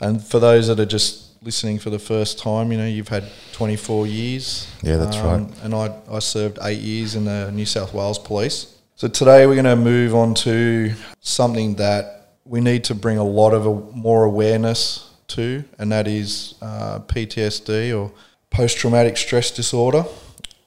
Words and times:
And 0.00 0.22
for 0.22 0.40
those 0.40 0.68
that 0.68 0.80
are 0.80 0.86
just 0.86 1.42
listening 1.42 1.78
for 1.78 1.90
the 1.90 1.98
first 1.98 2.38
time, 2.38 2.72
you 2.72 2.78
know, 2.78 2.86
you've 2.86 3.08
had 3.08 3.24
24 3.52 4.06
years. 4.06 4.66
Yeah, 4.82 4.96
that's 4.96 5.16
Um, 5.16 5.26
right. 5.26 5.62
And 5.62 5.74
I, 5.74 5.94
I 6.10 6.18
served 6.20 6.58
eight 6.62 6.80
years 6.80 7.14
in 7.14 7.24
the 7.26 7.50
New 7.52 7.66
South 7.66 7.92
Wales 7.92 8.18
Police. 8.18 8.74
So 8.96 9.08
today 9.08 9.46
we're 9.46 9.54
going 9.54 9.64
to 9.64 9.76
move 9.76 10.14
on 10.14 10.34
to 10.34 10.92
something 11.20 11.74
that 11.76 12.28
we 12.44 12.60
need 12.60 12.84
to 12.84 12.94
bring 12.94 13.18
a 13.18 13.24
lot 13.24 13.52
of 13.52 13.66
a, 13.66 13.74
more 13.96 14.24
awareness 14.24 15.10
to, 15.28 15.64
and 15.78 15.90
that 15.92 16.06
is 16.06 16.54
uh, 16.62 17.00
PTSD 17.00 17.98
or 17.98 18.12
post 18.50 18.76
traumatic 18.78 19.16
stress 19.16 19.50
disorder. 19.50 20.04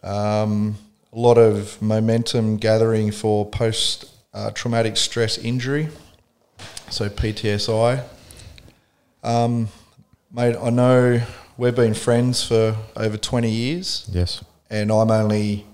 Um, 0.03 0.77
a 1.13 1.19
lot 1.19 1.37
of 1.37 1.81
momentum 1.81 2.57
gathering 2.57 3.11
for 3.11 3.45
post 3.49 4.05
uh, 4.33 4.51
traumatic 4.51 4.97
stress 4.97 5.37
injury, 5.37 5.87
so 6.89 7.09
PTSI. 7.09 8.03
Um, 9.27 9.67
mate, 10.31 10.55
I 10.55 10.69
know 10.69 11.21
we've 11.57 11.75
been 11.75 11.93
friends 11.93 12.45
for 12.47 12.77
over 12.95 13.17
20 13.17 13.49
years 13.51 14.09
Yes. 14.13 14.41
and 14.69 14.89
I'm 14.89 15.11
only 15.11 15.65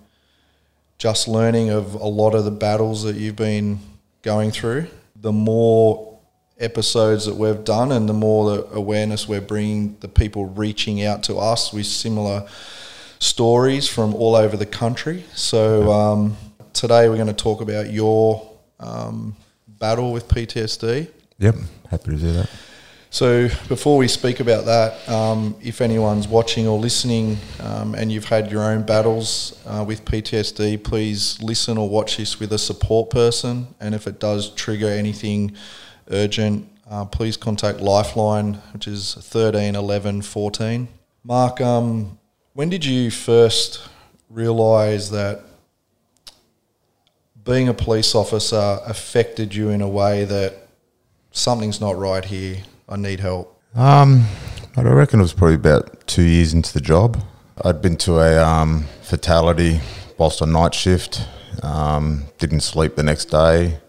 just 0.98 1.28
learning 1.28 1.70
of 1.70 1.94
a 1.94 2.08
lot 2.08 2.34
of 2.34 2.46
the 2.46 2.52
battles 2.52 3.04
that 3.04 3.16
you've 3.16 3.36
been 3.36 3.78
going 4.24 4.50
through. 4.50 4.88
The 5.22 5.32
more 5.32 6.18
episodes 6.60 7.28
that 7.28 7.36
we've 7.36 7.64
done 7.64 7.92
and 7.92 8.10
the 8.10 8.14
more 8.14 8.58
the 8.58 8.66
awareness 8.74 9.28
we're 9.28 9.40
bringing, 9.40 9.98
the 10.00 10.08
people 10.08 10.46
reaching 10.46 11.04
out 11.04 11.22
to 11.26 11.36
us 11.38 11.72
with 11.72 11.86
similar 11.86 12.48
stories 13.20 13.88
from 13.88 14.16
all 14.16 14.36
over 14.36 14.58
the 14.58 14.66
country. 14.66 15.26
So 15.36 15.92
um, 15.92 16.38
today 16.74 17.08
we're 17.08 17.18
going 17.18 17.28
to 17.28 17.34
talk 17.34 17.62
about 17.62 17.92
your 17.92 18.50
um, 18.80 19.36
battle 19.68 20.12
with 20.12 20.28
PTSD. 20.28 21.08
Yep. 21.38 21.56
Happy 21.92 22.12
to 22.12 22.18
do 22.18 22.32
that. 22.32 22.50
So 23.14 23.48
before 23.68 24.00
we 24.00 24.08
speak 24.08 24.40
about 24.40 24.66
that, 24.66 25.08
um, 25.08 25.56
if 25.62 25.82
anyone's 25.82 26.28
watching 26.28 26.68
or 26.68 26.80
listening 26.80 27.38
um, 27.60 27.94
and 27.94 28.12
you've 28.12 28.26
had 28.26 28.50
your 28.50 28.64
own 28.64 28.82
battles 28.82 29.56
uh, 29.68 29.86
with 29.88 30.04
PTSD, 30.04 30.84
please 30.84 31.40
listen 31.40 31.78
or 31.78 31.88
watch 31.88 32.18
this 32.18 32.40
with 32.40 32.52
a 32.54 32.58
support 32.58 33.12
person. 33.12 33.68
And 33.80 33.94
if 33.94 34.08
it 34.08 34.20
does 34.20 34.50
trigger 34.56 34.88
anything 34.88 35.56
urgent, 36.10 36.68
uh, 36.90 37.06
please 37.06 37.38
contact 37.38 37.82
Lifeline, 37.82 38.56
which 38.74 38.88
is 38.88 39.14
13 39.14 39.76
11 39.76 40.24
14. 40.24 40.88
Mark, 41.24 41.62
um, 41.62 42.18
when 42.54 42.70
did 42.70 42.84
you 42.84 43.12
first 43.12 43.90
realise 44.28 45.10
that 45.10 45.44
being 47.44 47.68
a 47.68 47.76
police 47.76 48.16
officer 48.16 48.80
affected 48.88 49.54
you 49.54 49.70
in 49.70 49.84
a 49.84 49.88
way 49.88 50.26
that 50.26 50.68
something's 51.32 51.80
not 51.80 51.96
right 51.96 52.26
here? 52.26 52.64
I 52.88 52.96
need 52.98 53.20
help. 53.20 53.62
Um, 53.76 54.26
I 54.76 54.82
reckon 54.82 55.20
it 55.20 55.24
was 55.24 55.34
probably 55.34 55.56
about 55.56 56.06
two 56.08 56.24
years 56.24 56.54
into 56.54 56.74
the 56.74 56.82
job. 56.82 57.24
I'd 57.64 57.82
been 57.82 57.98
to 57.98 58.20
a 58.20 58.44
um, 58.44 58.86
fatality 59.02 59.80
whilst 60.18 60.42
on 60.42 60.52
night 60.52 60.74
shift. 60.74 61.28
Um, 61.62 62.26
didn't 62.40 62.62
sleep 62.62 62.96
the 62.96 63.04
next 63.04 63.26
day. 63.26 63.80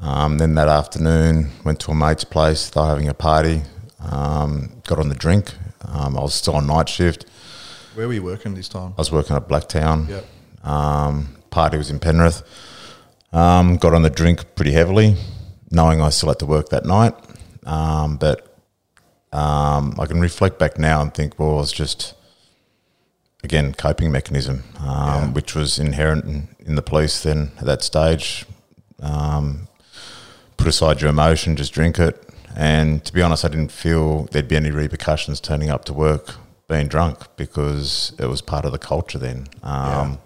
Um, 0.00 0.38
then 0.38 0.54
that 0.54 0.68
afternoon, 0.68 1.50
went 1.64 1.80
to 1.80 1.90
a 1.90 1.94
mate's 1.94 2.24
place. 2.24 2.70
They 2.70 2.80
were 2.80 2.86
having 2.86 3.08
a 3.08 3.14
party. 3.14 3.62
Um, 3.98 4.80
got 4.86 4.98
on 4.98 5.08
the 5.08 5.14
drink. 5.14 5.54
Um, 5.82 6.16
I 6.16 6.20
was 6.20 6.34
still 6.34 6.54
on 6.54 6.66
night 6.66 6.88
shift. 6.88 7.26
Where 7.94 8.06
were 8.06 8.14
you 8.14 8.22
working 8.22 8.54
this 8.54 8.68
time? 8.68 8.94
I 8.96 9.00
was 9.00 9.10
working 9.10 9.34
at 9.34 9.48
Blacktown. 9.48 10.08
Yep. 10.08 10.24
Um, 10.64 11.36
party 11.50 11.78
was 11.78 11.90
in 11.90 11.98
Penrith. 11.98 12.42
Um, 13.32 13.76
got 13.76 13.92
on 13.92 14.02
the 14.02 14.10
drink 14.10 14.54
pretty 14.54 14.72
heavily, 14.72 15.16
knowing 15.70 16.00
I 16.00 16.10
still 16.10 16.28
had 16.28 16.38
to 16.38 16.46
work 16.46 16.68
that 16.68 16.84
night. 16.84 17.14
Um, 17.68 18.16
but 18.16 18.38
um, 19.32 19.94
I 20.00 20.06
can 20.06 20.20
reflect 20.20 20.58
back 20.58 20.78
now 20.78 21.02
and 21.02 21.12
think, 21.12 21.38
well, 21.38 21.50
it 21.52 21.56
was 21.56 21.72
just 21.72 22.14
again 23.44 23.74
coping 23.74 24.10
mechanism, 24.10 24.64
um, 24.80 24.86
Yeah. 24.88 25.28
which 25.32 25.54
was 25.54 25.78
inherent 25.78 26.24
in, 26.24 26.48
in 26.66 26.74
the 26.76 26.82
police. 26.82 27.22
Then 27.22 27.52
at 27.58 27.66
that 27.66 27.82
stage, 27.82 28.46
um, 29.00 29.68
put 30.56 30.66
aside 30.66 31.00
your 31.00 31.10
emotion, 31.10 31.56
just 31.56 31.72
drink 31.72 31.98
it. 31.98 32.24
And 32.56 33.04
to 33.04 33.12
be 33.12 33.22
honest, 33.22 33.44
I 33.44 33.48
didn't 33.48 33.70
feel 33.70 34.24
there'd 34.32 34.48
be 34.48 34.56
any 34.56 34.70
repercussions 34.70 35.38
turning 35.40 35.68
up 35.70 35.84
to 35.84 35.92
work 35.92 36.34
being 36.68 36.88
drunk 36.88 37.18
because 37.36 38.12
it 38.18 38.26
was 38.26 38.40
part 38.40 38.64
of 38.64 38.72
the 38.72 38.78
culture 38.78 39.18
then. 39.18 39.46
Um, 39.62 40.18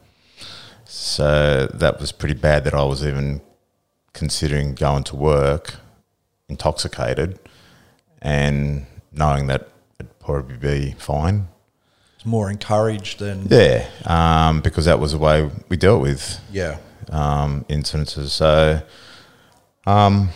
So 0.84 1.68
that 1.74 1.98
was 2.00 2.12
pretty 2.12 2.34
bad 2.34 2.64
that 2.64 2.74
I 2.74 2.82
was 2.84 3.04
even 3.04 3.40
considering 4.12 4.74
going 4.74 5.04
to 5.04 5.16
work 5.16 5.76
intoxicated 6.52 7.38
and 8.20 8.86
knowing 9.12 9.46
that 9.48 9.68
it'd 9.98 10.18
probably 10.20 10.56
be 10.56 10.94
fine. 10.98 11.48
It's 12.16 12.26
more 12.26 12.50
encouraged 12.50 13.18
than 13.18 13.46
Yeah, 13.50 13.88
um, 14.04 14.60
because 14.60 14.84
that 14.84 15.00
was 15.00 15.12
the 15.12 15.18
way 15.18 15.50
we 15.68 15.76
dealt 15.76 16.02
with 16.02 16.38
yeah. 16.52 16.78
um, 17.10 17.64
incidences. 17.68 18.28
So, 18.28 18.80
um, 19.86 20.28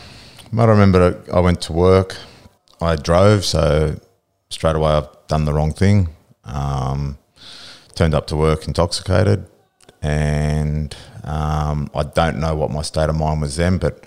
I 0.59 0.65
remember 0.65 1.22
I 1.32 1.41
went 1.41 1.60
to 1.62 1.72
work. 1.72 2.16
I 2.81 2.97
drove, 2.97 3.44
so 3.44 4.00
straight 4.48 4.77
away 4.77 4.91
I've 4.93 5.09
done 5.28 5.44
the 5.44 5.53
wrong 5.53 5.72
thing. 5.72 6.09
Um, 6.44 7.19
turned 7.94 8.15
up 8.15 8.27
to 8.28 8.37
work 8.37 8.66
intoxicated, 8.66 9.47
and 10.03 10.94
um, 11.25 11.91
I 11.94 12.03
don't 12.03 12.38
know 12.38 12.54
what 12.54 12.71
my 12.71 12.83
state 12.83 13.09
of 13.09 13.16
mind 13.16 13.41
was 13.43 13.56
then, 13.56 13.78
but 13.78 14.04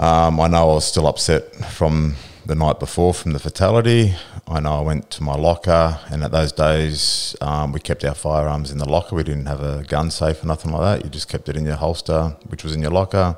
um, 0.00 0.40
I 0.40 0.48
know 0.48 0.62
I 0.62 0.74
was 0.74 0.86
still 0.86 1.06
upset 1.06 1.54
from 1.66 2.16
the 2.46 2.54
night 2.54 2.80
before 2.80 3.12
from 3.12 3.34
the 3.34 3.38
fatality. 3.38 4.14
I 4.48 4.58
know 4.58 4.78
I 4.78 4.80
went 4.80 5.10
to 5.10 5.22
my 5.22 5.34
locker, 5.34 6.00
and 6.10 6.24
at 6.24 6.32
those 6.32 6.52
days 6.52 7.36
um, 7.42 7.72
we 7.72 7.80
kept 7.80 8.02
our 8.06 8.14
firearms 8.14 8.70
in 8.70 8.78
the 8.78 8.88
locker. 8.88 9.14
We 9.14 9.24
didn't 9.24 9.44
have 9.44 9.60
a 9.60 9.84
gun 9.84 10.10
safe 10.10 10.42
or 10.42 10.46
nothing 10.46 10.72
like 10.72 10.80
that. 10.80 11.04
You 11.04 11.10
just 11.10 11.28
kept 11.28 11.50
it 11.50 11.56
in 11.56 11.66
your 11.66 11.76
holster, 11.76 12.34
which 12.46 12.64
was 12.64 12.74
in 12.74 12.80
your 12.80 12.92
locker. 12.92 13.36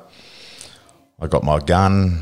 I 1.19 1.27
got 1.27 1.43
my 1.43 1.59
gun, 1.59 2.21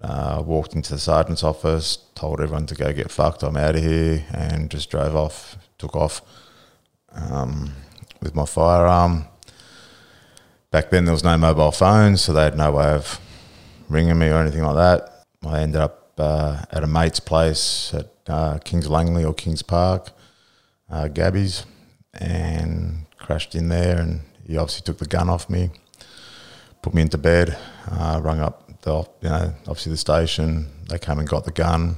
uh, 0.00 0.40
walked 0.46 0.74
into 0.76 0.92
the 0.92 1.00
sergeant's 1.00 1.42
office, 1.42 1.98
told 2.14 2.40
everyone 2.40 2.66
to 2.66 2.76
go 2.76 2.92
get 2.92 3.10
fucked. 3.10 3.42
I'm 3.42 3.56
out 3.56 3.74
of 3.74 3.82
here, 3.82 4.24
and 4.30 4.70
just 4.70 4.88
drove 4.88 5.16
off. 5.16 5.58
Took 5.78 5.96
off 5.96 6.22
um, 7.10 7.72
with 8.22 8.36
my 8.36 8.46
firearm. 8.46 9.24
Back 10.70 10.90
then, 10.90 11.06
there 11.06 11.12
was 11.12 11.24
no 11.24 11.36
mobile 11.36 11.72
phones, 11.72 12.22
so 12.22 12.32
they 12.32 12.44
had 12.44 12.56
no 12.56 12.70
way 12.70 12.86
of 12.86 13.20
ringing 13.88 14.18
me 14.18 14.28
or 14.28 14.38
anything 14.38 14.62
like 14.62 14.76
that. 14.76 15.24
I 15.46 15.60
ended 15.60 15.80
up 15.80 16.12
uh, 16.18 16.64
at 16.70 16.84
a 16.84 16.86
mate's 16.86 17.20
place 17.20 17.92
at 17.94 18.10
uh, 18.28 18.58
Kings 18.58 18.88
Langley 18.88 19.24
or 19.24 19.34
Kings 19.34 19.62
Park, 19.62 20.10
uh, 20.90 21.08
Gabby's, 21.08 21.66
and 22.14 23.06
crashed 23.18 23.54
in 23.54 23.68
there. 23.68 23.98
And 23.98 24.22
he 24.46 24.56
obviously 24.56 24.82
took 24.82 24.98
the 24.98 25.06
gun 25.06 25.28
off 25.28 25.50
me, 25.50 25.70
put 26.82 26.94
me 26.94 27.02
into 27.02 27.18
bed, 27.18 27.56
uh, 27.90 28.20
rung 28.22 28.40
up 28.40 28.64
the 28.82 29.02
you 29.22 29.28
know 29.28 29.54
obviously 29.66 29.90
the 29.90 29.98
station. 29.98 30.68
They 30.88 30.98
came 30.98 31.18
and 31.18 31.28
got 31.28 31.44
the 31.44 31.52
gun. 31.52 31.96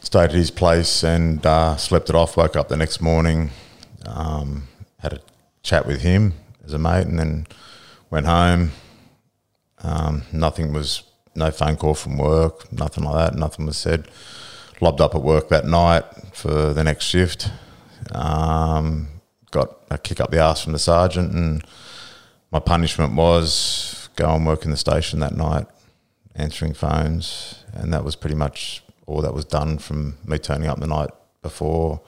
Stayed 0.00 0.24
at 0.24 0.32
his 0.32 0.50
place 0.50 1.02
and 1.02 1.44
uh, 1.44 1.76
slept 1.76 2.10
it 2.10 2.14
off. 2.14 2.36
Woke 2.36 2.56
up 2.56 2.68
the 2.68 2.76
next 2.76 3.00
morning, 3.00 3.50
um, 4.06 4.68
had 4.98 5.14
a 5.14 5.20
chat 5.62 5.86
with 5.86 6.02
him 6.02 6.34
as 6.64 6.74
a 6.74 6.78
mate, 6.78 7.06
and 7.06 7.18
then 7.18 7.46
went 8.10 8.26
home. 8.26 8.72
Um, 9.84 10.22
nothing 10.32 10.72
was, 10.72 11.02
no 11.34 11.50
phone 11.50 11.76
call 11.76 11.94
from 11.94 12.16
work, 12.16 12.72
nothing 12.72 13.04
like 13.04 13.32
that. 13.32 13.38
Nothing 13.38 13.66
was 13.66 13.76
said. 13.76 14.08
Lobbed 14.80 15.00
up 15.00 15.14
at 15.14 15.22
work 15.22 15.50
that 15.50 15.66
night 15.66 16.04
for 16.32 16.72
the 16.72 16.82
next 16.82 17.04
shift. 17.04 17.50
Um, 18.12 19.08
got 19.50 19.78
a 19.90 19.98
kick 19.98 20.20
up 20.20 20.30
the 20.30 20.38
ass 20.38 20.62
from 20.62 20.72
the 20.72 20.78
sergeant, 20.78 21.32
and 21.32 21.64
my 22.50 22.58
punishment 22.58 23.14
was 23.14 24.08
go 24.16 24.34
and 24.34 24.46
work 24.46 24.64
in 24.64 24.70
the 24.70 24.76
station 24.76 25.20
that 25.20 25.36
night, 25.36 25.66
answering 26.34 26.74
phones, 26.74 27.64
and 27.72 27.92
that 27.92 28.04
was 28.04 28.16
pretty 28.16 28.36
much 28.36 28.82
all 29.06 29.20
that 29.22 29.34
was 29.34 29.44
done 29.44 29.78
from 29.78 30.16
me 30.24 30.38
turning 30.38 30.68
up 30.68 30.80
the 30.80 30.86
night 30.86 31.10
before, 31.42 32.00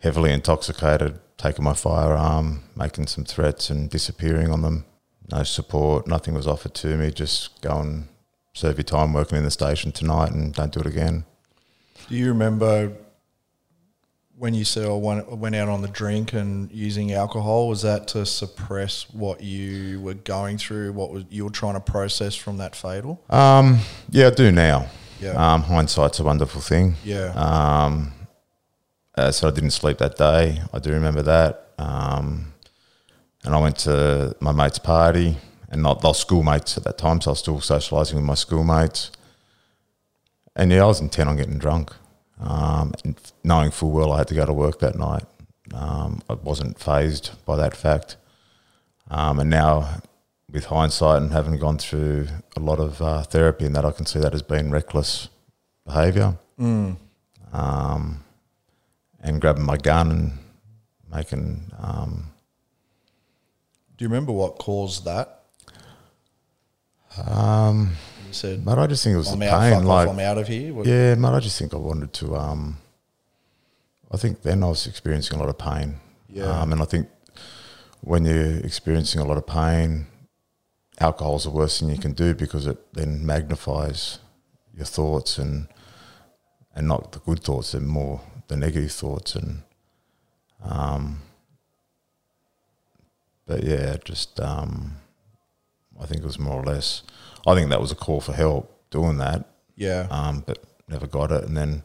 heavily 0.00 0.32
intoxicated, 0.32 1.18
taking 1.36 1.64
my 1.64 1.74
firearm, 1.74 2.64
making 2.74 3.06
some 3.06 3.24
threats, 3.24 3.70
and 3.70 3.88
disappearing 3.88 4.50
on 4.50 4.62
them. 4.62 4.84
No 5.32 5.42
support, 5.42 6.06
nothing 6.06 6.34
was 6.34 6.46
offered 6.46 6.74
to 6.74 6.96
me. 6.96 7.10
Just 7.10 7.60
go 7.62 7.78
and 7.78 8.08
serve 8.52 8.78
your 8.78 8.84
time 8.84 9.12
working 9.12 9.38
in 9.38 9.44
the 9.44 9.50
station 9.50 9.92
tonight, 9.92 10.32
and 10.32 10.52
don't 10.52 10.72
do 10.72 10.80
it 10.80 10.86
again. 10.86 11.24
Do 12.08 12.16
you 12.16 12.28
remember 12.28 12.92
when 14.36 14.54
you 14.54 14.64
said 14.64 14.86
I 14.86 14.92
went, 14.94 15.30
went 15.30 15.54
out 15.54 15.68
on 15.68 15.82
the 15.82 15.88
drink 15.88 16.32
and 16.32 16.72
using 16.72 17.12
alcohol? 17.12 17.68
Was 17.68 17.82
that 17.82 18.08
to 18.08 18.24
suppress 18.24 19.08
what 19.10 19.42
you 19.42 20.00
were 20.00 20.14
going 20.14 20.56
through, 20.56 20.92
what 20.94 21.10
was 21.10 21.24
you 21.28 21.44
were 21.44 21.50
trying 21.50 21.74
to 21.74 21.80
process 21.80 22.34
from 22.34 22.56
that 22.56 22.74
fatal? 22.74 23.22
Um, 23.28 23.80
yeah, 24.08 24.28
I 24.28 24.30
do 24.30 24.50
now. 24.50 24.88
Yeah. 25.20 25.32
Um, 25.32 25.62
hindsight's 25.62 26.18
a 26.20 26.24
wonderful 26.24 26.62
thing. 26.62 26.94
Yeah. 27.04 27.32
Um, 27.34 28.12
uh, 29.14 29.30
so 29.30 29.48
I 29.48 29.50
didn't 29.50 29.72
sleep 29.72 29.98
that 29.98 30.16
day. 30.16 30.62
I 30.72 30.78
do 30.78 30.90
remember 30.92 31.20
that. 31.20 31.72
Um, 31.78 32.49
and 33.44 33.54
I 33.54 33.58
went 33.58 33.76
to 33.78 34.36
my 34.40 34.52
mate's 34.52 34.78
party, 34.78 35.38
and 35.68 35.82
not 35.82 36.02
those 36.02 36.18
schoolmates 36.18 36.76
at 36.76 36.84
that 36.84 36.98
time, 36.98 37.20
so 37.20 37.30
I 37.30 37.32
was 37.32 37.38
still 37.38 37.58
socialising 37.58 38.14
with 38.14 38.24
my 38.24 38.34
schoolmates. 38.34 39.10
and 40.56 40.72
yeah, 40.72 40.82
I 40.82 40.86
was 40.86 41.00
intent 41.00 41.28
on 41.28 41.36
getting 41.36 41.58
drunk, 41.58 41.92
um, 42.40 42.92
and 43.04 43.14
knowing 43.44 43.70
full 43.70 43.92
well 43.92 44.12
I 44.12 44.18
had 44.18 44.28
to 44.28 44.34
go 44.34 44.46
to 44.46 44.52
work 44.52 44.80
that 44.80 44.96
night. 44.96 45.24
Um, 45.72 46.20
I 46.28 46.34
wasn't 46.34 46.78
phased 46.78 47.30
by 47.46 47.56
that 47.56 47.76
fact, 47.76 48.16
um, 49.10 49.38
and 49.38 49.50
now 49.50 50.00
with 50.52 50.66
hindsight 50.66 51.22
and 51.22 51.32
having 51.32 51.56
gone 51.58 51.78
through 51.78 52.26
a 52.56 52.60
lot 52.60 52.80
of 52.80 53.00
uh, 53.00 53.22
therapy 53.22 53.64
and 53.64 53.76
that, 53.76 53.84
I 53.84 53.92
can 53.92 54.06
see 54.06 54.18
that 54.18 54.34
as 54.34 54.42
being 54.42 54.70
reckless 54.70 55.28
behaviour. 55.86 56.36
Mm. 56.58 56.96
Um, 57.52 58.24
and 59.20 59.40
grabbing 59.40 59.64
my 59.64 59.76
gun 59.76 60.10
and 60.10 60.38
making 61.12 61.70
um, 61.78 62.32
Do 64.00 64.04
you 64.04 64.08
remember 64.08 64.32
what 64.32 64.56
caused 64.56 65.04
that? 65.04 65.42
um, 67.28 67.92
You 68.26 68.32
said, 68.32 68.66
I 68.66 68.86
just 68.86 69.04
think 69.04 69.12
it 69.12 69.18
was 69.18 69.30
I'm 69.30 69.38
the 69.38 69.52
out, 69.54 69.60
pain. 69.60 69.84
Like, 69.84 70.08
off, 70.08 70.14
I'm 70.14 70.20
out 70.20 70.38
of 70.38 70.48
here. 70.48 70.72
What- 70.72 70.86
Yeah, 70.86 71.14
mate, 71.16 71.28
I 71.28 71.40
just 71.40 71.58
think 71.58 71.74
I 71.74 71.76
wanted 71.76 72.10
to. 72.14 72.34
Um, 72.34 72.78
I 74.10 74.16
think 74.16 74.40
then 74.40 74.64
I 74.64 74.68
was 74.68 74.86
experiencing 74.86 75.36
a 75.36 75.40
lot 75.40 75.50
of 75.50 75.58
pain. 75.58 76.00
Yeah. 76.30 76.44
Um, 76.62 76.72
and 76.72 76.80
I 76.80 76.86
think 76.86 77.10
when 78.00 78.24
you're 78.24 78.60
experiencing 78.60 79.20
a 79.20 79.26
lot 79.26 79.36
of 79.36 79.46
pain, 79.46 80.06
alcohol's 80.98 81.44
the 81.44 81.50
worst 81.50 81.80
thing 81.80 81.90
you 81.90 81.98
can 81.98 82.14
do 82.14 82.32
because 82.34 82.66
it 82.66 82.78
then 82.94 83.26
magnifies 83.26 84.18
your 84.74 84.86
thoughts 84.86 85.36
and 85.36 85.68
and 86.74 86.88
not 86.88 87.12
the 87.12 87.18
good 87.18 87.44
thoughts, 87.44 87.74
and 87.74 87.86
more 87.86 88.22
the 88.48 88.56
negative 88.56 88.92
thoughts. 88.92 89.34
And 89.34 89.62
um, 90.64 91.20
but 93.50 93.62
yeah, 93.64 93.96
just 94.04 94.38
um, 94.40 94.92
I 96.00 96.06
think 96.06 96.22
it 96.22 96.26
was 96.26 96.38
more 96.38 96.62
or 96.62 96.64
less. 96.64 97.02
I 97.46 97.54
think 97.56 97.68
that 97.70 97.80
was 97.80 97.90
a 97.90 97.96
call 97.96 98.20
for 98.20 98.32
help 98.32 98.88
doing 98.90 99.18
that 99.18 99.44
Yeah. 99.76 100.06
um, 100.10 100.44
but 100.46 100.62
never 100.88 101.06
got 101.08 101.32
it. 101.32 101.42
And 101.44 101.56
then 101.56 101.82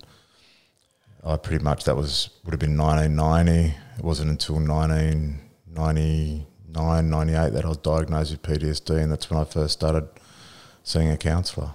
I 1.23 1.37
pretty 1.37 1.63
much 1.63 1.85
that 1.85 1.95
was 1.95 2.29
would 2.43 2.51
have 2.53 2.59
been 2.59 2.77
1990. 2.77 3.73
It 3.97 4.03
wasn't 4.03 4.29
until 4.29 4.57
1999, 4.59 7.09
98 7.09 7.53
that 7.53 7.65
I 7.65 7.67
was 7.67 7.77
diagnosed 7.77 8.29
with 8.31 8.43
PTSD, 8.43 9.01
and 9.01 9.11
that's 9.11 9.31
when 9.31 9.39
I 9.39 9.43
first 9.45 9.73
started 9.73 10.07
seeing 10.83 11.09
a 11.09 11.17
counsellor. 11.17 11.71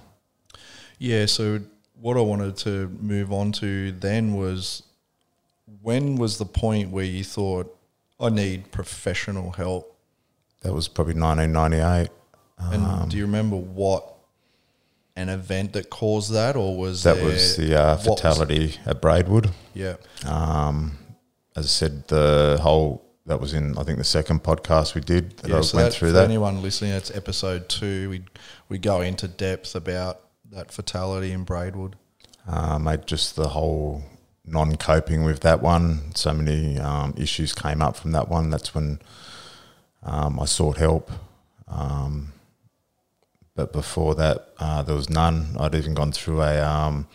Yeah, 0.99 1.25
so 1.25 1.59
what 1.99 2.15
I 2.15 2.21
wanted 2.21 2.55
to 2.57 2.87
move 3.01 3.33
on 3.33 3.51
to 3.53 3.91
then 3.91 4.35
was 4.35 4.83
when 5.81 6.15
was 6.15 6.37
the 6.37 6.45
point 6.45 6.91
where 6.91 7.05
you 7.05 7.23
thought 7.23 7.75
I 8.21 8.29
need 8.29 8.71
professional 8.71 9.51
help? 9.51 9.97
That 10.61 10.73
was 10.73 10.87
probably 10.87 11.15
1998. 11.15 12.09
And 12.59 12.85
Um, 12.85 13.09
do 13.09 13.17
you 13.17 13.25
remember 13.25 13.55
what 13.57 14.13
an 15.15 15.29
event 15.29 15.73
that 15.73 15.89
caused 15.89 16.31
that, 16.31 16.55
or 16.55 16.77
was 16.77 17.03
That 17.03 17.21
was 17.21 17.57
the 17.57 17.75
uh, 17.79 17.97
what 17.97 18.05
was- 18.07 18.21
fatality 18.21 18.75
at 18.85 19.01
Braidwood. 19.01 19.51
yeah, 19.73 19.95
Um, 20.25 20.97
as 21.55 21.65
I 21.65 21.69
said, 21.69 22.07
the 22.07 22.59
whole 22.61 23.01
that 23.25 23.39
was 23.39 23.53
in 23.53 23.77
I 23.77 23.83
think 23.83 23.97
the 23.97 24.03
second 24.03 24.43
podcast 24.43 24.95
we 24.95 25.01
did 25.01 25.37
that 25.39 25.49
yeah. 25.49 25.57
I 25.57 25.61
So 25.61 25.77
went 25.77 25.89
that, 25.91 25.93
through 25.97 26.09
for 26.09 26.13
that. 26.13 26.23
anyone 26.25 26.61
listening, 26.61 26.91
it's 26.91 27.11
episode 27.11 27.67
two. 27.69 28.09
We 28.09 28.23
we 28.69 28.77
go 28.77 29.01
into 29.01 29.27
depth 29.27 29.75
about 29.75 30.21
that 30.51 30.71
fatality 30.71 31.31
in 31.31 31.43
Braidwood. 31.43 31.95
mate, 32.79 33.05
just 33.05 33.35
the 33.35 33.49
whole 33.49 34.03
non 34.51 34.75
coping 34.75 35.23
with 35.23 35.39
that 35.41 35.61
one. 35.61 36.13
So 36.15 36.33
many 36.33 36.77
um, 36.77 37.13
issues 37.17 37.53
came 37.53 37.81
up 37.81 37.95
from 37.95 38.11
that 38.11 38.29
one. 38.29 38.49
That's 38.49 38.75
when 38.75 38.99
um, 40.03 40.39
I 40.39 40.45
sought 40.45 40.77
help. 40.77 41.11
Um, 41.67 42.33
but 43.55 43.71
before 43.73 44.15
that, 44.15 44.49
uh, 44.59 44.81
there 44.81 44.95
was 44.95 45.09
none. 45.09 45.55
I'd 45.59 45.75
even 45.75 45.93
gone 45.93 46.11
through 46.11 46.41
a 46.41 46.59
um, 46.61 47.07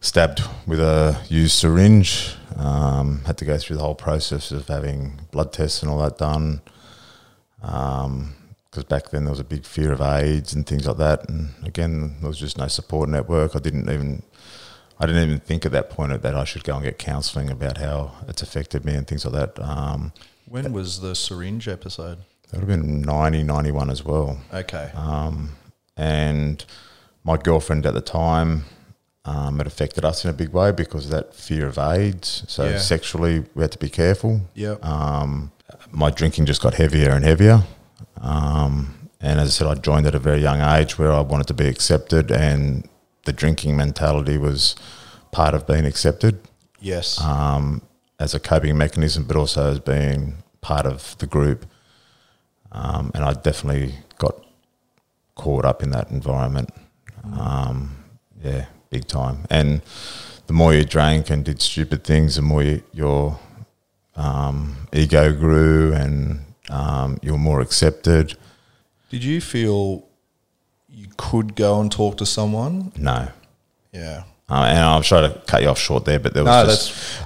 stabbed 0.00 0.42
with 0.66 0.80
a 0.80 1.20
used 1.28 1.54
syringe. 1.54 2.34
Um, 2.56 3.22
had 3.24 3.38
to 3.38 3.44
go 3.44 3.58
through 3.58 3.76
the 3.76 3.82
whole 3.82 3.94
process 3.94 4.52
of 4.52 4.68
having 4.68 5.20
blood 5.32 5.52
tests 5.52 5.82
and 5.82 5.90
all 5.90 5.98
that 5.98 6.18
done. 6.18 6.60
Because 7.60 8.84
back 8.84 9.10
then 9.10 9.24
there 9.24 9.30
was 9.30 9.40
a 9.40 9.44
big 9.44 9.64
fear 9.64 9.92
of 9.92 10.00
AIDS 10.00 10.52
and 10.52 10.66
things 10.66 10.86
like 10.86 10.98
that, 10.98 11.28
and 11.28 11.54
again 11.64 12.16
there 12.20 12.28
was 12.28 12.38
just 12.38 12.58
no 12.58 12.68
support 12.68 13.08
network. 13.08 13.56
I 13.56 13.58
didn't 13.60 13.88
even, 13.90 14.22
I 14.98 15.06
didn't 15.06 15.24
even 15.24 15.40
think 15.40 15.66
at 15.66 15.72
that 15.72 15.90
point 15.90 16.22
that 16.22 16.34
I 16.34 16.44
should 16.44 16.64
go 16.64 16.74
and 16.76 16.84
get 16.84 16.98
counselling 16.98 17.50
about 17.50 17.78
how 17.78 18.12
it's 18.28 18.42
affected 18.42 18.84
me 18.84 18.94
and 18.94 19.06
things 19.06 19.24
like 19.24 19.34
that. 19.54 19.62
Um, 19.62 20.12
When 20.48 20.72
was 20.72 21.00
the 21.00 21.14
syringe 21.14 21.66
episode? 21.68 22.18
that 22.50 22.60
would 22.60 22.68
have 22.70 22.80
been 22.80 23.02
90, 23.02 23.42
91 23.42 23.90
as 23.90 24.04
well. 24.04 24.38
Okay, 24.52 24.90
Um, 24.94 25.56
and 25.96 26.64
my 27.24 27.36
girlfriend 27.36 27.84
at 27.86 27.94
the 27.94 28.00
time, 28.00 28.64
um, 29.24 29.60
it 29.60 29.66
affected 29.66 30.04
us 30.04 30.22
in 30.24 30.30
a 30.30 30.34
big 30.34 30.50
way 30.50 30.70
because 30.70 31.06
of 31.06 31.10
that 31.10 31.34
fear 31.34 31.66
of 31.66 31.78
AIDS. 31.78 32.44
So 32.46 32.68
Yeah. 32.68 32.78
sexually, 32.78 33.44
we 33.54 33.62
had 33.62 33.72
to 33.72 33.78
be 33.78 33.88
careful. 33.88 34.42
yeah, 34.54 34.74
Um, 34.82 35.50
my 35.90 36.10
drinking 36.10 36.46
just 36.46 36.60
got 36.62 36.74
heavier 36.74 37.10
and 37.10 37.24
heavier. 37.24 37.64
Um, 38.20 38.94
and 39.20 39.40
as 39.40 39.48
I 39.48 39.50
said, 39.50 39.66
I 39.66 39.74
joined 39.80 40.06
at 40.06 40.14
a 40.14 40.18
very 40.18 40.40
young 40.42 40.60
age 40.60 40.98
where 40.98 41.12
I 41.12 41.20
wanted 41.20 41.46
to 41.48 41.54
be 41.54 41.66
accepted, 41.66 42.30
and 42.30 42.86
the 43.24 43.32
drinking 43.32 43.76
mentality 43.76 44.38
was 44.38 44.76
part 45.32 45.54
of 45.54 45.66
being 45.66 45.84
accepted 45.84 46.38
yes, 46.80 47.20
um, 47.20 47.82
as 48.18 48.34
a 48.34 48.40
coping 48.40 48.76
mechanism, 48.78 49.24
but 49.24 49.36
also 49.36 49.70
as 49.72 49.80
being 49.80 50.36
part 50.60 50.86
of 50.86 51.16
the 51.18 51.26
group. 51.26 51.66
Um, 52.72 53.10
and 53.14 53.24
I 53.24 53.32
definitely 53.32 53.94
got 54.18 54.34
caught 55.34 55.64
up 55.64 55.82
in 55.82 55.90
that 55.90 56.10
environment. 56.10 56.70
Um, 57.38 57.96
yeah, 58.42 58.66
big 58.90 59.06
time. 59.06 59.46
And 59.50 59.82
the 60.46 60.52
more 60.52 60.74
you 60.74 60.84
drank 60.84 61.30
and 61.30 61.44
did 61.44 61.62
stupid 61.62 62.04
things, 62.04 62.36
the 62.36 62.42
more 62.42 62.62
you, 62.62 62.82
your 62.92 63.38
um, 64.16 64.88
ego 64.92 65.32
grew 65.32 65.92
and 65.92 66.44
um, 66.68 67.18
you 67.22 67.32
were 67.32 67.38
more 67.38 67.60
accepted. 67.60 68.36
Did 69.10 69.24
you 69.24 69.40
feel 69.40 70.06
could 71.16 71.54
go 71.56 71.80
and 71.80 71.90
talk 71.90 72.16
to 72.18 72.26
someone? 72.26 72.92
No. 72.96 73.28
Yeah. 73.92 74.24
Uh, 74.48 74.64
and 74.68 74.78
I'm 74.78 75.02
sorry 75.02 75.28
to 75.32 75.38
cut 75.46 75.62
you 75.62 75.68
off 75.68 75.78
short 75.78 76.04
there, 76.04 76.18
but 76.20 76.34
there 76.34 76.44
was 76.44 76.66
No, 76.66 76.70
just, 76.70 77.22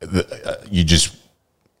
the, 0.00 0.48
uh, 0.50 0.64
you 0.70 0.84
just, 0.84 1.16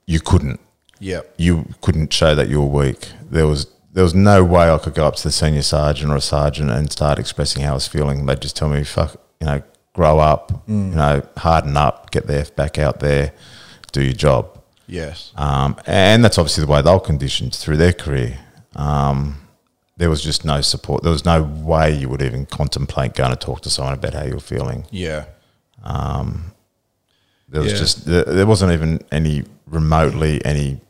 you 0.06 0.20
couldn't. 0.20 0.60
Yeah. 0.98 1.20
you 1.38 1.66
couldn't 1.80 2.12
show 2.12 2.34
that 2.34 2.48
you 2.48 2.60
were 2.60 2.84
weak. 2.84 3.08
There 3.30 3.46
was 3.46 3.66
there 3.92 4.04
was 4.04 4.14
no 4.14 4.44
way 4.44 4.70
I 4.70 4.78
could 4.78 4.94
go 4.94 5.06
up 5.06 5.16
to 5.16 5.22
the 5.22 5.32
senior 5.32 5.62
sergeant 5.62 6.12
or 6.12 6.16
a 6.16 6.20
sergeant 6.20 6.70
and 6.70 6.92
start 6.92 7.18
expressing 7.18 7.62
how 7.64 7.70
I 7.70 7.74
was 7.74 7.88
feeling. 7.88 8.26
They'd 8.26 8.40
just 8.40 8.54
tell 8.54 8.68
me, 8.68 8.84
"Fuck, 8.84 9.16
you 9.40 9.46
know, 9.46 9.62
grow 9.94 10.18
up, 10.18 10.62
you 10.68 10.74
know, 10.74 11.22
harden 11.38 11.76
up, 11.76 12.10
get 12.10 12.26
there, 12.26 12.44
back 12.54 12.78
out 12.78 13.00
there, 13.00 13.32
do 13.92 14.02
your 14.02 14.12
job." 14.12 14.60
Yes. 14.86 15.32
Um, 15.36 15.76
and 15.86 16.22
that's 16.24 16.36
obviously 16.38 16.64
the 16.66 16.70
way 16.70 16.82
they 16.82 16.92
were 16.92 17.00
conditioned 17.00 17.54
through 17.54 17.78
their 17.78 17.92
career. 17.94 18.38
Um, 18.76 19.40
there 20.00 20.08
was 20.10 20.22
just 20.22 20.44
no 20.46 20.60
support. 20.62 21.02
There 21.02 21.12
was 21.12 21.26
no 21.26 21.42
way 21.42 21.94
you 21.94 22.08
would 22.08 22.22
even 22.22 22.46
contemplate 22.46 23.12
going 23.14 23.30
to 23.30 23.36
talk 23.36 23.60
to 23.62 23.70
someone 23.70 23.94
about 23.94 24.14
how 24.14 24.24
you 24.24 24.32
were 24.34 24.40
feeling. 24.54 24.86
Yeah. 24.90 25.26
Um, 25.84 26.52
there 27.48 27.60
was 27.62 27.72
Yeah. 27.72 27.78
just 27.78 28.04
there, 28.06 28.24
there 28.24 28.46
wasn't 28.46 28.72
even 28.72 29.00
any 29.12 29.44
remotely 29.66 30.42
any 30.44 30.80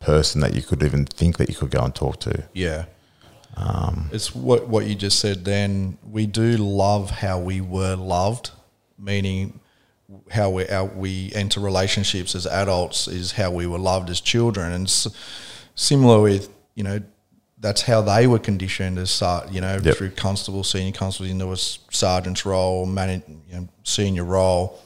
person 0.00 0.40
that 0.42 0.54
you 0.54 0.62
could 0.62 0.82
even 0.84 1.04
think 1.04 1.36
that 1.38 1.48
you 1.48 1.56
could 1.56 1.70
go 1.72 1.80
and 1.80 1.92
talk 1.94 2.20
to. 2.20 2.44
Yeah. 2.54 2.84
Um, 3.56 4.08
it's 4.12 4.34
what 4.34 4.68
what 4.68 4.86
you 4.86 4.94
just 4.94 5.18
said. 5.18 5.44
Then 5.44 5.98
we 6.08 6.26
do 6.26 6.56
love 6.58 7.10
how 7.10 7.40
we 7.40 7.60
were 7.60 7.96
loved, 7.96 8.50
meaning 8.98 9.58
how 10.30 10.50
we 10.50 10.68
our, 10.68 10.84
we 10.84 11.32
enter 11.34 11.58
relationships 11.60 12.34
as 12.36 12.46
adults 12.46 13.08
is 13.08 13.32
how 13.32 13.50
we 13.50 13.66
were 13.66 13.80
loved 13.92 14.10
as 14.10 14.20
children, 14.20 14.72
and 14.72 14.86
s- 14.86 15.08
similar 15.74 16.20
with 16.20 16.48
you 16.76 16.84
know 16.84 17.00
that's 17.60 17.82
how 17.82 18.00
they 18.02 18.26
were 18.26 18.38
conditioned 18.38 18.98
as 18.98 19.20
you 19.50 19.60
know 19.60 19.78
Yep. 19.82 19.96
through 19.96 20.10
constable, 20.10 20.62
senior 20.64 20.92
constable 20.92 21.28
into 21.30 21.52
a 21.52 21.56
sergeant's 21.56 22.46
role, 22.46 22.86
man, 22.86 23.22
you 23.48 23.54
know, 23.56 23.68
senior 23.84 24.24
role. 24.24 24.78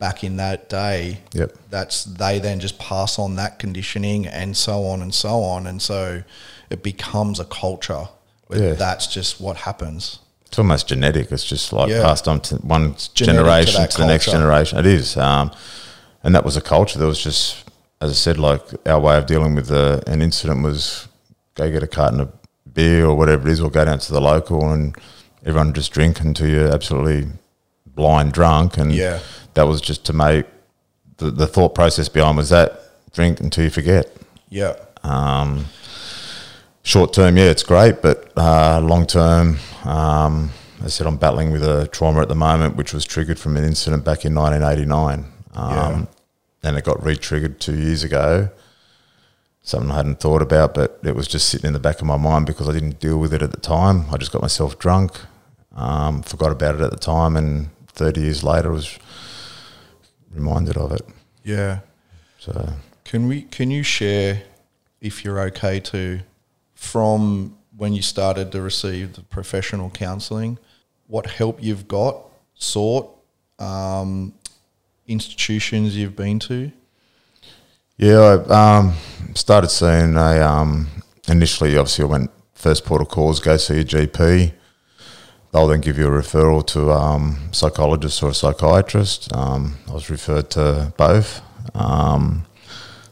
Back 0.00 0.24
in 0.24 0.36
that 0.36 0.68
day, 0.68 1.20
Yep. 1.32 1.56
that's 1.70 2.04
they 2.04 2.38
then 2.40 2.60
just 2.60 2.78
pass 2.78 3.18
on 3.18 3.36
that 3.36 3.58
conditioning 3.58 4.26
and 4.26 4.54
so 4.56 4.84
on 4.86 5.00
and 5.00 5.14
so 5.14 5.42
on 5.42 5.66
and 5.66 5.80
so 5.80 6.22
it 6.68 6.82
becomes 6.82 7.38
a 7.40 7.44
culture 7.44 8.08
where 8.48 8.62
Yeah. 8.62 8.72
that's 8.74 9.06
just 9.06 9.40
what 9.40 9.56
happens 9.58 10.18
It's 10.46 10.58
almost 10.58 10.88
genetic. 10.88 11.32
It's 11.32 11.44
just 11.44 11.72
like 11.72 11.88
Yeah. 11.90 12.02
passed 12.02 12.28
on 12.28 12.40
to 12.42 12.56
one 12.56 12.94
to 12.94 13.14
generation 13.14 13.80
that 13.80 13.92
to, 13.92 13.98
the 13.98 14.06
next 14.06 14.26
generation. 14.26 14.78
It 14.78 14.86
is, 14.86 15.16
um, 15.16 15.50
and 16.22 16.34
that 16.34 16.44
was 16.44 16.56
a 16.56 16.60
culture. 16.60 16.98
There 16.98 17.08
was 17.08 17.18
just, 17.22 17.56
as 18.00 18.10
I 18.10 18.14
said, 18.14 18.36
like 18.38 18.62
our 18.86 19.00
way 19.00 19.16
of 19.16 19.26
dealing 19.26 19.54
with 19.54 19.68
the, 19.68 20.02
an 20.06 20.20
incident 20.22 20.62
was 20.62 21.06
go 21.54 21.70
get 21.70 21.82
a 21.82 21.86
carton 21.86 22.20
of 22.20 22.32
beer 22.72 23.06
or 23.06 23.14
whatever 23.14 23.48
it 23.48 23.52
is, 23.52 23.60
or 23.60 23.70
go 23.70 23.84
down 23.84 23.98
to 23.98 24.12
the 24.12 24.20
local 24.20 24.72
and 24.72 24.96
everyone 25.44 25.72
just 25.72 25.92
drink 25.92 26.20
until 26.20 26.48
you're 26.48 26.72
absolutely 26.72 27.28
blind 27.86 28.32
drunk. 28.32 28.76
And 28.78 28.92
Yeah. 28.92 29.20
that 29.54 29.64
was 29.64 29.80
just 29.80 30.04
to 30.06 30.12
make 30.12 30.46
the, 31.18 31.30
the 31.30 31.46
thought 31.46 31.74
process 31.74 32.08
behind 32.08 32.36
was 32.36 32.48
that 32.50 32.80
drink 33.12 33.40
until 33.40 33.64
you 33.64 33.70
forget. 33.70 34.14
yeah 34.50 34.74
Short 36.86 37.14
term, 37.14 37.38
yeah, 37.38 37.44
it's 37.44 37.62
great, 37.62 38.02
but 38.02 38.30
uh, 38.36 38.78
long 38.80 39.06
term, 39.06 39.56
um, 39.84 40.50
I 40.84 40.88
said 40.88 41.06
I'm 41.06 41.16
battling 41.16 41.50
with 41.50 41.62
a 41.62 41.86
trauma 41.88 42.20
at 42.20 42.28
the 42.28 42.34
moment, 42.34 42.76
which 42.76 42.92
was 42.92 43.06
triggered 43.06 43.38
from 43.38 43.56
an 43.56 43.64
incident 43.64 44.04
back 44.04 44.26
in 44.26 44.34
1989. 44.34 45.24
Um, 45.54 45.70
Yeah. 45.70 46.04
And 46.62 46.76
it 46.78 46.84
got 46.84 47.02
re-triggered 47.04 47.58
two 47.60 47.76
years 47.76 48.04
ago. 48.04 48.48
Something 49.66 49.90
I 49.90 49.96
hadn't 49.96 50.20
thought 50.20 50.42
about, 50.42 50.74
but 50.74 51.00
it 51.02 51.16
was 51.16 51.26
just 51.26 51.48
sitting 51.48 51.66
in 51.66 51.72
the 51.72 51.80
back 51.80 52.00
of 52.00 52.06
my 52.06 52.18
mind 52.18 52.44
because 52.44 52.68
I 52.68 52.72
didn't 52.72 53.00
deal 53.00 53.18
with 53.18 53.32
it 53.32 53.42
at 53.42 53.50
the 53.50 53.60
time. 53.60 54.04
I 54.12 54.18
just 54.18 54.30
got 54.30 54.42
myself 54.42 54.78
drunk, 54.78 55.18
um, 55.74 56.22
forgot 56.22 56.52
about 56.52 56.74
it 56.74 56.82
at 56.82 56.90
the 56.90 56.98
time, 56.98 57.34
and 57.34 57.70
30 57.88 58.20
years 58.20 58.44
later 58.44 58.68
I 58.68 58.72
was 58.72 58.98
reminded 60.30 60.76
of 60.76 60.92
it. 60.92 61.02
Yeah. 61.44 61.80
So 62.38 62.74
Can 63.04 63.26
we? 63.26 63.42
Can 63.42 63.70
you 63.70 63.82
share, 63.82 64.42
if 65.00 65.24
you're 65.24 65.40
okay 65.40 65.80
to, 65.80 66.20
from 66.74 67.56
when 67.76 67.94
you 67.94 68.02
started 68.02 68.52
to 68.52 68.60
receive 68.60 69.14
the 69.14 69.22
professional 69.22 69.88
counselling, 69.88 70.58
what 71.06 71.26
help 71.26 71.62
you've 71.62 71.88
got, 71.88 72.16
sought, 72.54 73.10
um, 73.58 74.34
institutions 75.06 75.96
you've 75.96 76.16
been 76.16 76.38
to? 76.40 76.70
Yeah, 77.96 78.42
I 78.50 78.78
um, 78.78 78.94
started 79.34 79.68
seeing 79.68 80.16
a. 80.16 80.40
Um, 80.40 80.88
initially, 81.28 81.78
obviously, 81.78 82.04
I 82.04 82.08
went 82.08 82.30
first 82.52 82.84
port 82.84 83.00
of 83.00 83.08
calls, 83.08 83.38
go 83.38 83.56
see 83.56 83.80
a 83.80 83.84
GP. 83.84 84.52
They'll 85.52 85.68
then 85.68 85.80
give 85.80 85.96
you 85.96 86.06
a 86.06 86.10
referral 86.10 86.66
to 86.68 86.90
um, 86.90 87.50
psychologist 87.52 88.20
or 88.24 88.30
a 88.30 88.34
psychiatrist. 88.34 89.32
Um, 89.32 89.76
I 89.88 89.92
was 89.92 90.10
referred 90.10 90.50
to 90.50 90.92
both. 90.96 91.40
Um, 91.72 92.46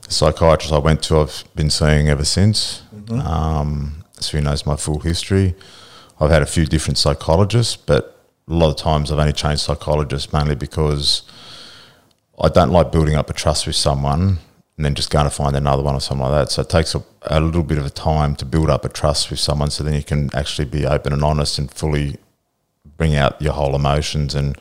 the 0.02 0.12
psychiatrist 0.12 0.72
I 0.72 0.78
went 0.78 1.00
to, 1.04 1.20
I've 1.20 1.44
been 1.54 1.70
seeing 1.70 2.08
ever 2.08 2.24
since. 2.24 2.82
Um, 3.12 4.04
so 4.18 4.36
he 4.36 4.42
knows 4.42 4.66
my 4.66 4.74
full 4.74 4.98
history. 4.98 5.54
I've 6.18 6.30
had 6.30 6.42
a 6.42 6.46
few 6.46 6.66
different 6.66 6.98
psychologists, 6.98 7.76
but 7.76 8.26
a 8.48 8.52
lot 8.52 8.70
of 8.70 8.76
times 8.76 9.12
I've 9.12 9.20
only 9.20 9.32
changed 9.32 9.62
psychologists 9.62 10.32
mainly 10.32 10.56
because 10.56 11.22
I 12.42 12.48
don't 12.48 12.72
like 12.72 12.90
building 12.90 13.14
up 13.14 13.30
a 13.30 13.32
trust 13.32 13.68
with 13.68 13.76
someone 13.76 14.38
and 14.82 14.86
then 14.86 14.96
just 14.96 15.10
going 15.10 15.22
to 15.26 15.30
find 15.30 15.54
another 15.54 15.80
one 15.80 15.94
or 15.94 16.00
something 16.00 16.26
like 16.26 16.32
that. 16.32 16.50
So 16.50 16.62
it 16.62 16.68
takes 16.68 16.92
a, 16.96 17.04
a 17.22 17.40
little 17.40 17.62
bit 17.62 17.78
of 17.78 17.86
a 17.86 17.90
time 17.90 18.34
to 18.34 18.44
build 18.44 18.68
up 18.68 18.84
a 18.84 18.88
trust 18.88 19.30
with 19.30 19.38
someone 19.38 19.70
so 19.70 19.84
then 19.84 19.94
you 19.94 20.02
can 20.02 20.28
actually 20.34 20.64
be 20.64 20.84
open 20.84 21.12
and 21.12 21.22
honest 21.22 21.56
and 21.56 21.70
fully 21.70 22.16
bring 22.96 23.14
out 23.14 23.40
your 23.40 23.52
whole 23.52 23.76
emotions 23.76 24.34
and 24.34 24.58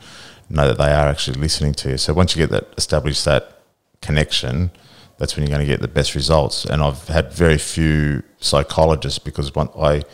know 0.48 0.68
that 0.68 0.78
they 0.78 0.92
are 0.92 1.08
actually 1.08 1.40
listening 1.40 1.74
to 1.74 1.90
you. 1.90 1.98
So 1.98 2.14
once 2.14 2.36
you 2.36 2.40
get 2.40 2.50
that 2.50 2.72
established 2.78 3.24
that 3.24 3.62
connection, 4.00 4.70
that's 5.18 5.36
when 5.36 5.44
you're 5.44 5.56
going 5.56 5.66
to 5.66 5.72
get 5.72 5.80
the 5.80 5.88
best 5.88 6.14
results. 6.14 6.66
And 6.66 6.84
I've 6.84 7.08
had 7.08 7.32
very 7.32 7.58
few 7.58 8.22
psychologists 8.38 9.18
because 9.18 9.52
one, 9.56 9.70
I 9.76 10.04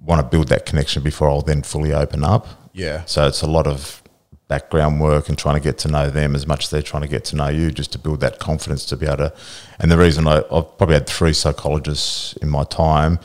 want 0.00 0.22
to 0.22 0.26
build 0.26 0.48
that 0.48 0.64
connection 0.64 1.02
before 1.02 1.28
I'll 1.28 1.42
then 1.42 1.62
fully 1.62 1.92
open 1.92 2.24
up. 2.24 2.46
Yeah. 2.72 3.04
So 3.04 3.26
it's 3.26 3.42
a 3.42 3.46
lot 3.46 3.66
of 3.66 4.02
background 4.48 5.00
work 5.00 5.28
and 5.28 5.36
trying 5.36 5.56
to 5.56 5.60
get 5.60 5.78
to 5.78 5.88
know 5.88 6.08
them 6.10 6.34
as 6.34 6.46
much 6.46 6.64
as 6.64 6.70
they're 6.70 6.82
trying 6.82 7.02
to 7.02 7.08
get 7.08 7.24
to 7.26 7.36
know 7.36 7.48
you, 7.48 7.70
just 7.70 7.92
to 7.92 7.98
build 7.98 8.20
that 8.20 8.38
confidence 8.38 8.84
to 8.86 8.96
be 8.96 9.06
able 9.06 9.16
to. 9.16 9.32
And 9.80 9.90
the 9.90 9.98
reason 9.98 10.26
I, 10.28 10.38
I've 10.52 10.78
probably 10.78 10.94
had 10.94 11.06
three 11.06 11.32
psychologists 11.32 12.34
in 12.34 12.48
my 12.48 12.64
time. 12.64 13.18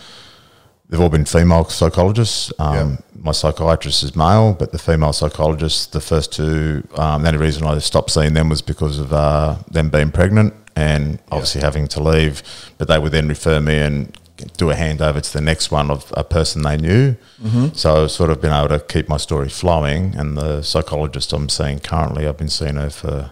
They've 0.90 1.00
all 1.00 1.10
been 1.10 1.24
female 1.26 1.64
psychologists. 1.66 2.52
Um, 2.60 2.98
My 3.16 3.32
psychiatrist 3.32 4.04
is 4.04 4.14
male, 4.16 4.54
but 4.54 4.74
the 4.74 4.78
female 4.80 5.14
psychologists, 5.14 5.86
the 5.86 6.02
first 6.02 6.34
two, 6.34 6.86
um, 6.96 7.22
the 7.22 7.30
only 7.30 7.40
reason 7.40 7.66
I 7.66 7.78
stopped 7.80 8.12
seeing 8.12 8.34
them 8.34 8.50
was 8.50 8.62
because 8.62 9.00
of 9.00 9.14
uh, 9.14 9.56
them 9.70 9.90
being 9.90 10.12
pregnant 10.12 10.54
and 10.76 11.20
obviously 11.32 11.62
having 11.62 11.88
to 11.90 12.04
leave. 12.04 12.44
But 12.78 12.90
they 12.90 13.00
would 13.00 13.14
then 13.14 13.30
refer 13.30 13.62
me 13.62 13.78
and 13.80 14.18
do 14.58 14.70
a 14.72 14.76
handover 14.76 15.22
to 15.22 15.34
the 15.34 15.42
next 15.42 15.72
one 15.72 15.92
of 15.92 16.14
a 16.16 16.24
person 16.24 16.62
they 16.64 16.78
knew. 16.78 17.16
So 17.74 18.04
I've 18.04 18.12
sort 18.12 18.30
of 18.30 18.42
been 18.42 18.52
able 18.54 18.70
to 18.70 18.80
keep 18.80 19.08
my 19.10 19.18
story 19.18 19.50
flowing. 19.50 20.16
And 20.16 20.38
the 20.38 20.62
psychologist 20.62 21.34
I'm 21.34 21.50
seeing 21.50 21.80
currently, 21.80 22.28
I've 22.28 22.38
been 22.38 22.50
seeing 22.50 22.76
her 22.76 22.90
for 22.90 23.32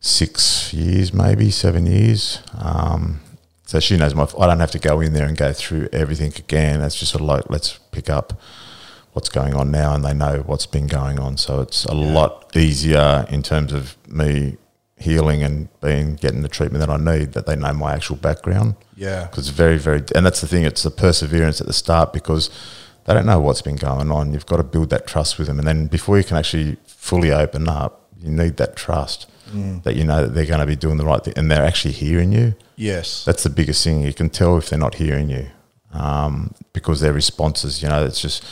six 0.00 0.72
years, 0.72 1.12
maybe 1.12 1.50
seven 1.50 1.86
years. 1.86 2.40
Um, 2.58 3.20
so 3.66 3.78
she 3.78 3.96
knows 3.96 4.14
my. 4.14 4.26
I 4.38 4.46
don't 4.46 4.58
have 4.60 4.72
to 4.72 4.78
go 4.78 5.00
in 5.00 5.12
there 5.12 5.26
and 5.26 5.36
go 5.36 5.52
through 5.52 5.88
everything 5.92 6.32
again. 6.36 6.80
It's 6.80 6.98
just 6.98 7.12
sort 7.12 7.22
of 7.22 7.28
like 7.28 7.50
let's 7.50 7.78
pick 7.92 8.10
up 8.10 8.40
what's 9.12 9.28
going 9.28 9.54
on 9.54 9.70
now, 9.70 9.94
and 9.94 10.04
they 10.04 10.14
know 10.14 10.42
what's 10.46 10.66
been 10.66 10.88
going 10.88 11.18
on. 11.20 11.36
So 11.36 11.60
it's 11.60 11.84
a 11.84 11.94
lot 11.94 12.56
easier 12.56 13.26
in 13.30 13.42
terms 13.42 13.72
of 13.72 13.96
me 14.08 14.56
healing 15.00 15.42
and 15.42 15.68
being 15.80 16.14
getting 16.16 16.42
the 16.42 16.48
treatment 16.48 16.80
that 16.86 16.90
I 16.90 16.96
need. 16.98 17.32
That 17.32 17.46
they 17.46 17.56
know 17.56 17.72
my 17.72 17.92
actual 17.94 18.16
background 18.16 18.74
Yeah. 18.96 19.24
because 19.26 19.48
it's 19.48 19.56
very 19.56 19.78
very 19.78 20.02
and 20.14 20.24
that's 20.26 20.40
the 20.40 20.46
thing 20.46 20.64
it's 20.64 20.82
the 20.82 20.90
perseverance 20.90 21.60
at 21.60 21.66
the 21.66 21.72
start 21.72 22.12
because 22.12 22.50
they 23.06 23.14
don't 23.14 23.26
know 23.26 23.40
what's 23.40 23.62
been 23.62 23.76
going 23.76 24.10
on 24.12 24.32
you've 24.32 24.46
got 24.46 24.58
to 24.58 24.62
build 24.62 24.90
that 24.90 25.06
trust 25.06 25.38
with 25.38 25.46
them 25.48 25.58
and 25.58 25.66
then 25.66 25.86
before 25.86 26.18
you 26.18 26.24
can 26.24 26.36
actually 26.36 26.76
fully 26.86 27.32
open 27.32 27.66
up 27.68 28.06
you 28.22 28.30
need 28.30 28.56
that 28.58 28.76
trust 28.76 29.26
that 29.82 29.96
you 29.96 30.04
know 30.04 30.22
that 30.24 30.34
they're 30.34 30.46
going 30.46 30.60
to 30.60 30.66
be 30.66 30.76
doing 30.76 30.96
the 30.96 31.04
right 31.04 31.24
thing 31.24 31.34
and 31.36 31.50
they're 31.50 31.64
actually 31.64 31.92
hearing 31.92 32.30
you 32.32 32.54
Yes. 32.76 33.24
that's 33.24 33.42
the 33.42 33.50
biggest 33.50 33.82
thing 33.82 34.02
you 34.02 34.12
can 34.12 34.28
tell 34.30 34.56
if 34.58 34.68
they're 34.68 34.78
not 34.78 34.94
hearing 34.96 35.28
you 35.30 35.46
um, 35.92 36.54
because 36.72 37.00
their 37.00 37.12
responses 37.12 37.82
you 37.82 37.88
know 37.88 38.04
it's 38.04 38.20
just 38.20 38.44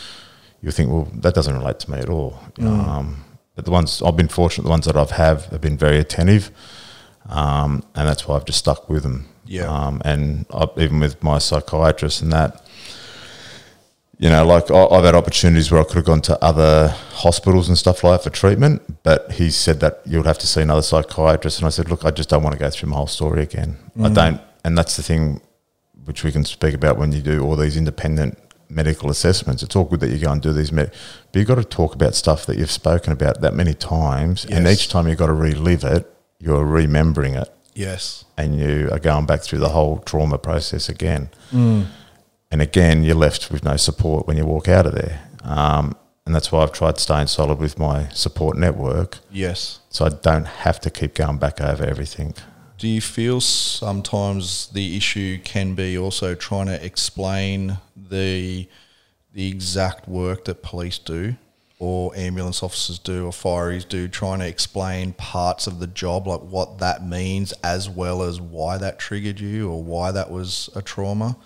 you 0.63 0.71
think 0.73 0.91
well 0.91 1.07
that 1.15 1.35
doesn't 1.35 1.57
relate 1.57 1.79
to 1.81 1.91
me 1.91 1.99
at 1.99 2.09
all 2.09 2.41
um, 2.61 3.23
but 3.59 3.65
the 3.65 3.73
ones 3.73 4.01
I've 4.07 4.17
been 4.17 4.29
fortunate 4.29 4.63
the 4.63 4.71
ones 4.71 4.87
that 4.87 4.97
I've 4.97 5.11
have 5.11 5.47
have 5.47 5.61
been 5.61 5.77
very 5.77 5.99
attentive 5.99 6.53
um, 7.29 7.83
and 7.97 8.09
that's 8.09 8.23
why 8.29 8.37
I've 8.37 8.45
just 8.45 8.61
stuck 8.61 8.89
with 8.89 9.03
them 9.03 9.27
Yeah. 9.47 9.65
um, 9.67 10.01
and 10.05 10.47
I, 10.55 10.69
even 10.77 11.01
with 11.01 11.21
my 11.25 11.39
psychiatrist 11.39 12.23
and 12.23 12.33
that 12.33 12.63
you 14.21 14.29
know, 14.31 14.45
like 14.45 14.69
I- 14.71 14.87
I've 14.87 15.05
had 15.05 15.15
opportunities 15.15 15.71
where 15.71 15.81
I 15.81 15.85
could 15.85 15.95
have 15.97 16.05
gone 16.05 16.21
to 16.23 16.35
other 16.45 16.89
hospitals 17.13 17.69
and 17.69 17.79
stuff 17.79 18.03
like 18.03 18.15
that 18.21 18.25
for 18.25 18.31
treatment, 18.37 18.83
but 19.05 19.31
he 19.33 19.49
said 19.49 19.79
that 19.81 20.01
you 20.05 20.19
would 20.19 20.27
have 20.27 20.39
to 20.39 20.47
see 20.49 20.61
another 20.61 20.83
psychiatrist. 20.83 21.59
And 21.59 21.67
I 21.67 21.71
said, 21.71 21.89
look, 21.89 22.05
I 22.05 22.11
just 22.11 22.29
don't 22.29 22.43
want 22.43 22.55
to 22.55 22.59
go 22.59 22.69
through 22.69 22.89
my 22.91 22.97
whole 22.97 23.07
story 23.07 23.43
again. 23.45 23.77
I 24.03 24.09
don't. 24.09 24.41
And 24.65 24.77
that's 24.77 24.97
the 24.97 25.05
thing 25.05 25.41
which 26.05 26.25
we 26.25 26.33
can 26.33 26.45
speak 26.45 26.75
about 26.75 26.99
when 26.99 27.13
you 27.13 27.21
do 27.23 27.45
all 27.45 27.55
these 27.55 27.77
independent 27.77 28.37
medical 28.71 29.11
assessments. 29.11 29.63
It's 29.63 29.75
all 29.77 29.85
good 29.85 30.01
that 30.01 30.11
you 30.11 30.19
go 30.19 30.31
and 30.33 30.43
do 30.43 30.53
these, 30.53 30.71
med- 30.73 30.93
but 31.33 31.39
you've 31.39 31.49
got 31.49 31.55
to 31.57 31.65
talk 31.65 31.95
about 31.95 32.15
stuff 32.15 32.45
that 32.47 32.57
you've 32.59 32.71
spoken 32.71 33.13
about 33.13 33.41
that 33.41 33.55
many 33.55 33.75
times. 33.75 34.45
And 34.45 34.67
each 34.67 34.89
time 34.89 35.09
you've 35.09 35.19
got 35.19 35.27
to 35.29 35.33
relive 35.33 35.85
it, 35.85 36.11
you're 36.39 36.65
remembering 36.65 37.35
it 37.35 37.49
Yes. 37.75 38.25
and 38.37 38.59
you 38.59 38.89
are 38.93 38.99
going 38.99 39.27
back 39.27 39.41
through 39.43 39.59
the 39.61 39.71
whole 39.71 39.99
trauma 39.99 40.39
process 40.39 40.89
again. 40.89 41.31
And 42.51 42.63
again, 42.63 43.03
you're 43.05 43.15
left 43.15 43.51
with 43.51 43.63
no 43.65 43.77
support 43.77 44.27
when 44.27 44.37
you 44.37 44.47
walk 44.47 44.69
out 44.69 44.87
of 44.87 44.95
there. 44.95 45.23
Um, 45.43 45.97
and 46.25 46.35
that's 46.35 46.51
why 46.53 46.63
I've 46.63 46.73
tried 46.73 46.99
staying 46.99 47.27
solid 47.29 47.59
with 47.59 47.79
my 47.79 48.09
support 48.11 48.57
network 48.57 49.19
Yes. 49.31 49.81
so 49.89 50.05
I 50.05 50.11
don't 50.11 50.47
have 50.47 50.79
to 50.81 50.91
keep 50.91 51.15
going 51.15 51.39
back 51.39 51.61
over 51.61 51.85
everything. 51.85 52.35
Do 52.79 52.87
you 52.87 53.01
feel 53.01 53.41
sometimes 53.41 54.69
the 54.69 54.97
issue 54.97 55.39
can 55.43 55.75
be 55.75 55.99
also 55.99 56.37
trying 56.37 56.67
to 56.67 56.85
explain 56.85 57.79
the 57.97 58.69
the 59.35 59.49
exact 59.49 60.09
work 60.09 60.47
that 60.47 60.63
police 60.63 60.99
do 60.99 61.37
or 61.81 62.13
ambulance 62.17 62.63
officers 62.63 62.99
do 62.99 63.27
or 63.27 63.31
fireys 63.31 63.87
do, 63.87 64.09
trying 64.09 64.41
to 64.41 64.47
explain 64.47 65.13
parts 65.13 65.67
of 65.67 65.79
the 65.79 65.87
job, 65.87 66.27
like 66.27 66.41
what 66.41 66.79
that 66.79 67.07
means, 67.07 67.53
as 67.63 67.89
well 67.89 68.23
as 68.23 68.41
why 68.41 68.77
that 68.79 68.99
triggered 68.99 69.39
you 69.39 69.71
or 69.71 69.83
why 69.83 70.11
that 70.11 70.31
was 70.31 70.71
a 70.75 70.83
trauma? 70.83 71.37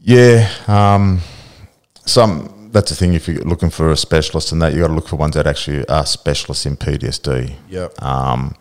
Yeah, 0.00 0.50
um, 0.66 1.20
some 2.06 2.70
that's 2.72 2.90
the 2.90 2.96
thing. 2.96 3.14
If 3.14 3.28
you're 3.28 3.42
looking 3.44 3.70
for 3.70 3.90
a 3.90 3.96
specialist 3.96 4.52
in 4.52 4.60
that, 4.60 4.72
you 4.72 4.80
got 4.80 4.88
to 4.88 4.94
look 4.94 5.08
for 5.08 5.16
ones 5.16 5.34
that 5.36 5.46
actually 5.46 5.86
are 5.88 6.06
specialists 6.06 6.66
in 6.66 6.76
PTSD. 6.76 7.54
Yep. 7.68 8.02
um, 8.02 8.56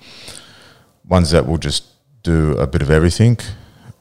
ones 1.09 1.31
that 1.31 1.45
will 1.47 1.57
just 1.57 1.83
do 2.23 2.53
a 2.57 2.67
bit 2.67 2.81
of 2.81 2.89
everything. 2.89 3.37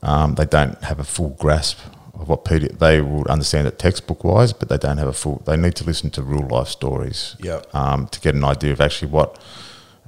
Um, 0.02 0.34
they 0.34 0.44
don't 0.46 0.80
have 0.84 1.00
a 1.00 1.04
full 1.04 1.30
grasp 1.30 1.78
of 2.14 2.28
what 2.28 2.44
PD. 2.44 2.78
They 2.78 3.00
will 3.00 3.24
understand 3.28 3.66
it 3.66 3.78
textbook 3.78 4.22
wise, 4.24 4.52
but 4.52 4.68
they 4.68 4.78
don't 4.78 4.98
have 4.98 5.08
a 5.08 5.12
full. 5.12 5.42
They 5.46 5.56
need 5.56 5.74
to 5.76 5.84
listen 5.84 6.10
to 6.10 6.22
real 6.22 6.46
life 6.46 6.68
stories 6.68 7.36
Yep. 7.40 7.74
um, 7.74 8.06
to 8.08 8.20
get 8.20 8.34
an 8.34 8.44
idea 8.44 8.72
of 8.72 8.80
actually 8.80 9.10
what 9.10 9.38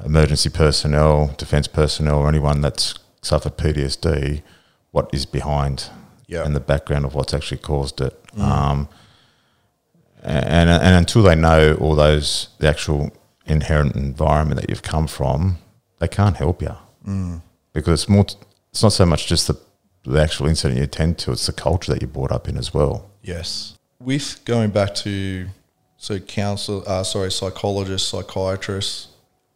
emergency 0.04 0.48
personnel, 0.50 1.28
defence 1.36 1.66
personnel, 1.68 2.18
or 2.18 2.28
anyone 2.28 2.60
that's 2.60 2.94
suffered 3.22 3.56
PTSD, 3.56 4.42
what 4.92 5.08
is 5.12 5.26
behind 5.26 5.88
Yep. 6.26 6.46
and 6.46 6.54
the 6.56 6.60
background 6.60 7.04
of 7.04 7.14
what's 7.14 7.34
actually 7.34 7.58
caused 7.58 8.00
it. 8.00 8.16
Um, 8.38 8.88
and, 10.22 10.68
and 10.70 10.94
until 10.96 11.22
they 11.22 11.34
know 11.34 11.74
all 11.80 11.94
those 11.94 12.48
the 12.58 12.68
actual 12.68 13.10
inherent 13.46 13.96
environment 13.96 14.60
that 14.60 14.68
you've 14.70 14.82
come 14.82 15.06
from, 15.06 15.58
they 15.98 16.08
can't 16.08 16.36
help 16.36 16.62
you 16.62 16.76
because 17.72 18.02
it's 18.02 18.08
more. 18.08 18.26
It's 18.70 18.82
not 18.82 18.92
so 18.92 19.06
much 19.06 19.26
just 19.26 19.48
the 19.48 19.58
the 20.04 20.20
actual 20.20 20.46
incident 20.46 20.78
you 20.78 20.84
attend 20.84 21.18
to; 21.18 21.32
it's 21.32 21.46
the 21.46 21.52
culture 21.52 21.92
that 21.92 22.00
you're 22.00 22.08
brought 22.08 22.32
up 22.32 22.48
in 22.48 22.56
as 22.56 22.72
well. 22.72 23.10
Yes. 23.22 23.76
With 24.00 24.44
going 24.44 24.70
back 24.70 24.94
to 24.96 25.48
so 25.98 26.18
counsel, 26.18 26.82
uh, 26.86 27.02
sorry, 27.02 27.30
psychologists, 27.30 28.08
psychiatrists, 28.08 29.08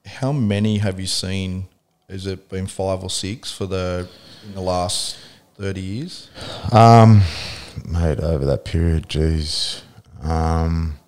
how 0.05 0.33
many 0.33 0.79
have 0.79 1.01
you 1.01 1.07
seen? 1.07 1.67
Has 2.09 2.27
it 2.27 2.51
been 2.51 2.67
five 2.67 3.03
or 3.03 3.09
six 3.11 3.51
for 3.51 3.67
the 3.67 4.09
in 4.47 4.55
the 4.55 4.61
last 4.61 5.17
thirty 5.57 5.81
years? 5.81 6.29
Um, 6.71 7.23
mate, 7.87 8.21
over 8.21 8.45
that 8.45 8.67
period, 8.67 9.09
geez, 9.09 9.83
um, 10.23 10.99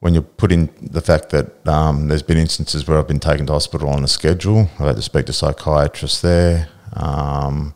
when 0.00 0.14
you 0.14 0.22
put 0.22 0.50
in 0.50 0.70
the 0.80 1.00
fact 1.00 1.30
that 1.30 1.66
um, 1.68 2.08
there's 2.08 2.22
been 2.22 2.38
instances 2.38 2.88
where 2.88 2.98
I've 2.98 3.06
been 3.06 3.20
taken 3.20 3.46
to 3.46 3.52
hospital 3.52 3.90
on 3.90 4.02
a 4.02 4.08
schedule, 4.08 4.68
I've 4.78 4.86
had 4.86 4.96
to 4.96 5.02
speak 5.02 5.26
to 5.26 5.32
psychiatrists 5.32 6.20
there, 6.22 6.68
um, 6.94 7.74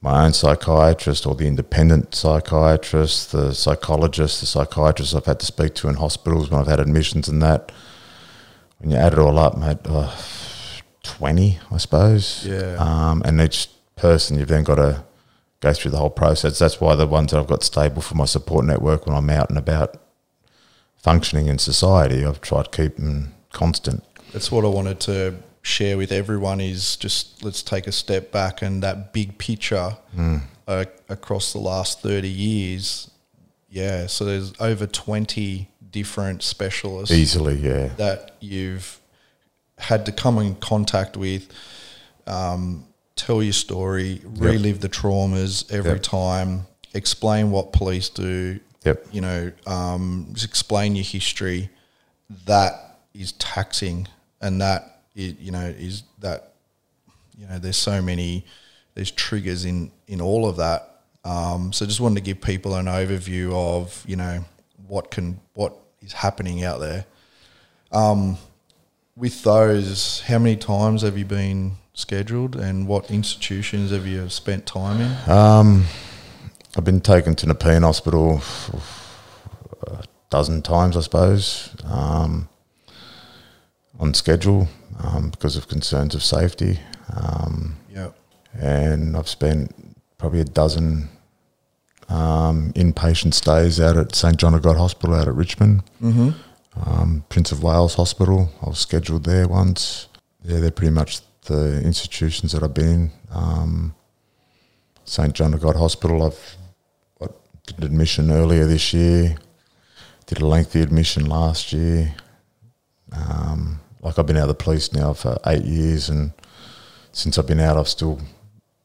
my 0.00 0.24
own 0.24 0.32
psychiatrist 0.32 1.26
or 1.26 1.34
the 1.34 1.46
independent 1.46 2.14
psychiatrist, 2.14 3.32
the 3.32 3.52
psychologist, 3.52 4.40
the 4.40 4.46
psychiatrist 4.46 5.14
I've 5.14 5.26
had 5.26 5.40
to 5.40 5.46
speak 5.46 5.74
to 5.76 5.88
in 5.88 5.96
hospitals 5.96 6.50
when 6.50 6.60
I've 6.60 6.68
had 6.68 6.80
admissions 6.80 7.28
and 7.28 7.42
that. 7.42 7.70
When 8.78 8.90
you 8.90 8.96
add 8.96 9.12
it 9.12 9.18
all 9.18 9.38
up, 9.38 9.58
mate, 9.58 9.78
uh, 9.84 10.16
20, 11.02 11.58
I 11.70 11.76
suppose. 11.76 12.46
Yeah. 12.46 12.76
Um, 12.78 13.20
and 13.26 13.40
each 13.40 13.68
person, 13.96 14.38
you've 14.38 14.48
then 14.48 14.64
got 14.64 14.76
to 14.76 15.04
go 15.60 15.74
through 15.74 15.90
the 15.90 15.98
whole 15.98 16.08
process. 16.08 16.58
That's 16.58 16.80
why 16.80 16.94
the 16.94 17.06
ones 17.06 17.32
that 17.32 17.38
I've 17.40 17.46
got 17.46 17.62
stable 17.62 18.00
for 18.00 18.14
my 18.14 18.24
support 18.24 18.64
network 18.64 19.06
when 19.06 19.14
I'm 19.14 19.28
out 19.28 19.50
and 19.50 19.58
about 19.58 19.96
functioning 21.02 21.46
in 21.48 21.58
society, 21.58 22.24
I've 22.24 22.40
tried 22.40 22.70
to 22.72 22.82
keep 22.82 22.96
them 22.96 23.34
constant. 23.52 24.04
That's 24.32 24.50
what 24.52 24.64
I 24.64 24.68
wanted 24.68 25.00
to 25.00 25.34
share 25.62 25.98
with 25.98 26.12
everyone 26.12 26.60
is 26.60 26.96
just 26.96 27.44
let's 27.44 27.62
take 27.62 27.86
a 27.86 27.92
step 27.92 28.32
back 28.32 28.62
and 28.62 28.82
that 28.82 29.12
big 29.12 29.36
picture 29.38 29.96
uh, 30.66 30.84
across 31.08 31.52
the 31.52 31.58
last 31.58 32.00
30 32.00 32.28
years. 32.28 33.10
Yeah, 33.68 34.06
so 34.06 34.24
there's 34.24 34.52
over 34.60 34.86
20 34.86 35.68
different 35.90 36.42
specialists 36.42 37.14
Easily, 37.14 37.56
yeah. 37.56 37.88
that 37.96 38.36
you've 38.40 39.00
had 39.78 40.06
to 40.06 40.12
come 40.12 40.38
in 40.38 40.54
contact 40.56 41.16
with, 41.16 41.48
um, 42.26 42.84
tell 43.16 43.42
your 43.42 43.52
story, 43.52 44.20
relive 44.24 44.80
the 44.80 44.88
traumas 44.88 45.70
every 45.72 45.92
Yep. 45.92 46.02
time, 46.02 46.66
explain 46.94 47.50
what 47.50 47.72
police 47.72 48.08
do, 48.08 48.60
Yep. 48.84 49.06
you 49.12 49.20
know, 49.20 49.52
um, 49.66 50.28
just 50.32 50.46
explain 50.46 50.96
your 50.96 51.04
history. 51.04 51.68
That 52.46 52.98
is 53.12 53.32
taxing, 53.32 54.08
and 54.40 54.60
that 54.60 55.02
is, 55.14 55.34
you 55.38 55.50
know 55.50 55.66
is 55.66 56.04
that 56.20 56.52
you 57.36 57.46
know 57.46 57.58
there's 57.58 57.76
so 57.76 58.00
many 58.00 58.44
there's 58.94 59.10
triggers 59.10 59.64
in 59.64 59.90
in 60.06 60.20
all 60.20 60.48
of 60.48 60.56
that. 60.56 60.86
Um, 61.24 61.72
so 61.72 61.84
just 61.84 62.00
wanted 62.00 62.16
to 62.16 62.20
give 62.22 62.40
people 62.40 62.74
an 62.74 62.86
overview 62.86 63.52
of 63.52 64.02
you 64.06 64.16
know 64.16 64.44
what 64.86 65.10
can 65.10 65.40
what 65.54 65.76
is 66.00 66.12
happening 66.12 66.64
out 66.64 66.80
there. 66.80 67.04
Um, 67.92 68.38
with 69.16 69.42
those, 69.42 70.20
how 70.20 70.38
many 70.38 70.56
times 70.56 71.02
have 71.02 71.18
you 71.18 71.24
been 71.24 71.72
scheduled, 71.92 72.56
and 72.56 72.86
what 72.86 73.10
institutions 73.10 73.90
have 73.90 74.06
you 74.06 74.28
spent 74.28 74.64
time 74.66 75.00
in? 75.00 75.30
Um, 75.30 75.84
I've 76.76 76.84
been 76.84 77.00
taken 77.00 77.34
to 77.36 77.46
Nepean 77.46 77.82
Hospital 77.82 78.42
a 79.86 80.04
dozen 80.30 80.62
times, 80.62 80.96
I 80.96 81.00
suppose, 81.00 81.74
um, 81.84 82.48
on 83.98 84.14
schedule 84.14 84.68
um, 85.02 85.30
because 85.30 85.56
of 85.56 85.68
concerns 85.68 86.14
of 86.14 86.22
safety. 86.22 86.78
Um, 87.14 87.76
Yeah, 87.92 88.10
and 88.54 89.16
I've 89.16 89.28
spent 89.28 89.74
probably 90.16 90.40
a 90.40 90.44
dozen 90.44 91.08
um, 92.08 92.72
inpatient 92.74 93.34
stays 93.34 93.80
out 93.80 93.96
at 93.96 94.14
St 94.14 94.36
John 94.36 94.54
of 94.54 94.62
God 94.62 94.76
Hospital 94.76 95.14
out 95.16 95.28
at 95.28 95.34
Richmond. 95.34 95.82
mm-hmm. 96.00 96.30
Um, 96.76 97.24
Prince 97.28 97.50
of 97.50 97.64
Wales 97.64 97.96
Hospital, 97.96 98.48
I 98.62 98.68
was 98.68 98.78
scheduled 98.78 99.24
there 99.24 99.48
once. 99.48 100.06
Yeah, 100.44 100.60
they're 100.60 100.70
pretty 100.70 100.92
much 100.92 101.20
the 101.46 101.82
institutions 101.82 102.52
that 102.52 102.62
I've 102.62 102.74
been 102.74 102.88
in. 102.88 103.10
Um, 103.32 103.94
St 105.04 105.34
John 105.34 105.52
of 105.52 105.60
God 105.60 105.74
Hospital, 105.74 106.22
I've 106.24 106.56
did 107.72 107.84
admission 107.84 108.30
earlier 108.30 108.66
this 108.66 108.92
year. 108.92 109.36
Did 110.26 110.40
a 110.40 110.46
lengthy 110.46 110.80
admission 110.80 111.26
last 111.26 111.72
year. 111.72 112.14
Um, 113.12 113.80
like 114.00 114.18
I've 114.18 114.26
been 114.26 114.36
out 114.36 114.48
of 114.48 114.48
the 114.48 114.64
police 114.64 114.92
now 114.92 115.12
for 115.12 115.38
eight 115.46 115.64
years, 115.64 116.08
and 116.08 116.32
since 117.12 117.38
I've 117.38 117.46
been 117.46 117.60
out, 117.60 117.76
I've 117.76 117.88
still, 117.88 118.20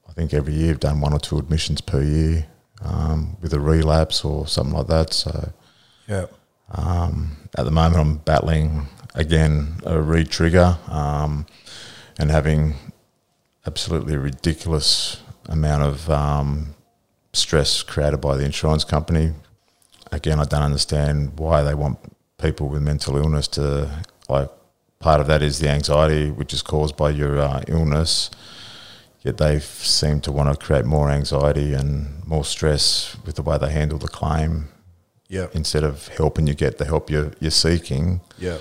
I 0.09 0.13
think 0.13 0.33
every 0.33 0.53
year, 0.53 0.71
I've 0.71 0.79
done 0.79 1.01
one 1.01 1.13
or 1.13 1.19
two 1.19 1.37
admissions 1.37 1.81
per 1.81 2.01
year 2.01 2.47
um, 2.81 3.37
with 3.41 3.53
a 3.53 3.59
relapse 3.59 4.25
or 4.25 4.47
something 4.47 4.75
like 4.75 4.87
that. 4.87 5.13
So 5.13 5.53
yeah, 6.07 6.25
um, 6.71 7.37
at 7.57 7.65
the 7.65 7.71
moment, 7.71 8.01
I'm 8.01 8.17
battling 8.17 8.87
again 9.13 9.79
a 9.85 10.01
re-trigger 10.01 10.77
um, 10.87 11.45
and 12.17 12.31
having 12.31 12.75
absolutely 13.65 14.17
ridiculous 14.17 15.21
amount 15.47 15.83
of 15.83 16.09
um, 16.09 16.75
stress 17.35 17.83
created 17.83 18.21
by 18.21 18.35
the 18.37 18.45
insurance 18.45 18.83
company. 18.83 19.33
Again, 20.11 20.39
I 20.39 20.45
don't 20.45 20.63
understand 20.63 21.39
why 21.39 21.63
they 21.63 21.73
want 21.73 21.99
people 22.37 22.67
with 22.69 22.81
mental 22.81 23.17
illness 23.17 23.47
to 23.49 24.03
like. 24.29 24.49
Part 24.99 25.21
of 25.21 25.27
that 25.27 25.43
is 25.43 25.59
the 25.59 25.69
anxiety, 25.69 26.31
which 26.31 26.53
is 26.53 26.63
caused 26.63 26.95
by 26.97 27.11
your 27.11 27.37
uh, 27.37 27.63
illness. 27.67 28.31
Yet 29.21 29.37
they 29.37 29.59
seem 29.59 30.21
to 30.21 30.31
want 30.31 30.57
to 30.57 30.65
create 30.65 30.85
more 30.85 31.11
anxiety 31.11 31.73
and 31.73 32.25
more 32.25 32.45
stress 32.45 33.15
with 33.25 33.35
the 33.35 33.43
way 33.43 33.57
they 33.57 33.71
handle 33.71 33.97
the 33.99 34.07
claim 34.07 34.69
yeah, 35.27 35.47
instead 35.53 35.83
of 35.83 36.07
helping 36.09 36.47
you 36.47 36.53
get 36.53 36.77
the 36.77 36.85
help 36.85 37.09
you're, 37.09 37.31
you're 37.39 37.51
seeking, 37.51 38.21
yeah, 38.37 38.57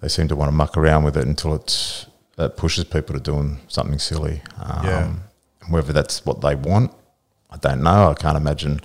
they 0.00 0.08
seem 0.08 0.28
to 0.28 0.36
want 0.36 0.48
to 0.48 0.52
muck 0.54 0.76
around 0.76 1.04
with 1.04 1.16
it 1.16 1.26
until 1.26 1.54
it's 1.54 2.06
that 2.36 2.56
pushes 2.56 2.84
people 2.84 3.14
to 3.14 3.20
doing 3.20 3.60
something 3.68 3.98
silly. 3.98 4.42
Um, 4.58 4.86
Yeah. 4.86 5.14
Whether 5.70 5.92
that's 5.92 6.24
what 6.26 6.42
they 6.42 6.54
want, 6.54 6.92
I 7.54 7.56
don't 7.58 7.82
know. 7.82 8.10
I 8.10 8.14
can't 8.14 8.36
imagine 8.36 8.80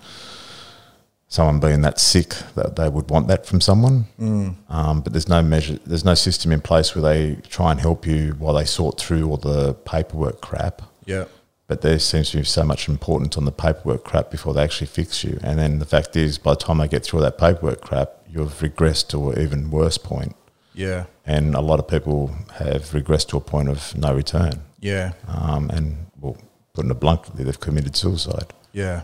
someone 1.27 1.59
being 1.59 1.81
that 1.81 1.99
sick 1.99 2.29
that 2.55 2.75
they 2.75 2.89
would 2.89 3.09
want 3.09 3.27
that 3.27 3.45
from 3.45 3.61
someone. 3.61 4.05
mm. 4.19 4.55
Um, 4.69 5.01
but 5.01 5.13
there's 5.13 5.27
no 5.29 5.41
measure, 5.43 5.79
there's 5.85 6.05
no 6.05 6.13
system 6.15 6.51
in 6.51 6.61
place 6.61 6.95
where 6.95 7.03
they 7.03 7.35
try 7.49 7.71
and 7.71 7.79
help 7.79 8.05
you 8.07 8.35
while 8.39 8.53
they 8.53 8.65
sort 8.65 8.99
through 8.99 9.27
all 9.29 9.37
the 9.37 9.73
paperwork 9.73 10.41
crap. 10.41 10.81
yeah, 11.05 11.25
But 11.67 11.81
there 11.81 11.99
seems 11.99 12.31
to 12.31 12.37
be 12.37 12.43
so 12.43 12.63
much 12.63 12.87
importance 12.89 13.37
on 13.37 13.45
the 13.45 13.51
paperwork 13.51 14.03
crap 14.03 14.31
before 14.31 14.53
they 14.55 14.63
actually 14.63 14.87
fix 14.87 15.23
you. 15.23 15.39
And 15.43 15.59
then 15.59 15.77
the 15.79 15.85
fact 15.85 16.15
is, 16.15 16.37
by 16.39 16.51
the 16.53 16.57
time 16.57 16.77
they 16.79 16.87
get 16.87 17.03
through 17.05 17.19
all 17.19 17.23
that 17.25 17.37
paperwork 17.37 17.81
crap, 17.81 18.09
you've 18.31 18.53
regressed 18.59 19.09
to 19.09 19.29
an 19.31 19.39
even 19.41 19.69
worse 19.71 19.97
point. 19.99 20.35
yeah, 20.73 21.05
And 21.25 21.53
a 21.55 21.61
lot 21.61 21.79
of 21.79 21.87
people 21.87 22.31
have 22.53 22.83
regressed 22.91 23.27
to 23.29 23.37
a 23.37 23.41
point 23.41 23.69
of 23.69 23.95
no 23.95 24.13
return. 24.15 24.61
yeah, 24.79 25.11
Um, 25.27 25.69
and, 25.69 26.07
well, 26.19 26.37
putting 26.73 26.89
it 26.89 26.99
bluntly, 26.99 27.43
they've 27.43 27.59
committed 27.59 27.95
suicide. 27.95 28.51
Yeah, 28.73 29.01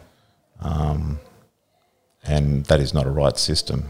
Um, 0.62 1.20
and 2.24 2.66
that 2.66 2.80
is 2.80 2.94
not 2.94 3.06
a 3.06 3.10
right 3.12 3.38
system. 3.38 3.90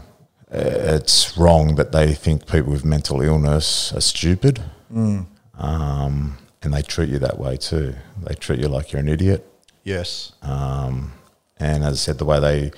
Uh, 0.52 0.94
It's 0.96 1.36
wrong 1.38 1.76
that 1.76 1.92
they 1.92 2.14
think 2.14 2.46
people 2.46 2.72
with 2.72 2.84
mental 2.84 3.20
illness 3.22 3.92
are 3.94 4.00
stupid. 4.00 4.60
mm. 4.92 5.26
Um, 5.58 6.36
and 6.62 6.74
they 6.74 6.82
treat 6.82 7.08
you 7.08 7.18
that 7.20 7.38
way 7.38 7.56
too. 7.56 7.94
They 8.26 8.34
treat 8.34 8.60
you 8.60 8.68
like 8.68 8.92
you're 8.92 9.00
an 9.00 9.08
idiot. 9.08 9.44
yes, 9.84 10.32
Um, 10.42 11.12
and 11.58 11.84
as 11.84 11.92
I 11.94 11.96
said, 11.96 12.18
the 12.18 12.24
way 12.24 12.40
they 12.40 12.72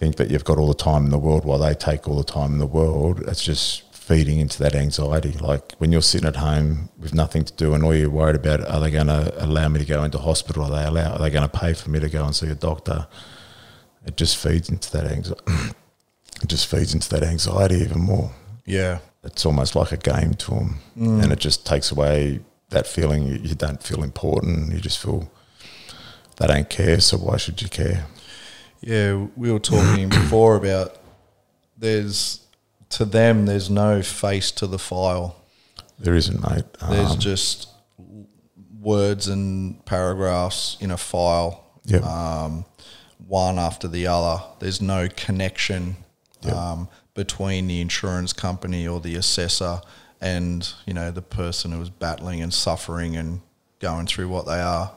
think 0.00 0.16
that 0.16 0.30
you've 0.30 0.44
got 0.44 0.58
all 0.58 0.66
the 0.66 0.74
time 0.90 1.04
in 1.04 1.10
the 1.10 1.18
world 1.18 1.44
while 1.44 1.58
they 1.58 1.74
take 1.74 2.08
all 2.08 2.16
the 2.16 2.24
time 2.32 2.52
in 2.54 2.58
the 2.58 2.66
world, 2.66 3.20
it's 3.28 3.42
just 3.42 3.84
feeding 4.04 4.38
into 4.38 4.58
that 4.62 4.74
anxiety. 4.74 5.32
Like 5.32 5.72
when 5.78 5.90
you're 5.90 6.02
sitting 6.02 6.28
at 6.28 6.36
home 6.36 6.90
with 6.98 7.14
nothing 7.14 7.42
to 7.44 7.52
do 7.54 7.72
and 7.72 7.82
all 7.82 7.94
you're 7.94 8.10
worried 8.10 8.36
about, 8.36 8.60
are 8.68 8.78
they 8.78 8.90
going 8.90 9.06
to 9.06 9.32
allow 9.42 9.68
me 9.68 9.78
to 9.78 9.86
go 9.86 10.04
into 10.04 10.18
hospital? 10.18 10.64
Are 10.64 10.70
they 10.70 10.84
allow? 10.84 11.14
Are 11.14 11.18
they 11.18 11.30
going 11.30 11.48
to 11.48 11.58
pay 11.58 11.72
for 11.72 11.88
me 11.88 12.00
to 12.00 12.10
go 12.10 12.22
and 12.22 12.36
see 12.36 12.48
a 12.48 12.54
doctor? 12.54 13.06
It 14.04 14.18
just 14.18 14.36
feeds 14.36 14.68
into 14.68 14.92
that 14.92 15.06
anxiety. 15.10 15.40
it 16.42 16.48
just 16.48 16.66
feeds 16.66 16.92
into 16.92 17.08
that 17.08 17.22
anxiety 17.22 17.76
even 17.76 18.00
more. 18.00 18.30
yeah, 18.66 18.98
It's 19.22 19.46
almost 19.46 19.74
like 19.74 19.92
a 19.92 19.96
game 19.96 20.34
to 20.34 20.50
them, 20.50 20.80
mm. 20.98 21.22
and 21.22 21.32
it 21.32 21.38
just 21.38 21.64
takes 21.64 21.90
away 21.90 22.40
that 22.68 22.86
feeling. 22.86 23.26
You, 23.26 23.36
you 23.36 23.54
don't 23.54 23.82
feel 23.82 24.02
important. 24.02 24.70
You 24.70 24.80
just 24.80 25.00
feel 25.00 25.30
they 26.36 26.46
don't 26.46 26.68
care. 26.68 27.00
So 27.00 27.16
why 27.16 27.38
should 27.38 27.62
you 27.62 27.70
care? 27.70 28.04
yeah. 28.82 29.26
We 29.34 29.50
were 29.50 29.60
talking 29.60 30.08
before 30.20 30.56
about 30.56 30.98
there's 31.78 32.43
to 32.94 33.04
them 33.04 33.46
there's 33.46 33.70
no 33.70 34.02
face 34.02 34.50
to 34.52 34.66
the 34.66 34.78
file. 34.78 35.36
There 35.98 36.14
isn't, 36.14 36.40
mate. 36.48 36.64
There's 36.90 37.12
Um, 37.12 37.18
just 37.18 37.68
words 38.80 39.28
and 39.28 39.84
paragraphs 39.86 40.76
in 40.80 40.90
a 40.90 40.96
file, 40.96 41.64
Yep. 41.84 42.02
um, 42.04 42.64
one 43.26 43.58
after 43.58 43.88
the 43.88 44.06
other. 44.06 44.42
There's 44.58 44.80
no 44.80 45.08
connection 45.08 45.96
Yep. 46.42 46.54
um, 46.54 46.88
between 47.14 47.66
the 47.68 47.80
insurance 47.80 48.32
company 48.32 48.86
or 48.86 49.00
the 49.00 49.14
assessor 49.16 49.80
and 50.20 50.72
you 50.86 50.94
know 50.94 51.10
the 51.10 51.22
person 51.22 51.72
who 51.72 51.80
is 51.80 51.90
battling 51.90 52.40
and 52.42 52.52
suffering 52.52 53.16
and 53.16 53.40
going 53.80 54.06
through 54.06 54.28
what 54.28 54.46
they 54.46 54.60
are. 54.60 54.90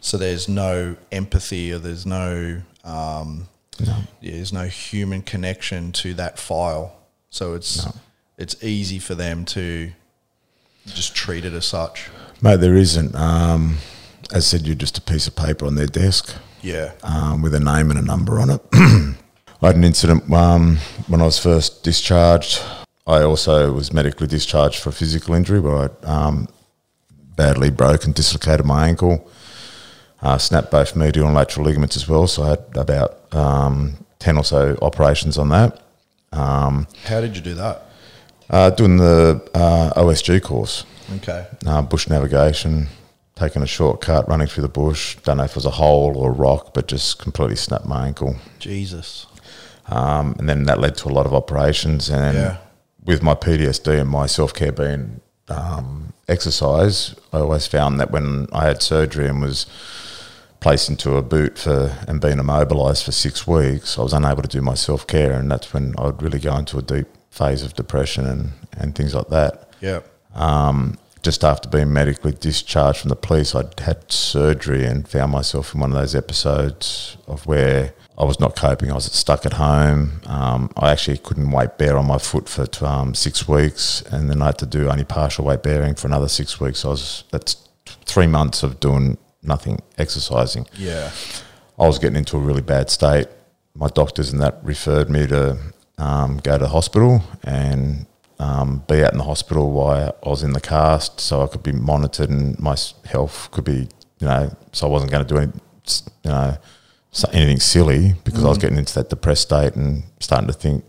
So 0.00 0.16
there's 0.18 0.48
no 0.48 0.96
empathy 1.10 1.72
or 1.72 1.78
there's 1.78 2.06
no 2.06 2.62
um, 2.84 3.48
no. 3.80 3.96
yeah, 4.20 4.32
there's 4.32 4.52
no 4.52 4.66
human 4.66 5.22
connection 5.22 5.92
to 5.92 6.14
that 6.14 6.38
file. 6.38 6.95
So 7.36 7.52
it's 7.52 7.84
No. 7.84 7.92
it's 8.38 8.56
easy 8.62 8.98
for 8.98 9.14
them 9.14 9.44
to 9.56 9.92
just 10.86 11.14
treat 11.14 11.44
it 11.44 11.52
as 11.52 11.66
such. 11.66 12.08
Mate, 12.40 12.60
there 12.60 12.74
isn't. 12.76 13.14
Um, 13.14 13.76
as 14.32 14.36
I 14.46 14.48
said, 14.56 14.66
you're 14.66 14.74
just 14.74 14.96
a 14.96 15.02
piece 15.02 15.26
of 15.26 15.36
paper 15.36 15.66
on 15.66 15.74
their 15.74 15.86
desk 15.86 16.34
Yeah. 16.62 16.92
um, 17.02 17.42
with 17.42 17.54
a 17.54 17.60
name 17.60 17.90
and 17.90 17.98
a 17.98 18.02
number 18.02 18.40
on 18.40 18.48
it. 18.48 18.62
I 18.72 19.66
had 19.66 19.76
an 19.76 19.84
incident 19.84 20.32
um, 20.32 20.78
when 21.08 21.20
I 21.20 21.24
was 21.26 21.38
first 21.38 21.82
discharged. 21.82 22.62
I 23.06 23.20
also 23.20 23.70
was 23.72 23.92
medically 23.92 24.26
discharged 24.28 24.78
for 24.80 24.88
a 24.88 24.92
physical 24.92 25.34
injury 25.34 25.60
where 25.60 25.90
I 26.04 26.06
um, 26.06 26.48
badly 27.36 27.68
broke 27.70 28.06
and 28.06 28.14
dislocated 28.14 28.64
my 28.64 28.88
ankle, 28.88 29.28
uh, 30.22 30.38
snapped 30.38 30.70
both 30.70 30.96
medial 30.96 31.26
and 31.26 31.34
lateral 31.34 31.66
ligaments 31.66 31.96
as 31.96 32.08
well. 32.08 32.26
So 32.28 32.44
I 32.44 32.48
had 32.50 32.64
about 32.76 33.10
um, 33.34 33.98
10 34.20 34.38
or 34.38 34.44
so 34.44 34.78
operations 34.80 35.36
on 35.36 35.50
that. 35.50 35.82
Um, 36.36 36.86
How 37.04 37.20
did 37.20 37.34
you 37.36 37.42
do 37.42 37.54
that? 37.54 37.82
uh, 38.50 38.70
doing 38.70 38.96
the 38.98 39.42
uh, 39.54 39.92
OSG 40.00 40.40
course, 40.42 40.84
Okay. 41.16 41.46
uh, 41.66 41.82
bush 41.82 42.08
navigation, 42.08 42.86
taking 43.34 43.62
a 43.62 43.66
shortcut, 43.66 44.28
running 44.28 44.46
through 44.46 44.62
the 44.62 44.68
bush. 44.68 45.16
Don't 45.24 45.38
know 45.38 45.44
if 45.44 45.50
it 45.50 45.56
was 45.56 45.66
a 45.66 45.70
hole 45.70 46.16
or 46.16 46.30
a 46.30 46.34
rock, 46.34 46.72
but 46.74 46.86
just 46.86 47.18
completely 47.18 47.56
snapped 47.56 47.86
my 47.86 48.06
ankle. 48.06 48.36
Jesus. 48.60 49.26
Um, 49.88 50.34
and 50.38 50.48
then 50.48 50.64
that 50.64 50.78
led 50.80 50.96
to 50.98 51.08
a 51.08 51.10
lot 51.12 51.26
of 51.26 51.34
operations. 51.34 52.08
And 52.10 52.36
Yeah. 52.36 52.56
with 53.04 53.22
my 53.22 53.34
PTSD 53.34 54.00
and 54.00 54.08
my 54.10 54.26
self 54.26 54.52
care 54.54 54.72
being 54.72 55.20
um, 55.48 56.12
exercise, 56.28 57.14
I 57.32 57.38
always 57.38 57.66
found 57.68 58.00
that 58.00 58.10
when 58.10 58.46
I 58.52 58.64
had 58.66 58.82
surgery 58.82 59.28
and 59.28 59.40
was 59.40 59.66
placed 60.60 60.88
into 60.88 61.16
a 61.16 61.22
boot 61.22 61.58
for 61.58 61.96
and 62.08 62.20
being 62.20 62.38
immobilized 62.38 63.04
for 63.04 63.12
six 63.12 63.46
weeks, 63.46 63.98
I 63.98 64.02
was 64.02 64.12
unable 64.12 64.42
to 64.42 64.48
do 64.48 64.60
my 64.60 64.74
self 64.74 65.06
care, 65.06 65.32
and 65.32 65.50
that's 65.50 65.72
when 65.72 65.94
I 65.98 66.06
would 66.06 66.22
really 66.22 66.38
go 66.38 66.56
into 66.56 66.78
a 66.78 66.82
deep 66.82 67.06
phase 67.30 67.62
of 67.62 67.74
depression 67.74 68.26
and, 68.26 68.52
and 68.76 68.94
things 68.94 69.14
like 69.14 69.28
that. 69.28 69.68
Yeah. 69.80 70.00
Um, 70.34 70.98
just 71.22 71.42
after 71.42 71.68
being 71.68 71.92
medically 71.92 72.32
discharged 72.32 73.00
from 73.00 73.08
the 73.08 73.16
police, 73.16 73.54
I'd 73.54 73.80
had 73.80 74.10
surgery 74.10 74.84
and 74.84 75.08
found 75.08 75.32
myself 75.32 75.74
in 75.74 75.80
one 75.80 75.90
of 75.90 75.98
those 75.98 76.14
episodes 76.14 77.16
of 77.26 77.46
where 77.46 77.92
I 78.16 78.24
was 78.24 78.38
not 78.38 78.54
coping. 78.54 78.90
I 78.90 78.94
was 78.94 79.06
stuck 79.06 79.44
at 79.44 79.54
home. 79.54 80.20
Um, 80.26 80.70
I 80.76 80.92
actually 80.92 81.18
couldn't 81.18 81.50
weight 81.50 81.78
bear 81.78 81.98
on 81.98 82.06
my 82.06 82.18
foot 82.18 82.48
for 82.48 82.66
um, 82.86 83.14
six 83.14 83.48
weeks, 83.48 84.02
and 84.02 84.30
then 84.30 84.40
I 84.40 84.46
had 84.46 84.58
to 84.58 84.66
do 84.66 84.88
only 84.88 85.04
partial 85.04 85.44
weight 85.44 85.62
bearing 85.62 85.94
for 85.94 86.06
another 86.06 86.28
six 86.28 86.60
weeks. 86.60 86.84
I 86.84 86.88
was 86.88 87.24
that's 87.32 87.56
three 88.04 88.26
months 88.26 88.62
of 88.62 88.80
doing 88.80 89.18
nothing, 89.46 89.80
exercising. 89.98 90.66
Yeah. 90.76 91.10
I 91.78 91.86
was 91.86 91.98
getting 91.98 92.16
into 92.16 92.36
a 92.36 92.40
really 92.40 92.62
bad 92.62 92.90
state. 92.90 93.28
My 93.74 93.88
doctors 93.88 94.32
and 94.32 94.40
that 94.40 94.58
referred 94.62 95.10
me 95.10 95.26
to 95.26 95.58
um, 95.98 96.38
go 96.38 96.58
to 96.58 96.64
the 96.64 96.68
hospital 96.68 97.22
and 97.44 98.06
um, 98.38 98.82
be 98.88 99.04
out 99.04 99.12
in 99.12 99.18
the 99.18 99.24
hospital 99.24 99.70
while 99.70 100.16
I 100.24 100.28
was 100.28 100.42
in 100.42 100.52
the 100.52 100.60
cast, 100.60 101.20
so 101.20 101.42
I 101.42 101.46
could 101.46 101.62
be 101.62 101.72
monitored 101.72 102.30
and 102.30 102.58
my 102.58 102.76
health 103.04 103.50
could 103.50 103.64
be, 103.64 103.88
you 104.20 104.26
know, 104.26 104.54
so 104.72 104.86
I 104.86 104.90
wasn't 104.90 105.10
going 105.10 105.26
to 105.26 105.34
do 105.34 105.38
any, 105.40 105.52
you 106.24 106.30
know, 106.30 106.56
anything 107.32 107.60
silly 107.60 108.14
because 108.24 108.44
I 108.44 108.48
was 108.48 108.58
getting 108.58 108.78
into 108.78 108.94
that 108.94 109.08
depressed 109.08 109.42
state 109.42 109.74
and 109.74 110.04
starting 110.20 110.48
to 110.48 110.52
think, 110.52 110.84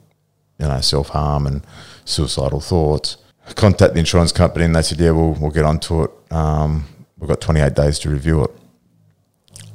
you 0.59 0.67
know, 0.67 0.81
self 0.81 1.09
harm 1.09 1.47
and 1.47 1.65
suicidal 2.05 2.59
thoughts. 2.59 3.17
I 3.47 3.53
contacted 3.53 3.95
the 3.95 3.99
insurance 3.99 4.33
company 4.33 4.65
and 4.65 4.75
they 4.75 4.81
said, 4.81 4.99
yeah, 4.99 5.11
we'll, 5.11 5.33
we'll 5.33 5.51
get 5.51 5.63
onto 5.63 6.03
it. 6.03 6.11
Um, 6.31 6.85
we've 7.17 7.27
got 7.27 7.41
28 7.41 7.73
days 7.73 7.99
to 7.99 8.09
review 8.09 8.43
it. 8.43 8.51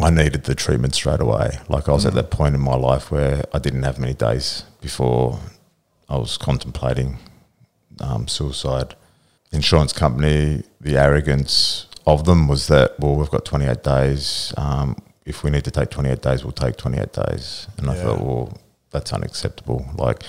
I 0.00 0.11
needed 0.11 0.44
the 0.44 0.55
treatment 0.55 0.94
straight 0.94 1.20
away. 1.20 1.59
Like 1.68 1.88
I 1.88 1.92
was 1.92 2.07
at 2.07 2.14
that 2.14 2.31
point 2.31 2.55
in 2.55 2.61
my 2.61 2.74
life 2.74 3.11
where 3.11 3.44
I 3.52 3.59
didn't 3.59 3.83
have 3.85 3.98
many 3.98 4.14
days 4.14 4.64
before 4.81 5.38
I 6.09 6.16
was 6.16 6.37
contemplating 6.37 7.18
um, 8.00 8.26
suicide. 8.26 8.94
Insurance 9.52 9.92
company, 9.92 10.64
the 10.81 10.96
arrogance 10.96 11.87
of 12.07 12.24
them 12.24 12.48
was 12.48 12.66
that 12.68 12.98
well, 12.98 13.14
we've 13.14 13.31
got 13.31 13.44
28 13.44 13.83
days. 13.83 14.52
Um, 14.57 14.96
if 15.24 15.44
we 15.44 15.50
need 15.50 15.64
to 15.64 15.70
take 15.70 15.90
28 15.90 16.20
days, 16.20 16.44
we'll 16.44 16.52
take 16.52 16.76
28 16.76 17.12
days. 17.12 17.68
And 17.78 17.88
I 17.88 17.94
thought, 17.94 18.20
well, 18.20 18.59
that's 18.90 19.12
unacceptable. 19.12 19.87
Like 19.94 20.22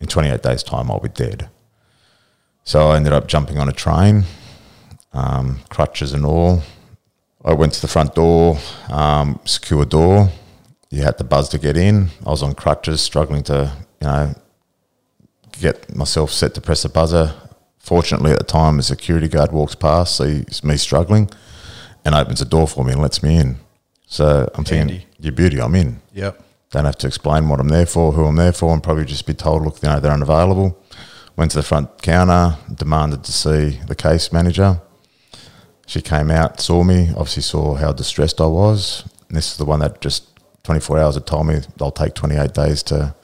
in 0.00 0.06
28 0.06 0.42
days' 0.42 0.62
time, 0.62 0.90
I'll 0.90 1.00
be 1.00 1.08
dead. 1.08 1.48
So 2.64 2.88
I 2.90 2.96
ended 2.96 3.12
up 3.12 3.28
jumping 3.28 3.58
on 3.58 3.68
a 3.68 3.72
train, 3.72 4.24
um, 5.16 5.60
crutches 5.70 6.12
and 6.12 6.24
all. 6.24 6.62
I 7.44 7.54
went 7.54 7.72
to 7.74 7.80
the 7.80 7.88
front 7.88 8.14
door, 8.14 8.58
um, 8.90 9.40
secure 9.44 9.84
door. 9.84 10.28
You 10.90 11.02
had 11.02 11.16
to 11.18 11.24
buzz 11.24 11.48
to 11.50 11.58
get 11.58 11.76
in. 11.76 12.08
I 12.24 12.30
was 12.30 12.42
on 12.42 12.54
crutches, 12.54 13.00
struggling 13.00 13.42
to, 13.44 13.72
you 14.00 14.06
know, 14.06 14.34
get 15.60 15.94
myself 15.94 16.30
set 16.30 16.54
to 16.54 16.60
press 16.60 16.82
the 16.82 16.88
buzzer. 16.88 17.34
Fortunately, 17.78 18.32
at 18.32 18.38
the 18.38 18.44
time, 18.44 18.78
a 18.78 18.82
security 18.82 19.28
guard 19.28 19.52
walks 19.52 19.74
past, 19.74 20.16
sees 20.16 20.62
me 20.62 20.76
struggling, 20.76 21.30
and 22.04 22.14
opens 22.14 22.40
the 22.40 22.44
door 22.44 22.66
for 22.66 22.84
me 22.84 22.92
and 22.92 23.02
lets 23.02 23.22
me 23.22 23.36
in. 23.36 23.56
So 24.06 24.50
I'm 24.54 24.64
thinking, 24.64 25.02
your 25.18 25.32
beauty, 25.32 25.60
I'm 25.60 25.74
in. 25.74 26.00
Yep. 26.14 26.42
Don't 26.70 26.84
have 26.84 26.98
to 26.98 27.06
explain 27.06 27.48
what 27.48 27.60
I'm 27.60 27.68
there 27.68 27.86
for, 27.86 28.12
who 28.12 28.24
I'm 28.24 28.36
there 28.36 28.52
for, 28.52 28.72
and 28.72 28.82
probably 28.82 29.04
just 29.04 29.26
be 29.26 29.34
told, 29.34 29.62
look, 29.62 29.82
you 29.82 29.88
know, 29.88 30.00
they're 30.00 30.12
unavailable. 30.12 30.76
Went 31.36 31.52
to 31.52 31.58
the 31.58 31.62
front 31.62 32.02
counter, 32.02 32.56
demanded 32.74 33.22
to 33.24 33.32
see 33.32 33.80
the 33.86 33.94
case 33.94 34.32
manager. 34.32 34.80
She 35.86 36.02
came 36.02 36.30
out, 36.30 36.60
saw 36.60 36.82
me, 36.82 37.10
obviously 37.10 37.42
saw 37.42 37.74
how 37.74 37.92
distressed 37.92 38.40
I 38.40 38.46
was. 38.46 39.04
And 39.28 39.36
this 39.36 39.52
is 39.52 39.56
the 39.56 39.64
one 39.64 39.80
that 39.80 40.00
just 40.00 40.28
24 40.64 40.98
hours 40.98 41.14
had 41.14 41.26
told 41.26 41.46
me 41.46 41.60
they'll 41.76 41.92
take 41.92 42.14
28 42.14 42.52
days 42.52 42.82
to 42.84 43.14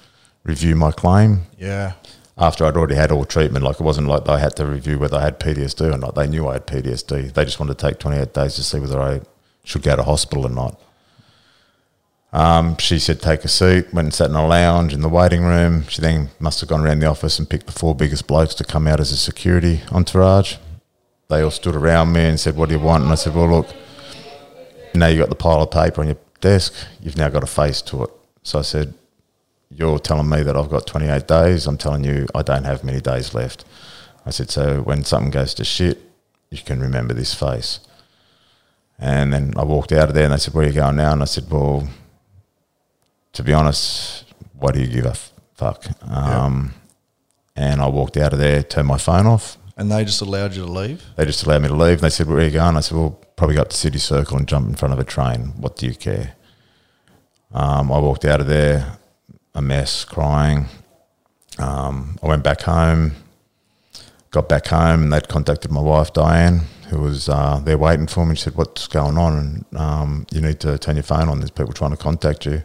review 0.44 0.76
my 0.76 0.92
claim. 0.92 1.42
Yeah. 1.58 1.94
After 2.38 2.64
I'd 2.64 2.76
already 2.76 2.94
had 2.94 3.10
all 3.10 3.24
treatment, 3.24 3.64
like 3.64 3.80
it 3.80 3.84
wasn't 3.84 4.06
like 4.06 4.24
they 4.24 4.38
had 4.38 4.56
to 4.56 4.66
review 4.66 4.98
whether 4.98 5.16
I 5.16 5.22
had 5.22 5.40
PTSD 5.40 5.92
or 5.92 5.98
not. 5.98 6.14
They 6.14 6.28
knew 6.28 6.48
I 6.48 6.54
had 6.54 6.66
PTSD. 6.66 7.34
They 7.34 7.44
just 7.44 7.60
wanted 7.60 7.78
to 7.78 7.86
take 7.86 7.98
28 7.98 8.32
days 8.32 8.54
to 8.54 8.62
see 8.62 8.78
whether 8.78 9.00
I 9.00 9.20
should 9.64 9.82
go 9.82 9.96
to 9.96 10.02
hospital 10.02 10.46
or 10.46 10.50
not. 10.50 10.80
Um, 12.32 12.78
she 12.78 12.98
said, 12.98 13.20
take 13.20 13.44
a 13.44 13.48
seat, 13.48 13.92
went 13.92 14.06
and 14.06 14.14
sat 14.14 14.30
in 14.30 14.36
a 14.36 14.46
lounge 14.46 14.94
in 14.94 15.02
the 15.02 15.08
waiting 15.08 15.42
room. 15.42 15.86
She 15.88 16.00
then 16.00 16.30
must 16.40 16.60
have 16.60 16.68
gone 16.68 16.80
around 16.80 17.00
the 17.00 17.06
office 17.06 17.38
and 17.38 17.48
picked 17.48 17.66
the 17.66 17.72
four 17.72 17.94
biggest 17.94 18.26
blokes 18.26 18.54
to 18.54 18.64
come 18.64 18.88
out 18.88 19.00
as 19.00 19.12
a 19.12 19.16
security 19.18 19.82
entourage. 19.92 20.56
They 21.32 21.40
all 21.42 21.50
stood 21.50 21.74
around 21.74 22.12
me 22.12 22.20
and 22.26 22.38
said, 22.38 22.56
what 22.56 22.68
do 22.68 22.74
you 22.74 22.80
want? 22.80 23.04
And 23.04 23.10
I 23.12 23.14
said, 23.14 23.34
well, 23.34 23.48
look, 23.48 23.66
now 24.94 25.06
you've 25.06 25.18
got 25.20 25.30
the 25.30 25.34
pile 25.34 25.62
of 25.62 25.70
paper 25.70 26.02
on 26.02 26.08
your 26.08 26.18
desk. 26.42 26.74
You've 27.00 27.16
now 27.16 27.30
got 27.30 27.42
a 27.42 27.46
face 27.46 27.80
to 27.82 28.02
it. 28.04 28.10
So 28.42 28.58
I 28.58 28.62
said, 28.62 28.92
you're 29.70 29.98
telling 29.98 30.28
me 30.28 30.42
that 30.42 30.54
I've 30.58 30.68
got 30.68 30.86
28 30.86 31.26
days. 31.26 31.66
I'm 31.66 31.78
telling 31.78 32.04
you 32.04 32.26
I 32.34 32.42
don't 32.42 32.64
have 32.64 32.84
many 32.84 33.00
days 33.00 33.32
left. 33.32 33.64
I 34.26 34.30
said, 34.30 34.50
so 34.50 34.82
when 34.82 35.04
something 35.04 35.30
goes 35.30 35.54
to 35.54 35.64
shit, 35.64 36.02
you 36.50 36.58
can 36.58 36.80
remember 36.80 37.14
this 37.14 37.32
face. 37.32 37.80
And 38.98 39.32
then 39.32 39.54
I 39.56 39.64
walked 39.64 39.90
out 39.92 40.08
of 40.10 40.14
there 40.14 40.24
and 40.24 40.34
they 40.34 40.36
said, 40.36 40.52
where 40.52 40.66
are 40.66 40.68
you 40.68 40.74
going 40.74 40.96
now? 40.96 41.14
And 41.14 41.22
I 41.22 41.24
said, 41.24 41.50
well, 41.50 41.88
to 43.32 43.42
be 43.42 43.54
honest, 43.54 44.26
why 44.58 44.70
do 44.72 44.80
you 44.80 44.86
give 44.86 45.06
a 45.06 45.10
f- 45.12 45.32
fuck? 45.54 45.86
Um, 46.06 46.74
And 47.56 47.80
I 47.80 47.88
walked 47.88 48.18
out 48.18 48.34
of 48.34 48.38
there, 48.38 48.62
turned 48.62 48.88
my 48.88 48.98
phone 48.98 49.26
off. 49.26 49.56
And 49.76 49.90
they 49.90 50.04
just 50.04 50.20
allowed 50.20 50.54
you 50.54 50.64
to 50.64 50.70
leave? 50.70 51.02
They 51.16 51.24
just 51.24 51.44
allowed 51.44 51.62
me 51.62 51.68
to 51.68 51.74
leave. 51.74 52.00
They 52.00 52.10
said, 52.10 52.26
where 52.26 52.38
are 52.38 52.44
you 52.44 52.50
going? 52.50 52.76
I 52.76 52.80
said, 52.80 52.98
well, 52.98 53.18
probably 53.36 53.56
go 53.56 53.64
to 53.64 53.76
City 53.76 53.98
Circle 53.98 54.36
and 54.36 54.46
jump 54.46 54.68
in 54.68 54.74
front 54.74 54.92
of 54.92 55.00
a 55.00 55.04
train. 55.04 55.54
What 55.56 55.76
do 55.76 55.86
you 55.86 55.94
care? 55.94 56.34
Um, 57.52 57.90
I 57.90 57.98
walked 57.98 58.24
out 58.24 58.40
of 58.40 58.46
there, 58.46 58.98
a 59.54 59.62
mess, 59.62 60.04
crying. 60.04 60.66
Um, 61.58 62.18
I 62.22 62.28
went 62.28 62.44
back 62.44 62.62
home, 62.62 63.12
got 64.30 64.48
back 64.48 64.66
home, 64.66 65.04
and 65.04 65.12
they'd 65.12 65.28
contacted 65.28 65.70
my 65.70 65.80
wife, 65.80 66.12
Diane, 66.12 66.62
who 66.88 67.00
was 67.00 67.28
uh, 67.28 67.60
there 67.64 67.78
waiting 67.78 68.06
for 68.06 68.26
me. 68.26 68.34
She 68.34 68.42
said, 68.42 68.56
what's 68.56 68.86
going 68.86 69.16
on? 69.16 69.36
And 69.70 69.80
um, 69.80 70.26
you 70.32 70.40
need 70.40 70.60
to 70.60 70.78
turn 70.78 70.96
your 70.96 71.02
phone 71.02 71.28
on. 71.28 71.38
There's 71.38 71.50
people 71.50 71.72
trying 71.72 71.90
to 71.92 71.96
contact 71.96 72.46
you. 72.46 72.62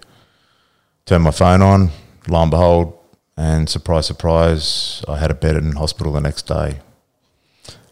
Turned 1.06 1.24
my 1.24 1.32
phone 1.32 1.62
on, 1.62 1.90
lo 2.28 2.42
and 2.42 2.52
behold, 2.52 2.98
and 3.38 3.70
surprise, 3.70 4.06
surprise, 4.06 5.06
I 5.08 5.18
had 5.20 5.32
a 5.32 5.36
bed 5.36 5.56
in 5.56 5.74
hospital 5.74 6.12
the 6.12 6.20
next 6.20 6.48
day. 6.48 6.80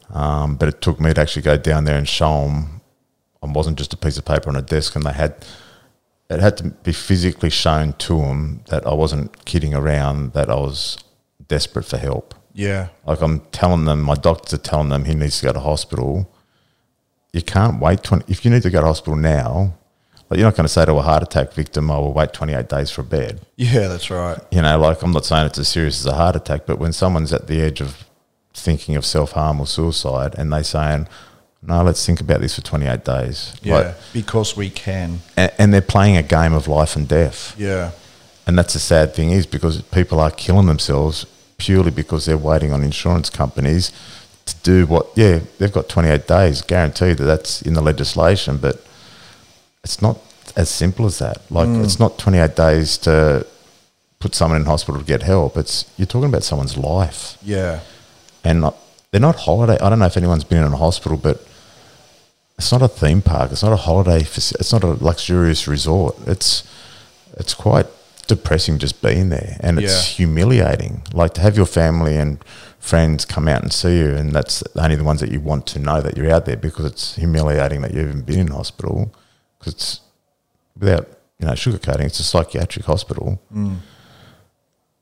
Um, 0.10 0.56
but 0.56 0.70
it 0.70 0.82
took 0.82 1.00
me 1.00 1.13
to 1.13 1.22
actually 1.22 1.41
go 1.41 1.58
down 1.58 1.86
there 1.86 1.98
and 1.98 2.08
show 2.08 2.46
them 2.46 2.76
I 3.46 3.52
wasn't 3.52 3.78
just 3.78 3.94
a 3.94 3.98
piece 3.98 4.18
of 4.18 4.26
paper 4.26 4.50
on 4.50 4.56
a 4.56 4.62
desk, 4.62 4.96
and 4.96 5.06
they 5.06 5.13
had 5.13 5.46
it 6.30 6.39
had 6.39 6.58
to 6.58 6.63
be 6.63 6.91
physically 6.91 7.52
shown 7.52 7.94
to 7.94 8.18
them 8.18 8.63
that 8.70 8.86
I 8.88 8.94
wasn't 8.94 9.46
kidding 9.46 9.76
around, 9.76 10.34
that 10.34 10.50
I 10.50 10.56
was 10.56 10.98
desperate 11.48 11.86
for 11.86 11.98
help. 11.98 12.34
Yeah. 12.54 12.88
Like 13.06 13.22
I'm 13.22 13.41
telling 13.52 13.86
them, 13.86 14.02
my 14.02 14.15
doctors 14.15 14.54
are 14.54 14.63
telling 14.63 14.89
them 14.89 15.06
he 15.06 15.13
needs 15.13 15.39
to 15.39 15.46
go 15.46 15.54
to 15.54 15.60
hospital. 15.60 16.32
You 17.32 17.44
can't 17.44 17.80
wait 17.80 18.02
20, 18.02 18.26
if 18.28 18.44
you 18.44 18.50
need 18.50 18.63
to 18.63 18.72
go 18.72 18.82
to 18.82 18.88
hospital 18.88 19.15
now, 19.15 19.76
like 20.30 20.39
you're 20.39 20.48
not 20.48 20.56
going 20.56 20.65
to 20.65 20.74
say 20.74 20.86
to 20.86 20.94
a 20.94 21.02
heart 21.04 21.22
attack 21.22 21.54
victim, 21.54 21.91
I 21.91 22.00
will 22.00 22.13
wait 22.13 22.34
28 22.34 22.68
days 22.68 22.89
for 22.89 23.02
a 23.02 23.04
bed. 23.04 23.46
Yeah, 23.58 23.88
that's 23.88 24.10
right. 24.10 24.39
You 24.50 24.63
know, 24.63 24.80
like 24.80 25.04
I'm 25.04 25.12
not 25.12 25.26
saying 25.26 25.46
it's 25.46 25.60
as 25.60 25.68
serious 25.68 26.00
as 26.00 26.08
a 26.08 26.15
heart 26.15 26.36
attack, 26.36 26.65
but 26.65 26.80
when 26.80 26.94
someone's 26.94 27.34
at 27.34 27.46
the 27.46 27.62
edge 27.62 27.82
of 27.82 28.05
thinking 28.56 28.96
of 28.96 29.06
self 29.06 29.34
harm 29.34 29.60
or 29.60 29.68
suicide 29.68 30.36
and 30.38 30.52
they 30.52 30.63
saying, 30.63 31.08
no, 31.62 31.84
let's 31.84 32.06
think 32.06 32.22
about 32.22 32.41
this 32.41 32.56
for 32.56 32.62
28 32.62 33.04
days. 33.04 33.56
Yeah. 33.62 33.76
Like, 33.76 33.96
because 34.13 34.56
we 34.56 34.70
can. 34.70 35.20
and, 35.36 35.52
and 35.58 35.74
they're 35.74 35.82
playing 35.82 36.15
a 36.18 36.24
game 36.24 36.54
of 36.54 36.68
life 36.68 36.96
and 36.96 37.08
death. 37.08 37.56
Yeah. 37.58 37.91
And 38.48 38.58
that's 38.58 38.74
the 38.74 38.80
sad 38.80 39.13
thing 39.15 39.32
is 39.32 39.46
because 39.46 39.82
people 39.82 40.20
are 40.20 40.32
killing 40.32 40.68
themselves 40.68 41.26
purely 41.58 41.91
because 41.91 42.26
they're 42.26 42.38
waiting 42.38 42.72
on 42.72 42.84
insurance 42.84 43.30
companies 43.30 43.91
to 44.46 44.56
do 44.62 44.86
what, 44.86 45.08
yeah, 45.15 45.39
they've 45.58 45.72
got 45.72 45.89
28 45.89 46.28
days, 46.28 46.62
guaranteed 46.62 47.18
that 47.18 47.24
that's 47.24 47.62
in 47.63 47.74
the 47.74 47.82
legislation, 47.82 48.58
but 48.58 48.86
it's 49.84 50.02
not 50.02 50.20
as 50.56 50.70
simple 50.70 51.06
as 51.08 51.18
that. 51.20 51.39
Like, 51.50 51.68
mm. 51.68 51.84
it's 51.84 52.00
not 52.00 52.20
28 52.20 52.56
days 52.56 52.98
to 53.00 53.48
put 54.20 54.36
someone 54.36 54.62
in 54.62 54.68
hospital 54.68 55.00
to 55.00 55.06
get 55.06 55.24
help. 55.24 55.58
It's 55.58 55.89
you're 55.98 56.06
talking 56.06 56.30
about 56.30 56.44
someone's 56.44 56.78
life, 56.78 57.38
Yeah. 57.41 57.80
And 58.45 58.62
not, 58.62 58.75
they're 59.12 59.21
not 59.21 59.36
holiday. 59.36 59.77
I 59.81 59.89
don't 59.89 59.99
know 59.99 60.05
if 60.05 60.17
anyone's 60.17 60.43
been 60.43 60.63
in 60.63 60.71
a 60.73 60.77
hospital, 60.77 61.17
but 61.17 61.45
it's 62.58 62.71
not 62.71 62.81
a 62.81 62.88
theme 62.88 63.21
park. 63.21 63.51
It's 63.51 63.63
not 63.63 63.73
a 63.73 63.77
holiday. 63.77 64.19
It's 64.21 64.71
not 64.71 64.84
a 64.84 64.88
luxurious 65.03 65.67
resort. 65.67 66.15
It's 66.27 66.63
it's 67.38 67.53
quite 67.53 67.88
depressing 68.27 68.77
just 68.79 69.01
being 69.01 69.29
there, 69.29 69.58
and 69.60 69.77
it's 69.79 69.93
Yeah. 69.93 70.15
humiliating. 70.25 71.03
Like 71.13 71.34
to 71.36 71.41
have 71.41 71.58
your 71.58 71.65
family 71.65 72.15
and 72.17 72.38
friends 72.79 73.25
come 73.25 73.47
out 73.47 73.62
and 73.62 73.73
see 73.73 73.97
you, 73.97 74.15
and 74.15 74.31
that's 74.31 74.63
only 74.75 74.95
the 74.95 75.03
ones 75.03 75.19
that 75.19 75.31
you 75.31 75.39
want 75.41 75.65
to 75.67 75.79
know 75.79 76.01
that 76.01 76.15
you're 76.17 76.31
out 76.31 76.45
there 76.45 76.55
because 76.58 76.86
it's 76.86 77.15
humiliating 77.15 77.81
that 77.81 77.93
you've 77.93 78.08
even 78.08 78.21
been 78.21 78.39
in 78.39 78.47
hospital. 78.47 79.13
Because 79.60 79.73
it's 79.73 79.99
without 80.79 81.08
you 81.39 81.45
know 81.47 81.53
sugarcoating, 81.53 82.05
it's 82.05 82.19
a 82.19 82.23
psychiatric 82.23 82.86
hospital. 82.86 83.39
Mm. 83.53 83.77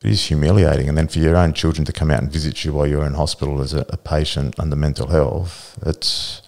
It 0.04 0.12
is 0.12 0.26
humiliating, 0.26 0.90
and 0.90 0.98
then 0.98 1.08
for 1.08 1.20
your 1.20 1.38
own 1.38 1.54
children 1.54 1.86
to 1.86 1.94
come 1.94 2.12
out 2.12 2.22
and 2.22 2.32
visit 2.32 2.66
you 2.66 2.74
while 2.74 2.86
you're 2.86 3.06
in 3.06 3.14
hospital 3.14 3.62
as 3.62 3.74
a, 3.74 3.86
a 3.88 3.96
patient 3.96 4.60
under 4.60 4.76
mental 4.76 5.08
health, 5.08 5.80
it's 5.86 6.42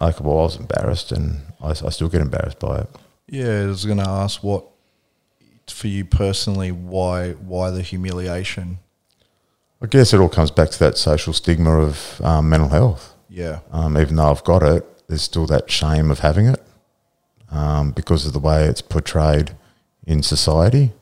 like 0.00 0.20
well, 0.20 0.40
I 0.40 0.42
was 0.42 0.56
embarrassed, 0.56 1.12
and 1.12 1.42
I, 1.60 1.70
I 1.70 1.90
still 1.90 2.08
get 2.08 2.20
embarrassed 2.20 2.58
by 2.58 2.80
it. 2.80 2.88
Yeah, 3.28 3.62
I 3.62 3.66
was 3.66 3.84
going 3.84 3.98
to 3.98 4.08
ask 4.08 4.42
what, 4.42 4.64
for 5.68 5.86
you 5.86 6.04
personally, 6.04 6.72
why 6.72 7.32
why 7.32 7.70
the 7.70 7.82
humiliation? 7.82 8.78
I 9.80 9.86
guess 9.86 10.12
it 10.12 10.18
all 10.18 10.28
comes 10.28 10.50
back 10.50 10.70
to 10.70 10.78
that 10.80 10.98
social 10.98 11.32
stigma 11.32 11.78
of 11.78 12.20
um, 12.24 12.48
mental 12.48 12.70
health. 12.70 13.14
Yeah, 13.28 13.60
Um, 13.70 13.96
even 13.98 14.16
though 14.16 14.30
I've 14.30 14.44
got 14.44 14.62
it, 14.62 14.84
there's 15.06 15.22
still 15.22 15.46
that 15.46 15.70
shame 15.70 16.10
of 16.10 16.20
having 16.20 16.46
it 16.46 16.62
um, 17.50 17.92
because 17.92 18.26
of 18.26 18.32
the 18.32 18.38
way 18.38 18.64
it's 18.64 18.80
portrayed 18.80 19.52
in 20.06 20.22
society 20.22 20.92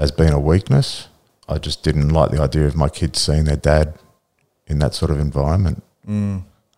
as 0.00 0.10
being 0.10 0.32
a 0.32 0.40
weakness. 0.40 1.08
I 1.48 1.58
just 1.58 1.82
didn't 1.82 2.08
like 2.10 2.30
the 2.30 2.40
idea 2.40 2.66
of 2.66 2.76
my 2.76 2.88
kids 2.88 3.20
seeing 3.20 3.44
their 3.44 3.56
dad 3.56 3.94
in 4.66 4.78
that 4.78 4.94
sort 4.94 5.10
of 5.10 5.20
environment. 5.20 5.82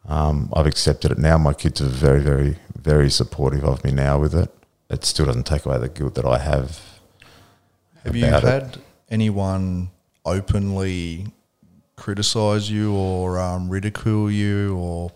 Um, 0.06 0.50
I've 0.52 0.66
accepted 0.66 1.10
it 1.12 1.18
now. 1.18 1.38
My 1.38 1.54
kids 1.54 1.80
are 1.80 1.86
very, 1.86 2.20
very, 2.20 2.58
very 2.76 3.10
supportive 3.10 3.64
of 3.64 3.84
me 3.84 3.92
now 3.92 4.18
with 4.18 4.34
it. 4.34 4.50
It 4.90 5.04
still 5.04 5.26
doesn't 5.26 5.46
take 5.46 5.64
away 5.64 5.78
the 5.78 5.88
guilt 5.88 6.14
that 6.16 6.26
I 6.26 6.38
have. 6.38 6.80
have 8.04 8.14
you 8.14 8.26
about 8.26 8.44
it. 8.44 8.48
had 8.48 8.78
anyone 9.08 9.90
openly 10.24 11.26
criticize 11.96 12.70
you 12.70 12.94
or 12.94 13.38
um, 13.38 13.68
ridicule 13.68 14.30
you 14.30 14.76
or 14.76 15.10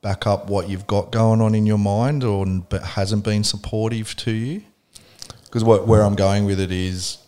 back 0.00 0.26
up 0.26 0.48
what 0.48 0.68
you've 0.68 0.86
got 0.86 1.10
going 1.10 1.40
on 1.40 1.54
in 1.54 1.66
your 1.66 1.78
mind, 1.78 2.22
or 2.24 2.44
but 2.44 2.82
hasn't 2.82 3.24
been 3.24 3.44
supportive 3.44 4.14
to 4.16 4.30
you? 4.30 4.62
Because 5.52 5.64
what 5.64 5.86
where 5.86 6.00
I'm 6.02 6.14
going 6.14 6.46
with 6.46 6.58
it 6.58 6.72
is, 6.72 7.18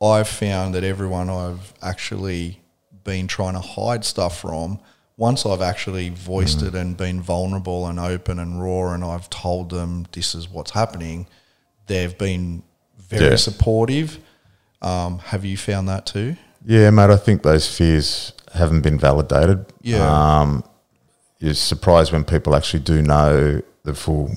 I've 0.00 0.28
found 0.28 0.72
that 0.76 0.84
everyone 0.84 1.28
I've 1.28 1.74
actually 1.82 2.60
been 3.02 3.26
trying 3.26 3.54
to 3.54 3.58
hide 3.60 4.04
stuff 4.04 4.40
from, 4.40 4.78
once 5.16 5.44
I've 5.44 5.60
actually 5.60 6.10
voiced 6.10 6.62
it 6.62 6.76
and 6.76 6.96
been 6.96 7.20
vulnerable 7.20 7.88
and 7.88 7.98
open 7.98 8.38
and 8.38 8.62
raw, 8.62 8.94
and 8.94 9.02
I've 9.02 9.28
told 9.30 9.70
them 9.70 10.06
this 10.12 10.32
is 10.36 10.48
what's 10.48 10.70
happening, 10.70 11.26
they've 11.88 12.16
been 12.16 12.62
very 13.00 13.30
Yeah. 13.30 13.36
supportive. 13.36 14.20
Um, 14.80 15.18
have 15.18 15.44
you 15.44 15.56
found 15.56 15.88
that 15.88 16.06
too? 16.06 16.36
Yeah, 16.64 16.90
mate, 16.90 17.10
I 17.10 17.16
think 17.16 17.42
those 17.42 17.66
fears 17.66 18.32
haven't 18.54 18.82
been 18.82 18.96
validated. 18.98 19.66
Yeah. 19.82 20.06
Um, 20.40 20.62
you're 21.40 21.54
surprised 21.54 22.12
when 22.12 22.22
people 22.22 22.54
actually 22.54 22.84
do 22.84 23.02
know 23.02 23.60
the 23.82 23.94
full 23.94 24.30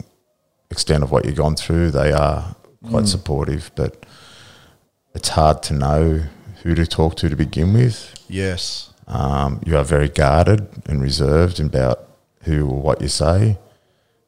extent 0.72 1.04
of 1.04 1.12
what 1.12 1.26
you've 1.26 1.36
gone 1.36 1.56
through. 1.56 1.92
They 1.92 2.12
are 2.12 2.56
quite 2.90 3.08
supportive, 3.08 3.72
but 3.76 4.06
it's 5.16 5.30
hard 5.30 5.64
to 5.64 5.74
know 5.74 6.24
who 6.64 6.76
to 6.76 6.86
talk 6.86 7.16
to 7.18 7.30
to 7.30 7.36
begin 7.36 7.74
with. 7.74 8.14
Yes. 8.30 8.92
Um, 9.08 9.62
you 9.66 9.78
are 9.78 9.84
very 9.84 10.10
guarded 10.10 10.68
and 10.88 11.02
reserved 11.02 11.60
about 11.60 12.08
who 12.44 12.68
or 12.68 12.82
what 12.82 13.02
you 13.02 13.08
say, 13.10 13.58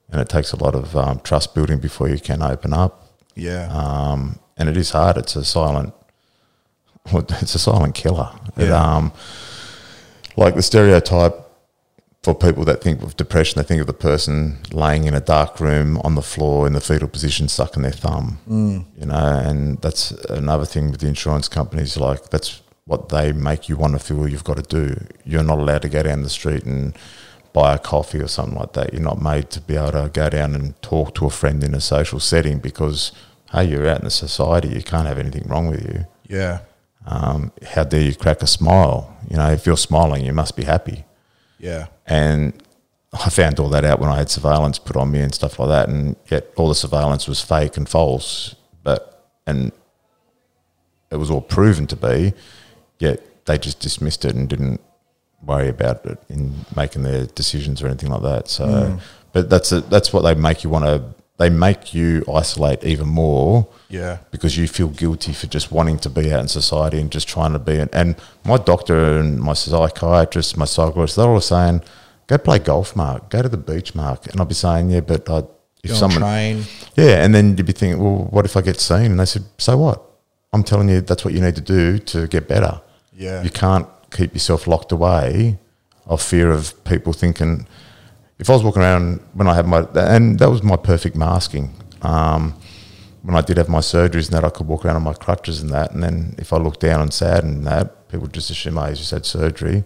and 0.10 0.22
it 0.22 0.30
takes 0.30 0.52
a 0.52 0.62
lot 0.64 0.76
of 0.76 0.96
um, 0.96 1.20
trust 1.24 1.56
building 1.56 1.80
before 1.80 2.10
you 2.10 2.20
can 2.20 2.42
open 2.42 2.74
up. 2.74 3.10
Yeah. 3.36 3.68
Um, 3.72 4.40
and 4.58 4.70
it 4.70 4.78
is 4.78 4.92
hard. 4.92 5.18
It's 5.18 5.36
a 5.36 5.44
silent, 5.46 5.94
well, 7.12 7.26
it's 7.42 7.56
a 7.56 7.60
silent 7.60 7.96
killer. 7.96 8.32
It, 8.58 8.68
Yeah. 8.70 8.82
um, 8.96 9.12
like 10.38 10.56
the 10.56 10.62
stereotype 10.62 11.45
for 12.26 12.34
people 12.34 12.66
that 12.66 12.82
think 12.82 13.04
of 13.04 13.16
depression, 13.16 13.62
they 13.62 13.68
think 13.68 13.82
of 13.82 13.86
the 13.86 13.94
person 13.94 14.58
laying 14.72 15.04
in 15.04 15.14
a 15.14 15.22
dark 15.22 15.60
room 15.60 16.00
on 16.00 16.16
the 16.16 16.24
floor 16.24 16.66
in 16.66 16.74
the 16.74 16.82
fetal 16.82 17.08
position, 17.08 17.48
sucking 17.48 17.84
their 17.84 17.92
thumb. 17.92 18.40
Mm. 18.50 18.86
You 18.98 19.06
know, 19.06 19.42
and 19.46 19.80
that's 19.84 20.10
another 20.10 20.66
thing 20.66 20.90
with 20.90 21.02
the 21.02 21.08
insurance 21.08 21.48
companies. 21.48 21.98
Like 21.98 22.32
that's 22.32 22.64
what 22.86 23.10
they 23.10 23.32
make 23.32 23.70
you 23.70 23.78
want 23.78 23.94
to 23.94 24.00
feel 24.00 24.28
you've 24.28 24.44
got 24.44 24.58
to 24.58 24.64
do. 24.64 25.06
You're 25.24 25.44
not 25.44 25.60
allowed 25.60 25.84
to 25.84 25.90
go 25.90 26.02
down 26.02 26.24
the 26.24 26.32
street 26.32 26.64
and 26.66 26.98
buy 27.54 27.76
a 27.76 27.78
coffee 27.78 28.22
or 28.22 28.28
something 28.28 28.58
like 28.58 28.74
that. 28.74 28.92
You're 28.92 29.04
not 29.04 29.22
made 29.22 29.52
to 29.52 29.62
be 29.62 29.76
able 29.76 29.92
to 29.92 30.10
go 30.12 30.28
down 30.32 30.56
and 30.56 30.82
talk 30.82 31.14
to 31.16 31.28
a 31.28 31.30
friend 31.30 31.64
in 31.64 31.76
a 31.76 31.80
social 31.80 32.20
setting 32.20 32.58
because 32.58 33.12
hey, 33.52 33.66
you're 33.66 33.88
out 33.88 34.00
in 34.00 34.06
the 34.06 34.10
society. 34.10 34.70
You 34.70 34.82
can't 34.82 35.06
have 35.06 35.20
anything 35.20 35.44
wrong 35.48 35.68
with 35.68 35.86
you. 35.86 36.06
yeah. 36.28 36.62
Um, 37.08 37.52
how 37.64 37.84
dare 37.84 38.02
you 38.02 38.16
crack 38.16 38.42
a 38.42 38.48
smile? 38.48 39.16
You 39.30 39.38
know, 39.38 39.52
if 39.52 39.68
you're 39.68 39.78
smiling, 39.78 40.26
you 40.26 40.34
must 40.34 40.56
be 40.56 40.64
happy. 40.64 41.05
Yeah. 41.58 41.88
And 42.06 42.54
I 43.14 43.30
found 43.30 43.60
all 43.60 43.70
that 43.70 43.86
out 43.86 44.00
when 44.00 44.10
I 44.10 44.18
had 44.18 44.30
surveillance 44.30 44.80
put 44.80 44.96
on 44.96 45.12
me 45.12 45.20
and 45.20 45.34
stuff 45.34 45.60
like 45.60 45.70
that. 45.70 45.90
And 45.90 46.16
yet 46.30 46.52
all 46.58 46.68
the 46.68 46.76
surveillance 46.76 47.28
was 47.28 47.42
fake 47.42 47.78
and 47.78 47.88
false, 47.88 48.56
but 48.84 49.30
and 49.48 49.72
it 51.12 51.18
was 51.18 51.32
all 51.32 51.42
proven 51.42 51.88
to 51.88 51.96
be. 51.96 52.34
Yet 53.00 53.46
they 53.46 53.58
just 53.58 53.80
dismissed 53.80 54.26
it 54.26 54.36
and 54.36 54.50
didn't 54.50 54.82
worry 55.44 55.70
about 55.70 56.06
it 56.06 56.18
in 56.30 56.66
making 56.76 57.04
their 57.04 57.26
decisions 57.26 57.82
or 57.82 57.88
anything 57.88 58.10
like 58.10 58.24
that. 58.24 58.48
So, 58.48 58.66
hmm. 58.66 58.98
but 59.32 59.50
that's 59.50 59.72
a, 59.72 59.82
that's 59.82 60.12
what 60.12 60.22
they 60.22 60.36
make 60.36 60.64
you 60.64 60.70
want 60.70 60.86
to. 60.86 61.04
They 61.38 61.50
make 61.50 61.94
you 61.94 62.24
isolate 62.34 62.84
even 62.86 63.08
more 63.10 63.68
Yeah. 63.90 64.20
because 64.32 64.58
you 64.58 64.68
feel 64.68 64.88
guilty 64.88 65.34
for 65.34 65.48
just 65.48 65.70
wanting 65.72 66.00
to 66.00 66.10
be 66.10 66.32
out 66.34 66.40
in 66.40 66.48
society 66.48 67.00
and 67.02 67.12
just 67.12 67.28
trying 67.28 67.52
to 67.52 67.60
be. 67.60 67.78
And, 67.78 67.90
and 67.94 68.16
my 68.46 68.58
doctor 68.58 69.20
and 69.20 69.40
my 69.40 69.54
psychiatrist, 69.54 70.56
my 70.58 70.66
psychologist, 70.66 71.18
they're 71.18 71.28
all 71.28 71.42
saying, 71.42 71.82
"Go 72.28 72.38
play 72.38 72.60
golf, 72.60 72.96
Mark. 72.96 73.30
Go 73.30 73.42
to 73.42 73.50
the 73.50 73.58
beach, 73.58 73.94
Mark." 73.96 74.28
And 74.28 74.40
I'll 74.40 74.46
be 74.48 74.54
saying, 74.56 74.92
"Yeah, 74.92 75.02
but 75.02 75.30
I, 75.30 75.40
if 75.40 75.44
Go 75.84 75.90
and 75.90 75.98
someone, 75.98 76.22
train. 76.22 76.64
yeah," 76.96 77.24
and 77.24 77.36
then 77.36 77.58
you'd 77.58 77.66
be 77.66 77.74
thinking, 77.74 78.02
"Well, 78.02 78.28
what 78.32 78.46
if 78.46 78.56
I 78.56 78.62
get 78.62 78.80
seen?" 78.80 79.12
And 79.12 79.20
they 79.20 79.26
said, 79.26 79.44
"So 79.58 79.78
what? 79.78 80.02
I'm 80.54 80.64
telling 80.64 80.88
you, 80.88 81.02
that's 81.02 81.26
what 81.26 81.34
you 81.34 81.42
need 81.42 81.56
to 81.56 81.62
do 81.62 82.00
to 82.00 82.28
get 82.28 82.48
better. 82.48 82.80
Yeah. 83.14 83.44
You 83.44 83.50
can't 83.50 83.88
keep 84.10 84.34
yourself 84.34 84.68
locked 84.68 84.94
away 84.94 85.58
of 86.08 86.22
fear 86.22 86.50
of 86.52 86.82
people 86.86 87.12
thinking." 87.12 87.68
If 88.38 88.50
I 88.50 88.54
was 88.54 88.64
walking 88.64 88.82
around 88.82 89.22
when 89.34 89.48
I 89.48 89.54
had 89.56 89.66
my, 89.66 89.86
and 89.96 90.38
that 90.40 90.50
was 90.50 90.62
my 90.62 90.76
perfect 90.76 91.16
masking. 91.16 91.74
Um, 92.02 92.54
when 93.24 93.36
I 93.36 93.42
did 93.42 93.58
have 93.58 93.70
my 93.70 93.80
surgeries 93.80 94.26
and 94.28 94.34
that, 94.36 94.44
I 94.44 94.50
could 94.50 94.68
walk 94.68 94.86
around 94.86 94.98
on 94.98 95.04
my 95.04 95.14
crutches 95.14 95.62
and 95.62 95.72
that. 95.72 95.92
And 95.92 96.04
then 96.04 96.36
if 96.38 96.54
I 96.54 96.58
looked 96.58 96.82
down 96.82 97.02
and 97.02 97.14
sad 97.14 97.44
and 97.44 97.66
that, 97.66 98.08
people 98.10 98.28
just 98.28 98.50
assume, 98.52 98.78
I 98.78 98.92
just 98.94 99.12
had 99.12 99.26
surgery. 99.26 99.84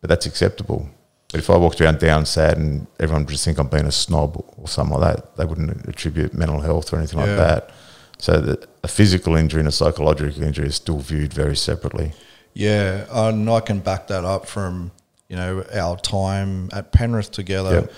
But 0.00 0.10
that's 0.10 0.26
acceptable. 0.26 0.88
But 1.30 1.38
if 1.38 1.48
I 1.48 1.56
walked 1.56 1.80
around 1.80 1.98
down 2.00 2.26
sad 2.26 2.58
and 2.58 2.86
everyone 3.00 3.22
would 3.24 3.30
just 3.30 3.44
think 3.44 3.58
I'm 3.58 3.68
being 3.68 3.86
a 3.86 3.92
snob 3.92 4.36
or 4.58 4.68
something 4.68 4.98
like 4.98 5.14
that, 5.16 5.36
they 5.36 5.44
wouldn't 5.46 5.86
attribute 5.88 6.34
mental 6.34 6.60
health 6.60 6.92
or 6.92 6.98
anything 6.98 7.20
Yeah. 7.20 7.26
like 7.26 7.36
that. 7.38 7.70
So 8.18 8.56
a 8.84 8.88
physical 8.88 9.34
injury 9.36 9.60
and 9.60 9.68
a 9.68 9.72
psychological 9.72 10.42
injury 10.42 10.66
is 10.66 10.74
still 10.76 10.98
viewed 10.98 11.32
very 11.32 11.56
separately. 11.56 12.12
Yeah, 12.52 13.06
and 13.10 13.48
I 13.48 13.60
can 13.60 13.80
back 13.80 14.08
that 14.08 14.24
up 14.24 14.46
from 14.46 14.90
you 15.32 15.38
know 15.38 15.64
our 15.72 15.96
time 15.96 16.68
at 16.74 16.92
Penrith 16.92 17.30
together. 17.30 17.72
Yep. 17.80 17.92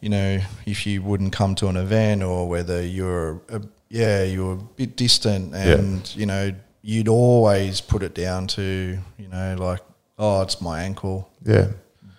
You 0.00 0.08
know, 0.10 0.40
if 0.66 0.86
you 0.86 1.00
wouldn't 1.02 1.32
come 1.32 1.54
to 1.56 1.68
an 1.68 1.76
event 1.78 2.22
or 2.22 2.46
whether 2.46 2.84
you're 2.84 3.40
a, 3.48 3.62
yeah 3.88 4.22
you're 4.22 4.52
a 4.52 4.56
bit 4.56 4.94
distant, 4.94 5.54
and 5.54 6.14
you 6.14 6.26
know 6.26 6.52
you'd 6.82 7.08
always 7.08 7.80
put 7.80 8.02
it 8.02 8.14
down 8.14 8.46
to 8.48 8.98
you 9.16 9.28
know 9.28 9.56
like 9.58 9.80
oh 10.18 10.42
it's 10.42 10.60
my 10.60 10.82
ankle, 10.82 11.30
Yeah. 11.42 11.68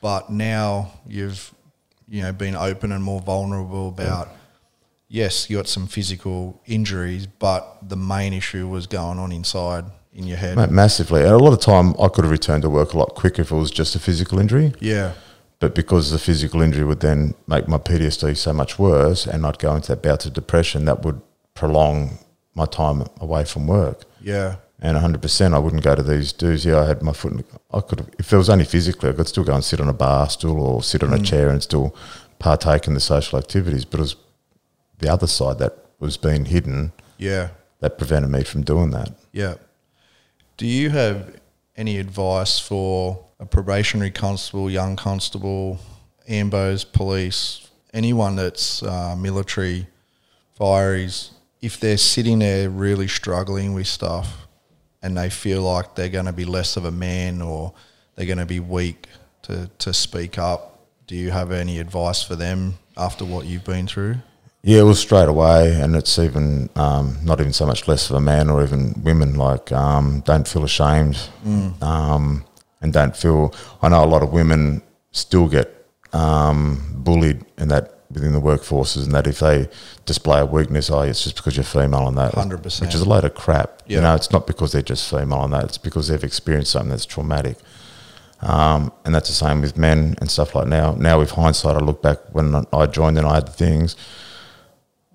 but 0.02 0.32
now 0.32 0.94
you've 1.08 1.54
you 2.10 2.24
know 2.24 2.34
been 2.34 2.56
open 2.56 2.92
and 2.92 3.04
more 3.04 3.22
vulnerable 3.22 3.90
about. 3.90 4.30
Yes, 5.12 5.50
you 5.50 5.58
got 5.58 5.68
some 5.68 5.88
physical 5.88 6.62
injuries, 6.68 7.26
but 7.28 7.78
the 7.88 7.96
main 7.98 8.32
issue 8.34 8.68
was 8.68 8.86
going 8.88 9.18
on 9.20 9.32
inside 9.32 9.86
in 10.14 10.26
your 10.26 10.38
head. 10.38 10.56
Mate, 10.56 10.72
massively. 10.72 11.22
And 11.22 11.32
a 11.32 11.38
lot 11.38 11.54
of 11.54 11.60
time 11.60 11.94
I 12.02 12.08
could 12.08 12.24
have 12.24 12.32
returned 12.32 12.64
to 12.64 12.70
work 12.70 12.94
a 12.94 12.98
lot 12.98 13.16
quicker 13.16 13.42
if 13.42 13.52
it 13.52 13.56
was 13.56 13.72
just 13.72 13.96
a 13.96 14.00
physical 14.00 14.40
injury. 14.40 14.74
Yeah, 14.80 15.14
But 15.60 15.76
because 15.76 16.12
the 16.12 16.20
physical 16.20 16.62
injury 16.62 16.84
would 16.84 17.02
then 17.02 17.36
make 17.48 17.68
my 17.68 17.78
PTSD 17.78 18.36
so 18.38 18.54
much 18.54 18.80
worse 18.80 19.26
and 19.26 19.46
I'd 19.46 19.60
go 19.60 19.76
into 19.76 19.90
that 19.90 20.02
bouts 20.02 20.26
of 20.26 20.34
depression, 20.34 20.86
that 20.86 21.04
would 21.04 21.22
prolong 21.54 22.20
my 22.56 22.66
time 22.66 23.04
away 23.20 23.46
from 23.46 23.68
work. 23.68 24.04
yeah, 24.22 24.58
And 24.80 24.98
100%, 24.98 25.54
I 25.54 25.60
wouldn't 25.60 25.84
go 25.84 25.96
to 25.96 26.04
these 26.04 26.34
dudes. 26.34 26.66
Yeah, 26.66 26.80
I 26.80 26.86
had 26.86 27.02
my 27.02 27.14
foot, 27.14 27.34
in, 27.34 27.44
I 27.72 27.82
could 27.82 28.00
have, 28.00 28.10
if 28.18 28.34
it 28.34 28.38
was 28.38 28.50
only 28.50 28.66
physically, 28.66 29.10
I 29.10 29.14
could 29.14 29.28
still 29.28 29.44
go 29.44 29.54
and 29.54 29.64
sit 29.64 29.80
on 29.80 29.90
a 29.90 29.94
bar 29.94 30.30
stool 30.30 30.60
or 30.60 30.84
sit 30.84 31.04
on 31.04 31.14
a 31.14 31.18
hmm. 31.18 31.24
chair 31.24 31.50
and 31.50 31.62
still 31.62 31.96
partake 32.40 32.88
in 32.88 32.94
the 32.94 33.00
social 33.00 33.38
activities. 33.38 33.86
But 33.86 34.00
it 34.00 34.04
was 34.04 34.16
the 35.00 35.12
other 35.12 35.28
side 35.28 35.60
that 35.60 35.74
was 36.00 36.18
being 36.18 36.46
hidden 36.46 36.94
yeah. 37.18 37.50
that 37.80 37.98
prevented 37.98 38.32
me 38.32 38.44
from 38.44 38.64
doing 38.64 38.92
that. 38.92 39.12
Yeah. 39.32 39.56
Do 40.60 40.68
you 40.68 40.90
have 40.90 41.40
any 41.78 42.00
advice 42.00 42.60
for 42.60 43.26
a 43.40 43.46
probationary 43.46 44.12
constable, 44.12 44.70
young 44.70 44.98
constable, 44.98 45.80
ambos, 46.28 46.84
police, 46.84 47.70
anyone 47.94 48.36
that's 48.36 48.84
uh, 48.84 49.16
military, 49.16 49.88
fireys, 50.60 51.30
if 51.62 51.80
they're 51.80 51.96
sitting 51.96 52.40
there 52.40 52.70
really 52.70 53.08
struggling 53.08 53.74
with 53.74 53.88
stuff 53.88 54.50
and 55.02 55.16
they 55.16 55.30
feel 55.30 55.62
like 55.62 55.96
they're 55.96 56.10
going 56.10 56.26
to 56.26 56.34
be 56.34 56.44
less 56.44 56.76
of 56.76 56.84
a 56.84 56.92
man 56.92 57.42
or 57.42 57.74
they're 58.16 58.26
going 58.26 58.38
to 58.38 58.46
be 58.46 58.60
weak 58.60 59.08
to, 59.44 59.70
to 59.78 59.94
speak 59.94 60.38
up, 60.38 60.90
do 61.08 61.16
you 61.16 61.32
have 61.32 61.54
any 61.54 61.80
advice 61.80 62.22
for 62.22 62.36
them 62.36 62.74
after 62.98 63.24
what 63.24 63.46
you've 63.46 63.64
been 63.64 63.88
through? 63.88 64.18
Yeah, 64.62 64.82
it 64.82 64.84
was 64.84 65.00
straight 65.00 65.30
away, 65.30 65.80
and 65.80 65.96
it's 65.96 66.20
even 66.20 66.70
um, 66.76 67.18
not 67.24 67.40
even 67.40 67.54
so 67.54 67.66
much 67.66 67.88
less 67.88 68.10
of 68.10 68.18
a 68.18 68.22
man 68.22 68.50
or 68.50 68.62
even 68.62 68.94
women. 69.04 69.36
Like, 69.36 69.72
um, 69.72 70.22
don't 70.26 70.46
feel 70.48 70.66
ashamed, 70.66 71.18
um, 71.82 72.44
and 72.82 72.92
don't 72.92 73.16
feel. 73.16 73.54
I 73.82 73.88
know 73.90 74.04
a 74.04 74.06
lot 74.06 74.22
of 74.22 74.34
women 74.34 74.82
still 75.12 75.48
get 75.48 75.86
um, 76.12 76.92
bullied 76.98 77.46
in 77.58 77.70
that 77.70 78.00
within 78.12 78.34
the 78.34 78.42
workforces, 78.42 79.04
and 79.06 79.14
that 79.14 79.28
if 79.28 79.40
they 79.40 79.70
display 80.06 80.42
a 80.42 80.46
weakness, 80.46 80.90
oh, 80.90 81.02
it's 81.02 81.24
just 81.24 81.38
because 81.38 81.56
you're 81.56 81.64
female 81.64 82.08
and 82.08 82.18
that, 82.18 82.34
100%. 82.34 82.82
which 82.82 82.94
is 82.94 83.02
a 83.02 83.08
load 83.08 83.24
of 83.24 83.36
crap. 83.36 83.82
Yeah. 83.88 83.98
You 83.98 84.02
know, 84.02 84.16
it's 84.16 84.32
not 84.32 84.46
because 84.46 84.74
they're 84.74 84.82
just 84.82 85.10
female 85.10 85.46
and 85.46 85.54
that; 85.54 85.64
it's 85.64 85.78
because 85.78 86.10
they've 86.10 86.24
experienced 86.24 86.72
something 86.72 86.90
that's 86.90 87.06
traumatic. 87.06 87.58
Um, 88.42 88.92
and 89.06 89.14
that's 89.16 89.30
the 89.30 89.36
same 89.36 89.62
with 89.62 89.78
men 89.78 90.16
and 90.20 90.30
stuff 90.30 90.54
like 90.56 90.68
now. 90.68 90.96
Now, 90.96 91.20
with 91.20 91.32
hindsight, 91.32 91.76
I 91.76 91.80
look 91.80 92.02
back 92.02 92.18
when 92.34 92.66
I 92.74 92.86
joined 92.88 93.18
and 93.18 93.28
I 93.28 93.36
had 93.36 93.48
the 93.48 93.52
things. 93.54 93.96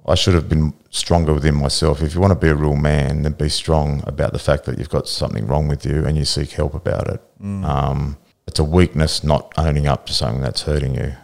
I 0.06 0.14
should 0.14 0.34
have 0.34 0.48
been 0.48 0.74
stronger 0.90 1.32
within 1.32 1.54
myself. 1.54 2.02
If 2.02 2.14
you 2.14 2.20
want 2.20 2.32
to 2.32 2.38
be 2.38 2.48
a 2.48 2.54
real 2.54 2.76
man, 2.76 3.22
then 3.22 3.32
be 3.32 3.48
strong 3.48 4.02
about 4.06 4.32
the 4.32 4.38
fact 4.38 4.64
that 4.64 4.78
you've 4.78 4.90
got 4.90 5.08
something 5.08 5.46
wrong 5.46 5.66
with 5.66 5.86
you 5.86 6.04
and 6.04 6.16
you 6.16 6.24
seek 6.26 6.50
help 6.50 6.74
about 6.74 7.08
it. 7.08 7.22
Um, 7.64 8.18
it's 8.46 8.58
a 8.58 8.64
weakness 8.64 9.24
not 9.24 9.52
owning 9.56 9.86
up 9.86 10.04
to 10.06 10.12
something 10.12 10.42
that's 10.42 10.62
hurting 10.62 10.94
you. 10.94 11.14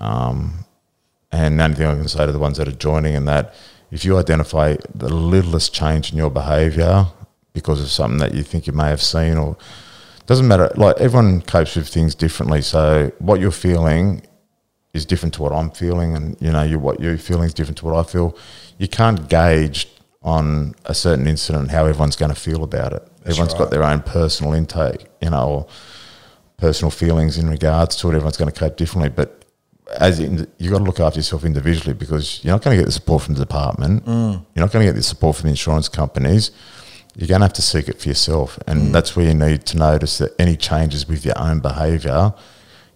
Um, 0.00 0.64
and 1.30 1.58
the 1.60 1.64
only 1.64 1.76
thing 1.76 1.86
I 1.86 1.94
can 1.94 2.08
say 2.08 2.26
to 2.26 2.32
the 2.32 2.38
ones 2.40 2.58
that 2.58 2.66
are 2.66 2.72
joining 2.72 3.14
and 3.14 3.28
that, 3.28 3.54
if 3.92 4.04
you 4.04 4.18
identify 4.18 4.76
the 4.92 5.08
littlest 5.08 5.72
change 5.72 6.10
in 6.10 6.18
your 6.18 6.30
behaviour 6.30 7.06
because 7.52 7.80
of 7.80 7.88
something 7.88 8.18
that 8.18 8.34
you 8.34 8.42
think 8.42 8.66
you 8.66 8.72
may 8.72 8.88
have 8.88 9.00
seen 9.00 9.36
or 9.36 9.56
doesn't 10.26 10.48
matter, 10.48 10.72
like 10.76 10.96
everyone 10.98 11.40
copes 11.42 11.76
with 11.76 11.86
things 11.86 12.16
differently. 12.16 12.60
So 12.60 13.12
what 13.20 13.38
you're 13.38 13.52
feeling 13.52 14.25
is 14.96 15.06
different 15.06 15.34
to 15.34 15.42
what 15.42 15.52
I'm 15.52 15.70
feeling, 15.70 16.16
and 16.16 16.36
you 16.40 16.50
know, 16.50 16.62
you, 16.62 16.78
what 16.78 17.00
you're 17.00 17.18
feeling 17.18 17.44
is 17.44 17.54
different 17.54 17.78
to 17.78 17.84
what 17.84 17.94
I 17.94 18.02
feel. 18.10 18.36
You 18.78 18.88
can't 18.88 19.28
gauge 19.28 19.88
on 20.22 20.74
a 20.86 20.94
certain 20.94 21.26
incident 21.26 21.70
how 21.70 21.86
everyone's 21.86 22.16
going 22.16 22.34
to 22.34 22.40
feel 22.40 22.64
about 22.64 22.92
it. 22.92 23.02
Everyone's 23.24 23.52
right. 23.52 23.58
got 23.60 23.70
their 23.70 23.84
own 23.84 24.02
personal 24.02 24.52
intake, 24.52 25.06
you 25.22 25.30
know, 25.30 25.48
or 25.48 25.66
personal 26.56 26.90
feelings 26.90 27.38
in 27.38 27.48
regards 27.48 27.96
to 27.96 28.08
it. 28.08 28.14
Everyone's 28.14 28.36
going 28.36 28.50
to 28.50 28.58
cope 28.58 28.76
differently, 28.76 29.08
but 29.08 29.44
as 29.98 30.18
in, 30.18 30.46
you 30.58 30.70
got 30.70 30.78
to 30.78 30.84
look 30.84 31.00
after 31.00 31.18
yourself 31.18 31.44
individually 31.44 31.94
because 31.94 32.42
you're 32.42 32.52
not 32.52 32.62
going 32.62 32.76
to 32.76 32.82
get 32.82 32.86
the 32.86 32.92
support 32.92 33.22
from 33.22 33.34
the 33.34 33.40
department. 33.40 34.04
Mm. 34.04 34.44
You're 34.54 34.64
not 34.64 34.72
going 34.72 34.84
to 34.84 34.92
get 34.92 34.96
the 34.96 35.02
support 35.02 35.36
from 35.36 35.44
the 35.44 35.50
insurance 35.50 35.88
companies. 35.88 36.50
You're 37.14 37.28
going 37.28 37.40
to 37.40 37.46
have 37.46 37.52
to 37.54 37.62
seek 37.62 37.88
it 37.88 38.00
for 38.00 38.08
yourself, 38.08 38.58
and 38.66 38.80
mm. 38.80 38.92
that's 38.92 39.16
where 39.16 39.26
you 39.26 39.34
need 39.34 39.64
to 39.66 39.78
notice 39.78 40.18
that 40.18 40.38
any 40.38 40.56
changes 40.56 41.08
with 41.08 41.24
your 41.24 41.38
own 41.38 41.60
behaviour, 41.60 42.34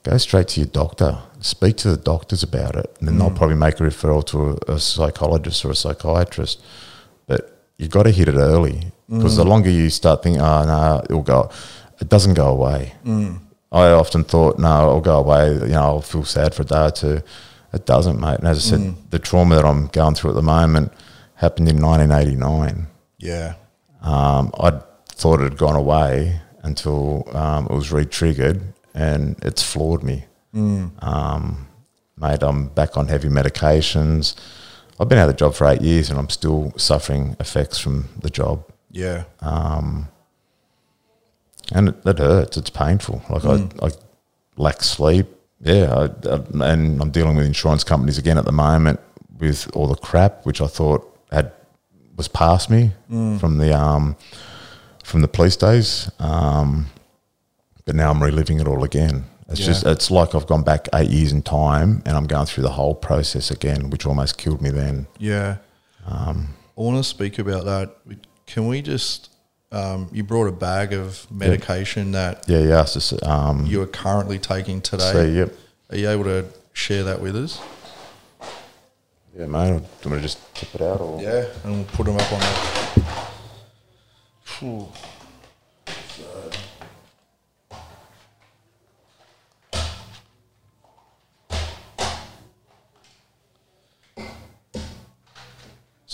go 0.02 0.18
straight 0.18 0.48
to 0.48 0.60
your 0.60 0.68
doctor. 0.68 1.18
Speak 1.40 1.76
to 1.78 1.90
the 1.90 1.96
doctors 1.96 2.42
about 2.42 2.76
it, 2.76 2.94
and 2.98 3.08
then 3.08 3.18
they'll 3.18 3.30
mm. 3.30 3.36
probably 3.36 3.56
make 3.56 3.80
a 3.80 3.84
referral 3.84 4.24
to 4.26 4.58
a, 4.68 4.74
a 4.74 4.78
psychologist 4.78 5.64
or 5.64 5.70
a 5.70 5.74
psychiatrist. 5.74 6.62
But 7.26 7.64
you've 7.78 7.90
got 7.90 8.02
to 8.04 8.10
hit 8.10 8.28
it 8.28 8.34
early 8.34 8.92
because 9.08 9.36
the 9.36 9.44
mm. 9.44 9.48
longer 9.48 9.70
you 9.70 9.90
start 9.90 10.22
thinking, 10.22 10.40
oh 10.40 10.44
ah, 10.44 10.64
no, 10.64 11.02
it'll 11.04 11.22
go, 11.22 11.50
it 12.00 12.08
doesn't 12.08 12.34
go 12.34 12.48
away. 12.48 12.94
Mm. 13.04 13.40
I 13.72 13.88
often 13.88 14.24
thought, 14.24 14.58
no, 14.58 14.82
it'll 14.82 15.00
go 15.00 15.18
away. 15.18 15.52
You 15.54 15.68
know, 15.68 15.82
I'll 15.82 16.00
feel 16.02 16.24
sad 16.24 16.54
for 16.54 16.62
a 16.62 16.64
day 16.64 16.86
or 16.86 16.90
two. 16.90 17.22
It 17.72 17.86
doesn't, 17.86 18.20
mate. 18.20 18.38
And 18.38 18.48
as 18.48 18.58
I 18.58 18.76
said, 18.76 19.10
the 19.10 19.18
trauma 19.18 19.54
that 19.54 19.64
I'm 19.64 19.86
going 19.88 20.14
through 20.14 20.30
at 20.30 20.36
the 20.36 20.42
moment 20.42 20.92
happened 21.34 21.68
in 21.68 21.80
1989. 21.80 22.88
Yeah. 23.18 23.54
Um, 24.02 24.50
I 24.58 24.80
thought 25.08 25.40
it 25.40 25.44
had 25.44 25.56
gone 25.56 25.76
away 25.76 26.40
until 26.62 27.28
um, 27.36 27.66
it 27.66 27.72
was 27.72 27.92
re-triggered, 27.92 28.60
and 28.92 29.36
it's 29.42 29.62
floored 29.62 30.02
me. 30.02 30.24
Um, 30.54 31.66
mate, 32.16 32.42
I'm 32.42 32.68
back 32.68 32.96
on 32.96 33.08
heavy 33.08 33.28
medications. 33.28 34.34
I've 34.98 35.08
been 35.08 35.18
out 35.18 35.28
of 35.28 35.34
the 35.34 35.38
job 35.38 35.54
for 35.54 35.66
eight 35.66 35.80
years, 35.80 36.10
and 36.10 36.18
I'm 36.18 36.28
still 36.28 36.72
suffering 36.76 37.36
effects 37.40 37.78
from 37.78 38.08
the 38.20 38.28
job 38.30 38.64
Yeah. 38.90 39.24
and 41.72 41.88
it, 41.88 41.94
it 42.04 42.18
hurts. 42.18 42.56
It's 42.56 42.70
painful. 42.70 43.22
Like 43.30 43.44
I, 43.44 43.68
I 43.86 43.90
lack 44.56 44.82
sleep. 44.82 45.26
Yeah, 45.62 45.94
I, 45.94 46.28
I, 46.28 46.70
and 46.72 47.00
I'm 47.00 47.10
dealing 47.10 47.36
with 47.36 47.46
insurance 47.46 47.84
companies 47.84 48.18
again 48.18 48.38
at 48.38 48.44
the 48.44 48.52
moment 48.52 48.98
with 49.38 49.70
all 49.74 49.86
the 49.86 49.94
crap 49.94 50.44
which 50.44 50.60
I 50.60 50.66
thought 50.66 51.06
had 51.30 51.52
was 52.16 52.28
past 52.28 52.68
me 52.70 52.92
from 53.38 53.56
the 53.58 53.72
um 53.78 54.16
from 55.04 55.22
the 55.22 55.28
police 55.28 55.56
days. 55.56 56.10
Um, 56.18 56.86
but 57.86 57.94
now 57.94 58.10
I'm 58.10 58.22
reliving 58.22 58.60
it 58.60 58.66
all 58.68 58.84
again. 58.84 59.24
It's 59.50 59.60
Yeah. 59.60 59.66
just 59.66 59.84
it's 59.86 60.10
like 60.10 60.34
I've 60.34 60.46
gone 60.46 60.62
back 60.62 60.88
eight 60.94 61.10
years 61.10 61.32
in 61.32 61.42
time, 61.42 62.02
and 62.06 62.16
I'm 62.16 62.26
going 62.26 62.46
through 62.46 62.62
the 62.62 62.70
whole 62.70 62.94
process 62.94 63.50
again, 63.50 63.90
which 63.90 64.06
almost 64.06 64.38
killed 64.38 64.62
me 64.62 64.70
then. 64.70 65.06
Yeah. 65.18 65.56
I 66.08 66.34
want 66.82 66.96
to 66.96 67.04
speak 67.04 67.38
about 67.38 67.64
that. 67.66 67.90
Can 68.46 68.66
we 68.66 68.80
just? 68.82 69.28
Um, 69.72 70.08
you 70.12 70.24
brought 70.24 70.48
a 70.48 70.52
bag 70.52 70.92
of 70.92 71.30
medication 71.30 72.10
that 72.12 72.44
Yeah, 72.48 72.58
yeah. 72.58 72.82
Just, 72.84 73.22
um, 73.24 73.66
you 73.66 73.80
are 73.82 73.86
currently 73.86 74.40
taking 74.40 74.80
today. 74.80 75.12
so 75.12 75.22
yep. 75.24 75.52
Are 75.90 75.96
you 75.96 76.08
able 76.10 76.24
to 76.24 76.46
share 76.72 77.04
that 77.04 77.20
with 77.20 77.36
us? 77.36 77.60
Yeah, 79.38 79.46
mate. 79.46 79.68
Do 79.68 79.74
you 80.08 80.10
want 80.10 80.16
to 80.16 80.20
just 80.22 80.38
tip 80.56 80.74
it 80.74 80.80
out 80.82 81.00
or? 81.00 81.22
Yeah, 81.22 81.44
and 81.62 81.74
we'll 81.76 81.84
put 81.84 82.06
them 82.06 82.16
up 82.16 82.32
on 82.32 82.40
the. 82.40 83.06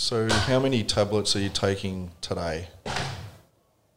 So, 0.07 0.29
how 0.29 0.57
many 0.57 0.85
tablets 0.85 1.35
are 1.35 1.41
you 1.41 1.49
taking 1.49 2.11
today? 2.21 2.69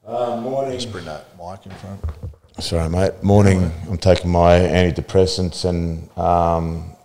Uh, 0.05 0.41
morning. 0.41 0.73
Just 0.73 0.91
bring 0.91 1.05
that 1.05 1.27
mic 1.39 1.65
in 1.65 1.71
front. 1.71 2.01
Sorry, 2.59 2.89
mate. 2.89 3.23
Morning. 3.23 3.71
I'm 3.89 3.97
taking 3.97 4.29
my 4.29 4.59
antidepressants 4.59 5.65
and 5.65 6.11
um, 6.19 6.97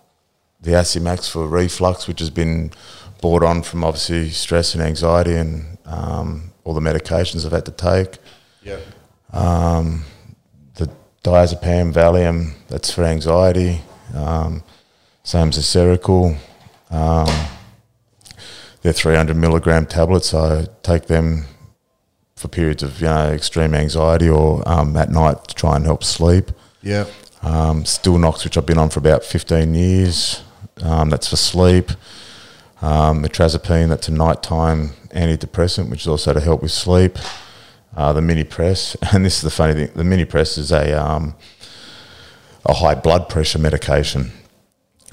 the 0.60 0.72
Acimax 0.72 1.30
for 1.30 1.46
reflux, 1.46 2.08
which 2.08 2.18
has 2.18 2.30
been 2.30 2.72
brought 3.20 3.44
on 3.44 3.62
from 3.62 3.84
obviously 3.84 4.28
stress 4.30 4.74
and 4.74 4.82
anxiety 4.82 5.36
and 5.36 5.78
um, 5.84 6.52
all 6.64 6.74
the 6.74 6.80
medications 6.80 7.46
I've 7.46 7.52
had 7.52 7.66
to 7.66 7.70
take. 7.70 8.18
Yeah. 8.64 8.80
The 10.74 10.90
diazepam, 11.22 11.92
Valium, 11.92 12.54
that's 12.66 12.92
for 12.92 13.04
anxiety. 13.04 13.82
Um, 14.12 14.64
same 15.22 15.50
as 15.50 15.54
the 15.54 15.62
Seroquel. 15.62 16.38
Um, 16.90 17.55
they're 18.86 18.92
300 18.92 19.36
milligram 19.36 19.84
tablets. 19.84 20.32
I 20.32 20.68
take 20.84 21.06
them 21.06 21.46
for 22.36 22.46
periods 22.46 22.84
of 22.84 23.00
you 23.00 23.08
know 23.08 23.32
extreme 23.32 23.74
anxiety 23.74 24.28
or 24.28 24.62
um, 24.64 24.96
at 24.96 25.10
night 25.10 25.48
to 25.48 25.54
try 25.56 25.74
and 25.74 25.84
help 25.84 26.04
sleep. 26.04 26.52
Yeah. 26.82 27.06
Um, 27.42 27.82
Stilnox, 27.82 28.44
which 28.44 28.56
I've 28.56 28.64
been 28.64 28.78
on 28.78 28.90
for 28.90 29.00
about 29.00 29.24
15 29.24 29.74
years, 29.74 30.44
um, 30.82 31.10
that's 31.10 31.26
for 31.26 31.36
sleep. 31.36 31.90
Um, 32.80 33.24
Mirtazapine, 33.24 33.88
that's 33.88 34.06
a 34.06 34.12
nighttime 34.12 34.90
antidepressant, 35.10 35.90
which 35.90 36.02
is 36.02 36.06
also 36.06 36.32
to 36.32 36.40
help 36.40 36.62
with 36.62 36.70
sleep. 36.70 37.18
Uh, 37.96 38.12
the 38.12 38.20
Minipress, 38.20 38.94
and 39.12 39.24
this 39.24 39.38
is 39.38 39.42
the 39.42 39.50
funny 39.50 39.74
thing: 39.74 39.90
the 39.96 40.04
Minipress 40.04 40.58
is 40.58 40.70
a 40.70 40.92
um, 40.92 41.34
a 42.64 42.74
high 42.74 42.94
blood 42.94 43.28
pressure 43.28 43.58
medication, 43.58 44.30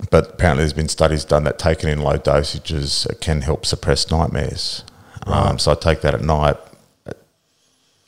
but 0.10 0.32
apparently 0.32 0.64
there's 0.64 0.74
been 0.74 0.90
studies 0.90 1.26
done 1.26 1.44
that 1.44 1.60
taken 1.60 1.90
in 1.90 2.00
low 2.00 2.18
dosages 2.18 3.08
can 3.22 3.42
help 3.42 3.66
suppress 3.66 4.10
nightmares. 4.10 4.84
Um, 5.26 5.60
so 5.60 5.72
I 5.72 5.76
take 5.76 6.02
that 6.02 6.14
at 6.14 6.22
night. 6.22 6.58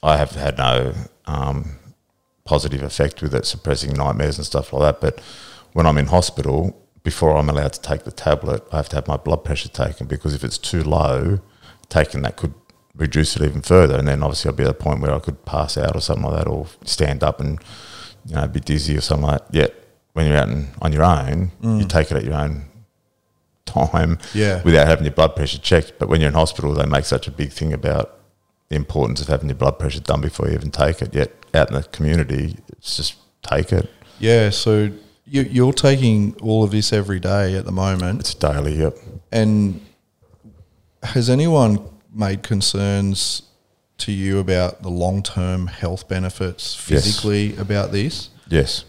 I 0.03 0.17
have 0.17 0.31
had 0.31 0.57
no 0.57 0.93
um, 1.25 1.77
positive 2.43 2.83
effect 2.83 3.21
with 3.21 3.33
it, 3.33 3.45
suppressing 3.45 3.93
nightmares 3.93 4.37
and 4.37 4.45
stuff 4.45 4.73
like 4.73 4.81
that. 4.81 5.01
But 5.01 5.23
when 5.73 5.85
I'm 5.85 5.97
in 5.97 6.07
hospital, 6.07 6.79
before 7.03 7.37
I'm 7.37 7.49
allowed 7.49 7.73
to 7.73 7.81
take 7.81 8.03
the 8.03 8.11
tablet, 8.11 8.63
I 8.71 8.77
have 8.77 8.89
to 8.89 8.95
have 8.95 9.07
my 9.07 9.17
blood 9.17 9.43
pressure 9.43 9.69
taken 9.69 10.07
because 10.07 10.33
if 10.33 10.43
it's 10.43 10.57
too 10.57 10.83
low, 10.83 11.39
taking 11.89 12.23
that 12.23 12.35
could 12.35 12.53
reduce 12.95 13.35
it 13.35 13.43
even 13.43 13.61
further. 13.61 13.97
And 13.97 14.07
then 14.07 14.23
obviously 14.23 14.49
I'll 14.49 14.55
be 14.55 14.63
at 14.63 14.69
a 14.69 14.73
point 14.73 15.01
where 15.01 15.13
I 15.13 15.19
could 15.19 15.45
pass 15.45 15.77
out 15.77 15.95
or 15.95 16.01
something 16.01 16.25
like 16.25 16.43
that, 16.43 16.47
or 16.47 16.67
stand 16.83 17.23
up 17.23 17.39
and 17.39 17.59
you 18.25 18.35
know 18.35 18.47
be 18.47 18.59
dizzy 18.59 18.97
or 18.97 19.01
something 19.01 19.27
like 19.27 19.47
that. 19.47 19.55
Yet 19.55 19.84
when 20.15 20.25
you're 20.27 20.37
out 20.37 20.47
and 20.47 20.69
on 20.81 20.93
your 20.93 21.03
own, 21.03 21.51
you 21.61 21.67
mm. 21.69 21.89
take 21.89 22.09
it 22.09 22.15
at 22.15 22.23
your 22.23 22.35
own 22.35 22.63
time 23.65 24.17
Yeah. 24.33 24.61
without 24.63 24.87
having 24.87 25.03
your 25.03 25.13
blood 25.13 25.35
pressure 25.35 25.57
checked. 25.57 25.93
But 25.99 26.07
when 26.07 26.21
you're 26.21 26.29
in 26.29 26.33
hospital, 26.35 26.73
they 26.73 26.85
make 26.85 27.03
such 27.03 27.27
a 27.27 27.31
big 27.31 27.51
thing 27.51 27.73
about 27.73 28.17
the 28.69 28.77
importance 28.77 29.21
of 29.21 29.27
having 29.27 29.49
your 29.49 29.57
blood 29.57 29.77
pressure 29.77 29.99
done 29.99 30.21
before 30.21 30.47
you 30.47 30.53
even 30.53 30.71
take 30.71 31.01
it. 31.01 31.13
Yet 31.13 31.33
out 31.53 31.67
in 31.69 31.75
the 31.75 31.83
community, 31.83 32.55
it's 32.69 32.95
just 32.95 33.15
take 33.41 33.73
it. 33.73 33.89
Yeah, 34.19 34.51
so 34.51 34.89
you, 35.25 35.41
you're 35.41 35.73
taking 35.73 36.33
all 36.41 36.63
of 36.63 36.71
this 36.71 36.93
every 36.93 37.19
day 37.19 37.55
at 37.57 37.65
the 37.65 37.73
moment, 37.73 38.21
It's 38.21 38.33
daily. 38.33 38.75
Yep. 38.77 38.97
and 39.33 39.81
has 41.03 41.29
anyone 41.29 41.79
made 42.13 42.41
concerns 42.41 43.41
to 43.97 44.13
you 44.13 44.39
about 44.39 44.81
the 44.81 44.89
long 44.89 45.21
term 45.23 45.67
health 45.67 46.07
benefits 46.07 46.73
Yes. 46.89 47.03
physically 47.03 47.55
about 47.57 47.91
this? 47.91 48.29
Yes. 48.47 48.85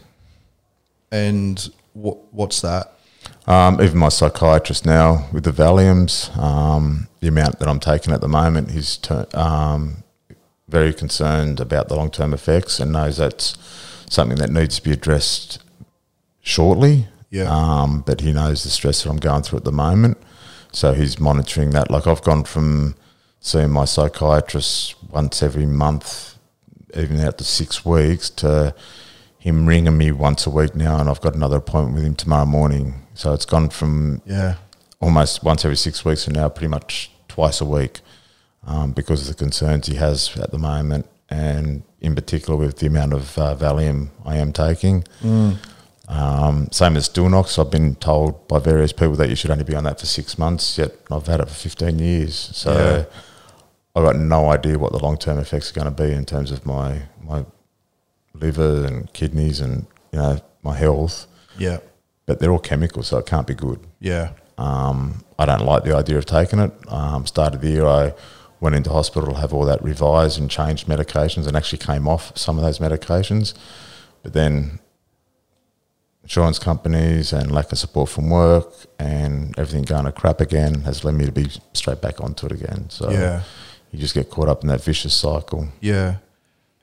And 1.11 1.71
what 1.93 2.33
what's 2.33 2.61
that? 2.61 2.93
Um, 3.47 3.81
even 3.81 3.99
my 3.99 4.09
psychiatrist 4.09 4.85
now 4.85 5.29
with 5.33 5.45
the 5.45 5.53
Valiums, 5.53 6.37
um, 6.37 7.09
the 7.21 7.29
amount 7.29 7.59
that 7.61 7.69
I'm 7.69 7.81
taking 7.81 8.13
at 8.13 8.21
the 8.21 8.29
moment, 8.29 8.73
he's 8.73 8.97
ter- 8.97 9.27
um, 9.35 10.03
very 10.69 10.93
concerned 10.93 11.61
about 11.61 11.89
the 11.89 11.97
long 11.97 12.11
term 12.11 12.35
effects 12.35 12.81
and 12.81 12.93
knows 12.93 13.19
that's 13.19 13.57
something 14.11 14.39
that 14.39 14.51
needs 14.51 14.77
to 14.77 14.83
be 14.83 14.93
addressed 14.93 15.63
shortly. 16.41 17.09
Yeah. 17.31 17.49
Um, 17.49 18.03
but 18.07 18.21
he 18.21 18.33
knows 18.33 18.63
the 18.63 18.71
stress 18.71 19.03
that 19.03 19.11
I'm 19.11 19.17
going 19.17 19.43
through 19.43 19.59
at 19.59 19.65
the 19.65 19.73
moment. 19.73 20.19
So 20.73 20.93
he's 20.93 21.19
monitoring 21.19 21.71
that. 21.71 21.91
Like 21.91 22.07
I've 22.07 22.23
gone 22.23 22.45
from 22.45 22.97
seeing 23.41 23.71
my 23.71 23.85
psychiatrist 23.85 24.95
once 25.11 25.43
every 25.43 25.67
month, 25.67 26.37
even 26.97 27.21
out 27.21 27.39
to 27.39 27.45
six 27.45 27.85
weeks, 27.85 28.29
to 28.31 28.75
him 29.39 29.67
ringing 29.67 29.97
me 29.97 30.11
once 30.13 30.47
a 30.47 30.51
week 30.51 30.75
now, 30.75 30.99
and 30.99 31.09
I've 31.09 31.21
got 31.21 31.35
another 31.35 31.57
appointment 31.59 31.95
with 31.97 32.05
him 32.05 32.15
tomorrow 32.15 32.47
morning. 32.47 32.95
So 33.15 33.33
it's 33.33 33.45
gone 33.47 33.69
from 33.71 34.23
Yeah, 34.27 34.57
almost 35.01 35.43
once 35.45 35.65
every 35.65 35.77
six 35.77 36.05
weeks 36.05 36.25
to 36.25 36.33
now 36.33 36.49
pretty 36.49 36.69
much 36.69 37.11
twice 37.29 37.61
a 37.61 37.65
week 37.65 38.01
um, 38.67 38.93
because 38.93 39.23
of 39.23 39.29
the 39.37 39.45
concerns 39.45 39.87
he 39.87 39.95
has 39.97 40.37
at 40.37 40.51
the 40.51 40.59
moment, 40.59 41.07
and 41.31 41.83
in 42.01 42.15
particular 42.15 42.57
with 42.59 42.79
the 42.79 42.87
amount 42.87 43.13
of 43.13 43.39
uh, 43.39 43.55
Valium 43.57 44.09
I 44.25 44.37
am 44.37 44.53
taking. 44.53 45.05
Um, 46.09 46.69
same 46.71 46.97
as 46.97 47.09
Stilnox, 47.09 47.59
I've 47.59 47.71
been 47.71 47.97
told 47.97 48.47
by 48.47 48.61
various 48.61 48.93
people 48.93 49.17
that 49.17 49.29
you 49.29 49.35
should 49.35 49.51
only 49.51 49.65
be 49.65 49.75
on 49.75 49.85
that 49.85 49.99
for 49.99 50.07
six 50.07 50.39
months, 50.39 50.79
yet 50.79 50.93
I've 51.11 51.27
had 51.27 51.41
it 51.41 51.49
for 51.49 51.55
15 51.55 51.99
years. 51.99 52.35
So 52.55 52.73
Yeah. 52.73 53.05
I've 53.97 54.05
got 54.05 54.17
no 54.17 54.51
idea 54.51 54.79
what 54.79 54.93
the 54.93 54.99
long 54.99 55.17
term 55.17 55.39
effects 55.39 55.71
are 55.71 55.75
going 55.75 55.93
to 55.93 56.03
be 56.03 56.13
in 56.13 56.25
terms 56.25 56.51
of 56.53 56.65
my, 56.67 57.03
my 57.25 57.45
liver 58.41 58.85
and 58.85 59.13
kidneys 59.13 59.61
and 59.61 59.87
you 60.13 60.19
know 60.19 60.39
my 60.63 60.77
health. 60.77 61.27
yeah, 61.59 61.79
But 62.27 62.39
they're 62.41 62.51
all 62.51 62.59
chemicals, 62.59 63.09
so 63.09 63.19
it 63.19 63.27
can't 63.27 63.47
be 63.47 63.55
good. 63.55 63.81
yeah, 64.01 64.31
Um, 64.59 65.25
I 65.39 65.45
don't 65.47 65.65
like 65.65 65.85
the 65.85 65.95
idea 65.95 66.19
of 66.19 66.25
taking 66.27 66.59
it. 66.59 66.73
Um, 66.89 67.27
started 67.27 67.61
the 67.61 67.69
year, 67.71 67.87
I 67.87 68.15
went 68.61 68.75
into 68.75 68.91
hospital 68.91 69.33
to 69.35 69.39
have 69.41 69.53
all 69.53 69.65
that 69.67 69.83
revised 69.83 70.39
and 70.41 70.51
changed 70.51 70.87
medications, 70.89 71.47
and 71.47 71.57
actually 71.57 71.79
came 71.79 72.09
off 72.09 72.37
some 72.37 72.59
of 72.59 72.65
those 72.65 72.79
medications. 72.79 73.55
But 74.23 74.33
then 74.33 74.81
insurance 76.23 76.59
companies 76.59 77.33
and 77.33 77.53
lack 77.53 77.71
of 77.71 77.79
support 77.79 78.09
from 78.09 78.29
work 78.31 78.73
and 78.99 79.57
everything 79.57 79.85
going 79.85 80.05
to 80.07 80.11
crap 80.11 80.41
again 80.41 80.81
has 80.83 81.05
led 81.05 81.15
me 81.15 81.25
to 81.25 81.31
be 81.31 81.47
straight 81.73 82.01
back 82.01 82.21
onto 82.21 82.47
it 82.47 82.53
again. 82.53 82.91
So 82.91 83.11
yeah, 83.11 83.43
you 83.93 84.01
just 84.01 84.15
get 84.15 84.29
caught 84.31 84.49
up 84.49 84.63
in 84.63 84.69
that 84.69 84.83
vicious 84.83 85.15
cycle. 85.15 85.69
yeah. 85.81 86.17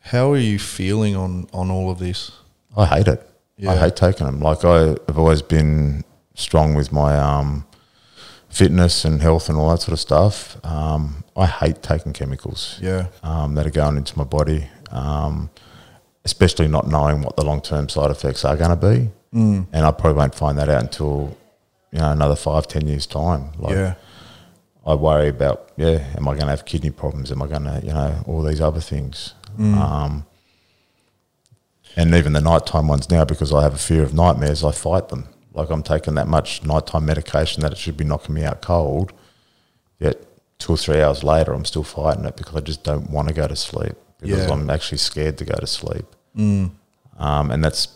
How 0.03 0.31
are 0.31 0.37
you 0.37 0.59
feeling 0.59 1.15
on 1.15 1.47
on 1.53 1.71
all 1.71 1.89
of 1.89 1.99
this? 1.99 2.31
I 2.75 2.85
hate 2.85 3.07
it. 3.07 3.29
I 3.67 3.75
hate 3.75 3.95
taking 3.95 4.25
them. 4.25 4.39
Like 4.39 4.65
I 4.65 4.95
have 5.07 5.17
always 5.17 5.41
been 5.41 6.03
strong 6.35 6.75
with 6.75 6.91
my 6.91 7.17
um, 7.17 7.65
fitness 8.49 9.05
and 9.05 9.21
health 9.21 9.49
and 9.49 9.57
all 9.57 9.69
that 9.69 9.81
sort 9.81 9.93
of 9.93 9.99
stuff. 9.99 10.57
Um, 10.65 11.23
I 11.35 11.45
hate 11.45 11.81
taking 11.81 12.13
chemicals 12.13 12.79
Yeah, 12.81 13.07
um, 13.23 13.55
that 13.55 13.65
are 13.65 13.71
going 13.71 13.97
into 13.97 14.17
my 14.17 14.23
body, 14.23 14.67
um, 14.91 15.49
especially 16.25 16.67
not 16.67 16.87
knowing 16.87 17.21
what 17.21 17.35
the 17.35 17.45
long 17.45 17.61
term 17.61 17.89
side 17.89 18.11
effects 18.11 18.43
are 18.43 18.57
going 18.57 18.69
to 18.69 18.75
be. 18.75 19.09
Mm. 19.33 19.67
And 19.71 19.85
I 19.85 19.91
probably 19.91 20.17
won't 20.17 20.35
find 20.35 20.57
that 20.57 20.69
out 20.69 20.81
until 20.81 21.37
you 21.91 21.99
know 21.99 22.11
another 22.11 22.35
five, 22.35 22.67
ten 22.67 22.87
years 22.87 23.05
time. 23.07 23.51
Like, 23.57 23.73
yeah, 23.73 23.95
I 24.85 24.95
worry 24.95 25.29
about, 25.29 25.71
yeah, 25.77 26.05
am 26.17 26.27
I 26.27 26.33
going 26.33 26.45
to 26.45 26.47
have 26.47 26.65
kidney 26.65 26.91
problems? 26.91 27.31
Am 27.31 27.41
I 27.41 27.47
going 27.47 27.63
to, 27.63 27.81
you 27.83 27.93
know, 27.93 28.23
all 28.27 28.43
these 28.43 28.59
other 28.61 28.81
things. 28.81 29.33
Um, 29.59 30.25
and 31.95 32.13
even 32.15 32.33
the 32.33 32.41
nighttime 32.41 32.87
ones 32.87 33.09
now, 33.11 33.23
because 33.25 33.53
I 33.53 33.61
have 33.61 33.73
a 33.75 33.77
fear 33.77 34.01
of 34.03 34.13
nightmares, 34.13 34.63
I 34.63 34.71
fight 34.71 35.09
them. 35.09 35.27
Like 35.53 35.69
I'm 35.69 35.83
taking 35.83 36.15
that 36.15 36.27
much 36.27 36.63
nighttime 36.63 37.05
medication 37.05 37.61
that 37.61 37.71
it 37.71 37.77
should 37.77 37.97
be 37.97 38.03
knocking 38.03 38.33
me 38.35 38.43
out 38.43 38.61
cold. 38.61 39.13
Yet 39.99 40.17
two 40.57 40.73
or 40.73 40.77
three 40.77 41.01
hours 41.01 41.23
later, 41.23 41.53
I'm 41.53 41.65
still 41.65 41.83
fighting 41.83 42.25
it 42.25 42.35
because 42.35 42.55
I 42.55 42.61
just 42.61 42.83
don't 42.83 43.09
want 43.11 43.27
to 43.27 43.33
go 43.33 43.47
to 43.47 43.55
sleep 43.55 43.93
because 44.19 44.47
Yeah. 44.47 44.51
I'm 44.51 44.69
actually 44.69 44.97
scared 44.97 45.37
to 45.37 45.45
go 45.45 45.55
to 45.55 45.67
sleep. 45.67 46.05
Um, 46.35 47.51
and 47.51 47.63
that's 47.63 47.87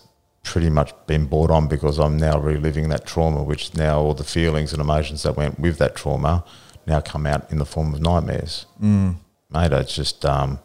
pretty 0.44 0.70
much 0.70 0.94
been 1.08 1.26
brought 1.26 1.50
on 1.50 1.68
because 1.68 1.98
I'm 1.98 2.18
now 2.18 2.38
reliving 2.40 2.90
that 2.90 3.06
trauma, 3.08 3.42
which 3.42 3.74
now 3.74 4.00
all 4.00 4.14
the 4.14 4.24
feelings 4.24 4.72
and 4.74 4.82
emotions 4.82 5.24
that 5.24 5.36
went 5.36 5.60
with 5.60 5.80
that 5.80 5.96
trauma 5.96 6.44
now 6.86 7.02
come 7.02 7.26
out 7.26 7.52
in 7.52 7.58
the 7.58 7.66
form 7.66 7.94
of 7.96 8.00
nightmares. 8.02 8.68
Mm. 8.82 9.16
Mate, 9.50 9.72
it's 9.74 9.96
just 9.96 10.24
um, 10.24 10.60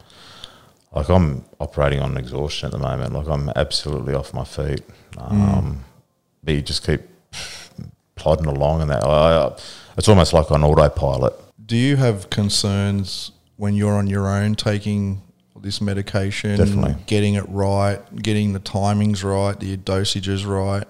like 0.94 1.08
I'm 1.08 1.44
operating 1.60 2.00
on 2.00 2.16
exhaustion 2.16 2.66
at 2.66 2.72
the 2.72 2.78
moment. 2.78 3.12
Like 3.12 3.28
I'm 3.28 3.50
absolutely 3.56 4.14
off 4.14 4.32
my 4.34 4.44
feet. 4.44 4.82
Um, 5.18 5.84
But 6.44 6.54
you 6.54 6.62
just 6.62 6.84
keep 6.84 7.02
plodding 8.16 8.46
along, 8.46 8.82
and 8.82 8.90
that 8.90 9.04
I, 9.04 9.46
I, 9.46 9.56
it's 9.96 10.08
almost 10.08 10.32
like 10.32 10.50
on 10.50 10.62
autopilot. 10.64 11.34
Do 11.64 11.76
you 11.76 11.96
have 11.96 12.30
concerns 12.30 13.32
when 13.56 13.74
you're 13.74 13.94
on 13.94 14.06
your 14.06 14.28
own 14.28 14.54
taking 14.54 15.22
this 15.60 15.80
medication? 15.80 16.56
Definitely. 16.56 16.96
Getting 17.06 17.34
it 17.34 17.48
right, 17.48 18.00
getting 18.22 18.52
the 18.52 18.60
timings 18.60 19.22
right, 19.24 19.58
the 19.58 19.76
dosages 19.76 20.46
right. 20.46 20.86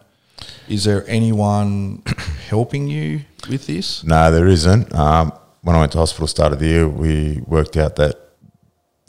Is 0.69 0.85
there 0.85 1.05
anyone 1.09 2.03
helping 2.49 2.89
you 2.89 3.21
with 3.49 3.67
this? 3.67 4.03
No, 4.03 4.31
there 4.33 4.47
isn't. 4.49 4.93
Um, 4.95 5.33
when 5.61 5.77
I 5.77 5.81
went 5.81 5.93
to 5.93 5.99
hospital 5.99 6.27
start 6.27 6.53
of 6.53 6.59
the 6.59 6.67
year, 6.67 6.89
we 6.89 7.43
worked 7.47 7.77
out 7.77 7.97
that 7.97 8.22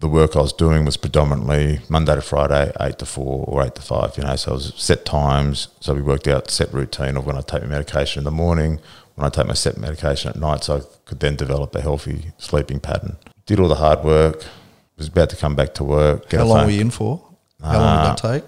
the 0.03 0.09
work 0.09 0.35
I 0.35 0.41
was 0.41 0.51
doing 0.53 0.83
was 0.83 0.97
predominantly 0.97 1.79
Monday 1.87 2.13
to 2.15 2.21
Friday, 2.21 2.71
eight 2.81 2.99
to 2.99 3.05
four 3.05 3.45
or 3.47 3.63
eight 3.65 3.73
to 3.75 3.81
five. 3.81 4.17
You 4.17 4.23
know, 4.25 4.35
so 4.35 4.51
it 4.51 4.55
was 4.55 4.73
set 4.75 5.05
times. 5.05 5.69
So 5.79 5.93
we 5.93 6.01
worked 6.01 6.27
out 6.27 6.51
set 6.51 6.73
routine 6.73 7.15
of 7.17 7.25
when 7.25 7.37
I 7.37 7.41
take 7.41 7.61
my 7.63 7.69
medication 7.69 8.19
in 8.19 8.25
the 8.25 8.31
morning, 8.31 8.79
when 9.15 9.25
I 9.25 9.29
take 9.29 9.47
my 9.47 9.53
set 9.53 9.77
medication 9.77 10.29
at 10.29 10.35
night, 10.35 10.65
so 10.65 10.77
I 10.77 10.81
could 11.05 11.21
then 11.21 11.35
develop 11.37 11.73
a 11.75 11.81
healthy 11.81 12.33
sleeping 12.37 12.79
pattern. 12.81 13.15
Did 13.45 13.59
all 13.61 13.69
the 13.69 13.75
hard 13.75 14.03
work. 14.03 14.43
Was 14.97 15.07
about 15.07 15.29
to 15.31 15.35
come 15.35 15.55
back 15.55 15.73
to 15.75 15.83
work. 15.83 16.29
get 16.29 16.39
How 16.39 16.45
long 16.45 16.57
phone- 16.59 16.65
were 16.67 16.71
you 16.71 16.81
in 16.81 16.91
for? 16.91 17.19
How 17.63 17.79
long 17.79 17.97
did 17.97 18.17
that 18.17 18.25
uh, 18.25 18.31
take? 18.33 18.43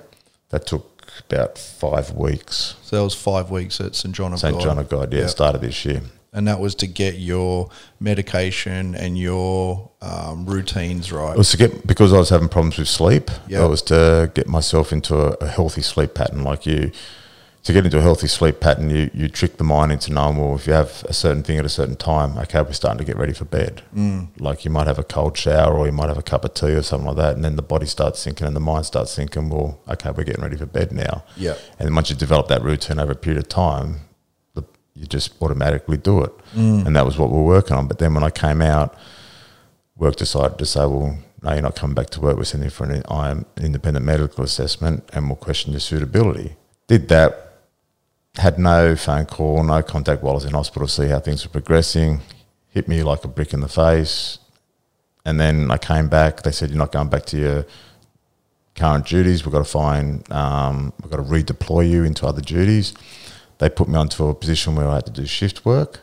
That 0.50 0.68
took 0.68 0.86
about 1.30 1.58
five 1.58 2.12
weeks. 2.12 2.76
So 2.84 2.98
that 2.98 3.04
was 3.04 3.16
five 3.16 3.50
weeks 3.50 3.80
at 3.82 3.96
St 3.96 4.14
John 4.14 4.34
of 4.34 4.40
St 4.40 4.54
God. 4.56 4.64
John 4.64 4.78
of 4.78 4.88
God, 4.90 5.12
yeah, 5.14 5.22
Yeah. 5.22 5.28
started 5.28 5.62
this 5.62 5.84
year. 5.86 6.02
And 6.36 6.48
that 6.48 6.60
was 6.60 6.76
to 6.76 6.88
get 6.88 7.16
your 7.16 7.70
medication 8.00 8.94
and 8.94 9.18
your 9.18 9.90
um, 10.02 10.46
routines 10.46 11.12
right. 11.12 11.34
It 11.34 11.38
was 11.38 11.52
to 11.52 11.58
get 11.58 11.88
because 11.88 12.12
I 12.14 12.18
was 12.18 12.30
having 12.30 12.50
problems 12.50 12.78
with 12.78 12.90
sleep. 12.90 13.32
Yeah. 13.48 13.66
It 13.66 13.70
was 13.70 13.82
to 13.84 14.32
get 14.36 14.48
myself 14.48 14.92
into 14.92 15.16
a, 15.16 15.30
a 15.46 15.48
healthy 15.48 15.82
sleep 15.82 16.14
pattern. 16.14 16.44
Like 16.44 16.66
you, 16.66 16.92
to 17.64 17.74
get 17.74 17.84
into 17.84 17.98
a 17.98 18.02
healthy 18.02 18.28
sleep 18.28 18.60
pattern, 18.60 18.90
you 18.90 19.10
you 19.14 19.28
trick 19.28 19.58
the 19.58 19.64
mind 19.64 19.92
into 19.92 20.14
knowing 20.14 20.38
well 20.38 20.56
if 20.56 20.68
you 20.68 20.74
have 20.74 21.04
a 21.10 21.14
certain 21.14 21.42
thing 21.42 21.58
at 21.58 21.66
a 21.66 21.70
certain 21.70 21.96
time, 21.96 22.38
okay, 22.38 22.62
we're 22.62 22.74
starting 22.74 23.00
to 23.00 23.06
get 23.06 23.18
ready 23.18 23.34
for 23.34 23.46
bed. 23.46 23.82
Mm. 23.96 24.28
Like 24.40 24.66
you 24.66 24.72
might 24.72 24.88
have 24.88 25.00
a 25.00 25.04
cold 25.04 25.36
shower 25.38 25.74
or 25.74 25.88
you 25.88 25.92
might 25.92 26.10
have 26.10 26.18
a 26.18 26.22
cup 26.22 26.46
of 26.46 26.54
tea 26.54 26.74
or 26.74 26.84
something 26.84 27.08
like 27.08 27.18
that, 27.18 27.36
and 27.36 27.44
then 27.44 27.56
the 27.56 27.64
body 27.64 27.88
starts 27.88 28.24
thinking 28.24 28.46
and 28.46 28.56
the 28.56 28.60
mind 28.60 28.86
starts 28.86 29.16
thinking, 29.16 29.50
well, 29.50 29.80
okay, 29.88 30.12
we're 30.12 30.26
getting 30.26 30.44
ready 30.44 30.58
for 30.58 30.68
bed 30.68 30.92
now. 30.92 31.24
Yeah. 31.38 31.56
And 31.80 31.96
once 31.96 32.10
you 32.12 32.16
develop 32.16 32.50
that 32.50 32.62
routine 32.62 33.00
over 33.00 33.14
a 33.14 33.16
period 33.16 33.42
of 33.42 33.50
time, 33.50 34.02
you 34.96 35.06
just 35.06 35.40
automatically 35.42 35.98
do 35.98 36.24
it. 36.24 36.34
And 36.88 36.96
that 36.96 37.06
was 37.06 37.18
what 37.18 37.30
we 37.30 37.38
were 37.38 37.44
working 37.44 37.76
on. 37.76 37.88
But 37.88 38.00
then 38.00 38.14
when 38.14 38.24
I 38.24 38.30
came 38.30 38.62
out, 38.62 38.96
work 39.98 40.16
decided 40.16 40.58
to 40.58 40.66
say, 40.66 40.86
well, 40.86 41.18
no, 41.42 41.54
you're 41.54 41.62
not 41.62 41.76
coming 41.76 41.94
back 41.94 42.10
to 42.12 42.22
work. 42.22 42.38
We're 42.38 42.46
sending 42.46 42.68
you 42.68 42.72
for 42.72 42.86
an 42.86 43.04
I 43.10 43.30
am 43.30 43.46
independent 43.58 44.06
medical 44.06 44.44
assessment 44.44 45.04
and 45.14 45.28
we'll 45.28 45.36
question 45.36 45.72
your 45.72 45.82
suitability. 45.82 46.56
Did 46.88 47.10
that, 47.10 47.60
had 48.38 48.58
no 48.58 48.96
phone 48.96 49.26
call, 49.26 49.64
no 49.64 49.84
contact 49.84 50.24
while 50.24 50.32
I 50.32 50.36
was 50.36 50.46
in 50.46 50.54
hospital 50.54 50.88
to 50.88 50.94
see 50.94 51.08
how 51.08 51.20
things 51.20 51.46
were 51.46 51.52
progressing. 51.52 52.22
Hit 52.70 52.88
me 52.88 53.04
like 53.04 53.24
a 53.24 53.28
brick 53.28 53.54
in 53.54 53.60
the 53.62 53.68
face. 53.68 54.40
And 55.26 55.40
then 55.40 55.72
I 55.72 55.78
came 55.78 56.08
back. 56.08 56.44
They 56.44 56.52
said, 56.52 56.70
you're 56.70 56.78
not 56.78 56.92
going 56.92 57.10
back 57.10 57.26
to 57.28 57.38
your 57.38 57.66
current 58.76 59.06
duties. 59.06 59.46
We've 59.46 59.54
got 59.54 59.60
to 59.60 59.66
find, 59.66 60.32
um, 60.32 60.94
we've 61.02 61.12
got 61.12 61.18
to 61.18 61.24
redeploy 61.24 61.90
you 61.90 62.04
into 62.04 62.26
other 62.28 62.42
duties. 62.42 62.94
They 63.58 63.70
put 63.70 63.88
me 63.88 63.96
onto 63.96 64.28
a 64.28 64.36
position 64.36 64.76
where 64.76 64.88
I 64.88 64.96
had 64.96 65.06
to 65.06 65.12
do 65.12 65.26
shift 65.26 65.66
work, 65.66 66.02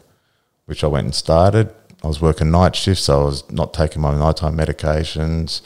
which 0.66 0.82
I 0.82 0.86
went 0.86 1.04
and 1.04 1.14
started. 1.14 1.74
I 2.02 2.08
was 2.08 2.20
working 2.20 2.50
night 2.50 2.74
shifts, 2.74 3.04
so 3.04 3.20
I 3.20 3.24
was 3.24 3.50
not 3.50 3.72
taking 3.72 4.02
my 4.02 4.14
nighttime 4.14 4.56
medications. 4.56 5.60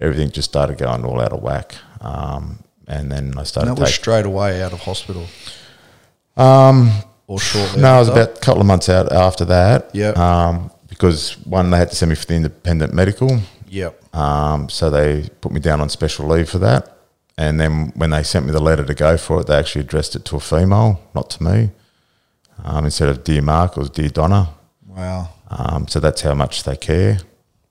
Everything 0.00 0.30
just 0.30 0.50
started 0.50 0.76
going 0.78 1.04
all 1.04 1.20
out 1.20 1.32
of 1.32 1.42
whack. 1.42 1.76
Um, 2.00 2.58
and 2.86 3.10
then 3.10 3.32
I 3.36 3.40
and 3.40 3.48
started 3.48 3.76
that 3.76 3.80
was 3.80 3.94
straight 3.94 4.26
away 4.26 4.62
out 4.62 4.72
of 4.72 4.80
hospital. 4.80 5.26
Um, 6.36 6.90
or 7.26 7.38
shortly? 7.38 7.80
No, 7.80 7.96
it 7.96 7.98
was 8.00 8.08
about 8.08 8.36
a 8.36 8.40
couple 8.40 8.60
of 8.60 8.66
months 8.66 8.88
out 8.88 9.10
after 9.12 9.44
that. 9.46 9.90
Yep. 9.94 10.18
Um, 10.18 10.70
because 10.88 11.38
one, 11.44 11.70
they 11.70 11.78
had 11.78 11.90
to 11.90 11.96
send 11.96 12.10
me 12.10 12.16
for 12.16 12.26
the 12.26 12.34
independent 12.34 12.92
medical. 12.92 13.40
Yep. 13.68 14.14
Um, 14.14 14.68
so 14.68 14.90
they 14.90 15.28
put 15.40 15.52
me 15.52 15.60
down 15.60 15.80
on 15.80 15.88
special 15.88 16.26
leave 16.28 16.48
for 16.48 16.58
that. 16.58 16.96
And 17.36 17.60
then 17.60 17.92
when 17.96 18.10
they 18.10 18.22
sent 18.22 18.46
me 18.46 18.52
the 18.52 18.62
letter 18.62 18.84
to 18.84 18.94
go 18.94 19.16
for 19.16 19.40
it, 19.40 19.48
they 19.48 19.56
actually 19.56 19.82
addressed 19.82 20.14
it 20.14 20.24
to 20.26 20.36
a 20.36 20.40
female, 20.40 21.00
not 21.14 21.30
to 21.30 21.42
me. 21.42 21.70
Um, 22.62 22.84
instead 22.84 23.08
of 23.08 23.24
Dear 23.24 23.42
Mark, 23.42 23.76
it 23.76 23.80
was 23.80 23.90
Dear 23.90 24.08
Donna. 24.08 24.50
Wow. 24.86 25.30
Um, 25.50 25.88
so 25.88 26.00
that's 26.00 26.20
how 26.20 26.34
much 26.34 26.62
they 26.62 26.76
care. 26.76 27.18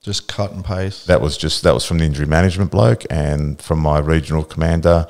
Just 0.01 0.27
cut 0.27 0.51
and 0.51 0.65
paste. 0.65 1.07
That 1.07 1.21
was 1.21 1.37
just 1.37 1.63
that 1.63 1.73
was 1.73 1.85
from 1.85 1.99
the 1.99 2.03
injury 2.03 2.25
management 2.25 2.71
bloke, 2.71 3.03
and 3.09 3.61
from 3.61 3.79
my 3.79 3.99
regional 3.99 4.43
commander, 4.43 5.07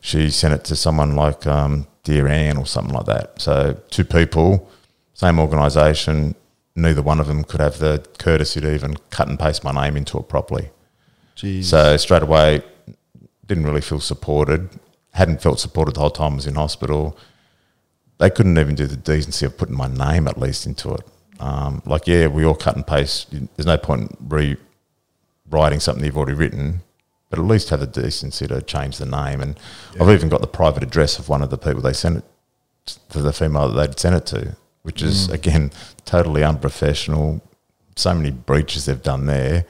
she 0.00 0.30
sent 0.30 0.54
it 0.54 0.64
to 0.66 0.76
someone 0.76 1.16
like 1.16 1.44
um, 1.48 1.88
Dear 2.04 2.28
Ann 2.28 2.56
or 2.56 2.64
something 2.64 2.94
like 2.94 3.06
that. 3.06 3.40
So 3.40 3.76
two 3.90 4.04
people, 4.04 4.70
same 5.14 5.40
organisation. 5.40 6.36
Neither 6.76 7.02
one 7.02 7.18
of 7.18 7.26
them 7.26 7.42
could 7.42 7.60
have 7.60 7.78
the 7.78 8.06
courtesy 8.18 8.60
to 8.60 8.72
even 8.72 8.96
cut 9.10 9.26
and 9.26 9.38
paste 9.38 9.64
my 9.64 9.72
name 9.72 9.96
into 9.96 10.18
it 10.18 10.28
properly. 10.28 10.70
Jeez. 11.36 11.64
So 11.64 11.96
straight 11.96 12.22
away, 12.22 12.62
didn't 13.46 13.64
really 13.64 13.80
feel 13.80 14.00
supported. 14.00 14.68
Hadn't 15.12 15.42
felt 15.42 15.60
supported 15.60 15.94
the 15.94 16.00
whole 16.00 16.10
time 16.10 16.32
I 16.32 16.36
was 16.36 16.46
in 16.46 16.54
hospital. 16.54 17.16
They 18.18 18.30
couldn't 18.30 18.58
even 18.58 18.74
do 18.74 18.86
the 18.86 18.96
decency 18.96 19.46
of 19.46 19.56
putting 19.56 19.76
my 19.76 19.88
name 19.88 20.26
at 20.26 20.38
least 20.38 20.66
into 20.66 20.92
it. 20.94 21.06
Um, 21.38 21.82
like, 21.84 22.06
yeah, 22.06 22.28
we 22.28 22.44
all 22.44 22.54
cut 22.54 22.76
and 22.76 22.86
paste. 22.86 23.30
There's 23.30 23.66
no 23.66 23.76
point 23.76 24.16
rewriting 24.20 25.80
something 25.80 26.04
you've 26.04 26.16
already 26.16 26.32
written, 26.32 26.82
but 27.28 27.38
at 27.38 27.44
least 27.44 27.70
have 27.70 27.80
the 27.80 27.86
decency 27.86 28.46
to 28.46 28.62
change 28.62 28.98
the 28.98 29.06
name. 29.06 29.40
And 29.40 29.58
I've 30.00 30.10
even 30.10 30.28
got 30.28 30.40
the 30.40 30.46
private 30.46 30.82
address 30.82 31.18
of 31.18 31.28
one 31.28 31.42
of 31.42 31.50
the 31.50 31.58
people 31.58 31.82
they 31.82 31.92
sent 31.92 32.18
it 32.18 32.24
to 33.10 33.20
the 33.20 33.32
female 33.32 33.68
that 33.68 33.86
they'd 33.88 34.00
sent 34.00 34.16
it 34.16 34.26
to, 34.26 34.56
which 34.82 35.02
is 35.02 35.28
again 35.28 35.72
totally 36.04 36.42
unprofessional. 36.42 37.42
So 37.96 38.14
many 38.14 38.30
breaches 38.30 38.86
they've 38.86 39.02
done 39.02 39.26
there. 39.26 39.64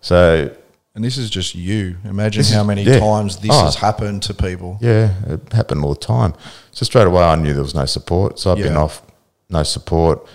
So 0.00 0.54
and 0.98 1.04
this 1.04 1.16
is 1.16 1.30
just 1.30 1.54
you. 1.54 1.96
Imagine 2.04 2.40
This 2.40 2.52
how 2.52 2.62
is- 2.62 2.66
many 2.66 2.82
yeah. 2.82 2.98
times 2.98 3.36
this 3.36 3.52
Oh. 3.54 3.64
has 3.66 3.76
happened 3.76 4.20
to 4.24 4.34
people. 4.34 4.78
Yeah, 4.80 5.12
it 5.28 5.52
happened 5.52 5.84
all 5.84 5.94
the 5.94 6.00
time. 6.00 6.34
So 6.72 6.84
straight 6.84 7.06
away, 7.06 7.22
I 7.22 7.36
knew 7.36 7.54
there 7.54 7.62
was 7.62 7.72
no 7.72 7.84
support. 7.86 8.40
So 8.40 8.50
I've 8.50 8.58
been 8.58 8.76
off, 8.76 9.00
no 9.48 9.62
support. 9.62 10.26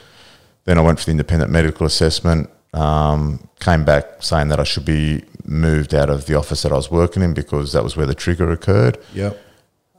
Then 0.63 0.77
I 0.77 0.81
went 0.81 0.99
for 0.99 1.05
the 1.05 1.11
independent 1.11 1.51
medical 1.51 1.85
assessment. 1.85 2.49
Um, 2.73 3.45
came 3.59 3.83
back 3.83 4.05
saying 4.23 4.47
that 4.47 4.59
I 4.61 4.63
should 4.63 4.85
be 4.85 5.25
moved 5.43 5.93
out 5.93 6.09
of 6.09 6.27
the 6.27 6.35
office 6.35 6.61
that 6.61 6.71
I 6.71 6.75
was 6.75 6.89
working 6.89 7.21
in 7.23 7.33
because 7.33 7.73
that 7.73 7.83
was 7.83 7.97
where 7.97 8.05
the 8.05 8.15
trigger 8.15 8.49
occurred. 8.49 8.97
Yep. 9.13 9.37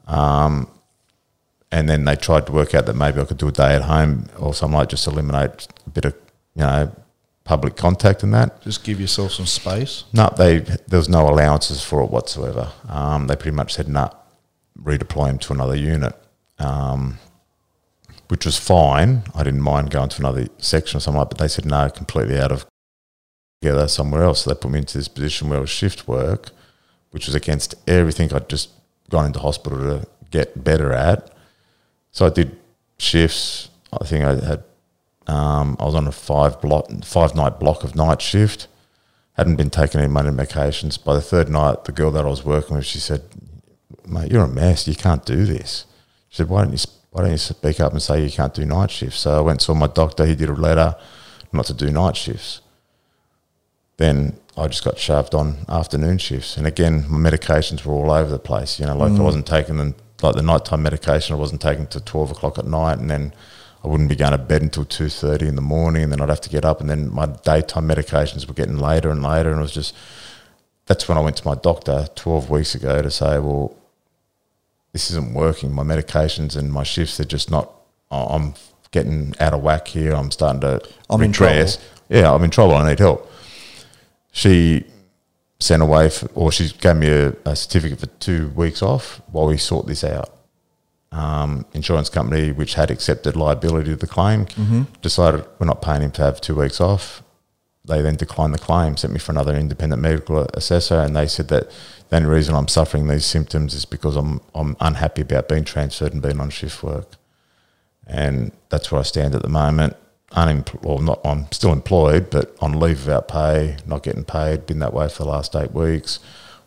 And 0.09 1.89
then 1.89 2.05
they 2.07 2.17
tried 2.17 2.47
to 2.47 2.53
work 2.53 2.75
out 2.75 2.87
that 2.87 2.97
maybe 2.97 3.21
I 3.21 3.25
could 3.25 3.37
do 3.37 3.49
a 3.49 3.53
day 3.53 3.75
at 3.75 3.83
home 3.83 4.29
or 4.39 4.55
something 4.55 4.79
like 4.79 4.89
just 4.89 5.07
eliminate 5.07 5.67
a 5.87 5.91
bit 5.91 6.05
of 6.07 6.15
you 6.55 6.63
know 6.63 6.91
public 7.45 7.77
contact 7.77 8.23
and 8.23 8.33
that. 8.35 8.63
Just 8.63 8.85
give 8.85 9.01
yourself 9.01 9.33
some 9.33 9.47
space. 9.47 10.05
No, 10.13 10.33
they 10.37 10.59
there 10.61 10.99
was 10.99 11.09
no 11.09 11.29
allowances 11.29 11.83
for 11.83 12.03
it 12.03 12.11
whatsoever. 12.11 12.73
Um, 12.89 13.27
they 13.27 13.37
pretty 13.37 13.55
much 13.57 13.75
said, 13.75 13.89
"No, 13.89 14.11
redeploy 14.83 15.31
him 15.31 15.39
to 15.39 15.53
another 15.53 15.77
unit," 15.77 16.15
um, 16.59 17.19
which 18.29 18.47
was 18.47 18.59
fine. 18.59 19.23
I 19.35 19.43
didn't 19.45 19.61
mind 19.61 19.91
going 19.91 20.09
to 20.09 20.21
another 20.21 20.47
section 20.59 20.97
or 20.97 21.01
something 21.01 21.19
like. 21.19 21.29
But 21.31 21.39
they 21.39 21.49
said, 21.49 21.67
"No, 21.67 21.89
completely 21.91 22.39
out 22.39 22.53
of 22.53 22.67
together 23.61 23.89
somewhere 23.89 24.25
else." 24.25 24.43
So 24.43 24.51
they 24.51 24.59
put 24.59 24.71
me 24.71 24.79
into 24.79 24.99
this 24.99 25.09
position 25.09 25.49
where 25.49 25.59
it 25.59 25.63
was 25.63 25.71
shift 25.71 26.09
work, 26.09 26.51
which 27.11 27.27
was 27.27 27.35
against 27.35 27.75
everything 27.87 28.33
I'd 28.33 28.49
just 28.49 28.71
gone 29.11 29.27
into 29.27 29.39
hospital 29.39 29.79
to 29.79 30.07
get 30.31 30.65
better 30.65 30.93
at. 30.93 31.31
So 32.11 32.27
I 32.27 32.31
did 32.31 32.57
shifts. 32.99 33.69
I 33.93 34.05
think 34.07 34.25
I 34.25 34.35
had. 34.45 34.65
Um, 35.27 35.77
I 35.81 35.85
was 35.85 35.95
on 35.95 36.07
a 36.07 36.13
five 36.13 36.61
block, 36.61 36.87
five 37.05 37.35
night 37.35 37.59
block 37.59 37.85
of 37.85 37.95
night 37.95 38.21
shift 38.21 38.69
hadn't 39.35 39.57
been 39.57 39.71
taking 39.71 40.01
any 40.01 40.11
money 40.11 40.31
medications. 40.31 41.03
By 41.03 41.15
the 41.15 41.21
third 41.21 41.49
night, 41.49 41.85
the 41.85 41.93
girl 41.93 42.11
that 42.13 42.25
I 42.25 42.29
was 42.29 42.45
working 42.45 42.77
with, 42.77 42.87
she 42.87 42.99
said, 42.99 43.23
"Mate, 44.07 44.31
you're 44.31 44.45
a 44.45 44.49
mess. 44.49 44.89
You 44.89 44.95
can't 44.95 45.25
do 45.25 45.45
this." 45.45 45.87
She 46.29 46.39
said, 46.39 46.49
"Why 46.49 46.63
don't 46.63 46.73
you 46.73 46.79
Why 47.11 47.23
don't 47.23 47.31
you 47.31 47.39
speak 47.39 47.79
up 47.79 47.93
and 47.93 48.03
say 48.03 48.25
you 48.25 48.31
can't 48.31 48.55
do 48.55 48.65
night 48.65 48.91
shifts?" 48.91 49.21
So 49.21 49.37
I 49.37 49.41
went 49.41 49.57
and 49.57 49.63
saw 49.63 49.75
my 49.75 49.87
doctor. 49.87 50.27
He 50.27 50.35
did 50.35 50.49
a 50.49 50.55
letter 50.55 50.97
not 51.53 51.67
to 51.67 51.75
do 51.75 51.91
night 51.91 52.17
shifts. 52.17 52.61
Then 53.97 54.39
I 54.57 54.67
just 54.67 54.85
got 54.85 54.99
shoved 54.99 55.35
on 55.35 55.59
afternoon 55.69 56.19
shifts, 56.19 56.57
and 56.57 56.67
again, 56.67 57.07
my 57.09 57.31
medications 57.31 57.85
were 57.85 57.95
all 57.95 58.11
over 58.11 58.31
the 58.31 58.39
place. 58.39 58.81
You 58.81 58.87
know, 58.87 58.97
like 58.97 59.13
I 59.13 59.23
wasn't 59.23 59.47
taking 59.47 59.77
them 59.77 59.95
like 60.23 60.37
the 60.37 60.43
nighttime 60.43 60.83
medication. 60.83 61.35
I 61.35 61.39
wasn't 61.39 61.61
taking 61.61 61.87
to 61.89 62.01
twelve 62.01 62.31
o'clock 62.31 62.59
at 62.59 62.67
night, 62.67 62.99
and 62.99 63.11
then 63.11 63.33
I 63.85 63.89
wouldn't 63.89 64.09
be 64.09 64.17
going 64.17 64.33
to 64.33 64.39
bed 64.39 64.63
until 64.63 64.87
two 64.87 65.11
thirty 65.11 65.47
in 65.47 65.57
the 65.57 65.63
morning, 65.63 66.05
and 66.05 66.13
then 66.13 66.21
I'd 66.21 66.31
have 66.31 66.41
to 66.41 66.51
get 66.51 66.65
up, 66.65 66.81
and 66.81 66.89
then 66.89 67.13
my 67.13 67.27
daytime 67.27 67.87
medications 67.87 68.49
were 68.49 68.55
getting 68.55 68.79
later 68.79 69.11
and 69.11 69.23
later, 69.23 69.51
and 69.51 69.59
it 69.59 69.63
was 69.63 69.73
just. 69.73 69.95
That's 70.87 71.09
when 71.09 71.17
I 71.17 71.23
went 71.23 71.37
to 71.39 71.47
my 71.47 71.55
doctor 71.55 72.09
twelve 72.15 72.51
weeks 72.51 72.75
ago 72.75 73.01
to 73.01 73.11
say, 73.11 73.39
well, 73.39 73.75
this 74.93 75.11
isn't 75.11 75.33
working. 75.33 75.73
My 75.73 75.83
medications 75.83 76.57
and 76.57 76.71
my 76.71 76.83
shifts 76.83 77.19
are 77.21 77.25
just 77.25 77.51
not. 77.51 77.73
I'm 78.11 78.53
getting 78.91 79.35
out 79.41 79.55
of 79.55 79.63
whack 79.63 79.89
here. 79.89 80.15
I'm 80.15 80.31
starting 80.31 80.61
to. 80.61 80.87
I'm 81.09 81.23
in 81.23 81.33
regress. 81.33 81.79
Yeah, 82.11 82.33
I'm 82.33 82.45
in 82.45 82.51
trouble. 82.51 82.75
I 82.75 82.89
need 82.89 82.99
help. 82.99 83.31
She 84.33 84.85
sent 85.59 85.83
away, 85.83 86.11
for, 86.11 86.27
or 86.35 86.53
she 86.53 86.69
gave 86.69 86.97
me 86.97 87.09
a, 87.09 87.35
a 87.47 87.57
certificate 87.57 88.01
for 88.01 88.07
two 88.07 88.49
weeks 88.51 88.83
off 88.83 89.23
while 89.33 89.47
we 89.47 89.57
sort 89.57 89.87
this 89.87 90.05
out 90.05 90.34
um, 91.15 91.65
insurance 91.75 92.09
company 92.11 92.51
which 92.53 92.75
had 92.75 92.91
accepted 92.91 93.37
liability 93.37 93.93
of 93.93 94.01
the 94.01 94.07
claim 94.07 94.47
decided 95.01 95.45
we're 95.59 95.67
not 95.67 95.81
paying 95.81 96.03
him 96.03 96.11
to 96.13 96.23
have 96.23 96.41
two 96.41 96.57
weeks 96.57 96.81
off. 96.81 97.23
They 97.87 98.01
then 98.03 98.17
declined 98.17 98.55
the 98.55 98.59
claim, 98.59 98.97
sent 98.97 99.13
me 99.13 99.19
for 99.21 99.33
another 99.33 99.55
independent 99.55 100.01
medical 100.01 100.39
assessor, 100.55 100.99
and 101.01 101.15
they 101.15 101.27
said 101.27 101.49
that 101.49 101.71
the 102.09 102.17
only 102.17 102.29
reason 102.29 102.55
I'm 102.55 102.67
suffering 102.69 103.07
these 103.07 103.27
symptoms 103.27 103.75
is 103.75 103.85
because 103.85 104.17
I'm 104.17 104.41
I'm 104.55 104.77
unhappy 104.81 105.23
about 105.23 105.49
being 105.49 105.65
transferred 105.65 106.13
and 106.15 106.23
being 106.23 106.41
on 106.41 106.51
shift 106.51 106.83
work, 106.83 107.09
and 108.07 108.53
that's 108.71 108.91
where 108.91 109.01
I 109.01 109.05
stand 109.05 109.35
at 109.35 109.43
the 109.43 109.49
moment. 109.49 109.97
Unempl- 110.33 110.85
or 110.85 111.01
not, 111.03 111.21
I'm 111.25 111.47
still 111.53 111.73
employed, 111.73 112.31
but 112.31 112.57
on 112.61 112.81
leave 112.81 113.05
without 113.07 113.29
pay, 113.29 113.77
not 113.87 114.03
getting 114.03 114.25
paid. 114.25 114.67
Been 114.67 114.81
that 114.81 114.95
way 114.95 115.09
for 115.09 115.23
the 115.23 115.29
last 115.29 115.55
eight 115.55 115.73
weeks, 115.73 116.19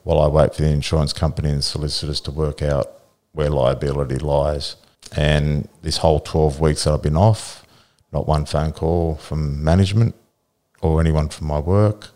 while 0.03 0.21
I 0.21 0.27
wait 0.27 0.53
for 0.55 0.61
the 0.61 0.69
insurance 0.69 1.13
company 1.13 1.49
and 1.49 1.63
solicitors 1.63 2.21
to 2.21 2.31
work 2.31 2.61
out 2.61 2.96
where 3.31 3.49
liability 3.49 4.17
lies. 4.17 4.75
And 5.15 5.67
this 5.81 5.97
whole 5.97 6.19
12 6.19 6.59
weeks 6.59 6.83
that 6.83 6.93
I've 6.93 7.01
been 7.01 7.17
off, 7.17 7.65
not 8.11 8.27
one 8.27 8.45
phone 8.45 8.71
call 8.71 9.15
from 9.15 9.63
management 9.63 10.15
or 10.81 10.99
anyone 10.99 11.29
from 11.29 11.47
my 11.47 11.59
work, 11.59 12.09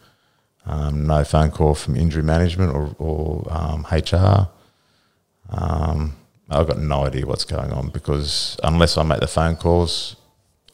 um, 0.66 1.08
no 1.08 1.24
phone 1.24 1.52
call 1.52 1.74
from 1.74 1.96
injury 1.96 2.24
management 2.24 2.74
or, 2.74 2.96
or 3.00 3.48
um, 3.50 3.86
HR. 3.92 4.50
Um, 5.50 6.16
I've 6.50 6.68
got 6.68 6.80
no 6.80 7.06
idea 7.06 7.26
what's 7.26 7.46
going 7.46 7.72
on 7.72 7.90
because 7.90 8.58
unless 8.64 8.98
I 8.98 9.04
make 9.04 9.22
the 9.22 9.28
phone 9.28 9.56
calls, 9.56 10.16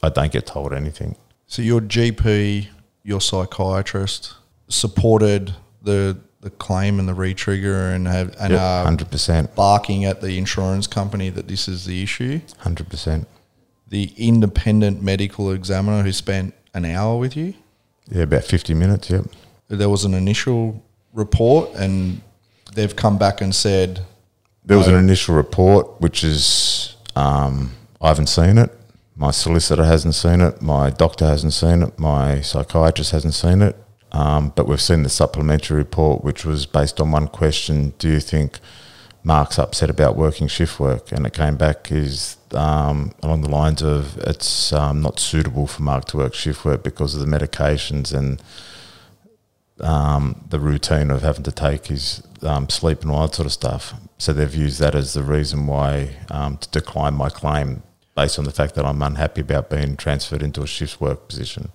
I 0.02 0.08
don't 0.08 0.32
get 0.32 0.46
told 0.46 0.72
anything. 0.72 1.16
So 1.46 1.62
your 1.62 1.80
GP, 1.80 2.68
your 3.02 3.20
psychiatrist 3.20 4.34
supported 4.68 5.54
the 5.82 6.18
the 6.40 6.50
claim 6.50 6.98
and 7.00 7.08
the 7.08 7.12
retrigger 7.14 7.94
and 7.94 8.06
have 8.06 8.34
and 8.40 8.52
Yep, 8.52 8.60
are 8.60 8.84
100%. 8.86 9.54
barking 9.54 10.04
at 10.04 10.20
the 10.20 10.38
insurance 10.38 10.86
company 10.86 11.30
that 11.30 11.48
this 11.48 11.66
is 11.68 11.84
the 11.84 12.02
issue. 12.02 12.40
100%. 12.62 13.26
The 13.88 14.12
independent 14.16 15.02
medical 15.02 15.50
examiner 15.50 16.02
who 16.02 16.12
spent 16.12 16.54
an 16.74 16.84
hour 16.84 17.18
with 17.18 17.36
you. 17.36 17.54
Yeah, 18.10 18.22
about 18.22 18.44
50 18.44 18.74
minutes, 18.74 19.10
yep. 19.10 19.24
There 19.68 19.88
was 19.88 20.04
an 20.04 20.14
initial 20.14 20.82
report, 21.12 21.70
and 21.74 22.20
they've 22.74 22.94
come 22.94 23.18
back 23.18 23.40
and 23.40 23.54
said 23.54 24.04
There 24.64 24.78
was 24.78 24.86
an 24.88 24.94
initial 24.94 25.34
report, 25.34 26.00
which 26.00 26.22
is 26.22 26.96
um, 27.16 27.72
I 28.00 28.08
haven't 28.08 28.28
seen 28.28 28.58
it. 28.58 28.70
My 29.16 29.30
solicitor 29.32 29.84
hasn't 29.84 30.14
seen 30.14 30.40
it. 30.40 30.62
My 30.62 30.90
doctor 30.90 31.26
hasn't 31.26 31.52
seen 31.52 31.82
it. 31.82 31.98
My 31.98 32.40
psychiatrist 32.40 33.10
hasn't 33.10 33.34
seen 33.34 33.60
it. 33.62 33.74
Um, 34.12 34.52
but 34.56 34.66
we've 34.66 34.80
seen 34.80 35.02
the 35.02 35.08
supplementary 35.08 35.76
report, 35.76 36.24
which 36.24 36.44
was 36.44 36.66
based 36.66 37.00
on 37.00 37.10
one 37.10 37.28
question: 37.28 37.94
Do 37.98 38.08
you 38.08 38.20
think 38.20 38.58
Mark's 39.22 39.58
upset 39.58 39.90
about 39.90 40.16
working 40.16 40.48
shift 40.48 40.80
work? 40.80 41.12
And 41.12 41.26
it 41.26 41.32
came 41.32 41.56
back 41.56 41.92
is 41.92 42.36
um, 42.52 43.12
along 43.22 43.42
the 43.42 43.50
lines 43.50 43.82
of 43.82 44.16
it's 44.18 44.72
um, 44.72 45.02
not 45.02 45.20
suitable 45.20 45.66
for 45.66 45.82
Mark 45.82 46.06
to 46.06 46.16
work 46.16 46.34
shift 46.34 46.64
work 46.64 46.82
because 46.82 47.14
of 47.14 47.20
the 47.20 47.26
medications 47.26 48.16
and 48.16 48.42
um, 49.80 50.44
the 50.48 50.58
routine 50.58 51.10
of 51.10 51.22
having 51.22 51.44
to 51.44 51.52
take 51.52 51.86
his 51.86 52.22
um, 52.42 52.68
sleep 52.68 53.02
and 53.02 53.10
all 53.10 53.22
that 53.22 53.34
sort 53.34 53.46
of 53.46 53.52
stuff. 53.52 53.94
So 54.18 54.32
they've 54.32 54.54
used 54.54 54.80
that 54.80 54.94
as 54.94 55.14
the 55.14 55.22
reason 55.22 55.66
why 55.66 56.16
um, 56.30 56.56
to 56.58 56.68
decline 56.70 57.14
my 57.14 57.28
claim 57.28 57.82
based 58.16 58.38
on 58.38 58.44
the 58.44 58.50
fact 58.50 58.74
that 58.74 58.84
I'm 58.84 59.00
unhappy 59.00 59.42
about 59.42 59.70
being 59.70 59.96
transferred 59.96 60.42
into 60.42 60.62
a 60.62 60.66
shift 60.66 61.00
work 61.00 61.28
position. 61.28 61.70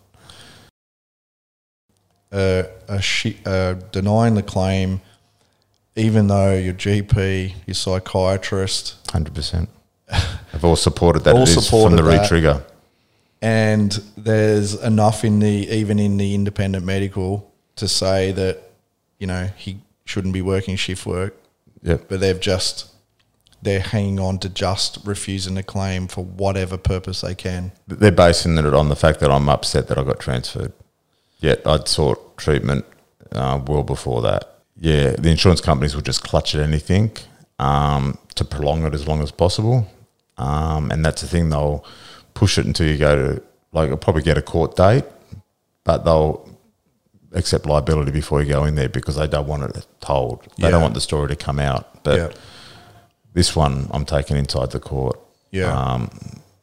Uh, 2.33 2.99
shi 2.99 3.37
uh, 3.45 3.73
denying 3.91 4.35
the 4.35 4.43
claim, 4.43 5.01
even 5.95 6.27
though 6.27 6.53
your 6.55 6.73
GP, 6.73 7.53
your 7.67 7.73
psychiatrist, 7.75 8.95
Hundred 9.11 9.35
percent. 9.35 9.69
have 10.07 10.63
all 10.65 10.75
supported 10.75 11.23
that 11.23 11.35
All 11.35 11.43
it 11.43 11.49
is 11.49 11.69
from 11.69 11.95
the 11.95 12.01
retrigger. 12.03 12.63
and 13.41 14.01
there's 14.17 14.73
enough 14.83 15.23
in 15.23 15.39
the 15.39 15.67
even 15.69 15.99
in 15.99 16.17
the 16.17 16.33
independent 16.35 16.85
medical 16.85 17.51
to 17.75 17.87
say 17.87 18.31
that 18.31 18.61
you 19.19 19.27
know 19.27 19.49
he 19.55 19.79
shouldn't 20.05 20.33
be 20.33 20.41
working 20.41 20.75
shift 20.75 21.05
work, 21.05 21.35
Yep. 21.83 22.05
but 22.09 22.19
they've 22.19 22.39
just 22.39 22.89
they're 23.61 23.79
hanging 23.79 24.19
on 24.19 24.39
to 24.39 24.49
just 24.49 24.97
refusing 25.05 25.55
to 25.55 25.63
claim 25.63 26.07
for 26.07 26.21
whatever 26.25 26.77
purpose 26.77 27.21
they 27.21 27.33
can. 27.33 27.71
They're 27.87 28.11
basing 28.11 28.57
it 28.57 28.65
on 28.73 28.89
the 28.89 28.95
fact 28.95 29.21
that 29.21 29.31
I'm 29.31 29.47
upset 29.47 29.87
that 29.87 29.97
I 29.97 30.03
got 30.03 30.19
transferred. 30.19 30.73
Yet 31.43 31.67
I'd 31.67 31.87
sought 31.89 32.37
treatment 32.37 32.85
uh, 33.33 33.59
well 33.67 33.83
before 33.83 34.21
that. 34.21 34.43
Yeah, 34.79 35.11
the 35.11 35.29
insurance 35.29 35.59
companies 35.59 35.93
will 35.93 36.01
just 36.01 36.23
clutch 36.23 36.55
at 36.55 36.61
anything 36.61 37.11
um, 37.59 38.17
to 38.35 38.45
prolong 38.45 38.85
it 38.85 38.93
as 38.93 39.07
long 39.09 39.21
as 39.21 39.29
possible. 39.31 39.85
Um, 40.37 40.89
and 40.89 41.03
that's 41.05 41.21
the 41.21 41.27
thing, 41.27 41.49
they'll 41.49 41.85
push 42.33 42.57
it 42.57 42.65
until 42.65 42.87
you 42.87 42.97
go 42.97 43.15
to, 43.15 43.43
like, 43.73 43.89
you'll 43.89 43.97
probably 43.97 44.23
get 44.23 44.37
a 44.37 44.41
court 44.41 44.75
date, 44.77 45.03
but 45.83 46.05
they'll 46.05 46.49
accept 47.33 47.65
liability 47.65 48.11
before 48.11 48.41
you 48.41 48.47
go 48.47 48.63
in 48.63 48.75
there 48.75 48.87
because 48.89 49.17
they 49.17 49.27
don't 49.27 49.47
want 49.47 49.63
it 49.63 49.85
told. 49.99 50.43
They 50.57 50.63
Yeah. 50.63 50.69
don't 50.71 50.81
want 50.81 50.93
the 50.93 51.01
story 51.01 51.27
to 51.27 51.35
come 51.35 51.59
out. 51.59 52.03
But 52.03 52.17
yeah, 52.17 52.29
this 53.33 53.53
one 53.55 53.89
I'm 53.91 54.05
taking 54.05 54.37
inside 54.37 54.71
the 54.71 54.79
court. 54.79 55.19
Yeah. 55.51 55.71
Um, 55.77 56.09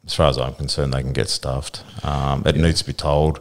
as 0.07 0.15
far 0.15 0.27
as 0.29 0.37
I'm 0.39 0.55
concerned, 0.55 0.91
they 0.93 1.01
can 1.03 1.13
get 1.13 1.29
stuffed. 1.29 1.83
Um, 2.03 2.43
it 2.45 2.55
needs 2.55 2.79
to 2.79 2.87
be 2.87 2.93
told. 2.93 3.39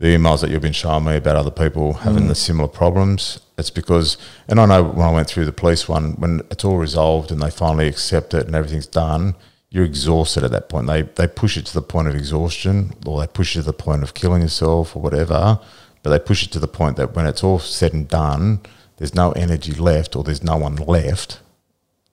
The 0.00 0.06
emails 0.16 0.40
that 0.42 0.50
you've 0.50 0.62
been 0.62 0.72
showing 0.72 1.04
me 1.04 1.16
about 1.16 1.34
other 1.36 1.50
people 1.50 1.92
having 1.94 2.24
Mm. 2.24 2.28
the 2.28 2.34
similar 2.36 2.68
problems, 2.68 3.40
it's 3.58 3.70
because, 3.70 4.16
and 4.48 4.60
I 4.60 4.66
know 4.66 4.82
when 4.84 5.06
I 5.08 5.10
went 5.12 5.26
through 5.28 5.44
the 5.46 5.52
police 5.52 5.88
one, 5.88 6.12
when 6.18 6.42
it's 6.52 6.64
all 6.64 6.76
resolved 6.78 7.32
and 7.32 7.42
they 7.42 7.50
finally 7.50 7.88
accept 7.88 8.32
it 8.32 8.46
and 8.46 8.54
everything's 8.54 8.86
done, 8.86 9.34
you're 9.70 9.84
exhausted 9.84 10.44
at 10.44 10.52
that 10.52 10.68
point. 10.68 10.86
They 10.86 11.02
they 11.02 11.26
push 11.26 11.56
it 11.56 11.66
to 11.66 11.74
the 11.74 11.82
point 11.82 12.06
of 12.08 12.14
exhaustion, 12.14 12.92
or 13.04 13.20
they 13.20 13.26
push 13.26 13.56
it 13.56 13.60
to 13.60 13.66
the 13.66 13.72
point 13.72 14.02
of 14.04 14.14
killing 14.14 14.40
yourself, 14.42 14.94
or 14.96 15.02
whatever. 15.02 15.58
But 16.02 16.10
they 16.10 16.18
push 16.20 16.44
it 16.44 16.52
to 16.52 16.60
the 16.60 16.68
point 16.68 16.96
that 16.96 17.14
when 17.16 17.26
it's 17.26 17.42
all 17.44 17.58
said 17.58 17.92
and 17.92 18.06
done, 18.08 18.60
there's 18.98 19.14
no 19.16 19.32
energy 19.32 19.72
left, 19.74 20.14
or 20.16 20.22
there's 20.24 20.44
no 20.44 20.56
one 20.56 20.76
left 20.76 21.40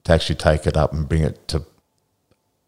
to 0.06 0.14
actually 0.14 0.36
take 0.36 0.66
it 0.68 0.76
up 0.76 0.92
and 0.92 1.08
bring 1.08 1.22
it 1.22 1.48
to 1.50 1.62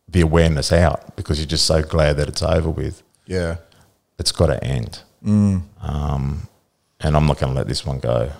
the 0.07 0.21
awareness 0.21 0.71
out 0.71 1.15
because 1.17 1.39
you're 1.39 1.47
just 1.47 1.65
so 1.65 1.81
glad 1.81 2.17
that 2.17 2.29
it's 2.29 2.41
over 2.43 2.69
with. 2.69 3.01
yeah, 3.25 3.55
It's 4.19 4.31
got 4.31 4.47
to 4.47 4.63
end. 4.63 5.01
Um, 5.81 6.47
and 6.99 7.15
I'm 7.15 7.25
not 7.25 7.39
going 7.39 7.53
to 7.53 7.57
let 7.57 7.67
this 7.67 7.85
one 7.85 7.99
go. 7.99 8.31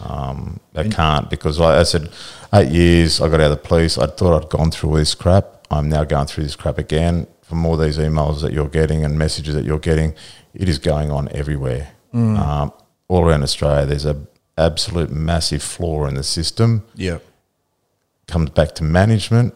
Um, 0.00 0.60
I 0.74 0.88
can't 0.88 1.30
because, 1.30 1.58
like 1.58 1.76
I 1.76 1.82
said, 1.84 2.10
eight 2.52 2.70
years 2.70 3.20
I 3.20 3.28
got 3.28 3.40
out 3.40 3.52
of 3.52 3.62
the 3.62 3.68
police. 3.68 3.96
I 3.96 4.06
thought 4.06 4.42
I'd 4.42 4.50
gone 4.50 4.70
through 4.70 4.90
all 4.90 4.96
this 4.96 5.14
crap. 5.14 5.66
I'm 5.70 5.88
now 5.88 6.04
going 6.04 6.26
through 6.26 6.44
this 6.44 6.56
crap 6.56 6.78
again. 6.78 7.26
From 7.42 7.66
all 7.66 7.76
these 7.76 7.98
emails 7.98 8.40
that 8.40 8.52
you're 8.52 8.68
getting 8.68 9.04
and 9.04 9.18
messages 9.18 9.54
that 9.54 9.64
you're 9.64 9.78
getting, 9.78 10.14
it 10.54 10.68
is 10.68 10.78
going 10.78 11.10
on 11.10 11.28
everywhere. 11.32 11.92
Um, 12.14 12.72
all 13.08 13.24
around 13.28 13.42
Australia, 13.42 13.86
there's 13.86 14.06
a 14.06 14.26
absolute 14.56 15.10
massive 15.10 15.62
flaw 15.62 16.06
in 16.06 16.14
the 16.14 16.22
system 16.22 16.84
yeah, 16.94 17.18
comes 18.28 18.50
back 18.50 18.74
to 18.76 18.84
management, 18.84 19.54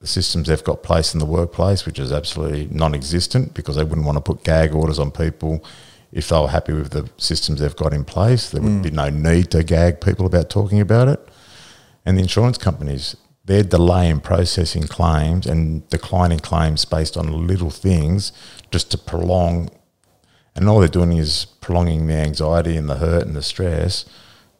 the 0.00 0.06
systems 0.06 0.48
they've 0.48 0.64
got 0.64 0.82
placed 0.82 1.14
in 1.14 1.20
the 1.20 1.26
workplace, 1.26 1.84
which 1.84 1.98
is 1.98 2.10
absolutely 2.10 2.66
non-existent 2.70 3.52
because 3.54 3.76
they 3.76 3.84
wouldn't 3.84 4.06
want 4.06 4.16
to 4.16 4.22
put 4.22 4.42
gag 4.42 4.74
orders 4.74 4.98
on 4.98 5.10
people 5.10 5.62
if 6.12 6.28
they 6.28 6.38
were 6.38 6.48
happy 6.48 6.72
with 6.72 6.90
the 6.90 7.08
systems 7.16 7.60
they've 7.60 7.76
got 7.76 7.92
in 7.92 8.04
place. 8.04 8.50
There 8.50 8.62
would 8.62 8.82
be 8.82 8.90
no 8.90 9.10
need 9.10 9.50
to 9.52 9.62
gag 9.62 10.00
people 10.00 10.26
about 10.26 10.50
talking 10.50 10.80
about 10.80 11.08
it. 11.08 11.20
And 12.04 12.16
the 12.16 12.22
insurance 12.22 12.58
companies, 12.58 13.16
their 13.44 13.62
delay 13.62 14.08
in 14.08 14.20
processing 14.20 14.84
claims 14.84 15.46
and 15.46 15.88
declining 15.88 16.40
claims 16.40 16.84
based 16.84 17.16
on 17.16 17.46
little 17.46 17.70
things 17.70 18.32
just 18.70 18.90
to 18.90 18.98
prolong, 18.98 19.70
and 20.56 20.68
all 20.68 20.80
they're 20.80 20.88
doing 20.88 21.12
is 21.16 21.46
prolonging 21.60 22.06
the 22.06 22.14
anxiety 22.14 22.76
and 22.76 22.88
the 22.88 22.96
hurt 22.96 23.26
and 23.26 23.36
the 23.36 23.42
stress 23.42 24.04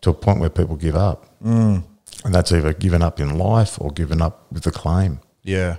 to 0.02 0.10
a 0.10 0.14
point 0.14 0.40
where 0.40 0.50
people 0.50 0.76
give 0.76 0.96
up. 0.96 1.26
Mm. 1.42 1.82
And 2.24 2.34
that's 2.34 2.52
either 2.52 2.72
given 2.72 3.02
up 3.02 3.18
in 3.18 3.36
life 3.38 3.80
or 3.80 3.90
given 3.90 4.20
up 4.22 4.46
with 4.52 4.64
the 4.64 4.70
claim. 4.70 5.20
yeah. 5.42 5.76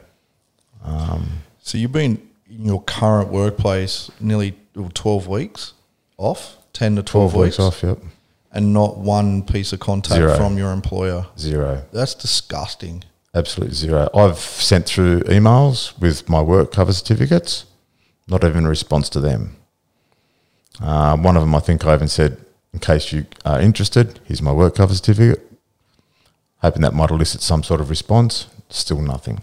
Um, 0.84 1.44
so 1.62 1.78
you've 1.78 1.92
been 1.92 2.28
in 2.50 2.66
your 2.66 2.82
current 2.82 3.30
workplace 3.30 4.10
nearly 4.20 4.56
well, 4.76 4.92
twelve 4.94 5.28
weeks 5.28 5.74
off, 6.18 6.58
ten 6.74 6.96
to 6.96 7.04
twelve, 7.04 7.32
12 7.32 7.46
weeks, 7.46 7.58
weeks 7.58 7.60
off, 7.60 7.84
yep. 7.84 8.00
and 8.52 8.74
not 8.74 8.98
one 8.98 9.44
piece 9.44 9.74
of 9.74 9.80
contact 9.80 10.16
Zero. 10.16 10.36
from 10.36 10.58
your 10.58 10.72
employer. 10.72 11.26
Zero. 11.38 11.84
That's 11.92 12.14
disgusting. 12.16 13.04
Absolutely 13.34 13.76
zero. 13.76 14.10
I've 14.14 14.38
sent 14.40 14.86
through 14.86 15.22
emails 15.22 15.98
with 16.00 16.28
my 16.28 16.42
work 16.42 16.74
cover 16.74 16.92
certificates, 16.92 17.66
not 18.28 18.44
even 18.44 18.66
a 18.66 18.70
response 18.70 19.08
to 19.10 19.22
them. 19.22 19.56
Uh, 20.82 21.16
one 21.16 21.38
of 21.38 21.42
them, 21.42 21.56
I 21.56 21.60
think 21.60 21.86
I 21.86 21.94
even 21.94 22.10
said, 22.10 22.38
in 22.74 22.80
case 22.80 23.14
you 23.14 23.26
are 23.46 23.62
interested, 23.62 24.20
here's 24.26 24.42
my 24.42 24.52
work 24.52 24.76
cover 24.76 24.94
certificate. 24.94 25.48
Hoping 26.58 26.82
that 26.82 26.94
might 26.94 27.10
elicit 27.10 27.42
some 27.42 27.64
sort 27.64 27.80
of 27.80 27.90
response. 27.90 28.48
Still 28.70 29.02
nothing. 29.02 29.42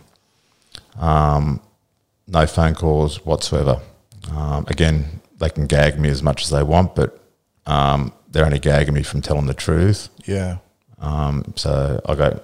Um, 0.99 1.61
no 2.27 2.47
phone 2.47 2.75
calls 2.75 3.25
whatsoever. 3.25 3.81
Um, 4.31 4.67
again, 4.69 5.18
they 5.39 5.51
can 5.51 5.67
gag 5.67 5.99
me 5.99 6.09
as 6.09 6.23
much 6.23 6.43
as 6.45 6.51
they 6.51 6.63
want, 6.63 6.95
but 6.95 7.19
um, 7.67 8.13
they're 8.31 8.45
only 8.45 8.59
gagging 8.59 8.95
me 8.95 9.03
from 9.03 9.21
telling 9.23 9.47
the 9.47 9.55
truth. 9.55 10.09
Yeah, 10.27 10.59
Um, 10.99 11.53
so 11.57 12.01
I 12.07 12.15
go, 12.15 12.41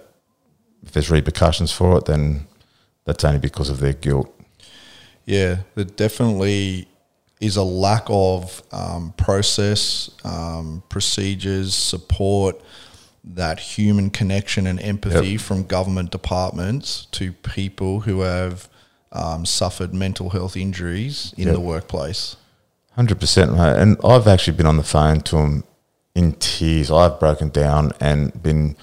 if 0.83 0.93
there's 0.93 1.11
repercussions 1.11 1.73
for 1.73 1.99
it, 1.99 2.05
then 2.07 2.47
that's 3.05 3.25
only 3.25 3.39
because 3.41 3.69
of 3.71 3.81
their 3.81 3.93
guilt. 3.95 4.31
yeah. 5.27 5.59
There 5.75 5.85
definitely 5.85 6.87
is 7.41 7.57
a 7.57 7.63
lack 7.63 8.05
of 8.09 8.63
um, 8.73 9.13
process, 9.17 10.11
um, 10.25 10.83
procedures, 10.89 11.75
support, 11.75 12.61
that 13.25 13.59
human 13.59 14.11
connection 14.11 14.67
and 14.67 14.81
empathy 14.81 15.37
from 15.39 15.65
government 15.65 16.11
departments 16.11 17.07
to 17.13 17.33
people 17.33 18.01
who 18.01 18.21
have 18.21 18.69
um, 19.13 19.45
suffered 19.47 19.93
mental 19.95 20.31
health 20.31 20.57
injuries 20.57 21.35
in 21.37 21.47
Yep. 21.47 21.55
the 21.55 21.61
workplace. 21.61 22.37
Hundred 22.95 23.21
percent, 23.21 23.53
mate. 23.53 23.77
And 23.77 23.97
I've 24.05 24.27
actually 24.29 24.57
been 24.57 24.67
on 24.67 24.77
the 24.77 24.85
phone 24.85 25.21
to 25.23 25.37
them 25.37 25.65
in 26.15 26.33
tears. 26.35 26.91
I've 26.91 27.19
broken 27.19 27.49
down 27.49 27.93
and 28.01 28.41
been 28.43 28.77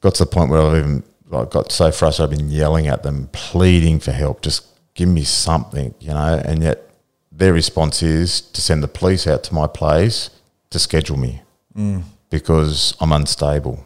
got 0.00 0.14
to 0.16 0.24
the 0.24 0.30
point 0.30 0.50
where 0.50 0.60
I've 0.60 0.78
even 0.78 1.02
like 1.28 1.50
got 1.50 1.72
so 1.72 1.90
frustrated. 1.90 2.32
I've 2.32 2.38
been 2.38 2.50
yelling 2.50 2.86
at 2.86 3.02
them, 3.02 3.28
pleading 3.32 4.00
for 4.00 4.12
help. 4.12 4.42
Just 4.42 4.66
give 4.94 5.08
me 5.08 5.24
something, 5.24 5.94
you 5.98 6.10
know. 6.10 6.40
And 6.44 6.62
yet 6.62 6.90
their 7.32 7.52
response 7.52 8.02
is 8.02 8.40
to 8.40 8.60
send 8.60 8.82
the 8.82 8.88
police 8.88 9.26
out 9.26 9.42
to 9.44 9.54
my 9.54 9.66
place 9.66 10.30
to 10.70 10.78
schedule 10.78 11.16
me 11.16 11.42
mm. 11.76 12.02
because 12.30 12.94
I'm 13.00 13.12
unstable. 13.12 13.84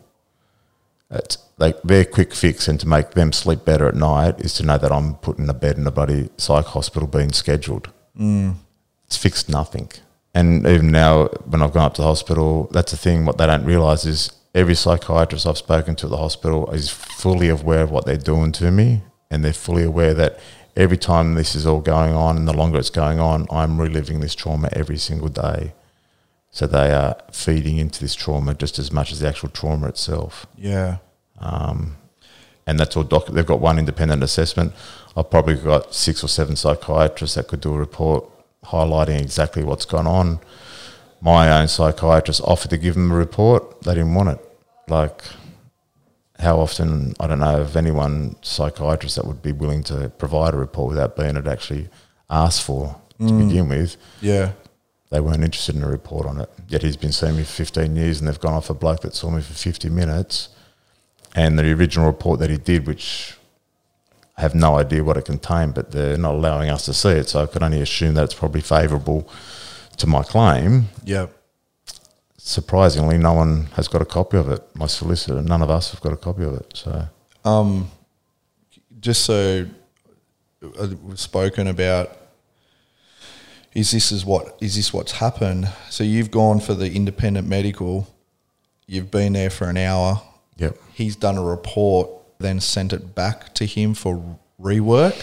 It's 1.11 1.39
like 1.59 1.81
their 1.83 2.05
quick 2.05 2.35
fix 2.35 2.67
and 2.67 2.81
to 2.81 2.89
make 2.89 3.11
them 3.11 3.33
sleep 3.33 3.65
better 3.65 3.87
at 3.87 3.95
night 3.95 4.41
is 4.41 4.55
to 4.55 4.63
know 4.63 4.79
that 4.79 4.91
I'm 4.91 5.15
put 5.17 5.39
in 5.39 5.49
a 5.49 5.55
bed 5.55 5.77
in 5.77 5.87
a 5.87 5.91
bloody 5.91 6.31
psych 6.39 6.65
hospital 6.67 7.07
being 7.07 7.33
scheduled 7.33 7.91
mm. 8.19 8.55
It's 9.13 9.23
fixed 9.23 9.51
nothing. 9.51 9.91
And 10.35 10.67
even 10.67 10.91
now, 10.91 11.27
when 11.45 11.61
I've 11.61 11.75
gone 11.75 11.85
up 11.85 11.95
to 11.95 12.01
the 12.01 12.07
hospital, 12.07 12.71
that's 12.73 12.93
the 12.93 12.97
thing. 12.97 13.27
What 13.27 13.37
they 13.37 13.47
don't 13.47 13.67
realise 13.67 14.07
is 14.07 14.33
every 14.55 14.75
psychiatrist 14.75 15.47
I've 15.47 15.59
spoken 15.59 15.95
to 15.97 16.07
at 16.07 16.11
the 16.11 16.17
hospital 16.17 16.71
is 16.71 16.89
fully 16.89 17.51
aware 17.51 17.83
of 17.83 17.91
what 17.91 18.07
they're 18.07 18.17
doing 18.17 18.53
to 18.53 18.71
me, 18.71 19.03
and 19.31 19.45
they're 19.45 19.53
fully 19.53 19.83
aware 19.85 20.15
that 20.15 20.41
every 20.77 20.97
time 20.97 21.35
this 21.35 21.55
is 21.55 21.67
all 21.67 21.83
going 21.83 22.15
on, 22.15 22.39
and 22.39 22.49
the 22.49 22.55
longer 22.55 22.79
it's 22.79 22.89
going 22.89 23.21
on, 23.21 23.47
I'm 23.51 23.79
reliving 23.79 24.21
this 24.21 24.35
trauma 24.35 24.71
every 24.73 24.97
single 24.97 25.29
day. 25.29 25.75
So 26.51 26.67
they 26.67 26.91
are 26.93 27.17
feeding 27.31 27.77
into 27.77 28.01
this 28.01 28.15
trauma 28.15 28.55
just 28.55 28.79
as 28.79 28.91
much 28.91 29.13
as 29.13 29.21
the 29.21 29.29
actual 29.29 29.51
trauma 29.51 29.89
itself 29.89 30.47
Yeah, 30.57 30.99
um, 31.39 31.97
and 32.67 32.81
that's 32.81 32.97
all. 32.97 33.05
Doc- 33.05 33.27
they've 33.27 33.45
got 33.45 33.61
one 33.61 33.79
independent 33.79 34.23
assessment. 34.23 34.73
I've 35.15 35.31
probably 35.31 35.57
got 35.57 35.95
six 35.95 36.25
or 36.25 36.29
seven 36.29 36.57
psychiatrists 36.57 37.37
that 37.37 37.49
could 37.49 37.61
do 37.61 37.75
a 37.75 37.79
report 37.79 38.32
highlighting 38.65 39.21
exactly 39.21 39.65
what's 39.65 39.85
gone 39.85 40.07
on. 40.07 40.41
My 41.21 41.61
own 41.61 41.69
psychiatrist 41.69 42.41
offered 42.45 42.71
to 42.71 42.79
give 42.79 42.95
them 42.95 43.13
a 43.13 43.15
report. 43.15 43.83
They 43.83 43.95
didn't 43.95 44.15
want 44.15 44.31
it. 44.31 44.39
Like, 44.89 45.23
how 46.39 46.59
often 46.59 47.15
I 47.21 47.29
don't 47.29 47.39
know 47.39 47.61
of 47.61 47.77
anyone 47.77 48.37
psychiatrist 48.43 49.17
that 49.17 49.27
would 49.27 49.43
be 49.43 49.53
willing 49.53 49.85
to 49.85 50.09
provide 50.11 50.55
a 50.55 50.57
report 50.57 50.91
without 50.91 51.17
being 51.17 51.37
it 51.37 51.47
actually 51.47 51.89
asked 52.29 52.63
for 52.65 53.01
to 53.19 53.25
mm. 53.25 53.49
begin 53.49 53.69
with. 53.69 53.97
yeah, 54.21 54.53
They 55.11 55.21
weren't 55.21 55.45
interested 55.45 55.77
in 55.77 55.85
a 55.85 55.89
report 55.89 56.27
on 56.27 56.41
it. 56.41 56.51
Yet 56.69 56.83
he's 56.83 56.97
been 56.97 57.13
seeing 57.13 57.37
me 57.37 57.45
for 57.45 57.53
15 57.53 57.95
years 57.95 58.19
and 58.19 58.29
they've 58.29 58.41
gone 58.41 58.55
off 58.55 58.71
a 58.71 58.75
bloke 58.75 59.03
that 59.03 59.15
saw 59.15 59.31
me 59.31 59.43
for 59.43 59.55
50 59.55 59.89
minutes. 59.91 60.49
And 61.35 61.59
the 61.59 61.73
original 61.73 62.07
report 62.07 62.41
that 62.41 62.51
he 62.51 62.59
did, 62.59 62.87
which 62.87 63.37
I 64.37 64.41
have 64.41 64.55
no 64.55 64.77
idea 64.79 65.05
what 65.05 65.17
it 65.17 65.25
contained, 65.27 65.75
but 65.75 65.93
they're 65.93 66.17
not 66.17 66.35
allowing 66.35 66.71
us 66.71 66.85
to 66.87 66.95
see 66.95 67.11
it. 67.11 67.29
So 67.29 67.43
I 67.43 67.47
could 67.47 67.63
only 67.63 67.81
assume 67.81 68.15
that 68.15 68.25
it's 68.25 68.35
probably 68.35 68.63
favourable 68.63 69.29
to 69.99 70.07
my 70.07 70.23
claim. 70.23 70.89
yeah. 71.05 71.27
Surprisingly, 72.39 73.19
no 73.19 73.35
one 73.35 73.67
has 73.75 73.87
got 73.87 74.03
a 74.03 74.05
copy 74.05 74.37
of 74.37 74.51
it. 74.51 74.61
My 74.75 74.87
solicitor, 74.89 75.41
none 75.43 75.63
of 75.63 75.71
us 75.71 75.93
have 75.93 76.01
got 76.01 76.13
a 76.13 76.17
copy 76.17 76.43
of 76.43 76.55
it. 76.55 76.73
So 76.75 77.09
Um, 77.45 77.89
just 78.99 79.25
so 79.25 79.67
uh, 80.63 80.89
we've 81.05 81.21
spoken 81.21 81.69
about. 81.69 82.17
Is 83.75 83.93
this 83.93 84.11
is 84.13 84.25
what 84.27 84.59
is 84.61 84.75
this 84.75 84.93
what's 84.93 85.13
happened? 85.13 85.69
So 85.89 86.03
you've 86.05 86.31
gone 86.33 86.59
for 86.61 86.75
the 86.75 86.93
independent 86.93 87.47
medical. 87.49 88.09
You've 88.89 89.11
been 89.11 89.35
there 89.35 89.49
for 89.51 89.69
an 89.69 89.77
hour. 89.77 90.21
Yep. 90.57 90.77
He's 90.95 91.15
done 91.17 91.39
a 91.39 91.45
report, 91.45 92.11
then 92.43 92.61
sent 92.61 92.93
it 92.93 93.15
back 93.15 93.55
to 93.55 93.65
him 93.65 93.95
for 93.95 94.37
rework, 94.61 95.15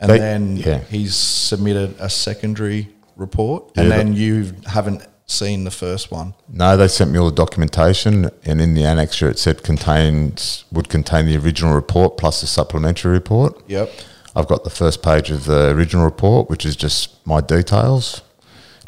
and 0.00 0.10
They- 0.10 0.18
then 0.18 0.56
yeah. 0.56 0.80
he's 0.90 1.14
submitted 1.14 1.94
a 2.00 2.08
secondary 2.08 2.88
report, 3.16 3.64
and 3.76 3.88
Yeah, 3.88 3.96
then 3.96 4.14
you 4.14 4.52
haven't 4.66 5.02
seen 5.26 5.64
the 5.64 5.70
first 5.70 6.10
one. 6.10 6.34
No, 6.48 6.76
they 6.76 6.88
sent 6.88 7.12
me 7.12 7.18
all 7.18 7.26
the 7.30 7.36
documentation, 7.36 8.30
and 8.44 8.60
in 8.60 8.74
the 8.74 8.82
annexure 8.84 9.28
it 9.30 9.38
said 9.38 9.62
contains 9.62 10.64
would 10.72 10.88
contain 10.88 11.26
the 11.26 11.36
original 11.36 11.74
report 11.74 12.16
plus 12.16 12.40
the 12.40 12.46
supplementary 12.48 13.12
report. 13.12 13.60
Yep. 13.68 13.92
I've 14.34 14.46
got 14.48 14.64
the 14.64 14.70
first 14.70 15.02
page 15.02 15.30
of 15.30 15.44
the 15.44 15.70
original 15.70 16.04
report, 16.04 16.48
which 16.50 16.64
is 16.64 16.74
just 16.76 17.10
my 17.26 17.40
details, 17.40 18.22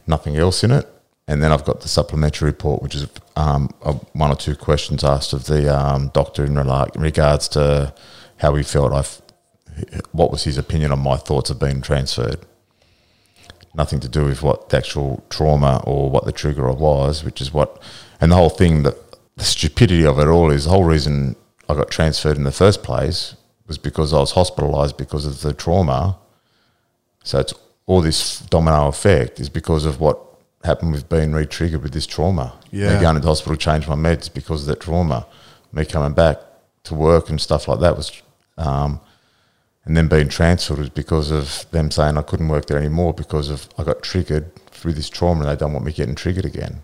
nothing 0.07 0.37
else 0.37 0.65
in 0.65 0.71
it, 0.71 0.89
and 1.29 1.43
then 1.43 1.53
I've 1.53 1.65
got 1.65 1.81
the 1.81 1.89
supplementary 1.89 2.47
report, 2.47 2.83
which 2.83 2.95
is 2.95 3.07
um, 3.37 3.69
one 4.13 4.31
or 4.31 4.37
two 4.37 4.57
questions 4.57 5.05
asked 5.05 5.33
of 5.33 5.47
the 5.47 5.75
um, 5.75 6.09
doctor 6.09 6.45
in 6.45 6.55
regards 7.01 7.49
to 7.49 7.95
how 8.39 8.55
he 8.55 8.63
felt. 8.63 8.93
I, 8.93 9.05
what 10.11 10.31
was 10.31 10.45
his 10.45 10.59
opinion 10.59 10.93
on 10.93 10.99
my 10.99 11.17
thoughts 11.17 11.49
of 11.49 11.59
being 11.59 11.81
transferred? 11.81 12.41
Nothing 13.75 14.01
to 14.01 14.09
do 14.09 14.25
with 14.25 14.43
what 14.43 14.69
the 14.69 14.77
actual 14.77 15.25
trauma 15.31 15.83
or 15.87 16.11
what 16.11 16.25
the 16.27 16.33
trigger 16.33 16.71
was, 16.73 17.25
which 17.25 17.41
is 17.41 17.55
what, 17.55 17.83
and 18.21 18.31
the 18.31 18.37
whole 18.37 18.51
thing 18.51 18.83
that 18.83 18.97
the 19.37 19.45
stupidity 19.45 20.05
of 20.05 20.19
it 20.19 20.27
all 20.27 20.51
is 20.51 20.65
the 20.65 20.71
whole 20.71 20.85
reason 20.85 21.37
I 21.69 21.75
got 21.75 21.91
transferred 21.91 22.37
in 22.37 22.45
the 22.45 22.53
first 22.53 22.83
place 22.83 23.35
was 23.67 23.79
because 23.79 24.13
I 24.13 24.19
was 24.19 24.35
hospitalised 24.35 24.99
because 24.99 25.25
of 25.25 25.41
the 25.41 25.55
trauma. 25.55 26.19
So 27.25 27.39
it's 27.39 27.55
all 27.87 28.03
this 28.03 28.41
domino 28.41 28.89
effect 28.89 29.41
is 29.41 29.49
because 29.49 29.87
of 29.87 30.01
what 30.01 30.19
happened 30.65 30.93
with 30.93 31.09
being 31.09 31.33
re-triggered 31.33 31.83
with 31.83 31.93
this 31.93 32.07
trauma. 32.07 32.55
Yeah. 32.71 32.95
Me 32.95 33.01
going 33.01 33.17
into 33.17 33.29
hospital, 33.29 33.57
change 33.57 33.89
my 33.89 33.95
meds 33.95 34.33
because 34.33 34.63
of 34.63 34.69
that 34.69 34.81
trauma. 34.81 35.27
Me 35.73 35.85
coming 35.85 36.13
back 36.13 36.39
to 36.85 36.95
work 36.95 37.31
and 37.31 37.41
stuff 37.41 37.69
like 37.69 37.81
that 37.81 37.97
was, 37.97 38.23
um, 38.59 39.01
and 39.85 39.97
then 39.97 40.07
being 40.09 40.29
transferred 40.29 40.79
was 40.79 40.89
because 40.91 41.31
of 41.31 41.69
them 41.71 41.91
saying 41.91 42.17
I 42.17 42.23
couldn't 42.23 42.49
work 42.49 42.67
there 42.67 42.79
anymore 42.79 43.13
because 43.15 43.51
of 43.51 43.69
I 43.79 43.85
got 43.85 44.03
triggered 44.03 44.55
through 44.67 44.93
this 44.93 45.09
trauma 45.11 45.41
and 45.41 45.51
they 45.51 45.57
don't 45.57 45.73
want 45.73 45.85
me 45.85 45.93
getting 45.93 46.15
triggered 46.15 46.45
again. 46.45 46.83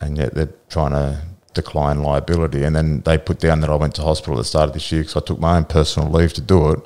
And 0.00 0.16
yet 0.16 0.34
they're 0.34 0.54
trying 0.68 0.92
to 0.92 1.22
decline 1.54 2.02
liability. 2.02 2.64
And 2.64 2.74
then 2.74 3.02
they 3.02 3.18
put 3.18 3.38
down 3.38 3.60
that 3.60 3.70
I 3.70 3.74
went 3.74 3.94
to 3.96 4.02
hospital 4.02 4.34
at 4.34 4.38
the 4.38 4.44
start 4.44 4.68
of 4.68 4.74
this 4.74 4.90
year 4.90 5.02
because 5.02 5.16
I 5.16 5.20
took 5.20 5.38
my 5.38 5.56
own 5.56 5.64
personal 5.64 6.10
leave 6.10 6.32
to 6.34 6.40
do 6.40 6.70
it 6.70 6.80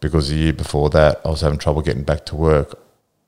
because 0.00 0.28
the 0.28 0.36
year 0.36 0.52
before 0.52 0.90
that 0.90 1.20
I 1.24 1.28
was 1.28 1.40
having 1.40 1.58
trouble 1.58 1.82
getting 1.82 2.02
back 2.02 2.26
to 2.26 2.36
work. 2.36 2.78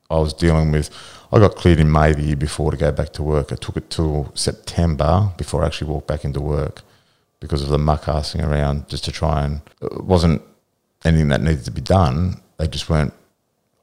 I 0.09 0.19
was 0.19 0.33
dealing 0.33 0.71
with, 0.71 0.89
I 1.31 1.39
got 1.39 1.55
cleared 1.55 1.79
in 1.79 1.91
May 1.91 2.13
the 2.13 2.23
year 2.23 2.35
before 2.35 2.71
to 2.71 2.77
go 2.77 2.91
back 2.91 3.13
to 3.13 3.23
work. 3.23 3.51
I 3.51 3.55
took 3.55 3.77
it 3.77 3.89
till 3.89 4.31
September 4.35 5.31
before 5.37 5.63
I 5.63 5.67
actually 5.67 5.91
walked 5.91 6.07
back 6.07 6.23
into 6.23 6.41
work 6.41 6.81
because 7.39 7.61
of 7.61 7.69
the 7.69 7.77
muck 7.77 8.03
assing 8.03 8.47
around 8.47 8.87
just 8.89 9.03
to 9.05 9.11
try 9.11 9.43
and, 9.45 9.61
it 9.81 10.03
wasn't 10.03 10.41
anything 11.03 11.27
that 11.29 11.41
needed 11.41 11.65
to 11.65 11.71
be 11.71 11.81
done. 11.81 12.41
They 12.57 12.67
just 12.67 12.89
weren't 12.89 13.13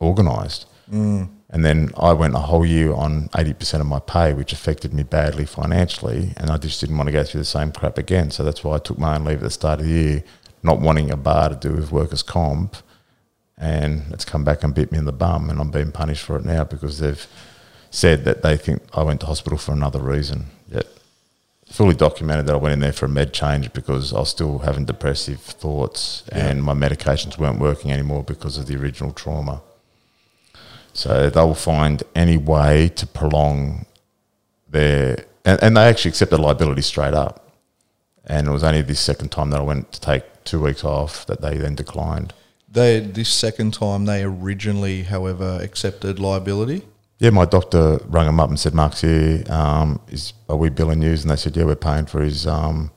organised. 0.01 0.67
Mm. 0.91 1.29
And 1.51 1.65
then 1.65 1.91
I 1.99 2.13
went 2.15 2.35
a 2.35 2.39
whole 2.39 2.65
year 2.65 2.93
on 2.93 3.29
80% 3.29 3.81
of 3.81 3.87
my 3.87 3.99
pay, 3.99 4.33
which 4.33 4.53
affected 4.53 4.95
me 4.95 5.03
badly 5.03 5.45
financially. 5.45 6.33
And 6.39 6.51
I 6.51 6.57
just 6.57 6.81
didn't 6.81 6.97
want 6.97 7.09
to 7.09 7.13
go 7.13 7.23
through 7.25 7.41
the 7.41 7.45
same 7.45 7.73
crap 7.73 7.99
again. 7.99 8.31
So 8.31 8.43
that's 8.43 8.65
why 8.65 8.77
I 8.77 8.79
took 8.79 8.99
my 8.99 9.17
own 9.17 9.25
leave 9.25 9.39
at 9.39 9.43
the 9.43 9.51
start 9.51 9.81
of 9.81 9.87
the 9.87 9.93
year, 9.93 10.25
not 10.63 10.81
wanting 10.81 11.11
a 11.11 11.17
bar 11.17 11.51
to 11.51 11.57
do 11.57 11.73
with 11.75 11.93
workers' 11.93 12.23
comp. 12.23 12.77
And 13.63 14.13
it's 14.13 14.25
come 14.25 14.43
back 14.43 14.65
and 14.65 14.75
bit 14.75 14.91
me 14.91 14.99
in 14.99 15.05
the 15.05 15.13
bum. 15.13 15.49
And 15.49 15.61
I'm 15.61 15.71
being 15.71 15.93
punished 15.93 16.25
for 16.25 16.37
it 16.37 16.45
now 16.45 16.65
because 16.65 16.99
they've 16.99 17.25
said 17.91 18.25
that 18.25 18.43
they 18.43 18.57
think 18.57 18.83
I 18.93 19.05
went 19.05 19.21
to 19.21 19.27
hospital 19.27 19.57
for 19.57 19.71
another 19.71 20.01
reason. 20.01 20.47
Yet 20.69 20.87
fully 21.67 21.95
documented 21.95 22.47
that 22.47 22.55
I 22.55 22.57
went 22.57 22.73
in 22.73 22.81
there 22.81 22.93
for 22.93 23.07
a 23.07 23.09
med 23.09 23.33
change 23.33 23.73
because 23.73 24.13
I 24.13 24.19
was 24.19 24.31
still 24.31 24.59
having 24.59 24.85
depressive 24.85 25.41
thoughts 25.41 26.25
and 26.31 26.63
my 26.63 26.75
medications 26.75 27.39
weren't 27.39 27.61
working 27.61 27.93
anymore 27.93 28.25
because 28.25 28.59
of 28.59 28.67
the 28.67 28.77
original 28.77 29.13
trauma. 29.13 29.63
So 30.93 31.31
they 31.31 31.41
will 31.41 31.55
find 31.55 32.03
any 32.15 32.37
way 32.37 32.89
to 32.97 33.07
prolong 33.07 33.87
their, 34.69 35.25
and, 35.45 35.63
and 35.63 35.77
they 35.77 35.85
actually 35.85 36.11
accepted 36.11 36.39
liability 36.39 36.83
straight 36.83 37.15
up. 37.15 37.49
And 38.27 38.49
it 38.49 38.51
was 38.51 38.65
only 38.65 38.83
this 38.83 39.01
second 39.01 39.31
time 39.31 39.51
that 39.51 39.61
I 39.61 39.65
went 39.65 39.93
to 39.93 40.01
take 40.01 40.45
two 40.45 40.61
weeks 40.61 40.85
off 40.85 41.27
that 41.27 41.41
they 41.41 41.57
then 41.57 41.75
declined. 41.75 42.35
They 42.73 43.01
this 43.01 43.29
second 43.29 43.75
time 43.75 44.07
they 44.07 44.23
originally, 44.23 45.03
however, 45.03 45.59
accepted 45.61 46.19
liability. 46.19 46.83
Yeah, 47.19 47.31
my 47.31 47.45
doctor 47.45 48.01
rang 48.07 48.27
him 48.27 48.41
up 48.41 48.49
and 48.49 48.59
said, 48.59 48.73
"Mark's 48.75 49.03
here. 49.03 49.45
Um, 49.51 50.01
is 50.09 50.33
are 50.49 50.57
we 50.57 50.71
billing 50.71 51.03
you?" 51.03 51.11
And 51.11 51.31
they 51.31 51.37
said, 51.37 51.55
"Yeah, 51.55 51.65
we're 51.65 51.77
paying 51.77 52.07
for 52.07 52.23
his 52.23 52.47
um, 52.47 52.91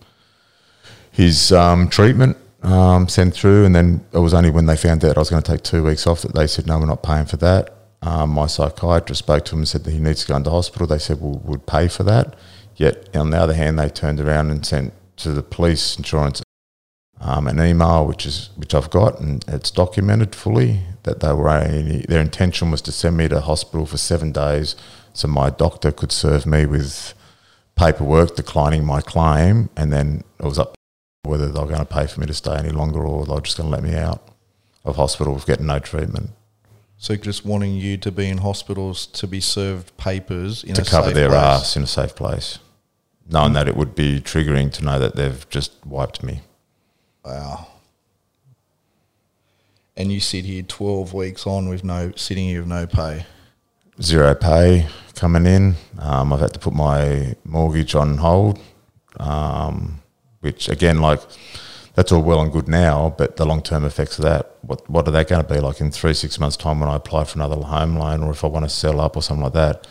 his 1.12 1.52
um, 1.52 1.90
treatment 1.90 2.38
um, 2.64 3.10
sent 3.10 3.34
through." 3.34 3.66
And 3.66 3.76
then 3.76 4.06
it 4.14 4.20
was 4.20 4.34
only 4.34 4.50
when 4.50 4.66
they 4.66 4.78
found 4.78 5.04
out 5.04 5.18
I 5.18 5.20
was 5.20 5.30
going 5.30 5.44
to 5.44 5.52
take 5.52 5.64
two 5.64 5.84
weeks 5.84 6.08
off 6.08 6.22
that 6.22 6.34
they 6.34 6.48
said, 6.48 6.68
"No, 6.68 6.80
we're 6.80 6.86
not 6.86 7.04
paying 7.04 7.26
for 7.26 7.38
that." 7.38 7.72
Um, 8.02 8.30
my 8.30 8.48
psychiatrist 8.48 9.20
spoke 9.20 9.44
to 9.46 9.56
him 9.56 9.60
and 9.60 9.68
said 9.68 9.84
that 9.84 9.92
he 9.92 10.00
needs 10.00 10.22
to 10.22 10.28
go 10.30 10.38
into 10.38 10.52
hospital. 10.52 10.88
They 10.88 11.00
said, 11.00 11.20
"Well, 11.20 11.42
we'd 11.44 11.66
pay 11.66 11.90
for 11.90 12.04
that." 12.04 12.36
Yet 12.78 13.14
on 13.14 13.30
the 13.32 13.38
other 13.38 13.54
hand, 13.54 13.78
they 13.78 13.90
turned 13.90 14.22
around 14.22 14.52
and 14.52 14.66
sent 14.66 14.94
to 15.18 15.32
the 15.34 15.44
police 15.44 15.98
insurance 15.98 16.45
um, 17.22 17.48
an 17.48 17.60
email, 17.60 18.06
which 18.06 18.26
is 18.26 18.50
which 18.56 18.76
I've 18.76 18.90
got, 18.90 19.20
and 19.20 19.44
it's 19.48 19.72
documented 19.72 20.36
fully 20.36 20.82
that 21.04 21.20
they 21.20 21.32
were 21.34 21.50
only, 21.50 22.06
their 22.10 22.22
intention 22.22 22.72
was 22.72 22.82
to 22.82 22.92
send 22.92 23.18
me 23.18 23.28
to 23.28 23.42
hospital 23.42 23.86
for 23.86 23.98
seven 23.98 24.32
days, 24.32 24.76
so 25.14 25.28
my 25.28 25.50
doctor 25.50 25.92
could 25.92 26.12
serve 26.12 26.46
me 26.46 26.66
with 26.66 27.14
paperwork 27.76 28.36
declining 28.36 28.86
my 28.86 29.02
claim, 29.02 29.70
and 29.76 29.94
then 29.94 30.24
it 30.40 30.46
was 30.46 30.60
up 30.60 30.76
whether 31.24 31.52
they 31.52 31.60
were 31.60 31.68
going 31.68 31.80
to 31.80 31.86
pay 31.86 32.08
for 32.08 32.20
me 32.20 32.28
to 32.28 32.34
stay 32.34 32.56
any 32.56 32.70
longer 32.70 33.04
or 33.04 33.26
they 33.26 33.34
were 33.34 33.42
just 33.42 33.58
going 33.58 33.70
to 33.70 33.76
let 33.76 33.84
me 33.84 33.96
out 33.96 34.28
of 34.84 34.96
hospital 34.96 35.34
with 35.34 35.46
getting 35.46 35.66
no 35.66 35.80
treatment 35.80 36.30
So 36.98 37.16
just 37.16 37.46
wanting 37.46 37.74
you 37.74 37.98
to 37.98 38.12
be 38.12 38.30
in 38.30 38.38
hospitals 38.40 39.08
to 39.08 39.28
be 39.28 39.42
served 39.42 39.96
papers 39.98 40.64
in 40.64 40.76
to 40.76 40.86
cover 40.86 41.12
their 41.12 41.30
place. 41.30 41.42
ass 41.42 41.76
in 41.76 41.84
a 41.84 41.88
safe 41.88 42.16
place, 42.16 42.60
knowing 43.28 43.54
that 43.54 43.68
it 43.68 43.76
would 43.76 43.96
be 43.96 44.22
triggering 44.22 44.72
to 44.74 44.84
know 44.84 45.00
that 45.00 45.16
they've 45.16 45.50
just 45.50 45.72
wiped 45.86 46.24
me. 46.24 46.42
Wow. 47.26 47.68
And 49.98 50.12
you 50.12 50.20
sit 50.20 50.46
here 50.46 50.62
twelve 50.64 51.14
weeks 51.14 51.48
on 51.48 51.70
with 51.70 51.84
no 51.84 52.12
sitting 52.16 52.46
here 52.50 52.60
with 52.62 52.70
no 52.70 52.86
pay. 52.86 53.26
zero 54.02 54.36
pay 54.36 54.88
coming 55.16 55.46
in. 55.46 55.76
Um, 56.00 56.34
I've 56.34 56.42
had 56.42 56.54
to 56.54 56.60
put 56.60 56.74
my 56.74 57.36
mortgage 57.46 57.96
on 57.96 58.18
hold, 58.18 58.60
um, 59.20 60.02
which 60.42 60.68
again, 60.68 61.00
like 61.00 61.22
that's 61.96 62.12
all 62.12 62.22
well 62.22 62.42
and 62.42 62.52
good 62.52 62.68
now, 62.68 63.16
but 63.18 63.38
the 63.38 63.46
long 63.46 63.62
term 63.62 63.86
effects 63.86 64.20
of 64.20 64.26
that, 64.26 64.58
what 64.62 64.88
what 64.90 65.08
are 65.08 65.12
they 65.12 65.24
going 65.24 65.46
to 65.46 65.54
be 65.54 65.62
like 65.62 65.80
in 65.80 65.92
three 65.92 66.14
six 66.14 66.40
months 66.40 66.58
time 66.58 66.82
when 66.82 66.90
I 66.90 66.98
apply 66.98 67.24
for 67.24 67.38
another 67.38 67.56
home 67.56 67.96
loan 67.96 68.22
or 68.22 68.32
if 68.32 68.44
I 68.44 68.48
want 68.48 68.66
to 68.66 68.70
sell 68.70 69.00
up 69.00 69.16
or 69.16 69.22
something 69.22 69.44
like 69.44 69.54
that? 69.54 69.88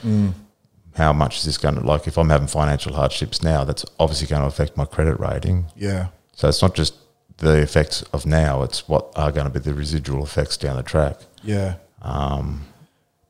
How 0.96 1.12
much 1.12 1.38
is 1.38 1.44
this 1.44 1.58
going 1.58 1.74
to 1.76 1.80
like? 1.80 2.06
If 2.06 2.18
I'm 2.18 2.28
having 2.28 2.46
financial 2.46 2.92
hardships 2.92 3.42
now, 3.42 3.64
that's 3.64 3.84
obviously 3.98 4.28
going 4.28 4.42
to 4.42 4.48
affect 4.48 4.76
my 4.76 4.84
credit 4.84 5.18
rating. 5.18 5.64
Yeah. 5.74 6.08
So 6.34 6.48
it's 6.48 6.60
not 6.62 6.74
just 6.74 6.94
the 7.38 7.58
effects 7.60 8.02
of 8.12 8.26
now; 8.26 8.62
it's 8.62 8.88
what 8.88 9.10
are 9.16 9.32
going 9.32 9.46
to 9.46 9.52
be 9.52 9.58
the 9.60 9.74
residual 9.74 10.22
effects 10.24 10.56
down 10.56 10.76
the 10.76 10.82
track. 10.82 11.16
Yeah. 11.42 11.76
Um, 12.02 12.66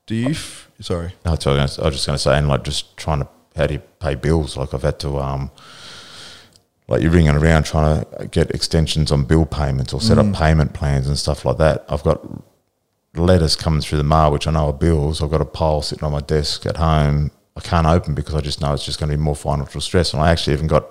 Do 0.07 0.15
you? 0.15 0.31
F- 0.31 0.71
sorry. 0.81 1.13
What 1.23 1.47
I 1.47 1.51
was, 1.53 1.77
gonna- 1.77 1.85
I 1.85 1.89
was 1.89 1.95
just 1.97 2.07
going 2.07 2.17
to 2.17 2.19
say, 2.23 2.37
and 2.37 2.49
like 2.49 2.65
just 2.65 2.97
trying 2.97 3.21
to, 3.21 3.29
how 3.57 3.67
do 3.67 3.75
you 3.75 3.83
pay 4.01 4.15
bills? 4.15 4.57
Like 4.57 4.75
I've 4.75 4.83
had 4.83 4.99
to, 5.01 5.19
um, 5.19 5.51
like 6.89 7.01
you're 7.03 7.11
ringing 7.11 7.35
around 7.37 7.63
trying 7.65 8.05
to 8.05 8.27
get 8.29 8.51
extensions 8.51 9.11
on 9.11 9.25
bill 9.25 9.47
payments 9.47 9.95
or 9.95 10.01
set 10.01 10.19
up 10.19 10.33
payment 10.35 10.75
plans 10.75 11.07
and 11.09 11.19
stuff 11.19 11.45
like 11.45 11.57
that. 11.59 11.85
I've 11.89 12.03
got 12.03 12.21
letters 13.15 13.57
coming 13.57 13.81
through 13.81 13.99
the 13.99 14.05
mail, 14.05 14.31
which 14.33 14.47
I 14.47 14.51
know 14.51 14.67
are 14.67 14.73
bills. 14.73 15.23
I've 15.23 15.31
got 15.31 15.41
a 15.41 15.45
pile 15.47 15.81
sitting 15.83 16.05
on 16.05 16.13
my 16.13 16.21
desk 16.21 16.67
at 16.67 16.77
home. 16.77 17.31
I 17.57 17.61
can't 17.61 17.87
open 17.87 18.15
because 18.15 18.35
I 18.35 18.41
just 18.41 18.61
know 18.61 18.75
it's 18.75 18.85
just 18.85 18.99
going 18.99 19.11
to 19.11 19.17
be 19.17 19.23
more 19.23 19.37
financial 19.37 19.81
stress. 19.81 20.13
And 20.13 20.21
I 20.23 20.31
actually 20.31 20.55
even 20.55 20.67
got 20.67 20.87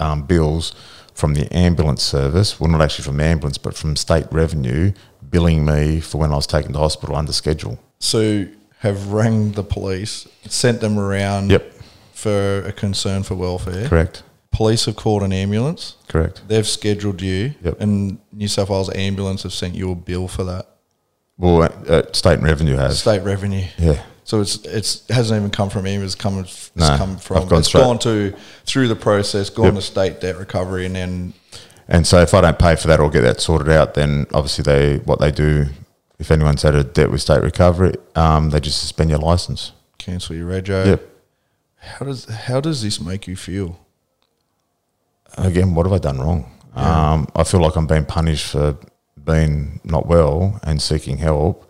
um, 0.00 0.22
bills 0.24 0.74
from 1.14 1.34
the 1.34 1.52
ambulance 1.54 2.02
service. 2.02 2.58
Well, 2.60 2.70
not 2.70 2.80
actually 2.80 3.04
from 3.04 3.16
the 3.18 3.24
ambulance, 3.24 3.58
but 3.58 3.74
from 3.76 3.96
state 3.96 4.26
revenue 4.30 4.92
billing 5.30 5.64
me 5.64 6.00
for 6.00 6.18
when 6.18 6.32
I 6.32 6.36
was 6.36 6.46
taken 6.46 6.72
to 6.72 6.78
hospital 6.78 7.14
under 7.16 7.32
schedule. 7.32 7.78
So 7.98 8.46
have 8.78 9.12
rang 9.12 9.52
the 9.52 9.62
police, 9.62 10.26
sent 10.46 10.80
them 10.80 10.98
around. 10.98 11.50
Yep. 11.50 11.74
For 12.14 12.58
a 12.66 12.72
concern 12.72 13.22
for 13.22 13.34
welfare. 13.34 13.88
Correct. 13.88 14.22
Police 14.52 14.84
have 14.84 14.96
called 14.96 15.22
an 15.22 15.32
ambulance. 15.32 15.96
Correct. 16.06 16.42
They've 16.48 16.66
scheduled 16.66 17.22
you, 17.22 17.54
Yep. 17.62 17.80
and 17.80 18.18
New 18.30 18.48
South 18.48 18.68
Wales 18.68 18.90
ambulance 18.94 19.42
have 19.44 19.54
sent 19.54 19.74
you 19.74 19.90
a 19.90 19.94
bill 19.94 20.28
for 20.28 20.44
that. 20.44 20.66
Well, 21.38 21.62
uh, 21.88 22.02
state 22.12 22.40
revenue 22.40 22.76
has. 22.76 23.00
State 23.00 23.22
revenue. 23.22 23.64
Yeah. 23.78 24.02
So 24.30 24.40
it's 24.40 24.64
it's 24.64 25.08
hasn't 25.08 25.36
even 25.40 25.50
come 25.50 25.70
from 25.70 25.84
him. 25.86 26.04
It's 26.04 26.14
come 26.14 26.38
it's 26.38 26.70
No, 26.76 26.86
come 26.96 27.16
from. 27.16 27.48
Gone 27.48 27.58
it's 27.58 27.66
straight- 27.66 27.82
gone 27.82 27.98
to 27.98 28.32
through 28.64 28.86
the 28.86 28.94
process, 28.94 29.50
gone 29.50 29.64
Yep. 29.64 29.74
to 29.74 29.82
state 29.82 30.20
debt 30.20 30.38
recovery, 30.38 30.86
and 30.86 30.94
then 30.94 31.34
And 31.88 32.06
so 32.06 32.20
if 32.22 32.32
I 32.32 32.40
don't 32.40 32.56
pay 32.56 32.76
for 32.76 32.86
that 32.86 33.00
or 33.00 33.10
get 33.10 33.22
that 33.22 33.40
sorted 33.40 33.68
out, 33.70 33.94
then 33.94 34.28
obviously 34.32 34.62
they 34.62 34.98
what 34.98 35.18
they 35.18 35.32
do. 35.32 35.66
If 36.20 36.30
anyone's 36.30 36.62
had 36.62 36.76
a 36.76 36.84
debt 36.84 37.10
with 37.10 37.22
state 37.22 37.42
recovery, 37.42 37.94
um, 38.14 38.50
they 38.50 38.60
just 38.60 38.78
suspend 38.78 39.10
your 39.10 39.18
license. 39.18 39.72
Cancel 39.98 40.36
your 40.36 40.48
rego. 40.48 40.86
Yep. 40.86 41.00
How 41.78 42.06
does 42.06 42.26
how 42.26 42.60
does 42.60 42.82
this 42.82 43.00
make 43.00 43.26
you 43.26 43.34
feel? 43.34 43.80
Again, 45.38 45.74
what 45.74 45.86
have 45.86 45.92
I 45.92 45.98
done 45.98 46.20
wrong? 46.20 46.52
Um, 46.76 47.26
I 47.34 47.42
feel 47.42 47.60
like 47.60 47.74
I'm 47.74 47.88
being 47.88 48.04
punished 48.04 48.46
for 48.52 48.76
being 49.24 49.80
not 49.82 50.06
well 50.06 50.60
and 50.62 50.80
seeking 50.80 51.18
help, 51.18 51.68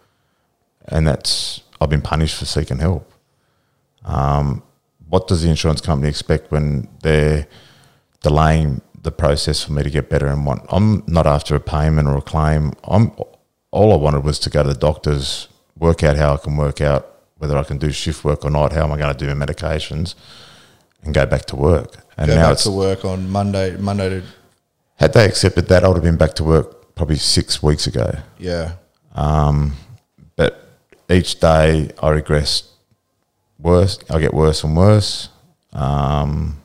and 0.89 1.09
that's 1.09 1.63
I've 1.81 1.91
been 1.91 2.03
punished 2.03 2.37
for 2.39 2.45
seeking 2.45 2.79
help. 2.79 3.11
Um, 4.05 4.63
what 5.09 5.27
does 5.29 5.43
the 5.43 5.49
insurance 5.49 5.81
company 5.81 6.09
expect 6.09 6.51
when 6.53 6.89
they're 7.03 7.47
delaying 8.23 8.81
the 9.03 9.11
process 9.11 9.63
for 9.65 9.73
me 9.73 9.83
to 9.83 9.91
get 9.91 10.09
better 10.11 10.27
and 10.27 10.45
want? 10.47 10.65
I'm 10.69 11.03
not 11.07 11.27
after 11.27 11.55
a 11.55 11.61
payment 11.61 12.07
or 12.09 12.17
a 12.17 12.23
claim. 12.23 12.73
I'm 12.85 13.13
all 13.73 13.93
I 13.93 13.97
wanted 13.97 14.25
was 14.25 14.39
to 14.41 14.51
go 14.51 14.63
to 14.63 14.69
the 14.69 14.75
doctors, 14.79 15.49
work 15.79 16.03
out 16.03 16.17
how 16.17 16.35
I 16.35 16.37
can 16.37 16.57
work 16.57 16.81
out 16.81 17.07
whether 17.39 17.57
I 17.57 17.65
can 17.65 17.79
do 17.79 17.91
shift 17.91 18.25
work 18.25 18.45
or 18.45 18.51
not. 18.51 18.73
How 18.73 18.85
am 18.85 18.93
I 18.93 18.99
going 18.99 19.15
to 19.15 19.27
do 19.27 19.33
my 19.35 19.47
medications, 19.47 20.15
and 21.03 21.15
go 21.15 21.25
back 21.27 21.47
to 21.47 21.57
work? 21.57 21.97
And 22.17 22.29
Go 22.29 22.35
now 22.37 22.43
back 22.43 22.53
it's 22.53 22.65
to 22.65 22.71
work 22.71 23.05
on 23.05 23.31
Monday. 23.31 23.77
Monday 23.77 24.09
to 24.11 24.23
had 24.97 25.15
they 25.15 25.25
accepted 25.25 25.69
that, 25.69 25.83
I 25.83 25.89
would 25.89 25.95
have 25.95 26.05
been 26.05 26.19
back 26.19 26.35
to 26.35 26.45
work 26.45 26.95
probably 26.95 27.17
six 27.17 27.63
weeks 27.63 27.87
ago. 27.87 28.13
yeah. 28.39 28.73
Um, 29.15 29.75
but 30.37 30.70
each 31.11 31.41
day 31.41 31.91
I 32.03 32.11
regress 32.11 32.71
worse. 33.59 33.99
I 34.09 34.21
get 34.21 34.33
worse 34.33 34.65
and 34.65 34.77
worse. 34.77 35.29
Um, 35.73 36.63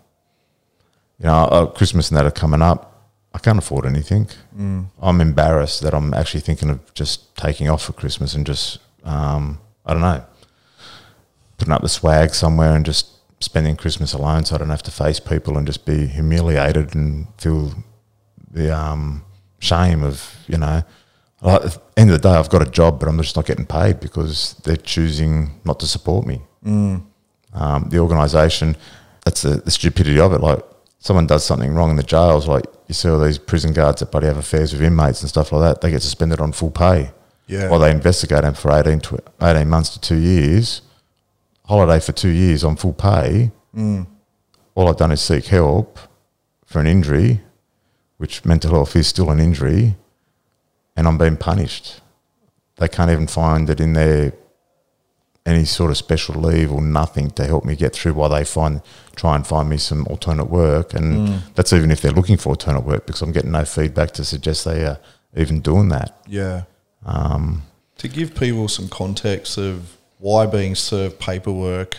you 1.19 1.25
know, 1.25 1.45
uh, 1.45 1.65
Christmas 1.67 2.09
and 2.09 2.17
that 2.17 2.25
are 2.25 2.31
coming 2.31 2.61
up. 2.61 2.91
I 3.33 3.39
can't 3.39 3.57
afford 3.57 3.85
anything. 3.85 4.29
I'm 5.01 5.19
embarrassed 5.19 5.81
that 5.81 5.93
I'm 5.93 6.13
actually 6.13 6.39
thinking 6.41 6.69
of 6.69 6.93
just 6.93 7.35
taking 7.35 7.69
off 7.69 7.83
for 7.83 7.93
Christmas 7.93 8.33
and 8.33 8.45
just, 8.45 8.79
um, 9.03 9.59
I 9.85 9.91
don't 9.93 10.01
know, 10.01 10.23
putting 11.57 11.73
up 11.73 11.81
the 11.81 11.89
swag 11.89 12.33
somewhere 12.33 12.73
and 12.75 12.85
just 12.85 13.09
spending 13.41 13.75
Christmas 13.75 14.13
alone 14.13 14.45
so 14.45 14.55
I 14.55 14.59
don't 14.59 14.69
have 14.69 14.83
to 14.83 14.91
face 14.91 15.19
people 15.19 15.57
and 15.57 15.67
just 15.67 15.85
be 15.85 16.07
humiliated 16.07 16.95
and 16.95 17.27
feel 17.37 17.73
the 18.49 18.75
um, 18.75 19.25
shame 19.59 20.01
of, 20.03 20.33
you 20.47 20.57
know, 20.57 20.83
like, 21.41 21.63
at 21.65 21.71
the 21.73 21.81
end 21.97 22.11
of 22.11 22.21
the 22.21 22.29
day, 22.29 22.35
I've 22.35 22.49
got 22.49 22.65
a 22.65 22.69
job, 22.69 22.99
but 22.99 23.07
I'm 23.09 23.17
just 23.21 23.35
not 23.35 23.45
getting 23.45 23.65
paid 23.65 23.99
because 23.99 24.55
they're 24.63 24.77
choosing 24.77 25.59
not 25.65 25.79
to 25.81 25.87
support 25.87 26.25
me. 26.25 26.41
Um, 27.53 27.87
the 27.89 27.99
organisation, 27.99 28.75
that's 29.23 29.41
the, 29.43 29.55
the 29.57 29.71
stupidity 29.71 30.19
of 30.19 30.33
it. 30.33 30.41
Like, 30.41 30.59
someone 30.99 31.27
does 31.27 31.45
something 31.45 31.73
wrong 31.73 31.91
in 31.91 31.95
the 31.95 32.03
jails, 32.03 32.47
like 32.47 32.65
you 32.87 32.93
see 32.93 33.09
all 33.09 33.19
these 33.19 33.37
prison 33.37 33.73
guards 33.73 33.99
that 33.99 34.11
bloody 34.11 34.27
have 34.27 34.37
affairs 34.37 34.73
with 34.73 34.81
inmates 34.81 35.21
and 35.21 35.29
stuff 35.29 35.51
like 35.51 35.61
that, 35.61 35.81
they 35.81 35.91
get 35.91 36.01
suspended 36.01 36.39
on 36.39 36.51
full 36.51 36.71
pay. 36.71 37.11
Yeah. 37.47 37.69
While 37.69 37.79
they 37.79 37.91
investigate 37.91 38.41
them 38.41 38.55
for 38.55 38.71
18, 38.71 38.99
to 39.01 39.19
18 39.41 39.69
months 39.69 39.89
to 39.89 40.01
two 40.01 40.17
years, 40.17 40.81
holiday 41.65 41.99
for 41.99 42.11
two 42.11 42.29
years 42.29 42.63
on 42.63 42.75
full 42.75 42.93
pay. 42.93 43.51
All 44.73 44.87
I've 44.89 44.97
done 44.97 45.11
is 45.11 45.21
seek 45.21 45.45
help 45.45 45.99
for 46.65 46.79
an 46.79 46.87
injury, 46.87 47.41
which 48.17 48.43
mental 48.43 48.71
health 48.71 48.95
is 48.95 49.07
still 49.07 49.29
an 49.29 49.39
injury, 49.39 49.95
and 50.95 51.07
I'm 51.07 51.17
being 51.17 51.37
punished. 51.37 52.01
They 52.77 52.87
can't 52.87 53.11
even 53.11 53.27
find 53.27 53.69
it 53.69 53.79
in 53.79 53.93
their 53.93 54.33
any 55.45 55.63
sort 55.65 55.91
of 55.91 55.97
special 55.97 56.35
leave 56.35 56.71
or 56.71 56.81
nothing 56.81 57.29
to 57.31 57.45
help 57.45 57.63
me 57.63 57.75
get 57.75 57.93
through 57.93 58.13
while 58.13 58.29
they 58.29 58.43
find 58.43 58.81
try 59.15 59.35
and 59.35 59.45
find 59.45 59.69
me 59.69 59.77
some 59.77 60.05
alternate 60.09 60.49
work. 60.49 60.93
And 60.93 61.41
that's 61.53 61.71
even 61.71 61.91
if 61.91 62.01
they're 62.01 62.11
looking 62.11 62.35
for 62.37 62.49
alternate 62.49 62.81
work 62.83 63.05
because 63.05 63.21
I'm 63.21 63.31
getting 63.31 63.51
no 63.51 63.63
feedback 63.63 64.11
to 64.13 64.25
suggest 64.25 64.65
they 64.65 64.83
are 64.85 64.97
even 65.37 65.61
doing 65.61 65.89
that. 65.89 66.17
Yeah. 66.27 66.63
Um, 67.05 67.63
To 67.99 68.07
give 68.07 68.33
people 68.33 68.67
some 68.67 68.89
context 68.89 69.57
of 69.59 69.97
why 70.17 70.47
being 70.47 70.73
served 70.75 71.19
paperwork 71.19 71.97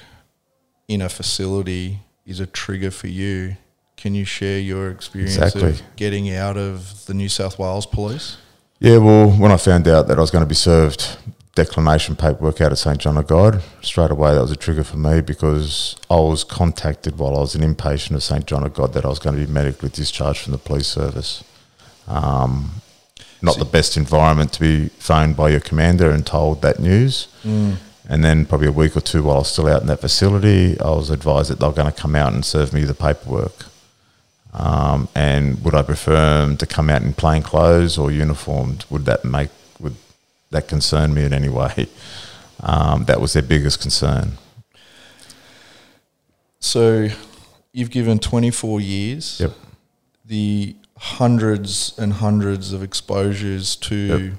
in 0.89 1.01
a 1.01 1.09
facility 1.09 2.01
is 2.27 2.41
a 2.41 2.47
trigger 2.47 2.91
for 2.91 3.07
you, 3.07 3.57
can 3.97 4.15
you 4.17 4.25
share 4.25 4.59
your 4.59 4.91
experience 4.91 5.37
Exactly. 5.37 5.71
of 5.71 5.83
getting 5.95 6.35
out 6.35 6.57
of 6.57 7.07
the 7.07 7.15
New 7.15 7.29
South 7.29 7.59
Wales 7.61 7.87
Police? 7.87 8.39
Yeah, 8.79 8.99
well, 8.99 9.31
when 9.31 9.51
I 9.53 9.57
found 9.57 9.89
out 9.89 10.07
that 10.09 10.19
I 10.19 10.21
was 10.21 10.31
going 10.31 10.45
to 10.45 10.49
be 10.49 10.55
served 10.55 11.17
declination 11.55 12.15
paperwork 12.17 12.61
out 12.61 12.73
of 12.73 12.79
St 12.79 12.99
John 12.99 13.17
of 13.17 13.27
God, 13.27 13.63
straight 13.81 14.11
away 14.11 14.35
that 14.35 14.43
was 14.43 14.51
a 14.51 14.57
trigger 14.57 14.85
for 14.85 14.99
me 14.99 15.23
because 15.23 15.97
I 16.11 16.17
was 16.17 16.45
contacted 16.45 17.17
while 17.19 17.35
I 17.37 17.41
was 17.41 17.55
an 17.55 17.63
inpatient 17.63 18.15
of 18.15 18.23
St 18.23 18.45
John 18.45 18.63
of 18.65 18.75
God 18.75 18.93
that 18.93 19.07
I 19.07 19.09
was 19.09 19.19
going 19.19 19.39
to 19.41 19.47
be 19.47 19.51
medically 19.51 19.89
discharged 19.89 20.43
from 20.43 20.53
the 20.53 20.59
police 20.59 20.87
service. 20.89 21.43
Um, 22.07 22.83
not 23.41 23.55
So- 23.55 23.61
the 23.61 23.65
best 23.71 23.97
environment 23.97 24.53
to 24.55 24.61
be 24.61 24.89
phoned 24.99 25.37
by 25.37 25.49
your 25.49 25.61
commander 25.61 26.11
and 26.11 26.27
told 26.27 26.61
that 26.63 26.79
news. 26.79 27.29
And 28.09 28.23
then 28.23 28.45
probably 28.47 28.69
a 28.69 28.73
week 28.73 28.97
or 28.97 29.01
two 29.01 29.23
while 29.25 29.37
I 29.37 29.39
was 29.41 29.49
still 29.49 29.67
out 29.67 29.81
in 29.81 29.89
that 29.89 30.01
facility, 30.01 30.79
I 30.81 30.91
was 30.91 31.11
advised 31.11 31.51
that 31.51 31.59
they 31.59 31.67
were 31.67 31.73
going 31.73 31.91
to 31.93 31.99
come 32.01 32.15
out 32.15 32.33
and 32.35 32.45
serve 32.45 32.73
me 32.73 32.85
the 32.85 32.95
paperwork. 32.95 33.67
Um, 34.59 35.09
and 35.15 35.63
would 35.63 35.75
I 35.75 35.83
prefer 35.83 36.55
to 36.57 36.67
come 36.67 36.89
out 36.89 37.03
in 37.03 37.13
plain 37.13 37.43
clothes 37.43 37.99
or 37.99 38.11
uniformed? 38.11 38.87
Would 38.91 39.05
that 39.05 39.25
make 39.25 39.51
would 39.79 39.97
that 40.51 40.67
concern 40.67 41.13
me 41.15 41.25
in 41.25 41.33
any 41.33 41.49
way? 41.49 41.89
Um, 42.59 43.05
that 43.05 43.21
was 43.21 43.35
their 43.35 43.43
biggest 43.43 43.83
concern. 43.83 44.39
So 46.59 47.09
you've 47.73 47.91
given 47.91 48.19
24 48.19 48.81
years. 48.81 49.41
Yep. 49.41 49.53
The 50.25 50.77
hundreds 50.97 51.97
and 51.99 52.15
hundreds 52.15 52.73
of 52.73 52.83
exposures 52.83 53.77
to 53.77 54.35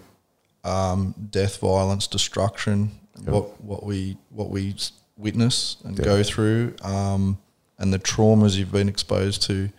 Yep. 0.65 0.72
um, 0.74 1.13
death, 1.30 1.59
violence, 1.59 2.07
destruction, 2.07 2.91
Yep. 3.20 3.30
what 3.30 3.61
what 3.63 3.84
we 3.86 4.18
what 4.30 4.49
we 4.49 4.76
witness 5.15 5.78
and 5.86 5.95
go 5.95 6.24
through, 6.24 6.74
um, 6.82 7.38
and 7.78 7.93
the 7.93 7.99
traumas 7.99 8.55
you've 8.55 8.72
been 8.72 8.89
exposed 8.89 9.43
to. 9.43 9.70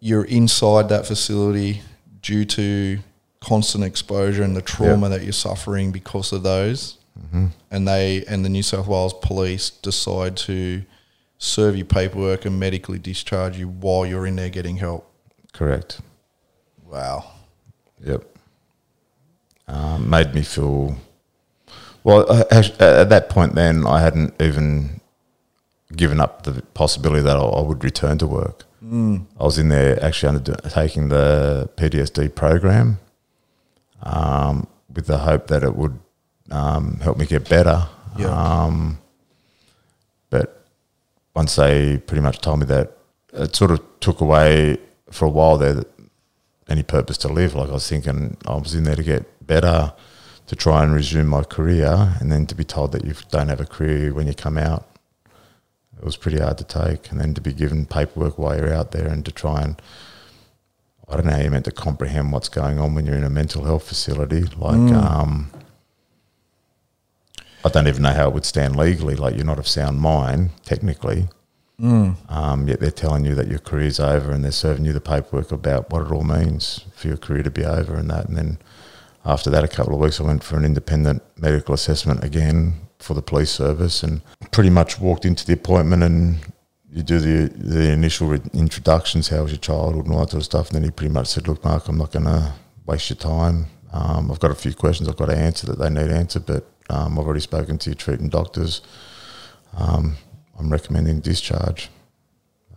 You're 0.00 0.24
inside 0.24 0.88
that 0.90 1.06
facility 1.06 1.82
due 2.22 2.44
to 2.44 2.98
constant 3.40 3.84
exposure 3.84 4.42
and 4.42 4.56
the 4.56 4.62
trauma 4.62 5.08
that 5.08 5.22
you're 5.22 5.32
suffering 5.32 5.92
because 5.92 6.32
of 6.32 6.42
those 6.42 6.98
and 7.70 7.88
they 7.88 8.24
and 8.26 8.44
the 8.44 8.48
New 8.48 8.62
South 8.62 8.86
Wales 8.86 9.14
Police 9.14 9.70
decide 9.70 10.36
to 10.38 10.82
serve 11.38 11.76
you 11.76 11.84
paperwork 11.84 12.44
and 12.44 12.58
medically 12.58 12.98
discharge 12.98 13.58
you 13.58 13.68
while 13.68 14.06
you're 14.06 14.26
in 14.26 14.36
there 14.36 14.48
getting 14.48 14.76
help. 14.76 15.10
Correct. 15.52 16.00
Wow. 16.84 17.32
Yep. 18.04 18.24
Um, 19.68 20.08
made 20.08 20.34
me 20.34 20.42
feel. 20.42 20.96
Well, 22.04 22.30
at 22.50 22.78
that 22.78 23.28
point, 23.28 23.54
then 23.54 23.86
I 23.86 24.00
hadn't 24.00 24.40
even 24.40 25.00
given 25.96 26.20
up 26.20 26.42
the 26.42 26.62
possibility 26.74 27.22
that 27.22 27.36
I 27.36 27.60
would 27.60 27.82
return 27.82 28.18
to 28.18 28.26
work. 28.26 28.64
I 29.40 29.44
was 29.44 29.58
in 29.58 29.68
there 29.68 30.02
actually 30.04 30.36
undertaking 30.36 31.08
the 31.08 31.68
PTSD 31.76 32.34
program 32.34 32.98
um, 34.02 34.66
with 34.94 35.06
the 35.06 35.18
hope 35.18 35.48
that 35.48 35.62
it 35.62 35.74
would 35.74 35.98
um, 36.50 37.00
help 37.00 37.18
me 37.18 37.26
get 37.26 37.48
better. 37.48 37.88
Yeah. 38.16 38.28
Um, 38.28 38.98
but 40.30 40.64
once 41.34 41.56
they 41.56 41.98
pretty 41.98 42.22
much 42.22 42.40
told 42.40 42.60
me 42.60 42.66
that, 42.66 42.92
it 43.32 43.56
sort 43.56 43.70
of 43.70 43.80
took 44.00 44.20
away 44.20 44.78
for 45.10 45.26
a 45.26 45.30
while 45.30 45.58
there 45.58 45.84
any 46.68 46.82
purpose 46.82 47.18
to 47.18 47.28
live. 47.28 47.54
Like 47.54 47.70
I 47.70 47.72
was 47.72 47.88
thinking, 47.88 48.36
I 48.46 48.54
was 48.54 48.74
in 48.74 48.84
there 48.84 48.96
to 48.96 49.02
get 49.02 49.46
better, 49.46 49.92
to 50.46 50.56
try 50.56 50.82
and 50.82 50.94
resume 50.94 51.26
my 51.26 51.42
career, 51.42 52.16
and 52.20 52.30
then 52.30 52.46
to 52.46 52.54
be 52.54 52.64
told 52.64 52.92
that 52.92 53.04
you 53.04 53.14
don't 53.30 53.48
have 53.48 53.60
a 53.60 53.66
career 53.66 54.12
when 54.12 54.26
you 54.26 54.34
come 54.34 54.58
out. 54.58 54.86
It 55.98 56.04
was 56.04 56.16
pretty 56.16 56.38
hard 56.38 56.58
to 56.58 56.64
take, 56.64 57.10
and 57.10 57.20
then 57.20 57.34
to 57.34 57.40
be 57.40 57.52
given 57.52 57.86
paperwork 57.86 58.38
while 58.38 58.56
you're 58.56 58.72
out 58.74 58.92
there, 58.92 59.06
and 59.08 59.24
to 59.24 59.32
try 59.32 59.62
and 59.62 59.80
I 61.08 61.14
don't 61.16 61.26
know 61.26 61.32
how 61.32 61.40
you 61.40 61.50
meant 61.50 61.66
to 61.66 61.70
comprehend 61.70 62.32
what's 62.32 62.48
going 62.48 62.78
on 62.78 62.94
when 62.94 63.06
you're 63.06 63.14
in 63.16 63.24
a 63.24 63.30
mental 63.30 63.64
health 63.64 63.86
facility. 63.86 64.42
Like, 64.56 64.74
um, 64.92 65.52
I 67.64 67.68
don't 67.68 67.86
even 67.86 68.02
know 68.02 68.12
how 68.12 68.28
it 68.28 68.34
would 68.34 68.44
stand 68.44 68.74
legally. 68.76 69.14
Like, 69.14 69.36
you're 69.36 69.44
not 69.44 69.58
of 69.58 69.68
sound 69.68 70.00
mind, 70.00 70.50
technically. 70.64 71.28
Um, 72.28 72.66
yet 72.66 72.80
they're 72.80 72.90
telling 72.90 73.24
you 73.24 73.34
that 73.36 73.48
your 73.48 73.58
career's 73.60 74.00
over 74.00 74.32
and 74.32 74.42
they're 74.42 74.50
serving 74.50 74.84
you 74.84 74.92
the 74.92 75.00
paperwork 75.00 75.52
about 75.52 75.90
what 75.90 76.02
it 76.06 76.10
all 76.10 76.24
means 76.24 76.84
for 76.94 77.06
your 77.06 77.18
career 77.18 77.42
to 77.44 77.50
be 77.50 77.64
over 77.64 77.94
and 77.94 78.10
that. 78.10 78.26
And 78.26 78.36
then 78.36 78.58
after 79.24 79.50
that, 79.50 79.62
a 79.62 79.68
couple 79.68 79.94
of 79.94 80.00
weeks, 80.00 80.20
I 80.20 80.24
went 80.24 80.42
for 80.42 80.56
an 80.56 80.64
independent 80.64 81.22
medical 81.36 81.74
assessment 81.74 82.24
again 82.24 82.85
for 82.98 83.14
the 83.14 83.22
police 83.22 83.50
service 83.50 84.02
and 84.02 84.22
pretty 84.50 84.70
much 84.70 84.98
walked 84.98 85.24
into 85.24 85.44
the 85.46 85.52
appointment 85.52 86.02
and 86.02 86.38
you 86.90 87.02
do 87.02 87.18
the 87.18 87.52
the 87.54 87.90
initial 87.90 88.32
introductions, 88.32 89.28
how 89.28 89.42
was 89.42 89.52
your 89.52 89.58
childhood 89.58 90.06
and 90.06 90.14
all 90.14 90.20
that 90.20 90.30
sort 90.30 90.40
of 90.40 90.44
stuff. 90.44 90.68
And 90.68 90.76
then 90.76 90.84
he 90.84 90.90
pretty 90.90 91.12
much 91.12 91.28
said, 91.28 91.46
look, 91.46 91.62
Mark, 91.64 91.88
I'm 91.88 91.98
not 91.98 92.12
going 92.12 92.24
to 92.24 92.52
waste 92.86 93.10
your 93.10 93.18
time. 93.18 93.66
Um, 93.92 94.30
I've 94.30 94.40
got 94.40 94.50
a 94.50 94.54
few 94.54 94.74
questions 94.74 95.08
I've 95.08 95.16
got 95.16 95.26
to 95.26 95.36
answer 95.36 95.66
that 95.66 95.78
they 95.78 95.90
need 95.90 96.10
answered, 96.10 96.46
but 96.46 96.66
um, 96.88 97.18
I've 97.18 97.24
already 97.24 97.40
spoken 97.40 97.78
to 97.78 97.90
your 97.90 97.96
treating 97.96 98.28
doctors. 98.28 98.82
Um, 99.76 100.16
I'm 100.58 100.70
recommending 100.70 101.20
discharge 101.20 101.90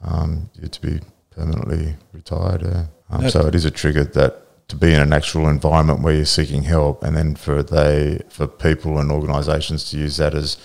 um, 0.02 0.50
to 0.70 0.82
be 0.82 1.00
permanently 1.30 1.96
retired. 2.12 2.64
Yeah. 2.64 2.86
Um, 3.10 3.30
so 3.30 3.48
it 3.48 3.56
is 3.56 3.66
a 3.66 3.72
trigger 3.72 4.04
that 4.04 4.49
to 4.70 4.76
be 4.76 4.94
in 4.94 5.00
an 5.00 5.12
actual 5.12 5.50
environment 5.50 6.02
where 6.02 6.14
you're 6.14 6.26
seeking 6.26 6.64
help, 6.64 7.04
and 7.04 7.18
then 7.18 7.36
for 7.36 7.62
they 7.62 8.22
for 8.30 8.48
people 8.48 8.98
and 9.00 9.12
organisations 9.12 9.90
to 9.90 9.98
use 9.98 10.18
that 10.18 10.34
as 10.34 10.58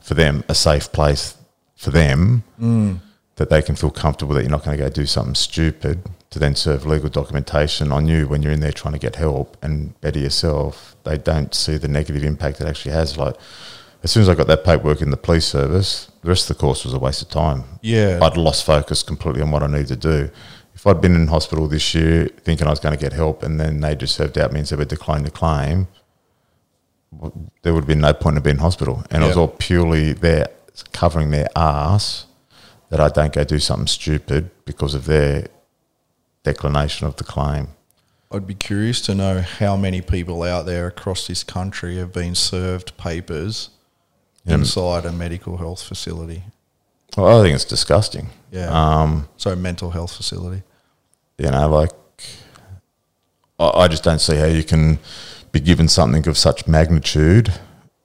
for 0.00 0.14
them 0.14 0.44
a 0.48 0.54
safe 0.54 0.92
place 0.92 1.36
for 1.76 1.90
them 1.90 2.42
mm. 2.60 2.98
that 3.36 3.50
they 3.50 3.62
can 3.62 3.74
feel 3.74 3.90
comfortable 3.90 4.34
that 4.34 4.42
you're 4.42 4.50
not 4.50 4.64
going 4.64 4.76
to 4.76 4.82
go 4.82 4.90
do 4.90 5.06
something 5.06 5.34
stupid 5.34 6.02
to 6.30 6.38
then 6.38 6.54
serve 6.54 6.86
legal 6.86 7.08
documentation 7.08 7.92
on 7.92 8.08
you 8.08 8.26
when 8.26 8.42
you're 8.42 8.52
in 8.52 8.60
there 8.60 8.72
trying 8.72 8.92
to 8.92 8.98
get 8.98 9.16
help 9.16 9.56
and 9.62 10.00
better 10.00 10.18
yourself. 10.18 10.96
They 11.04 11.18
don't 11.18 11.54
see 11.54 11.76
the 11.76 11.88
negative 11.88 12.24
impact 12.24 12.60
it 12.60 12.66
actually 12.66 12.92
has. 12.92 13.16
Like 13.18 13.36
as 14.02 14.10
soon 14.10 14.22
as 14.22 14.28
I 14.28 14.34
got 14.34 14.46
that 14.48 14.64
paperwork 14.64 15.02
in 15.02 15.10
the 15.10 15.16
police 15.16 15.46
service, 15.46 16.10
the 16.22 16.28
rest 16.28 16.50
of 16.50 16.56
the 16.56 16.60
course 16.60 16.84
was 16.84 16.94
a 16.94 16.98
waste 16.98 17.22
of 17.22 17.28
time. 17.28 17.64
Yeah. 17.82 18.18
I'd 18.22 18.36
lost 18.36 18.64
focus 18.64 19.02
completely 19.02 19.42
on 19.42 19.50
what 19.50 19.62
I 19.62 19.66
needed 19.66 19.88
to 19.88 19.96
do. 19.96 20.30
If 20.74 20.86
I'd 20.86 21.00
been 21.00 21.14
in 21.14 21.26
hospital 21.28 21.68
this 21.68 21.94
year 21.94 22.28
thinking 22.40 22.66
I 22.66 22.70
was 22.70 22.80
going 22.80 22.96
to 22.96 23.00
get 23.00 23.12
help 23.12 23.42
and 23.42 23.60
then 23.60 23.80
they 23.80 23.94
just 23.94 24.14
served 24.14 24.38
out 24.38 24.52
me 24.52 24.60
and 24.60 24.68
said 24.68 24.78
we 24.78 24.84
declined 24.84 25.26
the 25.26 25.30
claim, 25.30 25.86
there 27.62 27.74
would 27.74 27.82
have 27.82 27.86
been 27.86 28.00
no 28.00 28.14
point 28.14 28.36
in 28.36 28.42
being 28.42 28.56
in 28.56 28.60
hospital. 28.62 29.04
And 29.10 29.22
it 29.22 29.26
was 29.26 29.36
all 29.36 29.48
purely 29.48 30.12
their 30.12 30.48
covering 30.92 31.30
their 31.30 31.48
ass 31.54 32.26
that 32.88 33.00
I 33.00 33.08
don't 33.08 33.32
go 33.32 33.44
do 33.44 33.58
something 33.58 33.86
stupid 33.86 34.50
because 34.64 34.94
of 34.94 35.04
their 35.04 35.46
declination 36.42 37.06
of 37.06 37.16
the 37.16 37.24
claim. 37.24 37.68
I'd 38.30 38.46
be 38.46 38.54
curious 38.54 39.02
to 39.02 39.14
know 39.14 39.42
how 39.42 39.76
many 39.76 40.00
people 40.00 40.42
out 40.42 40.64
there 40.64 40.86
across 40.86 41.26
this 41.26 41.44
country 41.44 41.98
have 41.98 42.12
been 42.12 42.34
served 42.34 42.96
papers 42.96 43.68
Yeah. 44.44 44.54
inside 44.54 45.04
a 45.04 45.12
medical 45.12 45.58
health 45.58 45.82
facility. 45.82 46.44
Well, 47.16 47.40
I 47.40 47.42
think 47.42 47.54
it's 47.54 47.64
disgusting. 47.64 48.28
Yeah. 48.50 48.68
Um, 48.70 49.28
So 49.36 49.54
mental 49.56 49.90
health 49.90 50.14
facility. 50.16 50.62
you 51.38 51.50
know, 51.50 51.68
like 51.68 51.90
I, 53.58 53.68
I 53.84 53.88
just 53.88 54.02
don't 54.04 54.20
see 54.20 54.36
how 54.36 54.46
you 54.46 54.64
can 54.64 54.98
be 55.52 55.60
given 55.60 55.88
something 55.88 56.26
of 56.28 56.38
such 56.38 56.66
magnitude 56.66 57.52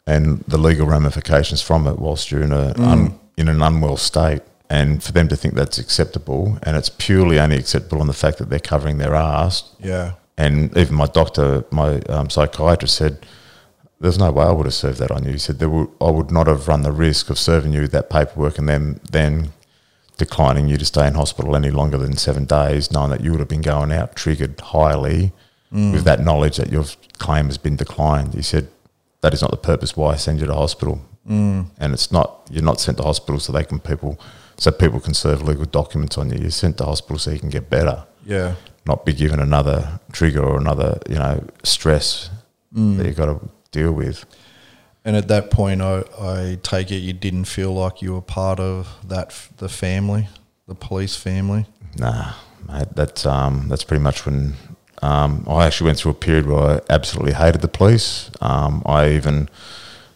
and 0.05 0.43
the 0.47 0.57
legal 0.57 0.87
ramifications 0.87 1.61
from 1.61 1.87
it 1.87 1.99
whilst 1.99 2.31
you're 2.31 2.43
in 2.43 2.51
a 2.53 2.73
un, 2.77 3.19
in 3.37 3.47
an 3.47 3.61
unwell 3.61 3.97
state. 3.97 4.41
And 4.69 5.01
for 5.01 5.13
them 5.13 5.29
to 5.29 5.35
think 5.37 5.53
that's 5.53 5.77
acceptable, 5.77 6.57
and 6.63 6.75
it's 6.75 6.89
purely 6.89 7.39
only 7.39 7.55
acceptable 7.57 8.01
on 8.01 8.07
the 8.07 8.13
fact 8.13 8.37
that 8.39 8.49
they're 8.49 8.59
covering 8.59 8.97
their 8.97 9.15
ass. 9.15 9.63
Yeah. 9.79 10.13
And 10.37 10.75
even 10.77 10.95
my 10.95 11.05
doctor, 11.05 11.63
my 11.71 11.99
um, 12.09 12.29
psychiatrist 12.29 12.95
said, 12.97 13.25
"There's 13.99 14.17
no 14.17 14.31
way 14.31 14.45
I 14.45 14.51
would 14.51 14.65
have 14.65 14.73
served 14.73 14.99
that 14.99 15.11
on 15.11 15.25
you." 15.25 15.31
He 15.33 15.37
said, 15.37 15.59
there 15.59 15.69
would, 15.69 15.89
"I 15.99 16.11
would 16.11 16.31
not 16.31 16.47
have 16.47 16.67
run 16.67 16.83
the 16.83 16.91
risk 16.91 17.29
of 17.29 17.37
serving 17.39 17.73
you 17.73 17.87
that 17.87 18.09
paperwork 18.09 18.57
and 18.57 18.67
then 18.69 18.99
then 19.11 19.51
declining 20.17 20.67
you 20.67 20.77
to 20.77 20.85
stay 20.85 21.05
in 21.07 21.13
hospital 21.13 21.55
any 21.55 21.69
longer 21.69 21.97
than 21.97 22.17
seven 22.17 22.45
days, 22.45 22.91
knowing 22.91 23.11
that 23.11 23.21
you 23.21 23.31
would 23.31 23.39
have 23.39 23.47
been 23.47 23.61
going 23.61 23.91
out 23.91 24.15
triggered 24.15 24.59
highly 24.59 25.31
with 25.71 26.05
that 26.05 26.23
knowledge 26.23 26.57
that 26.57 26.71
your 26.71 26.85
claim 27.17 27.45
has 27.47 27.57
been 27.57 27.75
declined." 27.75 28.33
He 28.33 28.41
said, 28.41 28.67
"That 29.21 29.33
is 29.33 29.41
not 29.41 29.51
the 29.51 29.57
purpose 29.57 29.95
why 29.97 30.13
I 30.13 30.15
send 30.15 30.39
you 30.39 30.47
to 30.47 30.53
hospital, 30.53 31.01
mm. 31.29 31.65
and 31.77 31.93
it's 31.93 32.11
not 32.11 32.41
you're 32.49 32.63
not 32.63 32.79
sent 32.79 32.97
to 32.97 33.03
hospital 33.03 33.39
so 33.39 33.51
they 33.51 33.63
can 33.63 33.79
people 33.79 34.19
so 34.57 34.71
people 34.71 34.99
can 34.99 35.13
serve 35.13 35.41
legal 35.43 35.65
documents 35.65 36.17
on 36.17 36.31
you. 36.31 36.39
You're 36.39 36.51
sent 36.51 36.77
to 36.77 36.85
hospital 36.85 37.19
so 37.19 37.31
you 37.31 37.39
can 37.39 37.49
get 37.49 37.69
better." 37.69 38.05
Yeah. 38.25 38.55
not 38.85 39.05
be 39.05 39.13
given 39.13 39.39
another 39.39 39.99
trigger 40.11 40.43
or 40.43 40.57
another 40.57 40.99
you 41.09 41.15
know 41.15 41.43
stress 41.63 42.29
that 42.97 43.05
you've 43.05 43.15
got 43.17 43.25
to 43.25 43.39
deal 43.72 43.91
with. 43.91 44.26
And 45.05 45.15
at 45.15 45.28
that 45.30 45.51
point, 45.51 45.82
I, 45.82 46.03
I 46.20 46.59
take 46.63 46.91
it 46.91 46.97
you 46.97 47.13
didn't 47.13 47.45
feel 47.45 47.74
like 47.74 48.01
you 48.01 48.13
were 48.13 48.22
part 48.22 48.59
of 48.59 48.88
that 49.07 49.34
the 49.57 49.70
family, 49.70 50.28
the 50.68 50.76
police 50.76 51.15
family. 51.15 51.65
Nah, 51.97 52.34
mate, 52.68 52.89
that's 52.93 53.26
um, 53.26 53.70
that's 53.70 53.84
pretty 53.84 54.03
much 54.03 54.26
when 54.26 54.55
um, 55.01 55.45
I 55.47 55.65
actually 55.65 55.86
went 55.88 55.99
through 55.99 56.11
a 56.11 56.15
period 56.15 56.47
where 56.47 56.59
I 56.59 56.80
absolutely 56.89 57.34
hated 57.34 57.61
the 57.61 57.68
police. 57.68 58.30
Um, 58.41 58.84
I 58.86 59.11
even 59.11 59.49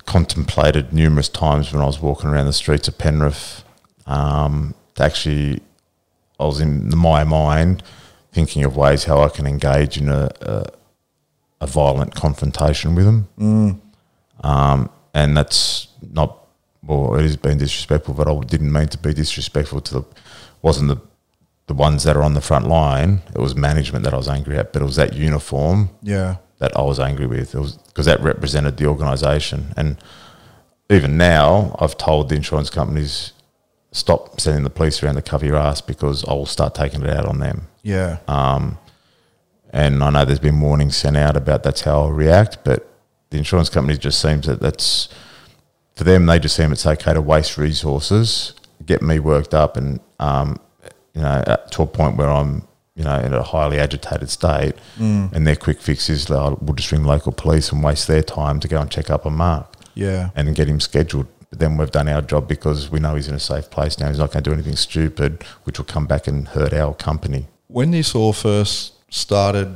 contemplated 0.05 0.91
numerous 0.91 1.29
times 1.29 1.71
when 1.71 1.81
I 1.81 1.85
was 1.85 2.01
walking 2.01 2.29
around 2.29 2.47
the 2.47 2.53
streets 2.53 2.87
of 2.87 2.97
Penrith 2.97 3.63
um, 4.07 4.73
to 4.95 5.03
actually, 5.03 5.61
I 6.39 6.45
was 6.45 6.59
in 6.59 6.95
my 6.97 7.23
mind 7.23 7.83
thinking 8.31 8.63
of 8.63 8.75
ways 8.75 9.05
how 9.05 9.21
I 9.21 9.29
can 9.29 9.45
engage 9.45 9.97
in 9.97 10.09
a, 10.09 10.29
a, 10.41 10.65
a 11.61 11.67
violent 11.67 12.13
confrontation 12.15 12.93
with 12.95 13.05
them. 13.05 13.81
Um, 14.43 14.89
and 15.13 15.37
that's 15.37 15.87
not 16.11 16.37
well, 16.83 17.15
it 17.15 17.21
has 17.21 17.37
been 17.37 17.59
disrespectful, 17.59 18.15
but 18.15 18.27
I 18.27 18.37
didn't 18.39 18.71
mean 18.71 18.87
to 18.87 18.97
be 18.97 19.13
disrespectful 19.13 19.81
to 19.81 19.93
the 19.93 20.03
wasn't 20.61 20.87
the 20.89 20.97
the 21.67 21.73
ones 21.75 22.03
that 22.03 22.17
are 22.17 22.23
on 22.23 22.33
the 22.33 22.41
front 22.41 22.67
line. 22.67 23.21
It 23.35 23.39
was 23.39 23.55
management 23.55 24.03
that 24.03 24.13
I 24.13 24.17
was 24.17 24.27
angry 24.27 24.57
at, 24.57 24.73
but 24.73 24.81
it 24.81 24.85
was 24.85 24.95
that 24.97 25.13
uniform 25.13 25.91
Yeah. 26.01 26.37
that 26.57 26.75
I 26.75 26.81
was 26.81 26.99
angry 26.99 27.27
with. 27.27 27.53
It 27.55 27.59
was 27.59 27.73
because 27.77 28.07
that 28.07 28.19
represented 28.21 28.77
the 28.77 28.87
organisation, 28.87 29.73
and 29.77 29.97
even 30.89 31.15
now, 31.17 31.75
I've 31.79 31.97
told 31.97 32.27
the 32.29 32.35
insurance 32.35 32.69
companies 32.69 33.31
stop 33.93 34.41
sending 34.41 34.63
the 34.63 34.69
police 34.69 35.01
around 35.03 35.15
to 35.15 35.21
cover 35.21 35.45
your 35.45 35.57
ass 35.57 35.81
because 35.81 36.25
I 36.25 36.33
will 36.33 36.45
start 36.47 36.73
taking 36.75 37.03
it 37.03 37.09
out 37.09 37.25
on 37.25 37.39
them. 37.39 37.67
Yeah. 37.83 38.17
And 39.71 40.03
I 40.03 40.09
know 40.09 40.25
there's 40.25 40.39
been 40.39 40.59
warnings 40.59 40.97
sent 40.97 41.17
out 41.17 41.37
about 41.37 41.63
that's 41.63 41.81
how 41.81 42.01
I'll 42.01 42.11
react, 42.11 42.59
but 42.63 42.87
the 43.29 43.37
insurance 43.37 43.69
companies 43.69 43.99
just 43.99 44.21
seems 44.21 44.45
that 44.47 44.59
that's 44.59 45.07
for 45.95 46.03
them. 46.03 46.25
They 46.25 46.39
just 46.39 46.55
seem 46.55 46.71
it's 46.71 46.85
okay 46.85 47.13
to 47.13 47.21
waste 47.21 47.57
resources, 47.57 48.53
get 48.85 49.01
me 49.01 49.19
worked 49.19 49.53
up, 49.53 49.77
and 49.77 49.99
um, 50.19 50.59
you 51.13 51.21
know 51.21 51.43
at, 51.47 51.71
to 51.71 51.83
a 51.83 51.87
point 51.87 52.17
where 52.17 52.29
I'm 52.29 52.67
you 52.95 53.05
know 53.05 53.17
in 53.19 53.33
a 53.33 53.41
highly 53.41 53.79
agitated 53.79 54.29
state, 54.29 54.75
and 55.33 55.47
their 55.47 55.55
quick 55.55 55.81
fix 55.81 56.09
is 56.09 56.29
like, 56.29 56.61
we'll 56.61 56.75
just 56.75 56.91
ring 56.91 57.05
local 57.05 57.31
police 57.31 57.71
and 57.71 57.81
waste 57.81 58.07
their 58.07 58.23
time 58.23 58.59
to 58.59 58.67
go 58.67 58.81
and 58.81 58.91
check 58.91 59.09
up 59.09 59.25
on 59.25 59.33
Mark 59.33 59.71
yeah. 59.93 60.29
and 60.35 60.53
get 60.55 60.67
him 60.67 60.79
scheduled. 60.79 61.27
But 61.49 61.59
then 61.59 61.77
we've 61.77 61.91
done 61.91 62.07
our 62.07 62.21
job 62.21 62.47
because 62.47 62.89
we 62.89 62.99
know 62.99 63.15
he's 63.15 63.27
in 63.27 63.35
a 63.35 63.39
safe 63.39 63.69
place 63.69 63.99
now. 63.99 64.07
He's 64.07 64.19
not 64.19 64.31
going 64.31 64.43
to 64.43 64.49
do 64.49 64.53
anything 64.53 64.75
stupid, 64.75 65.43
which 65.63 65.77
will 65.77 65.85
come 65.85 66.07
back 66.07 66.27
and 66.27 66.47
hurt 66.47 66.73
our 66.73 66.93
company. 66.93 67.47
When 67.67 67.91
this 67.91 68.15
all 68.15 68.33
first 68.33 68.93
started, 69.11 69.67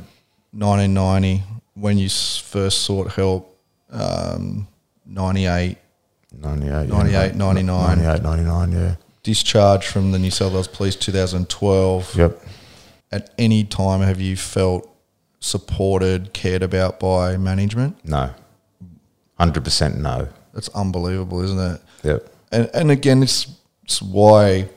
1990, 0.52 1.44
when 1.74 1.98
you 1.98 2.08
first 2.08 2.82
sought 2.82 3.12
help, 3.12 3.56
um, 3.90 4.66
98, 5.06 5.78
98, 6.32 6.66
yeah, 6.66 6.82
98, 6.84 7.34
99. 7.36 7.98
98, 7.98 8.22
99, 8.22 8.72
yeah. 8.72 8.94
discharged 9.22 9.84
from 9.84 10.10
the 10.10 10.18
New 10.18 10.30
South 10.30 10.52
Wales 10.52 10.66
Police 10.66 10.96
2012. 10.96 12.16
Yep. 12.16 12.42
At 13.12 13.30
any 13.38 13.62
time, 13.62 14.00
have 14.00 14.20
you 14.20 14.36
felt 14.36 14.90
supported, 15.38 16.32
cared 16.32 16.62
about 16.62 16.98
by 16.98 17.36
management? 17.36 18.04
No. 18.04 18.30
100% 19.38 19.98
no. 19.98 20.28
That's 20.52 20.68
unbelievable, 20.70 21.42
isn't 21.42 21.58
it? 21.58 21.80
Yep. 22.02 22.34
And, 22.52 22.70
and 22.74 22.90
again, 22.90 23.22
it's, 23.22 23.46
it's 23.84 24.00
why 24.00 24.68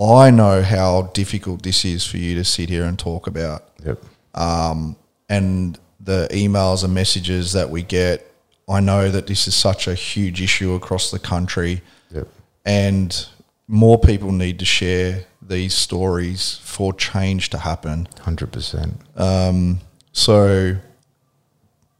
I 0.00 0.30
know 0.30 0.62
how 0.62 1.02
difficult 1.14 1.62
this 1.62 1.84
is 1.84 2.04
for 2.06 2.16
you 2.16 2.34
to 2.36 2.44
sit 2.44 2.68
here 2.68 2.84
and 2.84 2.98
talk 2.98 3.26
about. 3.26 3.68
Yep. 3.84 3.98
um, 4.34 4.96
and 5.28 5.78
the 6.00 6.28
emails 6.32 6.84
and 6.84 6.92
messages 6.92 7.52
that 7.52 7.70
we 7.70 7.82
get. 7.82 8.30
I 8.68 8.80
know 8.80 9.10
that 9.10 9.26
this 9.26 9.46
is 9.46 9.54
such 9.54 9.86
a 9.88 9.94
huge 9.94 10.40
issue 10.42 10.72
across 10.74 11.10
the 11.10 11.18
country, 11.18 11.80
Yep. 12.14 12.28
and 12.64 13.26
more 13.68 13.98
people 13.98 14.30
need 14.32 14.58
to 14.58 14.64
share 14.64 15.24
these 15.40 15.74
stories 15.74 16.58
for 16.62 16.92
change 16.92 17.50
to 17.50 17.58
happen. 17.58 18.08
100%. 18.22 19.78
So, 20.12 20.76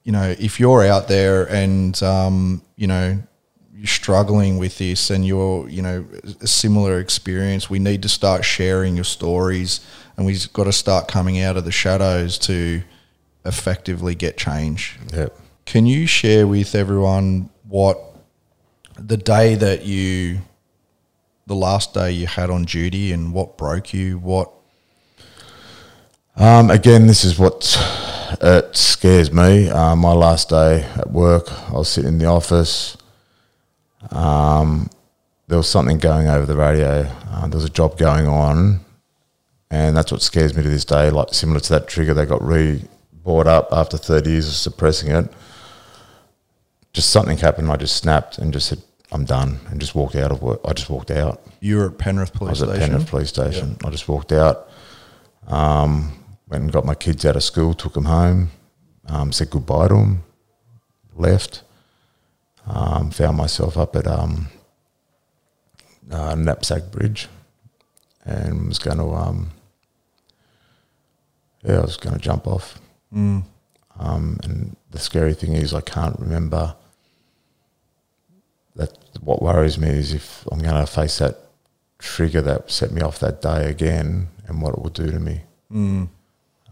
you 0.05 0.13
know, 0.13 0.35
if 0.39 0.61
you're 0.61 0.85
out 0.87 1.09
there 1.09 1.45
and 1.51 2.01
um, 2.03 2.63
you 2.77 2.87
know 2.87 3.19
struggling 3.87 4.59
with 4.59 4.79
this 4.79 5.11
and 5.11 5.27
you're 5.27 5.69
you 5.69 5.83
know 5.83 6.05
a 6.41 6.47
similar 6.47 6.99
experience, 7.01 7.69
we 7.71 7.79
need 7.79 8.03
to 8.03 8.09
start 8.09 8.45
sharing 8.45 8.95
your 8.95 9.05
stories, 9.05 9.81
and 10.17 10.27
we've 10.27 10.53
got 10.53 10.65
to 10.65 10.73
start 10.73 11.09
coming 11.09 11.41
out 11.41 11.57
of 11.57 11.65
the 11.65 11.73
shadows 11.73 12.39
to 12.39 12.83
effectively 13.45 14.15
get 14.15 14.37
change. 14.37 14.99
Yep. 15.13 15.39
Can 15.67 15.87
you 15.87 16.07
share 16.07 16.47
with 16.47 16.75
everyone 16.75 17.51
what 17.69 17.99
the 18.99 19.17
day 19.17 19.55
that 19.55 19.85
you, 19.85 20.41
the 21.47 21.55
last 21.55 21.95
day 21.95 22.13
you 22.13 22.27
had 22.27 22.51
on 22.51 22.65
duty, 22.65 23.13
and 23.13 23.33
what 23.33 23.57
broke 23.57 23.93
you? 23.95 24.19
What 24.19 24.51
Um, 26.37 26.71
again, 26.71 27.07
this 27.07 27.25
is 27.25 27.39
what 27.39 27.79
it 28.41 28.77
scares 28.77 29.31
me. 29.31 29.69
Um, 29.71 30.01
my 30.01 30.13
last 30.13 30.49
day 30.49 30.83
at 30.97 31.11
work, 31.11 31.53
I 31.71 31.73
was 31.73 31.89
sitting 31.89 32.15
in 32.15 32.19
the 32.19 32.27
office. 32.27 32.97
Um, 34.11 34.91
there 35.49 35.59
was 35.59 35.69
something 35.69 35.99
going 35.99 36.29
over 36.29 36.47
the 36.47 36.57
radio. 36.57 37.11
Uh, 37.31 37.47
there 37.47 37.57
was 37.57 37.65
a 37.65 37.71
job 37.71 37.99
going 37.99 38.27
on, 38.27 38.81
and 39.71 39.97
that's 39.97 40.11
what 40.13 40.23
scares 40.23 40.55
me 40.55 40.63
to 40.63 40.69
this 40.69 40.85
day. 40.85 41.11
Like 41.11 41.35
similar 41.35 41.61
to 41.61 41.71
that 41.71 41.89
trigger, 41.89 42.15
they 42.15 42.27
got 42.27 42.43
re 42.43 42.83
brought 43.23 43.47
up 43.47 43.69
after 43.73 43.97
thirty 43.97 44.31
years 44.31 44.49
of 44.49 44.55
suppressing 44.55 45.11
it. 45.11 45.31
Just 46.93 47.11
something 47.11 47.39
happened. 47.39 47.71
I 47.71 47.77
just 47.77 47.97
snapped 47.97 48.39
and 48.39 48.53
just 48.53 48.69
said, 48.69 48.81
I'm 49.11 49.25
done, 49.25 49.59
and 49.69 49.81
just 49.81 49.95
walked 49.95 50.15
out 50.15 50.31
of 50.31 50.43
work. 50.43 50.61
I 50.65 50.73
just 50.73 50.89
walked 50.89 51.11
out. 51.11 51.43
You 51.61 51.79
were 51.79 51.87
at 51.87 51.99
Penrith 51.99 52.33
Police 52.33 52.59
Station. 52.59 52.71
I 52.71 52.73
was 52.73 52.83
at 52.83 52.89
Penrith 52.91 53.11
Police 53.11 53.29
Station. 53.31 53.77
I 53.85 53.91
just 53.91 54.09
walked 54.09 54.33
out. 54.33 54.69
Um, 55.49 56.13
went 56.49 56.63
and 56.63 56.73
got 56.73 56.85
my 56.85 56.95
kids 56.95 57.27
out 57.27 57.37
of 57.37 57.43
school, 57.43 57.75
took 57.75 57.95
them 57.95 58.05
home, 58.05 58.51
um, 59.07 59.33
said 59.33 59.51
goodbye 59.51 59.89
to 59.89 59.95
them, 59.95 60.23
left. 61.17 61.64
Um, 62.67 63.11
found 63.11 63.37
myself 63.37 63.77
up 63.77 63.95
at 63.95 64.07
um, 64.07 64.49
uh, 66.11 66.35
Knapsack 66.35 66.91
Bridge, 66.91 67.29
and 68.25 68.69
was 68.69 68.79
going 68.79 68.97
to 68.99 69.11
um, 69.13 69.51
yeah, 71.63 71.79
I 71.79 71.81
was 71.81 71.97
going 71.97 72.15
to 72.15 72.21
jump 72.21 72.47
off. 72.47 72.79
Mm. 73.15 73.45
Um, 73.99 74.39
and 74.43 74.77
the 74.91 74.99
scary 74.99 75.35
thing 75.35 75.53
is, 75.53 75.75
I 75.75 75.81
can't 75.81 76.19
remember. 76.19 76.75
That 78.77 78.97
what 79.21 79.41
worries 79.41 79.79
me 79.79 79.89
is 79.89 80.13
if 80.13 80.47
I'm 80.51 80.59
going 80.59 80.75
to 80.75 80.87
face 80.87 81.19
that 81.19 81.39
trigger 81.99 82.43
that 82.43 82.71
set 82.71 82.91
me 82.91 83.03
off 83.03 83.21
that 83.21 83.41
day 83.41 83.71
again, 83.71 84.29
and 84.47 84.61
what 84.61 84.75
it 84.75 84.83
will 84.83 84.91
do 84.91 85.11
to 85.11 85.21
me. 85.21 85.43
Mm. 85.73 86.09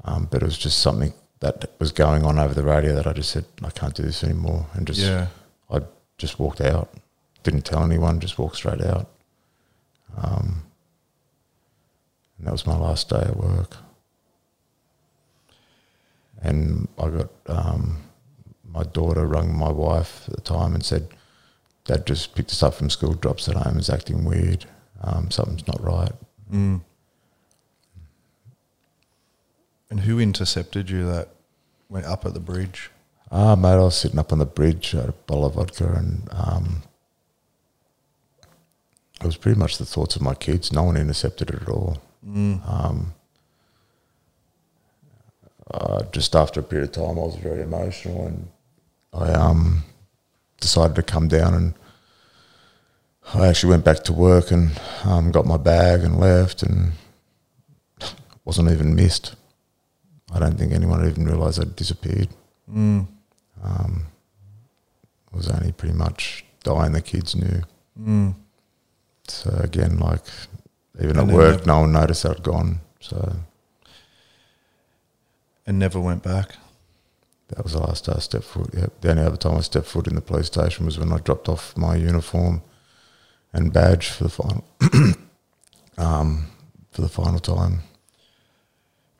Um, 0.04 0.28
but 0.30 0.42
it 0.42 0.44
was 0.44 0.58
just 0.58 0.80
something 0.80 1.12
that 1.40 1.70
was 1.78 1.92
going 1.92 2.24
on 2.24 2.38
over 2.38 2.54
the 2.54 2.64
radio 2.64 2.94
that 2.94 3.06
I 3.06 3.12
just 3.12 3.30
said 3.30 3.44
I 3.62 3.70
can't 3.70 3.94
do 3.94 4.02
this 4.02 4.24
anymore, 4.24 4.66
and 4.74 4.86
just 4.86 5.00
Yeah. 5.00 5.28
I 5.72 5.80
just 6.18 6.38
walked 6.38 6.60
out. 6.60 6.92
Didn't 7.42 7.64
tell 7.64 7.82
anyone, 7.82 8.20
just 8.20 8.38
walked 8.38 8.56
straight 8.56 8.82
out. 8.82 9.10
Um, 10.16 10.62
and 12.38 12.46
that 12.46 12.52
was 12.52 12.66
my 12.66 12.76
last 12.76 13.08
day 13.08 13.20
at 13.20 13.36
work. 13.36 13.76
And 16.40 16.88
I 16.98 17.08
got 17.08 17.30
um, 17.46 18.02
my 18.68 18.82
daughter 18.82 19.26
rung 19.26 19.56
my 19.56 19.70
wife 19.70 20.24
at 20.28 20.34
the 20.34 20.40
time 20.42 20.74
and 20.74 20.84
said, 20.84 21.08
"Dad 21.84 22.04
just 22.04 22.34
picked 22.34 22.50
us 22.50 22.62
up 22.62 22.74
from 22.74 22.90
school, 22.90 23.14
drops 23.14 23.48
at 23.48 23.54
home, 23.54 23.78
is 23.78 23.88
acting 23.88 24.24
weird. 24.24 24.66
Um, 25.02 25.30
something's 25.30 25.66
not 25.68 25.80
right." 25.82 26.12
Mm. 26.52 26.82
And 29.88 30.00
who 30.00 30.18
intercepted 30.18 30.90
you 30.90 31.04
that 31.06 31.28
went 31.88 32.06
up 32.06 32.26
at 32.26 32.34
the 32.34 32.40
bridge? 32.40 32.90
Ah, 33.34 33.56
mate, 33.56 33.70
I 33.70 33.78
was 33.78 33.96
sitting 33.96 34.18
up 34.18 34.30
on 34.30 34.40
the 34.40 34.44
bridge, 34.44 34.90
had 34.90 35.08
a 35.08 35.12
bottle 35.12 35.46
of 35.46 35.54
vodka, 35.54 35.90
and 35.90 36.28
um, 36.32 36.82
it 39.18 39.24
was 39.24 39.38
pretty 39.38 39.58
much 39.58 39.78
the 39.78 39.86
thoughts 39.86 40.16
of 40.16 40.22
my 40.22 40.34
kids. 40.34 40.70
No 40.70 40.82
one 40.82 40.98
intercepted 40.98 41.48
it 41.48 41.62
at 41.62 41.68
all. 41.68 41.96
Mm. 42.26 42.60
Um, 42.68 43.14
uh, 45.70 46.02
just 46.12 46.36
after 46.36 46.60
a 46.60 46.62
period 46.62 46.90
of 46.90 46.94
time, 46.94 47.18
I 47.18 47.22
was 47.22 47.36
very 47.36 47.62
emotional, 47.62 48.26
and 48.26 48.48
I 49.14 49.32
um, 49.32 49.84
decided 50.60 50.94
to 50.96 51.02
come 51.02 51.28
down, 51.28 51.54
and 51.54 51.74
I 53.32 53.46
actually 53.46 53.70
went 53.70 53.84
back 53.86 54.04
to 54.04 54.12
work 54.12 54.50
and 54.50 54.78
um, 55.04 55.30
got 55.32 55.46
my 55.46 55.56
bag 55.56 56.02
and 56.04 56.20
left, 56.20 56.62
and 56.62 56.92
wasn't 58.44 58.70
even 58.70 58.94
missed. 58.94 59.36
I 60.34 60.38
don't 60.38 60.58
think 60.58 60.72
anyone 60.72 61.08
even 61.08 61.24
realised 61.24 61.62
I'd 61.62 61.76
disappeared. 61.76 62.28
Mm. 62.70 63.06
Um, 63.62 64.06
it 65.32 65.36
was 65.36 65.48
only 65.48 65.72
pretty 65.72 65.94
much 65.94 66.44
dying 66.64 66.92
the 66.92 67.00
kids 67.02 67.34
knew. 67.34 67.62
Mm. 68.00 68.34
So 69.28 69.50
again, 69.62 69.98
like 69.98 70.24
even 71.00 71.18
And 71.18 71.30
at 71.30 71.36
work, 71.36 71.66
no 71.66 71.80
one 71.80 71.92
noticed 71.92 72.26
I'd 72.26 72.42
gone. 72.42 72.80
So 73.00 73.36
And 75.66 75.78
never 75.78 76.00
went 76.00 76.22
back. 76.22 76.56
that 77.48 77.62
was 77.62 77.72
the 77.72 77.80
last 77.80 78.06
day 78.06 78.12
I 78.16 78.18
stepped 78.20 78.44
foot. 78.44 78.70
Yep. 78.74 79.00
The 79.00 79.10
only 79.10 79.22
other 79.22 79.36
time 79.36 79.56
I 79.56 79.60
stepped 79.60 79.86
foot 79.86 80.06
in 80.06 80.14
the 80.14 80.20
police 80.20 80.46
station 80.46 80.86
was 80.86 80.98
when 80.98 81.12
I 81.12 81.18
dropped 81.18 81.48
off 81.48 81.76
my 81.76 81.96
uniform 81.96 82.62
and 83.52 83.72
badge 83.72 84.08
for 84.08 84.24
the 84.24 84.30
final, 84.30 84.64
um, 85.98 86.46
for 86.90 87.02
the 87.02 87.08
final 87.08 87.38
time. 87.38 87.80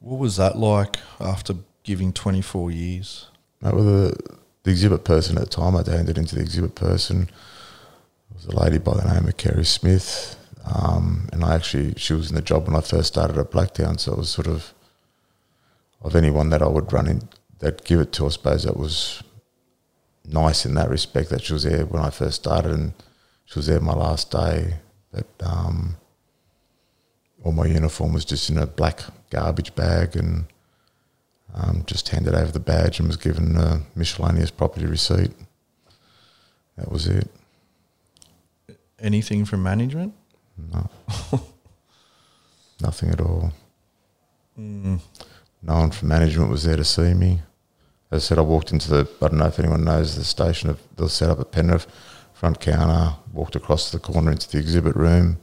What 0.00 0.18
was 0.18 0.36
that 0.36 0.56
like 0.58 0.96
after 1.20 1.54
giving 1.84 2.12
24 2.12 2.70
years? 2.70 3.28
That 3.62 3.74
was 3.74 3.84
the, 3.84 4.36
the 4.64 4.70
exhibit 4.70 5.04
person 5.04 5.38
at 5.38 5.44
the 5.44 5.50
time. 5.50 5.76
I'd 5.76 5.86
handed 5.86 6.16
it 6.16 6.20
into 6.20 6.34
the 6.34 6.40
exhibit 6.40 6.74
person. 6.74 7.22
It 8.30 8.36
was 8.36 8.46
a 8.46 8.56
lady 8.56 8.78
by 8.78 8.94
the 8.94 9.14
name 9.14 9.28
of 9.28 9.36
Kerry 9.36 9.64
Smith. 9.64 10.36
Um, 10.64 11.28
and 11.32 11.44
I 11.44 11.54
actually, 11.54 11.94
she 11.96 12.12
was 12.12 12.28
in 12.28 12.34
the 12.34 12.42
job 12.42 12.66
when 12.66 12.76
I 12.76 12.80
first 12.80 13.08
started 13.08 13.38
at 13.38 13.50
Blacktown. 13.50 13.98
So 14.00 14.12
it 14.12 14.18
was 14.18 14.30
sort 14.30 14.48
of, 14.48 14.74
of 16.02 16.16
anyone 16.16 16.50
that 16.50 16.62
I 16.62 16.66
would 16.66 16.92
run 16.92 17.06
in, 17.06 17.28
that 17.60 17.84
give 17.84 18.00
it 18.00 18.12
to, 18.14 18.26
I 18.26 18.30
suppose 18.30 18.64
that 18.64 18.76
was 18.76 19.22
nice 20.24 20.66
in 20.66 20.74
that 20.74 20.90
respect 20.90 21.30
that 21.30 21.42
she 21.42 21.52
was 21.52 21.64
there 21.64 21.84
when 21.86 22.02
I 22.02 22.10
first 22.10 22.36
started 22.36 22.72
and 22.72 22.92
she 23.44 23.58
was 23.58 23.66
there 23.66 23.80
my 23.80 23.94
last 23.94 24.30
day. 24.30 24.74
But 25.12 25.26
um, 25.44 25.96
all 27.44 27.52
my 27.52 27.66
uniform 27.66 28.12
was 28.12 28.24
just 28.24 28.50
in 28.50 28.58
a 28.58 28.66
black 28.66 29.02
garbage 29.30 29.74
bag 29.74 30.16
and 30.16 30.46
um, 31.54 31.84
just 31.86 32.08
handed 32.08 32.34
over 32.34 32.50
the 32.50 32.60
badge 32.60 32.98
and 32.98 33.08
was 33.08 33.16
given 33.16 33.56
a 33.56 33.82
miscellaneous 33.94 34.50
property 34.50 34.86
receipt. 34.86 35.32
That 36.76 36.90
was 36.90 37.06
it. 37.06 37.28
Anything 38.98 39.44
from 39.44 39.62
management? 39.62 40.14
No. 40.56 40.88
Nothing 42.80 43.10
at 43.10 43.20
all. 43.20 43.52
Mm. 44.58 45.00
No 45.62 45.74
one 45.74 45.90
from 45.90 46.08
management 46.08 46.50
was 46.50 46.64
there 46.64 46.76
to 46.76 46.84
see 46.84 47.14
me. 47.14 47.40
As 48.10 48.24
I 48.24 48.26
said, 48.26 48.38
I 48.38 48.42
walked 48.42 48.72
into 48.72 48.90
the, 48.90 49.08
I 49.20 49.28
don't 49.28 49.38
know 49.38 49.46
if 49.46 49.58
anyone 49.58 49.84
knows 49.84 50.16
the 50.16 50.24
station 50.24 50.68
of, 50.68 50.80
the 50.96 51.08
set 51.08 51.30
up 51.30 51.40
at 51.40 51.52
Penrith, 51.52 51.86
front 52.32 52.60
counter, 52.60 53.16
walked 53.32 53.56
across 53.56 53.90
the 53.90 53.98
corner 53.98 54.30
into 54.30 54.50
the 54.50 54.58
exhibit 54.58 54.96
room, 54.96 55.38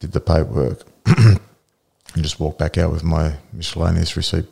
did 0.00 0.12
the 0.12 0.20
paperwork, 0.20 0.84
and 1.06 1.40
just 2.16 2.40
walked 2.40 2.58
back 2.58 2.78
out 2.78 2.92
with 2.92 3.04
my 3.04 3.34
miscellaneous 3.52 4.16
receipt, 4.16 4.46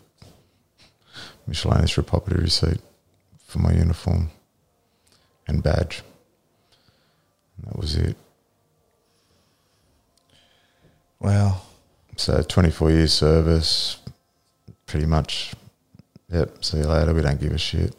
miscellaneous 1.47 1.95
property 1.95 2.37
receipt 2.41 2.81
for 3.47 3.59
my 3.61 3.73
uniform 3.73 4.31
and 5.47 5.63
badge. 5.63 6.03
And 7.57 7.67
that 7.71 7.79
was 7.79 7.95
it. 7.97 8.17
Wow. 11.21 11.61
So 12.17 12.43
24 12.43 12.91
years 12.91 13.13
service, 13.13 13.99
pretty 14.87 15.07
much. 15.07 15.55
Yep. 16.33 16.65
See 16.65 16.79
you 16.79 16.85
later. 16.87 17.15
We 17.15 17.23
don't 17.23 17.41
give 17.41 17.53
a 17.53 17.59
shit. 17.59 17.95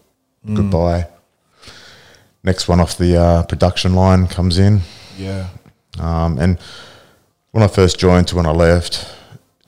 Mm. 0.45 0.55
Goodbye. 0.55 1.07
Next 2.43 2.67
one 2.67 2.79
off 2.79 2.97
the 2.97 3.17
uh, 3.17 3.43
production 3.43 3.93
line 3.95 4.27
comes 4.27 4.57
in, 4.57 4.81
Yeah. 5.17 5.47
um, 5.99 6.37
and 6.37 6.57
when 7.51 7.61
I 7.63 7.67
first 7.67 7.99
joined 7.99 8.27
to 8.29 8.37
when 8.37 8.45
I 8.45 8.51
left, 8.51 9.05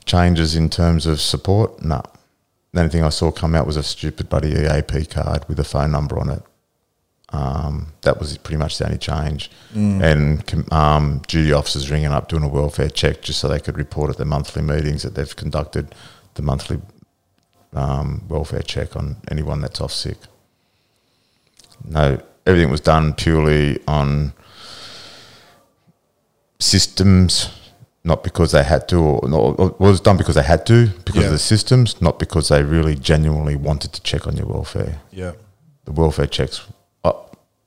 changes 0.05 0.55
in 0.55 0.69
terms 0.69 1.05
of 1.05 1.19
support. 1.19 1.83
No, 1.83 2.01
the 2.71 2.79
only 2.79 2.91
thing 2.91 3.03
I 3.03 3.09
saw 3.09 3.31
come 3.31 3.55
out 3.55 3.65
was 3.65 3.77
a 3.77 3.83
stupid 3.83 4.29
buddy 4.29 4.49
EAP 4.49 5.05
card 5.05 5.47
with 5.47 5.59
a 5.59 5.63
phone 5.63 5.91
number 5.91 6.19
on 6.19 6.29
it. 6.29 6.43
Um, 7.31 7.93
that 8.01 8.19
was 8.19 8.37
pretty 8.37 8.57
much 8.57 8.77
the 8.77 8.85
only 8.85 8.97
change. 8.97 9.51
Mm. 9.73 10.01
And 10.01 10.73
um, 10.73 11.21
duty 11.27 11.51
officers 11.51 11.91
ringing 11.91 12.11
up 12.11 12.29
doing 12.29 12.43
a 12.43 12.47
welfare 12.47 12.89
check 12.89 13.21
just 13.21 13.39
so 13.39 13.47
they 13.47 13.59
could 13.59 13.77
report 13.77 14.09
at 14.09 14.17
their 14.17 14.25
monthly 14.25 14.61
meetings 14.61 15.03
that 15.03 15.15
they've 15.15 15.35
conducted 15.35 15.93
the 16.35 16.41
monthly 16.41 16.81
um, 17.73 18.23
welfare 18.27 18.61
check 18.61 18.95
on 18.95 19.17
anyone 19.29 19.61
that's 19.61 19.81
off 19.81 19.91
sick. 19.91 20.17
No, 21.85 22.19
everything 22.45 22.71
was 22.71 22.81
done 22.81 23.13
purely 23.13 23.79
on 23.87 24.33
systems, 26.59 27.49
not 28.09 28.23
because 28.23 28.51
they 28.51 28.63
had 28.73 28.83
to, 28.91 28.97
or, 28.97 29.19
or 29.61 29.75
was 29.79 30.01
done 30.01 30.17
because 30.17 30.35
they 30.39 30.43
had 30.53 30.65
to, 30.65 30.87
because 31.05 31.21
Yeah. 31.21 31.27
of 31.29 31.31
the 31.37 31.43
systems, 31.53 31.87
not 32.01 32.15
because 32.23 32.45
they 32.49 32.61
really 32.75 32.95
genuinely 33.11 33.55
wanted 33.55 33.91
to 33.93 34.01
check 34.09 34.27
on 34.27 34.33
your 34.39 34.47
welfare 34.55 34.93
Yeah. 35.21 35.33
the 35.85 35.93
welfare 36.01 36.27
checks. 36.37 36.57
Uh, 37.05 37.13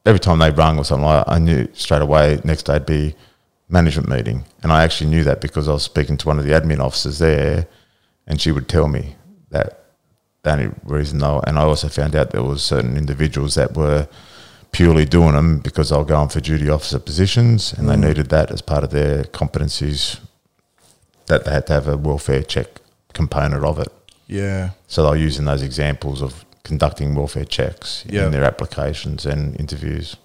every 0.04 0.20
time 0.26 0.38
they 0.40 0.50
rung 0.50 0.78
or 0.78 0.84
something, 0.84 1.06
like 1.06 1.24
that, 1.24 1.32
I 1.36 1.38
knew 1.38 1.60
straight 1.84 2.02
away 2.08 2.40
next 2.44 2.64
day 2.66 2.74
would 2.74 2.86
be 2.86 3.14
management 3.68 4.08
meeting, 4.16 4.44
and 4.62 4.70
I 4.76 4.82
actually 4.84 5.10
knew 5.10 5.24
that 5.24 5.40
because 5.40 5.68
I 5.68 5.72
was 5.72 5.84
speaking 5.92 6.16
to 6.18 6.28
one 6.30 6.38
of 6.40 6.44
the 6.44 6.52
admin 6.58 6.80
officers 6.80 7.18
there, 7.18 7.66
and 8.26 8.40
she 8.42 8.50
would 8.52 8.68
tell 8.68 8.88
me 8.88 9.16
that 9.50 9.68
the 10.42 10.50
only 10.52 10.70
reason 10.84 11.18
though, 11.20 11.40
and 11.46 11.58
I 11.58 11.62
also 11.62 11.88
found 11.88 12.14
out 12.16 12.30
there 12.32 12.42
was 12.52 12.62
certain 12.74 12.96
individuals 12.96 13.54
that 13.54 13.70
were 13.76 14.06
purely 14.72 15.04
doing 15.04 15.34
them 15.38 15.58
because 15.58 15.86
they 15.90 15.96
were 15.96 16.04
going 16.16 16.28
for 16.34 16.40
duty 16.40 16.68
officer 16.76 16.98
positions, 16.98 17.72
and 17.76 17.88
they 17.88 17.94
Mm. 17.96 18.04
needed 18.08 18.28
that 18.30 18.50
as 18.50 18.60
part 18.62 18.82
of 18.84 18.90
their 18.90 19.24
competencies. 19.24 20.18
That 21.26 21.44
they 21.44 21.50
had 21.52 21.66
to 21.68 21.72
have 21.72 21.88
a 21.88 21.96
welfare 21.96 22.42
check 22.42 22.68
component 23.12 23.64
of 23.64 23.78
it. 23.78 23.88
Yeah. 24.26 24.70
So 24.86 25.04
they're 25.04 25.16
using 25.16 25.44
those 25.44 25.62
examples 25.62 26.22
of 26.22 26.44
conducting 26.64 27.14
welfare 27.14 27.44
checks 27.44 28.04
Yeah. 28.08 28.26
in 28.26 28.32
their 28.32 28.44
applications 28.44 29.26
and 29.26 29.58
interviews. 29.58 30.16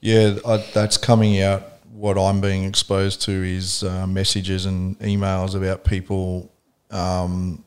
Yeah, 0.00 0.36
I, 0.46 0.64
that's 0.72 0.96
coming 0.96 1.40
out. 1.40 1.62
What 1.92 2.18
I'm 2.18 2.40
being 2.40 2.64
exposed 2.64 3.22
to 3.22 3.32
is 3.32 3.82
uh, 3.82 4.06
messages 4.06 4.66
and 4.66 4.98
emails 5.00 5.54
about 5.54 5.84
people 5.84 6.50
um, 6.90 7.64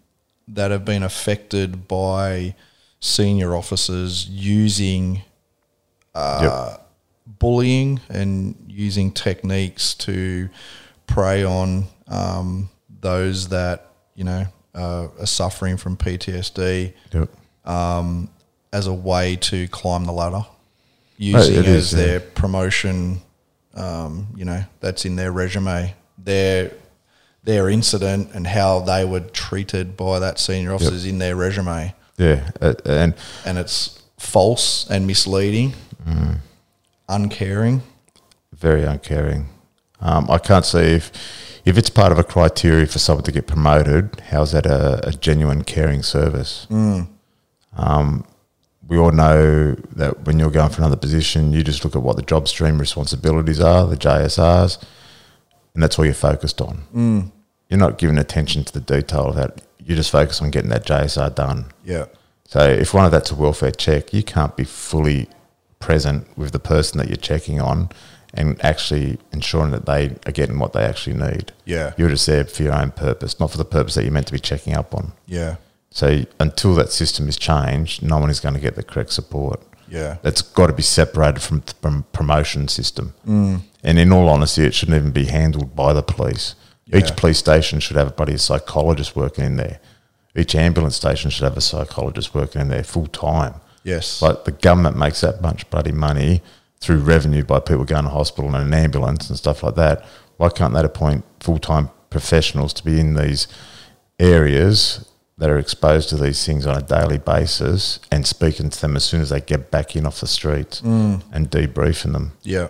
that 0.47 0.71
have 0.71 0.85
been 0.85 1.03
affected 1.03 1.87
by 1.87 2.55
senior 2.99 3.55
officers 3.55 4.27
using 4.29 5.21
uh, 6.15 6.77
bullying 7.39 7.99
and 8.09 8.55
using 8.67 9.11
techniques 9.11 9.93
to 9.95 10.49
prey 11.07 11.43
on 11.43 11.85
um, 12.09 12.69
those 13.01 13.49
that 13.49 13.87
you 14.15 14.23
know 14.25 14.45
uh, 14.75 15.07
are 15.19 15.25
suffering 15.25 15.77
from 15.77 15.95
PTSD 15.97 16.93
Yep. 17.13 17.29
as 18.73 18.87
a 18.87 18.93
way 18.93 19.35
to 19.37 19.67
climb 19.69 20.05
the 20.05 20.11
ladder, 20.11 20.45
using 21.17 21.55
it 21.55 21.65
as 21.65 21.93
is, 21.93 21.93
yeah. 21.93 22.05
their 22.05 22.19
promotion. 22.19 23.21
Um, 23.75 24.27
you 24.35 24.45
know, 24.45 24.63
that's 24.79 25.05
in 25.05 25.15
their 25.15 25.31
resume. 25.31 25.93
Their 26.17 26.71
their 27.43 27.69
incident 27.69 28.31
and 28.33 28.45
how 28.45 28.81
they 28.81 29.05
were 29.05 29.21
treated 29.21 29.95
by 29.95 30.19
that 30.19 30.37
senior 30.39 30.73
officer 30.73 30.93
is 30.93 31.05
in 31.05 31.19
their 31.19 31.35
resume, 31.35 31.93
Yeah. 32.17 32.49
Uh, 32.61 32.73
and 32.85 33.13
and 33.45 33.57
it's 33.57 34.01
false 34.17 34.85
and 34.89 35.07
misleading, 35.07 35.73
Mm. 36.07 36.39
uncaring. 37.07 37.81
very 38.53 38.83
uncaring. 38.83 39.47
Um, 40.01 40.29
I 40.29 40.37
can't 40.37 40.65
see 40.65 40.79
if 40.79 41.11
if 41.65 41.77
it's 41.77 41.89
part 41.89 42.11
of 42.11 42.19
a 42.19 42.23
criteria 42.23 42.85
for 42.87 42.99
someone 42.99 43.23
to 43.25 43.31
get 43.31 43.47
promoted. 43.47 44.21
How's 44.29 44.51
that 44.53 44.65
a, 44.65 45.07
a 45.07 45.11
genuine 45.11 45.63
caring 45.63 46.03
service? 46.03 46.67
Um, 47.73 48.25
we 48.87 48.97
all 48.97 49.11
know 49.11 49.75
that 49.95 50.25
when 50.25 50.39
you're 50.39 50.49
going 50.51 50.69
for 50.69 50.81
another 50.81 50.95
position, 50.97 51.53
you 51.53 51.63
just 51.63 51.83
look 51.85 51.95
at 51.95 52.01
what 52.01 52.15
the 52.15 52.23
job 52.23 52.47
stream 52.47 52.79
responsibilities 52.79 53.59
are, 53.59 53.85
the 53.85 53.95
JSRs, 53.97 54.83
and 55.75 55.83
that's 55.83 55.99
all 55.99 56.05
you're 56.05 56.13
focused 56.15 56.59
on. 56.61 57.31
You're 57.69 57.79
not 57.79 57.99
giving 57.99 58.17
attention 58.17 58.63
to 58.63 58.73
the 58.73 58.79
detail 58.81 59.27
of 59.27 59.35
that. 59.35 59.61
You 59.77 59.95
just 59.95 60.09
focus 60.11 60.41
on 60.41 60.49
getting 60.49 60.71
that 60.71 60.85
JSR 60.85 61.35
done. 61.35 61.65
Yeah, 61.85 62.05
So 62.45 62.67
if 62.67 62.93
one 62.95 63.05
of 63.05 63.11
that's 63.11 63.29
a 63.31 63.35
welfare 63.35 63.71
check, 63.71 64.11
you 64.11 64.23
can't 64.23 64.55
be 64.55 64.63
fully 64.63 65.27
present 65.79 66.35
with 66.37 66.51
the 66.51 66.59
person 66.59 66.97
that 66.97 67.07
you're 67.07 67.15
checking 67.17 67.61
on 67.61 67.89
and 68.33 68.63
actually 68.63 69.17
ensuring 69.31 69.71
that 69.71 69.85
they 69.85 70.15
are 70.25 70.31
getting 70.31 70.59
what 70.59 70.73
they 70.73 70.83
actually 70.83 71.15
need. 71.17 71.51
yeah, 71.65 71.93
You're 71.97 72.09
just 72.09 72.27
there 72.27 72.45
for 72.45 72.63
your 72.63 72.73
own 72.73 72.91
purpose, 72.91 73.39
not 73.39 73.51
for 73.51 73.57
the 73.57 73.65
purpose 73.65 73.95
that 73.95 74.03
you're 74.03 74.11
meant 74.13 74.27
to 74.27 74.33
be 74.33 74.39
checking 74.39 74.75
up 74.75 74.93
on. 74.93 75.13
yeah, 75.25 75.55
So 75.89 76.25
until 76.39 76.75
that 76.75 76.91
system 76.91 77.27
is 77.27 77.37
changed, 77.37 78.03
no 78.03 78.19
one 78.19 78.29
is 78.29 78.39
going 78.39 78.53
to 78.55 78.61
get 78.61 78.75
the 78.75 78.83
correct 78.83 79.11
support. 79.13 79.61
yeah, 79.89 80.17
That's 80.21 80.41
got 80.43 80.67
to 80.67 80.73
be 80.73 80.83
separated 80.83 81.41
from 81.41 81.61
from 81.81 82.03
promotion 82.13 82.67
system. 82.67 83.13
Mm. 83.27 83.61
And 83.83 83.97
in 83.97 84.11
all 84.11 84.29
honesty, 84.29 84.63
it 84.65 84.73
shouldn't 84.75 84.97
even 84.97 85.11
be 85.11 85.25
handled 85.25 85.75
by 85.75 85.93
the 85.93 86.03
police. 86.03 86.53
Yeah. 86.85 86.99
Each 86.99 87.15
police 87.15 87.39
station 87.39 87.79
should 87.79 87.97
have 87.97 88.07
a 88.09 88.11
buddy 88.11 88.37
psychologist 88.37 89.15
working 89.15 89.45
in 89.45 89.55
there. 89.57 89.79
Each 90.35 90.53
ambulance 90.55 90.95
station 90.95 91.31
should 91.31 91.43
have 91.45 91.57
a 91.57 91.61
psychologist 91.61 92.35
working 92.35 92.61
in 92.61 92.67
there 92.69 92.83
full 92.83 93.07
time. 93.07 93.55
yes, 93.83 94.21
Like 94.21 94.43
the 94.45 94.51
government 94.51 94.95
makes 94.97 95.21
that 95.21 95.41
much 95.41 95.67
bloody 95.71 95.91
money 95.91 96.41
through 96.81 96.99
revenue 96.99 97.43
by 97.43 97.59
people 97.59 97.83
going 97.85 98.05
to 98.05 98.09
hospital 98.09 98.55
and 98.55 98.67
an 98.67 98.73
ambulance 98.73 99.29
and 99.29 99.37
stuff 99.37 99.63
like 99.63 99.75
that. 99.75 100.05
Why 100.37 100.49
can't 100.49 100.73
they 100.73 100.81
appoint 100.81 101.25
full 101.39 101.59
time 101.59 101.89
professionals 102.09 102.73
to 102.73 102.83
be 102.83 102.99
in 102.99 103.15
these 103.15 103.47
areas 104.19 105.05
that 105.37 105.49
are 105.49 105.57
exposed 105.57 106.09
to 106.09 106.17
these 106.17 106.45
things 106.45 106.65
on 106.65 106.77
a 106.77 106.81
daily 106.81 107.17
basis 107.17 107.99
and 108.11 108.27
speaking 108.27 108.69
to 108.69 108.81
them 108.81 108.95
as 108.95 109.05
soon 109.05 109.21
as 109.21 109.29
they 109.29 109.39
get 109.39 109.71
back 109.71 109.95
in 109.95 110.05
off 110.05 110.19
the 110.19 110.27
streets 110.27 110.81
mm. 110.81 111.21
and 111.31 111.49
debriefing 111.49 112.11
them? 112.11 112.33
yeah, 112.43 112.67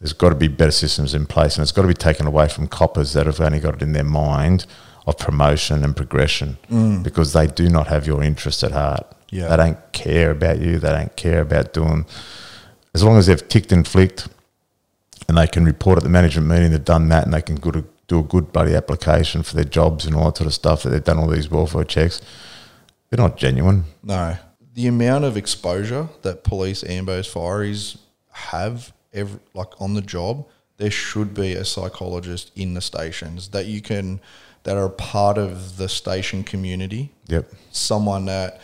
There's 0.00 0.14
got 0.14 0.30
to 0.30 0.34
be 0.34 0.48
better 0.48 0.70
systems 0.70 1.12
in 1.12 1.26
place, 1.26 1.56
and 1.56 1.62
it's 1.62 1.72
got 1.72 1.82
to 1.82 1.88
be 1.88 1.94
taken 1.94 2.26
away 2.26 2.48
from 2.48 2.68
coppers 2.68 3.12
that 3.12 3.26
have 3.26 3.40
only 3.40 3.60
got 3.60 3.74
it 3.74 3.82
in 3.82 3.92
their 3.92 4.04
mind 4.04 4.64
of 5.06 5.18
promotion 5.18 5.84
and 5.84 5.94
progression 5.94 6.56
mm. 6.70 7.02
because 7.02 7.34
they 7.34 7.46
do 7.46 7.68
not 7.68 7.86
have 7.88 8.06
your 8.06 8.22
interest 8.22 8.62
at 8.62 8.72
heart. 8.72 9.06
Yeah. 9.30 9.48
They 9.48 9.56
don't 9.56 9.92
care 9.92 10.30
about 10.30 10.58
you. 10.58 10.78
They 10.78 10.90
don't 10.90 11.14
care 11.16 11.42
about 11.42 11.74
doing, 11.74 12.06
as 12.94 13.04
long 13.04 13.16
as 13.16 13.26
they've 13.26 13.48
ticked 13.48 13.72
and 13.72 13.86
flicked 13.86 14.28
and 15.28 15.36
they 15.36 15.46
can 15.46 15.64
report 15.64 15.96
at 15.96 16.02
the 16.02 16.08
management 16.08 16.48
meeting 16.48 16.70
they've 16.70 16.84
done 16.84 17.08
that 17.08 17.24
and 17.24 17.32
they 17.32 17.42
can 17.42 17.56
go 17.56 17.70
to, 17.70 17.84
do 18.08 18.18
a 18.18 18.22
good 18.22 18.52
bloody 18.52 18.74
application 18.74 19.42
for 19.42 19.54
their 19.54 19.64
jobs 19.64 20.04
and 20.04 20.16
all 20.16 20.24
that 20.24 20.36
sort 20.36 20.46
of 20.46 20.54
stuff, 20.54 20.82
that 20.82 20.90
they've 20.90 21.04
done 21.04 21.18
all 21.18 21.28
these 21.28 21.50
welfare 21.50 21.84
checks, 21.84 22.20
they're 23.08 23.18
not 23.18 23.36
genuine. 23.36 23.84
no. 24.02 24.36
The 24.72 24.86
amount 24.86 25.24
of 25.24 25.36
exposure 25.36 26.08
that 26.22 26.44
police, 26.44 26.84
ambos, 26.84 27.28
fireys 27.28 27.98
have, 28.30 28.92
every, 29.12 29.40
like 29.52 29.80
on 29.80 29.94
the 29.94 30.00
job, 30.00 30.46
there 30.76 30.92
should 30.92 31.34
be 31.34 31.54
a 31.54 31.64
psychologist 31.64 32.52
in 32.54 32.74
the 32.74 32.80
stations 32.80 33.48
that 33.48 33.66
you 33.66 33.82
can, 33.82 34.20
that 34.62 34.76
are 34.76 34.88
part 34.88 35.38
of 35.38 35.76
the 35.76 35.88
station 35.88 36.44
community. 36.44 37.12
Yep. 37.26 37.52
someone 37.72 38.26
that 38.26 38.60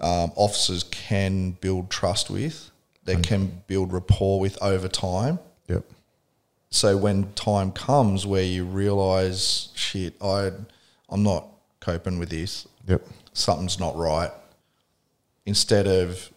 um, 0.00 0.32
officers 0.36 0.82
can 0.84 1.52
build 1.52 1.88
trust 1.88 2.30
with, 2.30 2.70
that 3.08 3.22
can 3.22 3.62
build 3.66 3.92
rapport 3.92 4.38
with 4.38 4.62
over 4.62 4.88
time. 4.88 5.38
Yep. 5.68 5.84
So 6.70 6.96
when 6.96 7.32
time 7.32 7.72
comes 7.72 8.26
where 8.26 8.42
you 8.42 8.64
realize, 8.64 9.70
shit, 9.74 10.14
I, 10.22 10.50
I'm 11.08 11.22
not 11.22 11.46
coping 11.80 12.18
with 12.18 12.28
this. 12.28 12.68
Yep. 12.86 13.02
Something's 13.32 13.80
not 13.80 13.96
right. 13.96 14.30
Instead 15.46 15.86
of, 15.86 16.30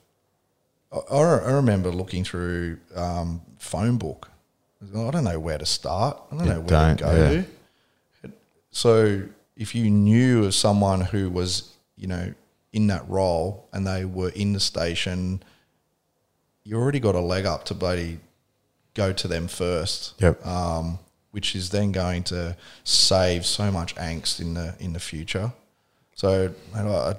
I, 0.91 1.17
I 1.17 1.51
remember 1.51 1.91
looking 1.91 2.23
through 2.23 2.77
um, 2.95 3.41
phone 3.59 3.97
book. 3.97 4.29
I 4.81 5.11
don't 5.11 5.23
know 5.25 5.39
where 5.39 5.57
to 5.57 5.65
start. 5.65 6.17
I 6.31 6.35
don't 6.35 6.45
You 6.45 6.53
know 6.53 6.59
where 6.61 6.67
don't, 6.67 6.97
to 6.97 7.03
go 7.03 7.11
yeah. 7.11 7.43
to. 8.23 8.31
So 8.71 9.23
if 9.57 9.75
you 9.75 9.91
knew 9.91 10.45
of 10.45 10.55
someone 10.55 11.01
who 11.01 11.29
was, 11.29 11.73
you 11.97 12.07
know, 12.07 12.33
in 12.71 12.87
that 12.87 13.07
role 13.09 13.67
and 13.73 13.85
they 13.85 14.05
were 14.05 14.29
in 14.29 14.53
the 14.53 14.59
station, 14.59 15.43
you 16.63 16.77
already 16.77 16.99
got 16.99 17.15
a 17.15 17.19
leg 17.19 17.45
up 17.45 17.65
to 17.65 17.73
bloody 17.73 18.19
go 18.93 19.13
to 19.13 19.27
them 19.27 19.47
first. 19.47 20.13
Yep. 20.19 20.45
Um, 20.45 20.99
which 21.31 21.55
is 21.55 21.69
then 21.69 21.91
going 21.91 22.23
to 22.23 22.57
save 22.83 23.45
so 23.45 23.71
much 23.71 23.95
angst 23.95 24.39
in 24.39 24.53
the 24.53 24.75
in 24.79 24.93
the 24.93 24.99
future. 24.99 25.53
So, 26.15 26.53
mate, 26.73 26.81
I, 26.81 27.15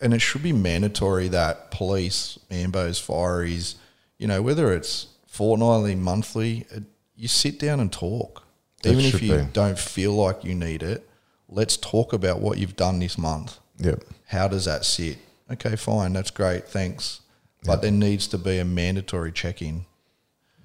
and 0.00 0.14
it 0.14 0.20
should 0.20 0.42
be 0.42 0.52
mandatory 0.52 1.28
that 1.28 1.70
police, 1.70 2.38
ambos, 2.50 2.98
fireys, 2.98 3.74
you 4.16 4.26
know, 4.26 4.42
whether 4.42 4.72
it's 4.72 5.08
fortnightly, 5.26 5.94
monthly, 5.94 6.66
it, 6.70 6.84
you 7.14 7.28
sit 7.28 7.58
down 7.58 7.78
and 7.78 7.92
talk. 7.92 8.44
That 8.82 8.92
Even 8.92 9.04
if 9.04 9.22
you 9.22 9.36
be. 9.36 9.44
don't 9.52 9.78
feel 9.78 10.12
like 10.12 10.44
you 10.44 10.54
need 10.54 10.82
it, 10.82 11.08
let's 11.48 11.76
talk 11.76 12.12
about 12.12 12.40
what 12.40 12.58
you've 12.58 12.76
done 12.76 13.00
this 13.00 13.18
month. 13.18 13.58
Yep. 13.78 14.04
How 14.26 14.48
does 14.48 14.64
that 14.66 14.84
sit? 14.84 15.18
Okay, 15.50 15.76
fine, 15.76 16.12
that's 16.12 16.30
great, 16.30 16.68
thanks. 16.68 17.20
But 17.64 17.82
there 17.82 17.90
needs 17.90 18.26
to 18.28 18.38
be 18.38 18.58
a 18.58 18.64
mandatory 18.64 19.32
check 19.32 19.60
in. 19.62 19.84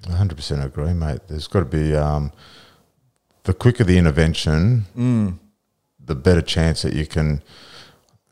Hundred 0.09 0.35
percent 0.35 0.63
agree, 0.63 0.93
mate. 0.93 1.21
There's 1.27 1.47
got 1.47 1.59
to 1.61 1.65
be 1.65 1.95
um, 1.95 2.31
the 3.43 3.53
quicker 3.53 3.83
the 3.83 3.97
intervention, 3.97 4.85
the 6.05 6.15
better 6.15 6.41
chance 6.41 6.81
that 6.81 6.93
you 6.93 7.05
can. 7.05 7.41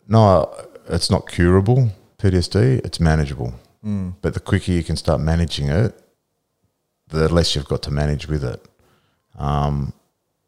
No, 0.08 0.54
it's 0.90 1.10
not 1.10 1.30
curable 1.30 1.92
PTSD. 2.18 2.86
It's 2.86 3.00
manageable, 3.00 3.54
but 4.22 4.34
the 4.34 4.40
quicker 4.40 4.72
you 4.72 4.84
can 4.84 4.96
start 4.98 5.22
managing 5.22 5.70
it, 5.70 5.98
the 7.08 7.34
less 7.34 7.56
you've 7.56 7.68
got 7.68 7.82
to 7.84 7.92
manage 7.92 8.28
with 8.28 8.44
it. 8.44 8.64
Um, 9.38 9.94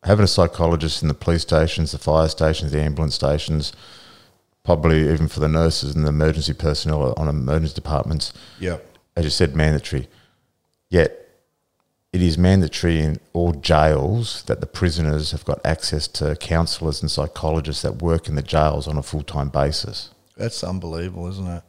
having 0.04 0.26
a 0.26 0.28
psychologist 0.28 1.02
in 1.02 1.08
the 1.08 1.14
police 1.14 1.42
stations, 1.44 1.94
the 1.94 1.98
fire 1.98 2.28
stations, 2.28 2.72
the 2.74 2.82
ambulance 2.82 3.16
stations, 3.16 3.72
probably 4.64 5.10
even 5.12 5.28
for 5.28 5.40
the 5.40 5.48
nurses 5.50 5.94
and 5.96 6.06
the 6.06 6.10
emergency 6.10 6.54
personnel 6.54 7.14
on 7.18 7.28
emergency 7.28 7.76
departments, 7.76 8.34
Yep. 8.60 8.86
as 9.16 9.24
you 9.26 9.30
said, 9.30 9.56
mandatory. 9.56 10.08
Yet 10.90 11.20
it 12.14 12.22
is 12.22 12.38
mandatory 12.38 13.00
in 13.00 13.20
all 13.34 13.54
jails 13.54 14.44
that 14.44 14.60
the 14.62 14.66
prisoners 14.68 15.32
have 15.32 15.44
got 15.46 15.60
access 15.66 16.08
to 16.10 16.36
counsellors 16.36 17.02
and 17.02 17.10
psychologists 17.12 17.82
that 17.82 18.02
work 18.02 18.30
in 18.30 18.36
the 18.36 18.42
jails 18.42 18.88
on 18.88 18.98
a 18.98 19.04
full 19.04 19.24
time 19.24 19.50
basis. 19.50 20.12
That's 20.38 20.64
unbelievable, 20.64 21.28
isn't 21.28 21.48
it? 21.48 21.64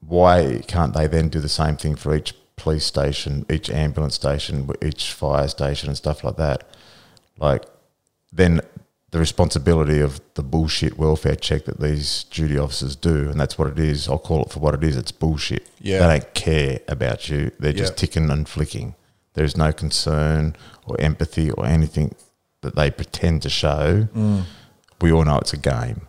Why 0.00 0.62
can't 0.66 0.94
they 0.94 1.06
then 1.06 1.28
do 1.28 1.40
the 1.40 1.48
same 1.48 1.76
thing 1.76 1.94
for 1.94 2.14
each 2.14 2.34
police 2.56 2.84
station, 2.84 3.46
each 3.48 3.70
ambulance 3.70 4.14
station, 4.16 4.68
each 4.82 5.12
fire 5.12 5.46
station, 5.48 5.88
and 5.88 5.96
stuff 5.96 6.24
like 6.24 6.36
that? 6.36 6.64
Like, 7.38 7.64
then 8.32 8.60
the 9.12 9.18
responsibility 9.18 10.00
of 10.00 10.20
the 10.34 10.42
bullshit 10.42 10.98
welfare 10.98 11.36
check 11.36 11.66
that 11.66 11.78
these 11.80 12.24
duty 12.24 12.58
officers 12.58 12.96
do, 12.96 13.28
and 13.28 13.38
that's 13.38 13.58
what 13.58 13.68
it 13.68 13.78
is. 13.78 14.08
I'll 14.08 14.18
call 14.18 14.42
it 14.42 14.50
for 14.50 14.60
what 14.60 14.74
it 14.74 14.82
is. 14.82 14.96
It's 14.96 15.12
bullshit. 15.12 15.68
Yeah. 15.80 15.98
They 16.00 16.18
don't 16.18 16.34
care 16.34 16.80
about 16.88 17.28
you. 17.28 17.50
They're 17.60 17.74
just 17.74 17.92
Yeah. 17.92 17.96
ticking 17.96 18.30
and 18.30 18.48
flicking. 18.48 18.94
There's 19.34 19.56
no 19.56 19.70
concern 19.72 20.56
or 20.86 20.98
empathy 20.98 21.50
or 21.50 21.66
anything 21.66 22.14
that 22.62 22.74
they 22.74 22.90
pretend 22.90 23.42
to 23.42 23.50
show. 23.50 24.08
Mm. 24.14 24.44
We 25.00 25.12
all 25.12 25.24
know 25.24 25.38
it's 25.38 25.52
a 25.52 25.58
game. 25.58 26.02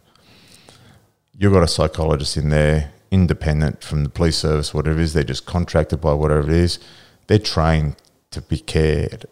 You've 1.37 1.53
got 1.53 1.63
a 1.63 1.67
psychologist 1.67 2.37
in 2.37 2.49
there, 2.49 2.91
independent 3.11 3.83
from 3.83 4.03
the 4.03 4.09
police 4.09 4.37
service, 4.37 4.73
whatever 4.73 4.99
it 4.99 5.03
is. 5.03 5.13
They're 5.13 5.23
just 5.23 5.45
contracted 5.45 5.99
by 5.99 6.13
whatever 6.13 6.43
it 6.49 6.55
is. 6.55 6.79
They're 7.27 7.39
trained 7.39 7.97
to 8.31 8.41
be 8.41 8.59
cared, 8.59 9.25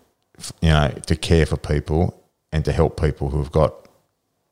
you 0.61 0.69
know, 0.69 0.89
to 1.05 1.15
care 1.15 1.45
for 1.45 1.57
people 1.57 2.20
and 2.51 2.65
to 2.65 2.71
help 2.71 2.99
people 2.99 3.29
who've 3.29 3.51
got 3.51 3.73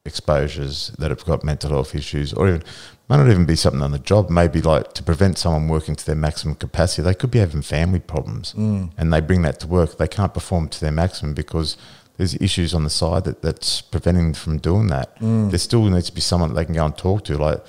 exposures 0.05 0.91
that 0.97 1.11
have 1.11 1.25
got 1.25 1.43
mental 1.43 1.69
health 1.69 1.93
issues, 1.93 2.33
or 2.33 2.47
even 2.47 2.63
might 3.09 3.17
not 3.17 3.29
even 3.29 3.45
be 3.45 3.55
something 3.55 3.81
on 3.81 3.91
the 3.91 3.99
job. 3.99 4.29
Maybe 4.29 4.61
like 4.61 4.93
to 4.93 5.03
prevent 5.03 5.37
someone 5.37 5.67
working 5.67 5.95
to 5.95 6.05
their 6.05 6.15
maximum 6.15 6.55
capacity, 6.55 7.01
they 7.01 7.13
could 7.13 7.31
be 7.31 7.39
having 7.39 7.61
family 7.61 7.99
problems, 7.99 8.53
Mm. 8.53 8.91
and 8.97 9.11
they 9.13 9.19
bring 9.21 9.41
that 9.43 9.59
to 9.61 9.67
work. 9.67 9.97
They 9.97 10.07
can't 10.07 10.33
perform 10.33 10.69
to 10.69 10.79
their 10.79 10.91
maximum 10.91 11.33
because 11.33 11.77
there's 12.17 12.35
issues 12.35 12.73
on 12.73 12.83
the 12.83 12.89
side 12.89 13.23
that, 13.25 13.41
that's 13.41 13.81
preventing 13.81 14.25
them 14.25 14.33
from 14.33 14.57
doing 14.57 14.87
that. 14.87 15.17
Mm. 15.19 15.49
There 15.51 15.59
still 15.59 15.83
needs 15.85 16.07
to 16.07 16.13
be 16.15 16.21
someone 16.21 16.49
that 16.49 16.55
they 16.55 16.65
can 16.65 16.75
go 16.75 16.85
and 16.85 16.97
talk 16.97 17.23
to. 17.25 17.37
Like 17.37 17.63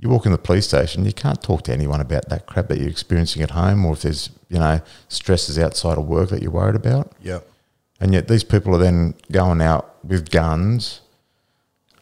you 0.00 0.08
walk 0.08 0.26
in 0.26 0.32
the 0.32 0.38
police 0.38 0.66
station, 0.68 1.04
you 1.04 1.12
can't 1.12 1.42
talk 1.42 1.62
to 1.64 1.72
anyone 1.72 2.00
about 2.00 2.28
that 2.28 2.46
crap 2.46 2.68
that 2.68 2.78
you're 2.78 2.88
experiencing 2.88 3.42
at 3.42 3.50
home, 3.50 3.84
or 3.84 3.92
if 3.94 4.02
there's 4.02 4.30
you 4.48 4.58
know 4.58 4.80
stresses 5.08 5.58
outside 5.58 5.98
of 5.98 6.06
work 6.06 6.28
that 6.30 6.42
you're 6.42 6.50
worried 6.50 6.76
about. 6.76 7.12
Yep. 7.22 7.46
And 8.02 8.12
yet 8.12 8.26
these 8.26 8.42
people 8.42 8.74
are 8.74 8.78
then 8.78 9.14
going 9.30 9.62
out 9.62 10.04
with 10.04 10.30
guns, 10.30 11.02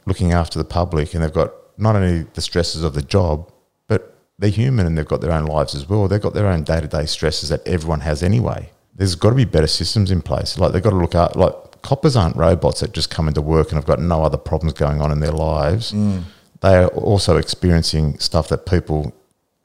looking 0.07 0.33
after 0.33 0.59
the 0.59 0.65
public, 0.65 1.13
and 1.13 1.23
they've 1.23 1.31
got 1.31 1.53
not 1.77 1.95
only 1.95 2.23
the 2.33 2.41
stresses 2.41 2.83
of 2.83 2.95
the 2.95 3.03
job, 3.03 3.53
but 3.87 4.17
they're 4.39 4.49
human 4.49 4.87
and 4.87 4.97
they've 4.97 5.07
got 5.07 5.21
their 5.21 5.31
own 5.31 5.45
lives 5.45 5.75
as 5.75 5.87
well. 5.87 6.09
They've 6.09 6.21
got 6.21 6.33
their 6.33 6.47
own 6.47 6.65
day 6.65 6.81
to 6.81 6.89
day 6.89 7.05
stresses 7.05 7.51
that 7.51 7.69
everyone 7.69 8.01
has 8.01 8.23
anyway. 8.23 8.71
There's 8.95 9.15
got 9.15 9.29
to 9.31 9.37
be 9.37 9.45
better 9.45 9.67
systems 9.67 10.11
in 10.11 10.23
place. 10.23 10.59
Like 10.59 10.73
they've 10.73 10.83
got 10.83 10.91
to 10.91 10.97
look 10.97 11.15
at 11.15 11.37
like 11.37 11.83
coppers 11.83 12.17
aren't 12.17 12.35
robots 12.35 12.81
that 12.81 12.93
just 12.93 13.11
come 13.11 13.29
into 13.29 13.43
work 13.43 13.69
and 13.69 13.77
have 13.77 13.85
got 13.85 14.01
no 14.01 14.25
other 14.25 14.39
problems 14.39 14.73
going 14.73 15.03
on 15.03 15.13
in 15.13 15.21
their 15.21 15.33
lives. 15.33 15.93
Mm. 15.93 16.23
They 16.63 16.77
are 16.77 16.89
also 16.89 17.37
experiencing 17.37 18.19
stuff 18.21 18.49
that 18.49 18.65
people 18.65 19.15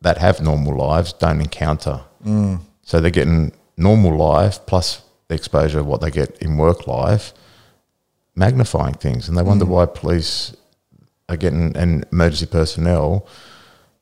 that 0.02 0.18
have 0.18 0.42
normal 0.42 0.76
lives 0.76 1.14
don't 1.14 1.40
encounter. 1.40 2.02
Mm. 2.26 2.60
So 2.82 3.00
they're 3.00 3.10
getting 3.10 3.54
normal 3.78 4.18
life 4.18 4.60
plus 4.66 5.02
the 5.28 5.36
exposure 5.36 5.80
of 5.80 5.86
what 5.86 6.02
they 6.02 6.12
get 6.12 6.38
in 6.40 6.58
work 6.58 6.88
life, 6.88 7.34
magnifying 8.36 8.94
things. 8.94 9.28
And 9.28 9.38
they 9.38 9.44
wonder 9.44 9.66
why 9.66 9.86
police 9.86 10.56
are 11.28 11.38
getting 11.38 11.76
and 11.76 12.06
emergency 12.12 12.46
personnel, 12.46 13.28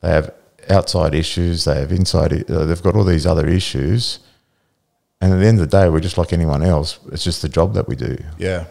they 0.01 0.09
have 0.09 0.33
outside 0.69 1.13
issues, 1.15 1.65
they 1.65 1.79
have 1.79 1.91
inside, 1.91 2.49
uh, 2.49 2.65
they've 2.65 2.83
got 2.83 2.95
all 2.95 3.03
these 3.03 3.25
other 3.25 3.47
issues. 3.47 4.19
And 5.21 5.31
at 5.31 5.39
the 5.39 5.45
end 5.45 5.61
of 5.61 5.69
the 5.69 5.77
day, 5.77 5.89
we're 5.89 6.01
just 6.01 6.17
like 6.17 6.33
anyone 6.33 6.61
else. 6.61 6.99
It's 7.11 7.23
just 7.23 7.41
the 7.41 7.49
job 7.49 7.73
that 7.75 7.87
we 7.87 7.95
do. 7.95 8.17
Yeah. 8.37 8.65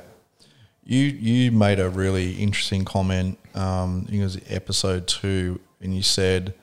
You 0.85 0.99
you 0.99 1.53
made 1.53 1.79
a 1.79 1.89
really 1.89 2.33
interesting 2.33 2.85
comment. 2.85 3.39
Um, 3.55 4.05
I 4.07 4.11
think 4.11 4.20
it 4.20 4.24
was 4.24 4.41
episode 4.49 5.07
two, 5.07 5.61
and 5.81 5.95
you 5.95 6.03
said 6.03 6.55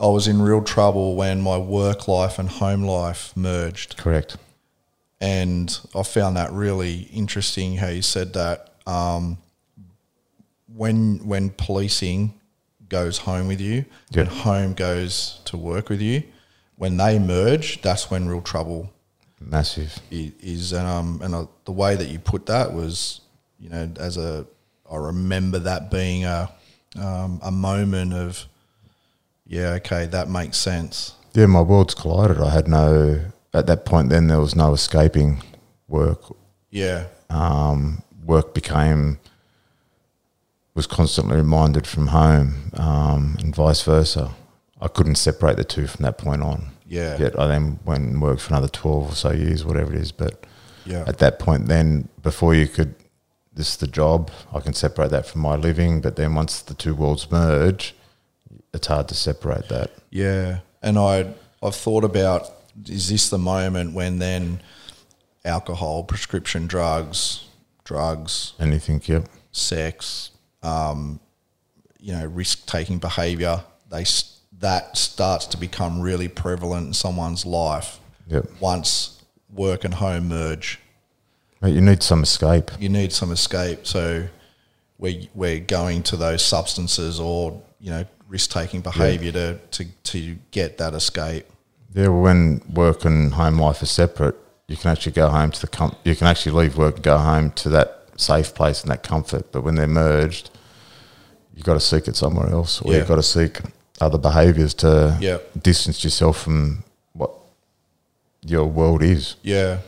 I 0.00 0.06
was 0.06 0.28
in 0.28 0.40
real 0.40 0.62
trouble 0.62 1.16
when 1.16 1.40
my 1.40 1.58
work 1.58 2.06
life 2.08 2.38
and 2.38 2.48
home 2.48 2.82
life 2.84 3.36
merged, 3.36 3.96
Correct. 3.96 4.36
and 5.20 5.76
I 5.94 6.02
found 6.04 6.36
that 6.36 6.52
really 6.52 7.08
interesting. 7.12 7.76
How 7.76 7.88
you 7.88 8.02
said 8.02 8.32
that 8.34 8.74
um, 8.86 9.38
when 10.74 11.26
when 11.26 11.50
policing 11.50 12.34
goes 12.88 13.18
home 13.18 13.48
with 13.48 13.60
you, 13.60 13.84
Yeah. 14.10 14.22
and 14.22 14.28
home 14.30 14.74
goes 14.74 15.40
to 15.46 15.56
work 15.56 15.88
with 15.88 16.00
you, 16.00 16.22
when 16.76 16.96
they 16.96 17.18
merge, 17.18 17.82
that's 17.82 18.10
when 18.10 18.28
real 18.28 18.40
trouble 18.40 18.90
Massive. 19.40 19.98
is 20.10 20.72
um 20.72 21.20
and 21.22 21.34
uh, 21.34 21.46
the 21.64 21.72
way 21.72 21.94
that 21.96 22.08
you 22.08 22.18
put 22.18 22.46
that 22.46 22.72
was 22.72 23.20
you 23.58 23.68
know 23.70 23.90
as 23.98 24.16
a 24.16 24.46
I 24.90 24.96
remember 24.96 25.58
that 25.60 25.90
being 25.90 26.24
a 26.24 26.50
um, 26.96 27.38
a 27.42 27.50
moment 27.50 28.14
of 28.14 28.46
yeah 29.48 29.70
okay 29.70 30.06
that 30.06 30.28
makes 30.28 30.56
sense 30.58 31.14
Yeah, 31.34 31.46
my 31.46 31.60
worlds 31.62 31.94
collided. 31.94 32.38
I 32.40 32.50
had 32.50 32.66
no, 32.68 33.20
at 33.52 33.66
that 33.66 33.84
point, 33.84 34.08
then 34.10 34.26
there 34.28 34.40
was 34.40 34.54
no 34.54 34.72
escaping 34.72 35.42
work 35.88 36.20
yeah 36.70 37.06
um, 37.30 38.02
work 38.24 38.54
became 38.54 39.18
was 40.74 40.86
constantly 40.86 41.36
reminded 41.36 41.86
from 41.86 42.08
home 42.08 42.70
um, 42.74 43.36
and 43.40 43.54
vice 43.54 43.82
versa. 43.82 44.30
I 44.80 44.86
couldn't 44.88 45.16
separate 45.16 45.56
the 45.56 45.64
two 45.64 45.86
from 45.88 46.04
that 46.04 46.18
point 46.18 46.42
on. 46.42 46.68
Yeah. 46.86 47.18
Yet 47.18 47.38
I 47.38 47.46
then 47.48 47.80
went 47.84 48.04
and 48.04 48.22
worked 48.22 48.42
for 48.42 48.52
another 48.54 48.68
twelve 48.68 49.10
or 49.12 49.14
so 49.14 49.32
years, 49.32 49.64
whatever 49.64 49.92
it 49.92 50.00
is. 50.00 50.12
But 50.12 50.46
yeah 50.86 51.04
at 51.06 51.18
that 51.18 51.38
point, 51.38 51.66
then 51.66 52.08
before 52.22 52.54
you 52.54 52.66
could, 52.68 52.94
this 53.52 53.70
is 53.70 53.76
the 53.78 53.88
job. 53.88 54.30
I 54.54 54.60
can 54.60 54.72
separate 54.72 55.10
that 55.10 55.26
from 55.26 55.40
my 55.40 55.56
living. 55.56 56.00
But 56.00 56.14
then 56.16 56.34
once 56.34 56.62
the 56.62 56.74
two 56.74 56.94
worlds 56.94 57.30
merge, 57.30 57.94
it's 58.72 58.86
hard 58.86 59.08
to 59.08 59.14
separate 59.14 59.68
that. 59.68 59.90
yeah 60.10 60.58
and 60.82 60.98
I 60.98 61.34
I've 61.62 61.76
thought 61.76 62.04
about 62.04 62.50
is 62.86 63.08
this 63.08 63.30
the 63.30 63.38
moment 63.38 63.94
when 63.94 64.18
then 64.18 64.60
alcohol 65.44 66.04
prescription 66.04 66.66
drugs 66.66 67.48
drugs 67.88 68.52
anything, 68.60 69.00
yep, 69.06 69.26
sex, 69.50 70.30
um, 70.62 71.18
you 71.98 72.12
know, 72.12 72.26
risk 72.26 72.66
taking 72.66 72.98
behavior, 72.98 73.64
they 73.90 74.04
that 74.58 74.96
starts 74.96 75.46
to 75.46 75.56
become 75.56 76.00
really 76.00 76.28
prevalent 76.28 76.88
in 76.88 76.92
someone's 76.92 77.46
life 77.46 77.98
yep, 78.26 78.44
once 78.60 79.22
work 79.50 79.84
and 79.84 79.94
home 79.94 80.28
merge. 80.28 80.78
mate, 81.62 81.74
you 81.74 81.80
need 81.80 82.02
some 82.02 82.22
escape. 82.22 82.70
You 82.78 82.90
need 82.90 83.12
some 83.12 83.32
escape, 83.32 83.86
so 83.86 84.28
we 84.98 85.30
we're 85.34 85.60
going 85.60 86.02
to 86.04 86.16
those 86.16 86.44
substances 86.44 87.18
or 87.18 87.60
you 87.80 87.90
know 87.90 88.04
risk 88.28 88.50
taking 88.50 88.80
behavior 88.80 89.32
to, 89.32 89.58
to 89.70 89.84
to 90.04 90.36
get 90.50 90.78
that 90.78 90.94
escape. 90.94 91.46
Yeah, 91.94 92.08
well, 92.08 92.20
when 92.22 92.62
work 92.72 93.04
and 93.04 93.32
home 93.32 93.58
life 93.58 93.80
are 93.82 93.86
separate, 93.86 94.36
you 94.66 94.76
can 94.76 94.90
actually 94.90 95.12
go 95.12 95.28
home 95.30 95.50
to 95.50 95.60
the 95.60 95.66
com- 95.66 95.96
you 96.04 96.14
can 96.14 96.26
actually 96.26 96.52
leave 96.52 96.76
work 96.76 96.96
and 96.96 97.04
go 97.04 97.16
home 97.18 97.50
to 97.52 97.68
that 97.70 98.04
safe 98.16 98.54
place 98.54 98.82
and 98.82 98.90
that 98.90 99.02
comfort. 99.02 99.50
But 99.52 99.62
when 99.62 99.76
they're 99.76 99.86
merged, 99.86 100.50
you've 101.54 101.64
got 101.64 101.74
to 101.74 101.80
seek 101.80 102.06
it 102.08 102.16
somewhere 102.16 102.50
else, 102.50 102.82
or 102.82 102.92
Yeah. 102.92 102.98
you've 102.98 103.08
got 103.08 103.16
to 103.16 103.22
seek 103.22 103.60
other 104.00 104.18
behaviours 104.18 104.74
to 104.74 105.16
Yeah. 105.20 105.38
distance 105.60 106.04
yourself 106.04 106.42
from 106.42 106.84
what 107.14 107.30
your 108.44 108.66
world 108.66 109.02
is. 109.02 109.36
Yeah. 109.42 109.78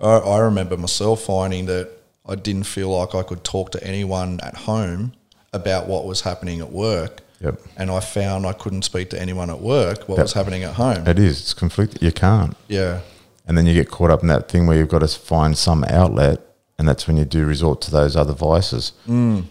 I, 0.00 0.18
I 0.18 0.38
remember 0.38 0.76
myself 0.76 1.22
finding 1.24 1.66
that 1.66 1.90
I 2.26 2.36
didn't 2.36 2.64
feel 2.64 2.96
like 2.96 3.14
I 3.14 3.22
could 3.24 3.42
talk 3.42 3.70
to 3.72 3.82
anyone 3.84 4.38
at 4.42 4.54
home 4.58 5.12
about 5.52 5.86
what 5.88 6.04
was 6.06 6.20
happening 6.22 6.60
at 6.60 6.70
work. 6.70 7.21
Yep. 7.42 7.60
And 7.76 7.90
I 7.90 8.00
found 8.00 8.46
I 8.46 8.52
couldn't 8.52 8.82
speak 8.82 9.10
to 9.10 9.20
anyone 9.20 9.50
at 9.50 9.60
work 9.60 10.08
what 10.08 10.16
That- 10.16 10.22
was 10.22 10.32
happening 10.32 10.62
at 10.62 10.74
home. 10.74 11.06
It 11.06 11.18
is. 11.18 11.40
It's 11.40 11.54
conflict. 11.54 11.98
You 12.00 12.12
can't. 12.12 12.56
yeah. 12.68 13.00
And 13.46 13.58
then 13.58 13.66
you 13.66 13.74
get 13.74 13.90
caught 13.90 14.10
up 14.10 14.22
in 14.22 14.28
that 14.28 14.48
thing 14.48 14.66
where 14.68 14.76
you've 14.78 14.88
got 14.88 15.00
to 15.00 15.08
find 15.08 15.58
some 15.58 15.82
outlet, 15.88 16.38
and 16.78 16.86
that's 16.88 17.08
when 17.08 17.16
you 17.16 17.24
do 17.24 17.44
resort 17.44 17.80
to 17.82 17.90
those 17.90 18.14
other 18.14 18.32
vices. 18.32 18.92
Mm. 19.08 19.44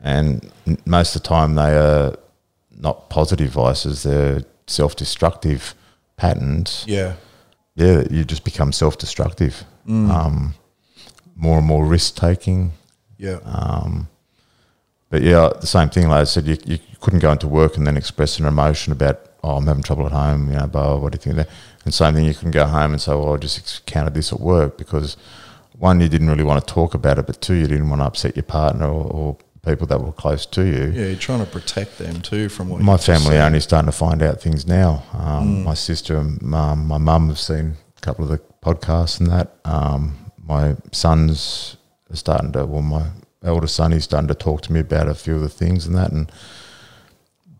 And 0.00 0.50
most 0.86 1.14
of 1.14 1.22
the 1.22 1.28
time, 1.28 1.54
they 1.54 1.76
are 1.76 2.16
not 2.70 3.10
positive 3.10 3.50
vices; 3.50 4.02
they're 4.02 4.44
self-destructive 4.66 5.74
patterns. 6.16 6.84
Yeah. 6.88 7.14
Yeah, 7.76 8.04
you 8.10 8.24
just 8.24 8.44
become 8.44 8.72
self-destructive. 8.72 9.64
Um, 9.86 10.54
more 11.36 11.58
and 11.58 11.66
more 11.66 11.84
risk-taking. 11.84 12.72
Yeah. 13.18 13.40
Um, 13.44 14.08
but 15.14 15.22
yeah, 15.22 15.48
the 15.60 15.66
same 15.68 15.90
thing. 15.90 16.08
Like 16.08 16.22
I 16.22 16.24
said, 16.24 16.44
you, 16.44 16.58
you 16.66 16.80
couldn't 17.00 17.20
go 17.20 17.30
into 17.30 17.46
work 17.46 17.76
and 17.76 17.86
then 17.86 17.96
express 17.96 18.40
an 18.40 18.46
emotion 18.46 18.92
about, 18.92 19.20
oh, 19.44 19.58
I'm 19.58 19.66
having 19.68 19.84
trouble 19.84 20.06
at 20.06 20.10
home. 20.10 20.50
You 20.50 20.56
know, 20.56 20.66
blah, 20.66 20.96
what 20.96 21.12
do 21.12 21.16
you 21.16 21.20
think 21.20 21.38
of 21.38 21.46
that? 21.46 21.54
And 21.84 21.94
same 21.94 22.14
thing, 22.14 22.24
you 22.24 22.34
can 22.34 22.50
go 22.50 22.66
home 22.66 22.90
and 22.90 23.00
say, 23.00 23.12
well, 23.12 23.34
I 23.34 23.36
just 23.36 23.82
encountered 23.86 24.14
this 24.14 24.32
at 24.32 24.40
work 24.40 24.76
because 24.76 25.16
one, 25.78 26.00
you 26.00 26.08
didn't 26.08 26.28
really 26.30 26.42
want 26.42 26.66
to 26.66 26.74
talk 26.74 26.94
about 26.94 27.20
it, 27.20 27.28
but 27.28 27.40
two, 27.40 27.54
you 27.54 27.68
didn't 27.68 27.88
want 27.90 28.02
to 28.02 28.06
upset 28.06 28.34
your 28.34 28.42
partner 28.42 28.86
or, 28.86 29.04
or 29.04 29.38
people 29.64 29.86
that 29.86 30.00
were 30.00 30.10
close 30.10 30.46
to 30.46 30.64
you. 30.64 30.90
yeah. 30.92 31.06
You're 31.06 31.14
trying 31.14 31.44
to 31.44 31.46
protect 31.48 31.98
them 31.98 32.20
too 32.20 32.48
from 32.48 32.68
what 32.68 32.80
My 32.80 32.96
family 32.96 33.38
only 33.38 33.60
starting 33.60 33.86
to 33.86 33.96
find 33.96 34.20
out 34.20 34.40
things 34.40 34.66
now. 34.66 35.04
Um, 35.12 35.62
My 35.62 35.74
sister 35.74 36.16
and 36.16 36.42
mum, 36.42 36.88
my 36.88 36.98
mum 36.98 37.28
have 37.28 37.38
seen 37.38 37.76
a 37.96 38.00
couple 38.00 38.24
of 38.24 38.30
the 38.30 38.40
podcasts 38.64 39.20
and 39.20 39.30
that. 39.30 39.54
Um, 39.64 40.32
my 40.44 40.74
son's 40.90 41.76
are 42.10 42.16
starting 42.16 42.50
to, 42.54 42.66
well, 42.66 42.82
my 42.82 43.04
eldest 43.44 43.76
son, 43.76 43.92
he's 43.92 44.04
starting 44.04 44.28
to 44.28 44.34
talk 44.34 44.62
to 44.62 44.72
me 44.72 44.80
about 44.80 45.08
a 45.08 45.14
few 45.14 45.34
of 45.36 45.40
the 45.40 45.48
things 45.48 45.86
and 45.86 45.94
that. 45.94 46.10
And 46.10 46.30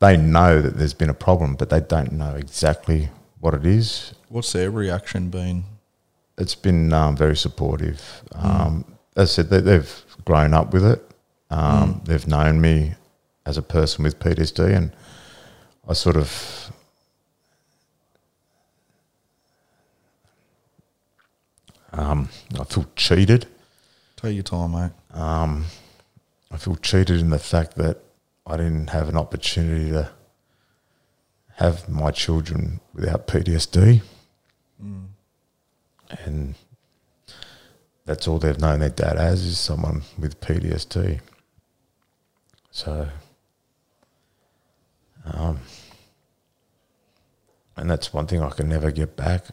they 0.01 0.16
know 0.16 0.61
that 0.61 0.77
there's 0.77 0.94
been 0.94 1.11
a 1.11 1.15
problem, 1.15 1.55
but 1.55 1.70
they 1.70 1.81
don't 1.81 2.12
know 2.12 2.35
exactly 2.35 3.11
what 3.40 3.55
it 3.55 3.66
is. 3.66 4.15
What's 4.28 4.52
their 4.52 4.70
reaction 4.70 5.31
been? 5.31 5.65
It's 6.39 6.55
been 6.55 6.93
um, 6.93 7.16
very 7.16 7.36
supportive. 7.36 8.23
Um, 8.32 8.85
As 9.16 9.31
I 9.31 9.32
said, 9.35 9.51
they, 9.51 9.61
they've 9.61 10.05
grown 10.24 10.55
up 10.55 10.73
with 10.73 10.85
it. 10.85 11.11
Um, 11.51 12.01
They've 12.05 12.27
known 12.27 12.61
me 12.61 12.94
as 13.47 13.56
a 13.59 13.62
person 13.62 14.02
with 14.05 14.19
PTSD, 14.19 14.74
and 14.74 14.90
I 15.89 15.93
sort 15.93 16.16
of 16.16 16.73
um, 21.93 22.28
I 22.59 22.65
feel 22.65 22.86
cheated. 22.97 23.47
Take 24.16 24.35
your 24.35 24.43
time, 24.43 24.73
mate. 24.73 24.90
Um, 25.15 25.66
I 26.51 26.57
feel 26.57 26.77
cheated 26.77 27.20
in 27.20 27.31
the 27.31 27.39
fact 27.39 27.77
that 27.77 27.99
I 28.47 28.57
didn't 28.57 28.91
have 28.91 29.09
an 29.09 29.16
opportunity 29.16 29.91
to 29.93 30.11
have 31.57 31.89
my 31.89 32.11
children 32.11 32.81
without 32.93 33.27
PTSD. 33.27 34.03
And 36.24 36.55
that's 38.05 38.28
all 38.28 38.39
they've 38.39 38.59
known 38.61 38.81
their 38.81 38.91
dad 38.91 39.16
as 39.16 39.43
is 39.45 39.59
someone 39.59 40.03
with 40.19 40.41
PTSD. 40.41 41.20
So, 42.70 43.09
um, 45.24 45.61
and 47.77 47.89
that's 47.89 48.12
one 48.12 48.27
thing 48.27 48.43
I 48.43 48.51
can 48.51 48.69
never 48.69 48.91
get 48.91 49.16
back. 49.16 49.47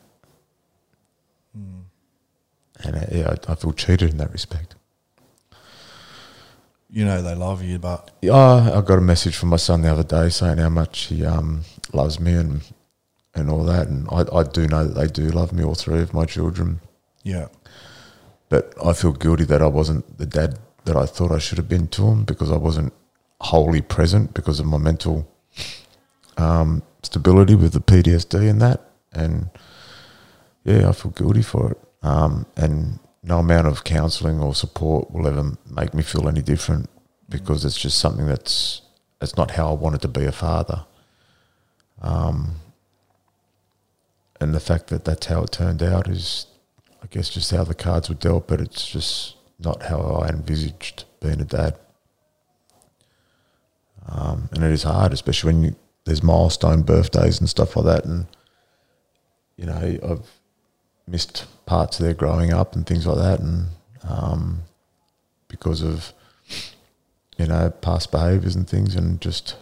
And 2.83 2.95
uh, 2.95 3.05
yeah, 3.11 3.35
I, 3.47 3.51
I 3.51 3.55
feel 3.55 3.73
cheated 3.73 4.09
in 4.11 4.17
that 4.17 4.31
respect. 4.31 4.75
You 6.93 7.05
know 7.05 7.21
they 7.21 7.35
love 7.35 7.63
you, 7.63 7.79
but 7.79 8.11
Yeah, 8.21 8.35
I 8.77 8.81
got 8.81 8.97
a 8.97 9.01
message 9.01 9.35
from 9.37 9.49
my 9.49 9.57
son 9.57 9.81
the 9.81 9.91
other 9.91 10.03
day 10.03 10.27
saying 10.29 10.57
how 10.57 10.69
much 10.69 11.05
he 11.05 11.25
um, 11.25 11.61
loves 11.93 12.19
me 12.19 12.33
and 12.33 12.61
and 13.33 13.49
all 13.49 13.63
that, 13.63 13.87
and 13.87 14.07
I, 14.11 14.25
I 14.39 14.43
do 14.43 14.67
know 14.67 14.85
that 14.85 14.93
they 14.93 15.07
do 15.07 15.29
love 15.29 15.53
me, 15.53 15.63
all 15.63 15.73
three 15.73 16.01
of 16.01 16.13
my 16.13 16.25
children. 16.25 16.81
yeah, 17.23 17.47
But 18.49 18.73
I 18.83 18.91
feel 18.91 19.13
guilty 19.13 19.45
that 19.45 19.61
I 19.61 19.67
wasn't 19.67 20.17
the 20.17 20.25
dad 20.25 20.59
that 20.83 20.97
I 20.97 21.05
thought 21.05 21.31
I 21.31 21.39
should 21.39 21.57
have 21.57 21.69
been 21.69 21.87
to 21.89 22.07
him 22.07 22.25
because 22.25 22.51
I 22.51 22.57
wasn't 22.57 22.91
wholly 23.39 23.81
present 23.81 24.33
because 24.33 24.59
of 24.59 24.65
my 24.65 24.77
mental 24.77 25.31
um, 26.37 26.83
stability 27.03 27.55
with 27.55 27.71
the 27.71 27.79
PTSD 27.79 28.49
and 28.49 28.61
that. 28.61 28.81
And 29.13 29.49
yeah, 30.65 30.89
I 30.89 30.91
feel 30.91 31.11
guilty 31.11 31.41
for 31.41 31.71
it. 31.71 31.77
Um, 32.03 32.45
and 32.57 32.99
no 33.23 33.39
amount 33.39 33.67
of 33.67 33.83
counselling 33.83 34.39
or 34.39 34.55
support 34.55 35.11
will 35.11 35.27
ever 35.27 35.51
make 35.69 35.93
me 35.93 36.03
feel 36.03 36.27
any 36.27 36.41
different 36.41 36.89
because 37.29 37.63
it's 37.63 37.79
just 37.79 37.99
something 37.99 38.25
that's 38.25 38.81
it's 39.21 39.37
not 39.37 39.51
how 39.51 39.69
I 39.69 39.73
wanted 39.73 40.01
to 40.01 40.07
be 40.07 40.25
a 40.25 40.31
father. 40.31 40.85
Um, 42.01 42.55
and 44.39 44.55
the 44.55 44.59
fact 44.59 44.87
that 44.87 45.05
that's 45.05 45.27
how 45.27 45.43
it 45.43 45.51
turned 45.51 45.83
out 45.83 46.07
is 46.07 46.47
I 47.03 47.07
guess 47.07 47.29
just 47.29 47.51
how 47.51 47.63
the 47.63 47.75
cards 47.75 48.09
were 48.09 48.15
dealt, 48.15 48.47
but 48.47 48.61
it's 48.61 48.87
just 48.87 49.35
not 49.59 49.83
how 49.83 49.99
I 49.99 50.29
envisaged 50.29 51.05
being 51.19 51.41
a 51.41 51.45
dad. 51.45 51.75
Um, 54.07 54.49
and 54.51 54.63
it 54.63 54.71
is 54.71 54.83
hard, 54.83 55.13
especially 55.13 55.53
when 55.53 55.63
you, 55.63 55.75
there's 56.05 56.23
milestone 56.23 56.81
birthdays 56.81 57.39
and 57.39 57.49
stuff 57.49 57.75
like 57.75 57.85
that. 57.85 58.05
And, 58.05 58.25
you 59.57 59.65
know, 59.65 59.99
I've 60.03 60.29
missed 61.07 61.45
parts 61.71 62.01
of 62.01 62.05
their 62.05 62.13
growing 62.13 62.51
up 62.51 62.75
and 62.75 62.85
things 62.85 63.07
like 63.07 63.15
that. 63.15 63.39
And 63.39 63.67
um, 64.03 64.63
because 65.47 65.81
of, 65.81 66.11
you 67.37 67.47
know, 67.47 67.69
past 67.69 68.11
behaviours 68.11 68.57
and 68.57 68.69
things, 68.69 68.93
and 68.93 69.21
just, 69.21 69.55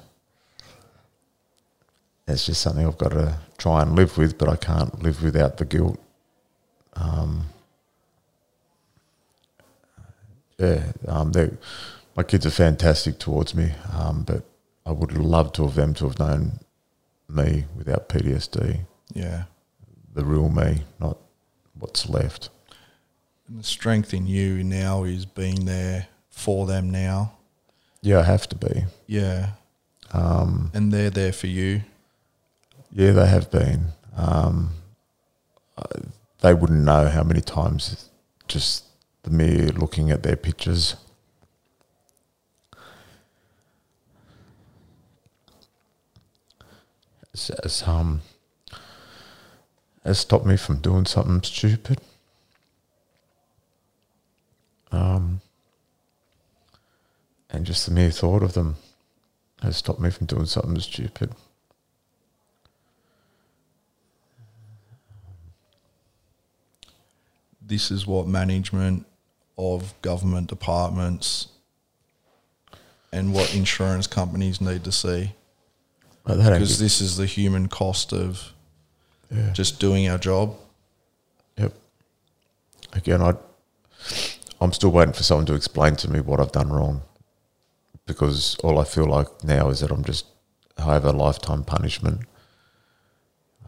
it's 2.28 2.48
just 2.48 2.64
something 2.64 2.84
I've 2.84 2.98
got 2.98 3.12
to 3.12 3.38
try 3.60 3.84
and 3.84 3.96
live 3.96 4.18
with, 4.18 4.40
but 4.40 4.50
I 4.50 4.56
can't 4.56 5.04
live 5.04 5.22
without 5.22 5.58
the 5.58 5.66
guilt. 5.66 6.00
Um, 6.96 7.46
yeah, 10.58 10.92
um, 11.08 11.32
my 12.16 12.24
kids 12.24 12.48
are 12.48 12.50
fantastic 12.50 13.20
towards 13.20 13.54
me, 13.54 13.72
um, 13.94 14.24
but 14.24 14.46
I 14.84 14.94
would 14.94 15.12
love 15.12 15.54
to 15.54 15.62
have 15.62 15.76
them 15.76 15.94
to 15.94 16.06
have 16.06 16.18
known 16.18 16.60
me 17.30 17.66
without 17.78 18.10
PTSD, 18.10 18.80
yeah. 19.14 19.44
the 20.16 20.26
real 20.26 20.50
me, 20.50 20.82
not 21.00 21.20
what's 21.80 22.08
left. 22.10 22.50
And 23.48 23.60
the 23.60 23.64
strength 23.64 24.14
in 24.14 24.28
you 24.28 24.64
now 24.64 25.04
is 25.04 25.26
being 25.26 25.66
there 25.66 26.08
for 26.30 26.66
them 26.68 26.90
now. 26.90 27.34
Yeah, 28.02 28.20
I 28.20 28.24
have 28.24 28.48
to 28.50 28.56
be. 28.56 28.86
Yeah, 29.08 29.52
Um, 30.12 30.72
and 30.74 30.92
they're 30.92 31.10
there 31.10 31.34
for 31.34 31.48
you. 31.48 31.84
yeah, 32.92 33.12
they 33.12 33.28
have 33.28 33.50
been. 33.52 33.94
Um, 34.16 34.72
I- 35.78 35.84
they 36.42 36.54
wouldn't 36.54 36.84
know 36.84 37.10
how 37.10 37.24
many 37.24 37.42
times 37.42 38.10
just 38.48 38.86
the 39.24 39.30
mere 39.30 39.68
looking 39.74 40.10
at 40.12 40.24
their 40.24 40.36
pictures. 40.38 40.96
Has, 47.34 47.84
um, 47.86 48.22
has 50.04 50.20
stopped 50.20 50.46
me 50.46 50.58
from 50.58 50.80
doing 50.80 51.06
something 51.06 51.42
stupid. 51.44 52.00
Um, 54.92 55.42
and 57.50 57.66
just 57.66 57.86
the 57.86 57.92
mere 57.92 58.12
thought 58.12 58.44
of 58.44 58.54
them 58.54 58.76
has 59.62 59.78
stopped 59.78 60.00
me 60.00 60.10
from 60.10 60.28
doing 60.28 60.46
something 60.46 60.80
stupid. 60.80 61.34
This 67.62 67.92
is 67.92 68.08
what 68.08 68.26
management 68.28 69.06
of 69.58 69.94
government 70.02 70.48
departments 70.48 71.50
and 73.12 73.34
what 73.34 73.54
insurance 73.54 74.08
companies 74.08 74.62
need 74.62 74.84
to 74.84 74.92
see 74.92 75.34
But 76.24 76.38
that 76.38 76.46
ain't 76.46 76.54
because 76.54 76.80
this 76.80 77.02
is 77.02 77.18
the 77.18 77.26
human 77.26 77.68
cost 77.68 78.14
of 78.14 78.54
Yeah. 79.32 79.52
just 79.54 79.80
doing 79.80 80.10
our 80.10 80.18
job. 80.18 80.56
Yep. 81.58 81.74
Again, 82.94 83.22
I, 83.22 83.34
I'm 84.60 84.74
still 84.74 84.92
waiting 84.92 85.14
for 85.14 85.24
someone 85.24 85.46
to 85.48 85.54
explain 85.54 85.96
to 85.98 86.10
me 86.10 86.20
what 86.20 86.40
I've 86.40 86.52
done 86.52 86.70
wrong, 86.70 87.02
because 88.06 88.56
all 88.64 88.80
I 88.80 88.84
feel 88.84 89.06
like 89.06 89.44
now 89.44 89.70
is 89.70 89.82
that 89.82 89.92
I'm 89.92 90.04
just 90.04 90.26
I 90.78 90.94
have 90.94 91.06
a 91.06 91.12
lifetime 91.12 91.64
punishment. 91.64 92.22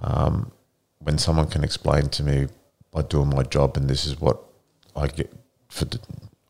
Um, 0.02 0.52
when 1.00 1.18
someone 1.18 1.48
can 1.48 1.64
explain 1.64 2.10
to 2.10 2.24
me 2.24 2.48
by 2.92 3.04
doing 3.04 3.30
my 3.30 3.44
job, 3.44 3.78
and 3.78 3.90
this 3.90 4.06
is 4.06 4.20
what 4.20 4.42
I 4.96 5.08
get 5.08 5.32
for, 5.70 5.86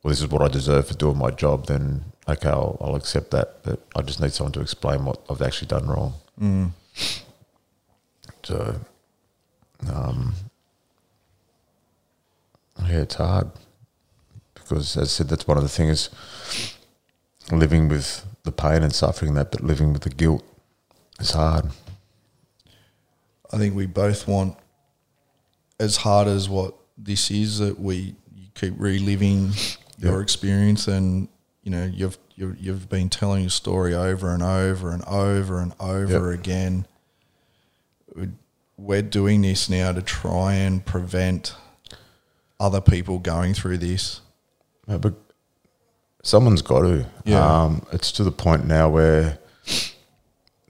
well, 0.04 0.10
this 0.10 0.22
is 0.22 0.28
what 0.28 0.42
I 0.42 0.48
deserve 0.48 0.88
for 0.88 0.94
doing 0.94 1.18
my 1.18 1.32
job, 1.32 1.68
then 1.68 2.06
okay, 2.28 2.50
I'll, 2.50 2.78
I'll 2.80 2.96
accept 2.96 3.32
that. 3.32 3.64
But 3.64 3.86
I 3.96 4.02
just 4.02 4.22
need 4.22 4.32
someone 4.32 4.54
to 4.54 4.62
explain 4.62 5.04
what 5.06 5.20
I've 5.30 5.42
actually 5.42 5.68
done 5.68 5.88
wrong. 5.88 6.14
Mm. 6.40 6.72
So, 8.44 8.80
um, 9.90 10.34
yeah, 12.88 13.02
it's 13.02 13.16
hard 13.16 13.52
because, 14.54 14.98
as 14.98 15.04
I 15.04 15.08
said, 15.08 15.30
that's 15.30 15.48
one 15.48 15.58
of 15.58 15.64
the 15.64 15.70
things 15.70 16.10
living 17.52 17.88
with 17.90 18.26
the 18.44 18.52
pain 18.52 18.84
and 18.84 18.94
suffering 18.94 19.34
that, 19.36 19.52
but 19.52 19.62
living 19.64 19.94
with 19.94 20.04
the 20.04 20.10
guilt 20.10 20.44
is 21.20 21.32
hard. 21.32 21.66
I 23.54 23.58
think 23.58 23.76
we 23.76 23.86
both 23.86 24.28
want, 24.28 24.56
as 25.80 25.98
hard 25.98 26.28
as 26.28 26.48
what 26.50 26.74
this 26.98 27.30
is, 27.30 27.60
that 27.60 27.80
we 27.80 28.16
you 28.36 28.48
keep 28.56 28.74
reliving 28.78 29.52
your 29.98 30.18
Yeah. 30.18 30.24
experience, 30.24 30.88
and 30.88 31.28
you 31.64 31.72
know 31.72 31.86
you've 31.86 32.18
you've, 32.36 32.60
you've 32.60 32.90
been 32.90 33.10
telling 33.10 33.42
your 33.42 33.50
story 33.50 33.94
over 33.94 34.34
and 34.34 34.42
over 34.42 34.92
and 34.92 35.04
over 35.06 35.60
and 35.60 35.74
over 35.80 36.32
again. 36.32 36.86
We- 38.16 38.30
We're 38.82 39.04
doing 39.04 39.44
this 39.44 39.70
now 39.70 39.92
to 39.92 40.02
try 40.02 40.54
and 40.54 40.84
prevent 40.84 41.56
other 42.60 42.82
people 42.82 43.20
going 43.20 43.54
through 43.54 43.78
this. 43.78 44.22
Uh, 44.88 44.98
But 44.98 45.14
someone's 46.24 46.64
got 46.64 46.82
to. 46.82 47.06
Yeah. 47.24 47.46
Um, 47.46 47.86
it's 47.92 48.12
to 48.14 48.24
the 48.24 48.32
point 48.32 48.66
now 48.66 48.90
where 48.90 49.38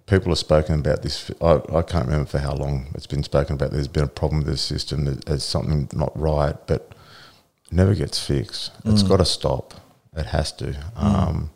people 0.08 0.30
have 0.32 0.40
spoken 0.40 0.80
about 0.80 1.04
this. 1.04 1.32
I, 1.40 1.62
I 1.74 1.82
can't 1.84 2.06
remember 2.06 2.26
for 2.26 2.40
how 2.40 2.54
long 2.54 2.88
it's 2.96 3.08
been 3.08 3.24
spoken 3.24 3.56
about. 3.56 3.72
There's 3.72 3.88
been 3.88 4.04
a 4.04 4.08
problem 4.08 4.40
with 4.40 4.48
the 4.48 4.58
system. 4.58 5.06
There's 5.06 5.46
something 5.46 5.88
not 5.94 6.12
right, 6.20 6.56
but 6.68 6.94
it 7.66 7.72
never 7.72 7.96
gets 7.96 8.20
fixed. 8.24 8.72
It's 8.84 9.04
got 9.04 9.18
to 9.18 9.26
stop. 9.26 9.74
It 10.18 10.26
has 10.26 10.52
to. 10.54 10.76
Um, 10.98 11.52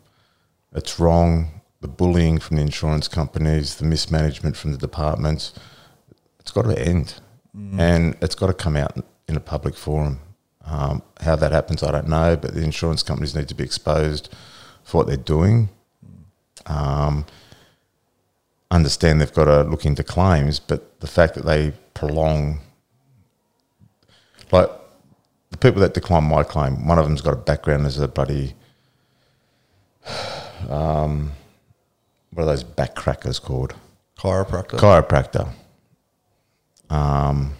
it's 0.72 0.98
wrong. 0.98 1.60
The 1.82 1.88
bullying 1.88 2.38
from 2.38 2.56
the 2.56 2.62
insurance 2.62 3.08
companies, 3.08 3.76
the 3.76 3.84
mismanagement 3.84 4.56
from 4.56 4.72
the 4.72 4.78
departments. 4.78 5.52
Got 6.56 6.74
to 6.74 6.78
end, 6.78 7.20
and 7.78 8.16
it's 8.22 8.34
got 8.34 8.46
to 8.46 8.54
come 8.54 8.76
out 8.76 8.96
in 9.28 9.36
a 9.36 9.40
public 9.40 9.76
forum. 9.76 10.20
Um, 10.64 11.02
how 11.20 11.36
that 11.36 11.52
happens, 11.52 11.82
I 11.82 11.90
don't 11.90 12.08
know, 12.08 12.34
but 12.34 12.54
the 12.54 12.62
insurance 12.62 13.02
companies 13.02 13.34
need 13.34 13.46
to 13.48 13.54
be 13.54 13.62
exposed 13.62 14.34
for 14.82 14.96
what 14.96 15.06
they're 15.06 15.18
doing. 15.18 15.68
Um, 16.64 17.26
understand 18.70 19.20
they've 19.20 19.34
got 19.34 19.44
to 19.44 19.64
look 19.64 19.84
into 19.84 20.02
claims, 20.02 20.58
but 20.58 20.98
the 21.00 21.06
fact 21.06 21.34
that 21.34 21.44
they 21.44 21.74
prolong, 21.92 22.60
like 24.50 24.70
the 25.50 25.58
people 25.58 25.82
that 25.82 25.92
decline 25.92 26.24
my 26.24 26.42
claim, 26.42 26.86
one 26.88 26.98
of 26.98 27.04
them's 27.04 27.20
got 27.20 27.34
a 27.34 27.36
background 27.36 27.84
as 27.84 27.98
a 27.98 28.08
bloody, 28.08 28.54
um, 30.70 31.32
what 32.32 32.44
are 32.44 32.46
those 32.46 32.64
backcrackers 32.64 33.42
called? 33.42 33.74
Chiropractor. 34.16 34.78
Chiropractor. 34.78 35.52
Um, 36.90 37.52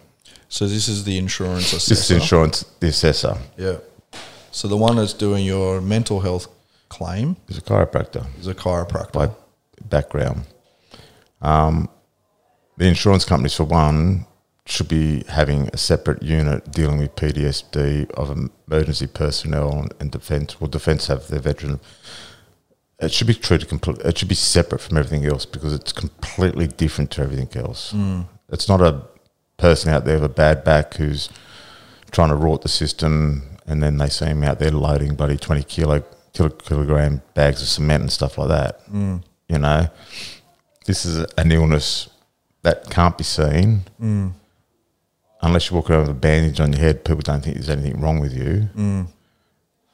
so 0.48 0.66
this 0.66 0.88
is 0.88 1.04
the 1.04 1.18
insurance 1.18 1.72
this 1.72 1.90
is 1.90 1.98
assessor. 1.98 2.14
insurance, 2.14 2.64
the 2.80 2.88
assessor 2.88 3.36
Yeah. 3.56 3.78
So 4.52 4.68
the 4.68 4.76
one 4.76 4.96
that's 4.96 5.12
doing 5.12 5.44
your 5.44 5.80
mental 5.80 6.20
health 6.20 6.48
claim 6.88 7.36
is 7.48 7.58
a 7.58 7.62
chiropractor. 7.62 8.26
is 8.38 8.46
a 8.46 8.54
chiropractor. 8.54 9.12
by 9.12 9.30
background. 9.84 10.46
Um, 11.42 11.88
the 12.76 12.86
insurance 12.86 13.24
companies, 13.24 13.54
for 13.54 13.64
one, 13.64 14.26
should 14.66 14.88
be 14.88 15.24
having 15.28 15.68
a 15.72 15.76
separate 15.76 16.22
unit 16.22 16.72
dealing 16.72 16.98
with 16.98 17.14
PTSD 17.16 18.10
of 18.12 18.50
emergency 18.66 19.06
personnel 19.06 19.86
and, 20.00 20.10
defence. 20.10 20.60
Well, 20.60 20.68
defence 20.68 21.06
have 21.06 21.28
their 21.28 21.40
veteran. 21.40 21.80
It 22.98 23.12
should 23.12 23.26
be 23.26 23.34
treated 23.34 23.68
completely. 23.68 24.04
It 24.04 24.18
should 24.18 24.28
be 24.28 24.34
separate 24.34 24.80
from 24.80 24.96
everything 24.96 25.24
else 25.26 25.46
because 25.46 25.72
it's 25.72 25.92
completely 25.92 26.66
different 26.66 27.10
to 27.12 27.22
everything 27.22 27.48
else. 27.54 27.94
It's 28.48 28.68
not 28.68 28.80
a 28.80 29.02
person 29.56 29.92
out 29.92 30.04
there 30.04 30.16
with 30.16 30.24
a 30.24 30.34
bad 30.34 30.64
back 30.64 30.94
who's 30.94 31.28
trying 32.10 32.28
to 32.28 32.36
rot 32.36 32.62
the 32.62 32.68
system, 32.68 33.58
and 33.66 33.82
then 33.82 33.96
they 33.98 34.08
see 34.08 34.26
him 34.26 34.42
out 34.42 34.58
there 34.58 34.70
loading 34.70 35.14
bloody 35.14 35.36
twenty 35.36 35.62
kilo, 35.62 36.04
kilo 36.32 36.50
kilogram 36.50 37.22
bags 37.34 37.62
of 37.62 37.68
cement 37.68 38.02
and 38.02 38.12
stuff 38.12 38.38
like 38.38 38.48
that. 38.48 38.86
Mm. 38.90 39.22
You 39.48 39.58
know, 39.58 39.88
this 40.86 41.04
is 41.04 41.26
an 41.36 41.52
illness 41.52 42.08
that 42.62 42.90
can't 42.90 43.16
be 43.16 43.24
seen 43.24 43.82
mm. 44.00 44.32
unless 45.40 45.70
you 45.70 45.76
walk 45.76 45.88
around 45.88 46.00
with 46.00 46.10
a 46.10 46.14
bandage 46.14 46.60
on 46.60 46.72
your 46.72 46.80
head. 46.80 47.04
People 47.04 47.22
don't 47.22 47.42
think 47.42 47.56
there's 47.56 47.70
anything 47.70 48.00
wrong 48.00 48.18
with 48.18 48.34
you. 48.34 48.68
Mm. 48.76 49.06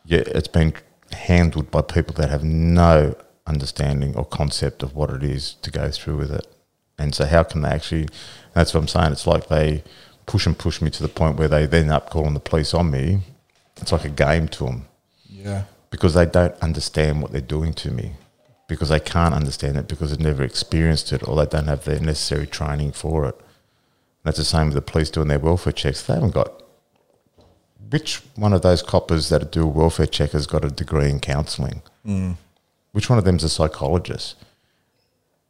Yet 0.05 0.28
it's 0.28 0.48
been 0.48 0.72
handled 1.12 1.70
by 1.70 1.82
people 1.82 2.14
that 2.14 2.30
have 2.30 2.43
no 2.43 3.14
understanding 3.47 4.16
or 4.16 4.24
concept 4.24 4.82
of 4.82 4.94
what 4.94 5.10
it 5.10 5.22
is 5.22 5.55
to 5.62 5.70
go 5.70 5.90
through 5.90 6.16
with 6.16 6.30
it. 6.30 6.47
And 7.02 7.14
so, 7.14 7.24
how 7.26 7.42
can 7.42 7.62
they 7.62 7.68
actually? 7.70 8.08
That's 8.54 8.72
what 8.72 8.80
I'm 8.80 8.88
saying. 8.88 9.12
It's 9.12 9.26
like 9.26 9.48
they 9.48 9.82
push 10.26 10.46
and 10.46 10.56
push 10.56 10.80
me 10.80 10.88
to 10.90 11.02
the 11.02 11.08
point 11.08 11.36
where 11.36 11.48
they 11.48 11.66
then 11.66 11.90
up 11.90 12.10
calling 12.10 12.34
the 12.34 12.40
police 12.40 12.72
on 12.74 12.90
me. 12.90 13.20
It's 13.80 13.90
like 13.90 14.04
a 14.04 14.08
game 14.08 14.46
to 14.48 14.66
them 14.66 14.86
Yeah. 15.28 15.64
because 15.90 16.14
they 16.14 16.26
don't 16.26 16.54
understand 16.62 17.20
what 17.22 17.32
they're 17.32 17.40
doing 17.40 17.72
to 17.74 17.90
me 17.90 18.12
because 18.68 18.90
they 18.90 19.00
can't 19.00 19.34
understand 19.34 19.76
it 19.76 19.88
because 19.88 20.10
they've 20.10 20.20
never 20.20 20.44
experienced 20.44 21.12
it 21.12 21.26
or 21.26 21.34
they 21.36 21.46
don't 21.46 21.66
have 21.66 21.84
the 21.84 21.98
necessary 21.98 22.46
training 22.46 22.92
for 22.92 23.26
it. 23.26 23.34
And 23.34 23.44
That's 24.24 24.38
the 24.38 24.44
same 24.44 24.66
with 24.66 24.74
the 24.74 24.82
police 24.82 25.10
doing 25.10 25.28
their 25.28 25.40
welfare 25.40 25.72
checks. 25.72 26.02
They 26.02 26.14
haven't 26.14 26.34
got 26.34 26.62
which 27.90 28.22
one 28.36 28.52
of 28.52 28.62
those 28.62 28.82
coppers 28.82 29.28
that 29.30 29.50
do 29.50 29.64
a 29.64 29.66
welfare 29.66 30.06
check 30.06 30.30
has 30.30 30.46
got 30.46 30.64
a 30.64 30.70
degree 30.70 31.10
in 31.10 31.18
counselling? 31.20 31.82
Mm. 32.06 32.36
Which 32.92 33.10
one 33.10 33.18
of 33.18 33.24
them's 33.24 33.44
a 33.44 33.48
psychologist? 33.48 34.36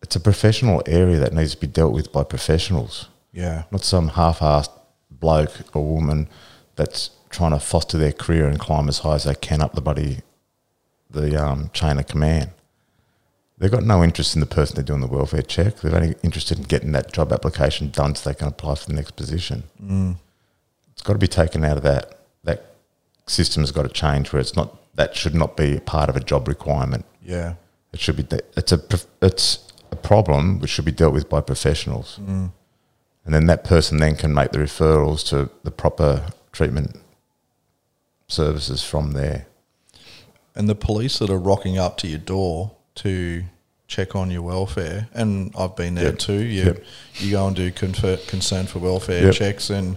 It's 0.03 0.17
a 0.17 0.21
professional 0.21 0.83
area 0.87 1.19
that 1.19 1.33
needs 1.33 1.53
to 1.55 1.61
be 1.61 1.67
dealt 1.67 1.93
with 1.93 2.13
by 2.13 2.25
professionals 2.25 3.09
Yeah. 3.33 3.65
not 3.71 3.83
some 3.85 4.09
half-assed 4.09 4.71
bloke 5.11 5.75
or 5.77 5.85
woman 5.85 6.29
that's 6.77 7.11
trying 7.31 7.53
to 7.53 7.61
foster 7.61 7.97
their 7.97 8.13
career 8.13 8.47
and 8.49 8.59
climb 8.59 8.89
as 8.89 8.99
high 8.99 9.15
as 9.15 9.25
they 9.25 9.35
can 9.35 9.63
up 9.63 9.75
the 9.75 9.81
buddy 9.81 10.21
the 11.11 11.37
um, 11.43 11.71
chain 11.75 11.99
of 11.99 12.07
command. 12.07 12.51
They've 13.59 13.71
got 13.71 13.85
no 13.85 14.03
interest 14.03 14.35
in 14.35 14.41
the 14.41 14.47
person 14.47 14.75
they're 14.75 14.85
doing 14.85 15.03
the 15.03 15.07
welfare 15.07 15.43
check. 15.43 15.77
They're 15.77 15.95
only 15.95 16.15
interested 16.23 16.59
in 16.59 16.65
getting 16.65 16.93
that 16.93 17.13
job 17.13 17.33
application 17.33 17.91
done 17.91 18.15
so 18.15 18.29
they 18.31 18.35
can 18.35 18.49
apply 18.49 18.75
for 18.77 18.87
the 18.87 18.95
next 18.95 19.15
position. 19.15 19.65
It's 20.93 21.03
got 21.03 21.13
to 21.13 21.19
be 21.19 21.29
taken 21.29 21.65
out 21.65 21.77
of 21.77 21.83
that. 21.85 22.19
That 22.45 22.75
system 23.27 23.63
has 23.63 23.71
got 23.71 23.83
to 23.83 23.89
change 23.89 24.33
where 24.33 24.41
it's 24.41 24.57
not. 24.57 24.79
That 24.97 25.15
should 25.15 25.35
not 25.35 25.57
be 25.57 25.79
part 25.81 26.09
of 26.09 26.17
a 26.17 26.21
job 26.21 26.49
requirement. 26.49 27.05
Yeah. 27.23 27.55
It 27.93 28.01
should 28.01 28.17
be. 28.17 28.27
It's 28.57 28.73
a. 28.73 28.81
It's 29.21 29.72
a 29.93 29.97
problem 29.97 30.59
which 30.59 30.71
should 30.71 30.85
be 30.85 30.93
dealt 30.93 31.15
with 31.15 31.29
by 31.29 31.41
professionals, 31.41 32.19
and 32.19 32.53
then 33.35 33.47
that 33.47 33.63
person 33.63 33.99
then 33.99 34.17
can 34.17 34.35
make 34.35 34.51
the 34.53 34.59
referrals 34.59 35.25
to 35.29 35.49
the 35.63 35.71
proper 35.71 36.27
treatment 36.51 36.97
services 38.29 38.83
from 38.83 39.13
there. 39.13 39.47
And 40.55 40.69
the 40.69 40.75
police 40.75 41.19
that 41.19 41.31
are 41.31 41.39
rocking 41.39 41.79
up 41.79 41.97
to 41.99 42.09
your 42.09 42.19
door 42.19 42.73
to 42.97 43.45
check 43.87 44.15
on 44.17 44.31
your 44.31 44.43
welfare, 44.43 45.09
and 45.15 45.53
I've 45.57 45.77
been 45.77 45.95
there 45.95 46.07
Yep. 46.07 46.19
too. 46.19 46.43
You 46.43 46.65
Yep. 46.65 46.85
you 47.21 47.31
go 47.33 47.47
and 47.47 47.57
do 47.57 47.71
confer, 47.71 48.17
concern 48.27 48.67
for 48.67 48.79
welfare 48.79 49.25
Yep. 49.27 49.35
checks, 49.35 49.71
and 49.71 49.97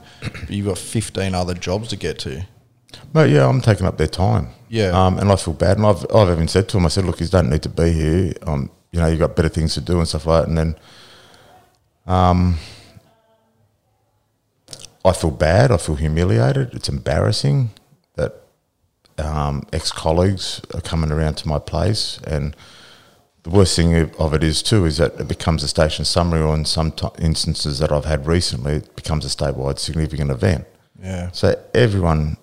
you've 0.50 0.66
got 0.68 0.78
fifteen 0.78 1.34
other 1.34 1.54
jobs 1.54 1.90
to 1.90 1.96
get 1.96 2.20
to. 2.20 2.46
But 3.14 3.30
yeah, 3.30 3.48
I'm 3.48 3.62
taking 3.62 3.86
up 3.86 3.98
their 3.98 4.08
time. 4.08 4.50
Yeah. 4.70 4.92
Um, 4.92 5.18
and 5.20 5.32
I 5.32 5.36
feel 5.36 5.54
bad. 5.54 5.78
And 5.78 5.86
I've, 5.86 6.06
I've 6.14 6.30
even 6.30 6.48
said 6.48 6.68
to 6.70 6.78
them, 6.78 6.86
I 6.86 6.90
said, 6.90 7.06
look, 7.06 7.20
you 7.20 7.28
don't 7.28 7.50
need 7.50 7.62
to 7.64 7.70
be 7.70 7.92
here. 7.92 8.34
Um, 8.48 8.70
you 8.96 9.02
know, 9.02 9.08
you've 9.08 9.20
got 9.20 9.36
better 9.36 9.50
things 9.50 9.74
to 9.74 9.82
do 9.82 10.00
and 10.00 10.08
stuff 10.08 10.26
like 10.26 10.44
that. 10.44 10.48
And 10.48 10.58
then 10.58 10.76
um, 12.08 12.58
I 15.04 15.12
feel 15.12 15.32
bad. 15.32 15.70
I 15.70 15.76
feel 15.76 15.96
humiliated. 15.96 16.74
It's 16.74 16.88
embarrassing 16.88 17.72
that 18.16 18.42
um, 19.18 19.68
ex 19.74 19.92
colleagues 19.92 20.62
are 20.74 20.80
coming 20.80 21.12
around 21.12 21.36
to 21.40 21.48
my 21.50 21.60
place. 21.60 22.20
And 22.26 22.56
the 23.44 23.50
worst 23.50 23.76
thing 23.76 23.94
of 23.98 24.16
of 24.18 24.34
it 24.34 24.44
is, 24.46 24.64
too, 24.64 24.86
is 24.86 24.96
that 24.96 25.20
it 25.20 25.28
becomes 25.28 25.62
a 25.62 25.68
station 25.68 26.06
summary, 26.06 26.40
or 26.40 26.56
in 26.56 26.64
some 26.64 26.94
t- 26.94 27.08
instances 27.20 27.80
that 27.80 27.92
I've 27.92 28.06
had 28.06 28.26
recently, 28.26 28.76
it 28.76 28.96
becomes 28.96 29.26
a 29.26 29.28
statewide 29.28 29.78
significant 29.78 30.32
event. 30.32 30.66
Yeah. 31.04 31.32
So 31.32 31.62
everyone 31.74 32.38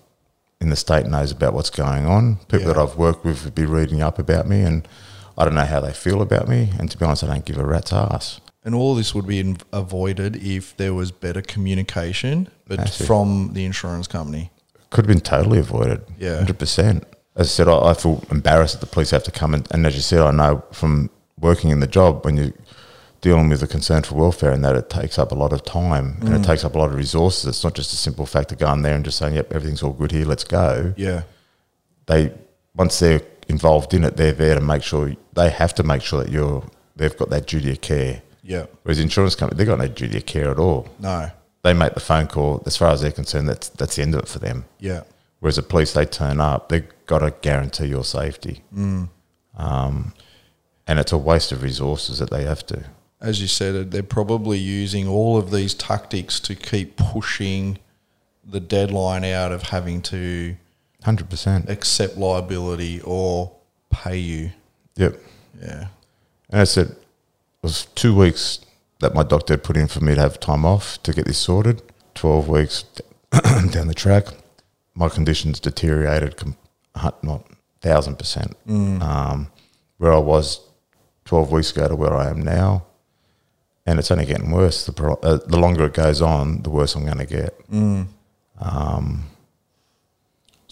in 0.61 0.69
the 0.69 0.75
state 0.75 1.07
knows 1.07 1.31
about 1.31 1.55
what's 1.55 1.71
going 1.71 2.05
on. 2.05 2.35
People 2.47 2.67
Yeah. 2.67 2.73
that 2.73 2.77
I've 2.77 2.95
worked 2.95 3.25
with 3.25 3.43
would 3.43 3.55
be 3.55 3.65
reading 3.65 4.03
up 4.03 4.19
about 4.19 4.47
me, 4.47 4.61
and 4.61 4.87
I 5.37 5.45
don't 5.45 5.55
know 5.55 5.65
how 5.65 5.79
they 5.79 5.93
feel 5.93 6.21
about 6.21 6.47
me. 6.47 6.69
And 6.79 6.89
to 6.91 6.97
be 6.97 7.05
honest, 7.05 7.23
I 7.23 7.27
don't 7.27 7.45
give 7.45 7.57
a 7.57 7.65
rat's 7.65 7.91
ass. 7.93 8.39
And 8.65 8.73
all 8.75 8.95
this 8.95 9.13
would 9.13 9.27
be 9.27 9.55
avoided 9.73 10.35
if 10.37 10.75
there 10.77 10.93
was 10.93 11.11
better 11.11 11.41
communication, 11.41 12.47
but 12.67 12.77
Massive. 12.79 13.07
from 13.07 13.51
the 13.53 13.65
insurance 13.65 14.07
company. 14.07 14.51
Could 14.89 15.05
have 15.05 15.13
been 15.15 15.21
totally 15.21 15.59
avoided. 15.59 16.01
Yeah. 16.19 16.37
hundred 16.37 16.59
percent. 16.59 17.03
As 17.35 17.47
I 17.47 17.49
said, 17.49 17.67
I, 17.67 17.89
I 17.89 17.93
feel 17.93 18.23
embarrassed 18.29 18.79
that 18.79 18.85
the 18.85 18.91
police 18.93 19.09
have 19.11 19.23
to 19.23 19.31
come 19.31 19.53
and, 19.53 19.67
and 19.71 19.85
as 19.87 19.95
you 19.95 20.01
said, 20.01 20.19
I 20.21 20.31
know 20.31 20.63
from 20.71 21.09
working 21.39 21.71
in 21.71 21.79
the 21.79 21.87
job 21.87 22.23
when 22.25 22.37
you 22.37 22.53
dealing 23.21 23.49
with 23.49 23.61
the 23.61 23.67
concern 23.67 24.03
for 24.03 24.15
welfare 24.15 24.51
and 24.51 24.63
that 24.63 24.75
it 24.75 24.89
takes 24.89 25.17
up 25.17 25.31
a 25.31 25.35
lot 25.35 25.51
of 25.53 25.63
time 25.63 26.17
and 26.21 26.29
Mm. 26.29 26.39
it 26.39 26.45
takes 26.45 26.63
up 26.63 26.75
a 26.75 26.77
lot 26.77 26.89
of 26.91 26.95
resources. 26.95 27.45
It's 27.47 27.63
not 27.63 27.73
just 27.73 27.91
a 27.93 27.95
simple 27.95 28.25
fact 28.25 28.51
of 28.51 28.59
going 28.59 28.81
there 28.83 28.95
and 28.95 29.03
just 29.03 29.17
saying, 29.17 29.33
"Yep, 29.35 29.51
everything's 29.53 29.81
all 29.81 29.93
good 29.93 30.11
here, 30.11 30.25
let's 30.25 30.43
go." 30.43 30.93
Yeah. 30.95 31.23
they 32.05 32.31
once 32.75 32.99
they're 32.99 33.21
involved 33.47 33.93
in 33.93 34.03
it, 34.03 34.17
they're 34.17 34.31
there 34.31 34.55
to 34.55 34.61
make 34.61 34.83
sure 34.83 35.13
they 35.33 35.49
have 35.49 35.73
to 35.75 35.83
make 35.83 36.01
sure 36.01 36.23
that 36.23 36.31
you're 36.31 36.63
they've 36.95 37.17
got 37.17 37.29
that 37.29 37.47
duty 37.47 37.71
of 37.71 37.81
care. 37.81 38.21
Yeah. 38.43 38.65
Whereas 38.83 38.99
insurance 38.99 39.35
company, 39.35 39.57
they've 39.57 39.67
got 39.67 39.79
no 39.79 39.87
duty 39.87 40.17
of 40.17 40.25
care 40.25 40.51
at 40.51 40.59
all. 40.59 40.87
No. 40.99 41.31
They 41.63 41.73
make 41.73 41.93
the 41.93 41.99
phone 42.01 42.27
call. 42.27 42.61
As 42.65 42.75
far 42.75 42.91
as 42.91 43.01
they're 43.01 43.11
concerned, 43.11 43.47
that's 43.47 43.69
that's 43.69 43.95
the 43.95 44.01
end 44.01 44.15
of 44.15 44.21
it 44.21 44.27
for 44.27 44.39
them. 44.39 44.65
Yeah. 44.79 45.03
Whereas 45.39 45.55
the 45.57 45.61
police, 45.63 45.93
they 45.93 46.05
turn 46.05 46.39
up, 46.39 46.69
they've 46.69 46.87
got 47.05 47.19
to 47.19 47.31
guarantee 47.41 47.87
your 47.87 48.05
safety. 48.05 48.63
Um, 49.57 50.13
and 50.87 50.99
it's 50.99 51.11
a 51.11 51.17
waste 51.17 51.51
of 51.51 51.63
resources 51.63 52.19
that 52.19 52.29
they 52.29 52.43
have 52.43 52.65
to. 52.67 52.85
As 53.19 53.41
you 53.41 53.47
said, 53.47 53.91
they're 53.91 54.03
probably 54.03 54.57
using 54.57 55.07
all 55.07 55.37
of 55.37 55.51
these 55.51 55.73
tactics 55.73 56.39
to 56.41 56.55
keep 56.55 56.97
pushing 56.97 57.79
the 58.45 58.59
deadline 58.59 59.23
out 59.23 59.51
of 59.51 59.63
having 59.63 60.01
to 60.03 60.55
Hundred 61.03 61.29
percent. 61.29 61.69
accept 61.69 62.17
liability 62.17 63.01
or 63.03 63.51
pay 63.89 64.17
you. 64.17 64.51
Yep. 64.95 65.19
Yeah. 65.61 65.87
And 66.49 66.61
I 66.61 66.63
said, 66.65 66.87
it 66.87 66.97
was 67.61 67.85
two 67.95 68.15
weeks 68.15 68.59
that 68.99 69.13
my 69.13 69.23
doctor 69.23 69.53
had 69.53 69.63
put 69.63 69.75
in 69.77 69.87
for 69.87 70.01
me 70.03 70.15
to 70.15 70.21
have 70.21 70.39
time 70.39 70.65
off 70.65 71.01
to 71.03 71.13
get 71.13 71.25
this 71.25 71.37
sorted. 71.37 71.81
12 72.15 72.47
weeks 72.47 72.83
down 73.71 73.87
the 73.87 73.93
track, 73.95 74.25
my 74.93 75.09
conditions 75.09 75.59
deteriorated, 75.59 76.37
com- 76.37 76.55
not 77.23 77.43
thousand 77.81 78.17
percent. 78.17 78.55
Um, 78.67 79.51
where 79.97 80.13
I 80.13 80.19
was 80.19 80.61
12 81.25 81.51
weeks 81.51 81.71
ago 81.71 81.87
to 81.87 81.95
where 81.95 82.13
I 82.13 82.29
am 82.29 82.41
now. 82.41 82.85
And 83.85 83.99
it's 83.99 84.11
only 84.11 84.25
getting 84.25 84.51
worse. 84.51 84.85
The, 84.85 84.93
pro- 84.93 85.15
uh, 85.15 85.39
the 85.45 85.57
longer 85.59 85.85
it 85.85 85.93
goes 85.93 86.21
on, 86.21 86.61
the 86.61 86.69
worse 86.69 86.95
I'm 86.95 87.03
going 87.05 87.17
to 87.17 87.25
get. 87.25 87.59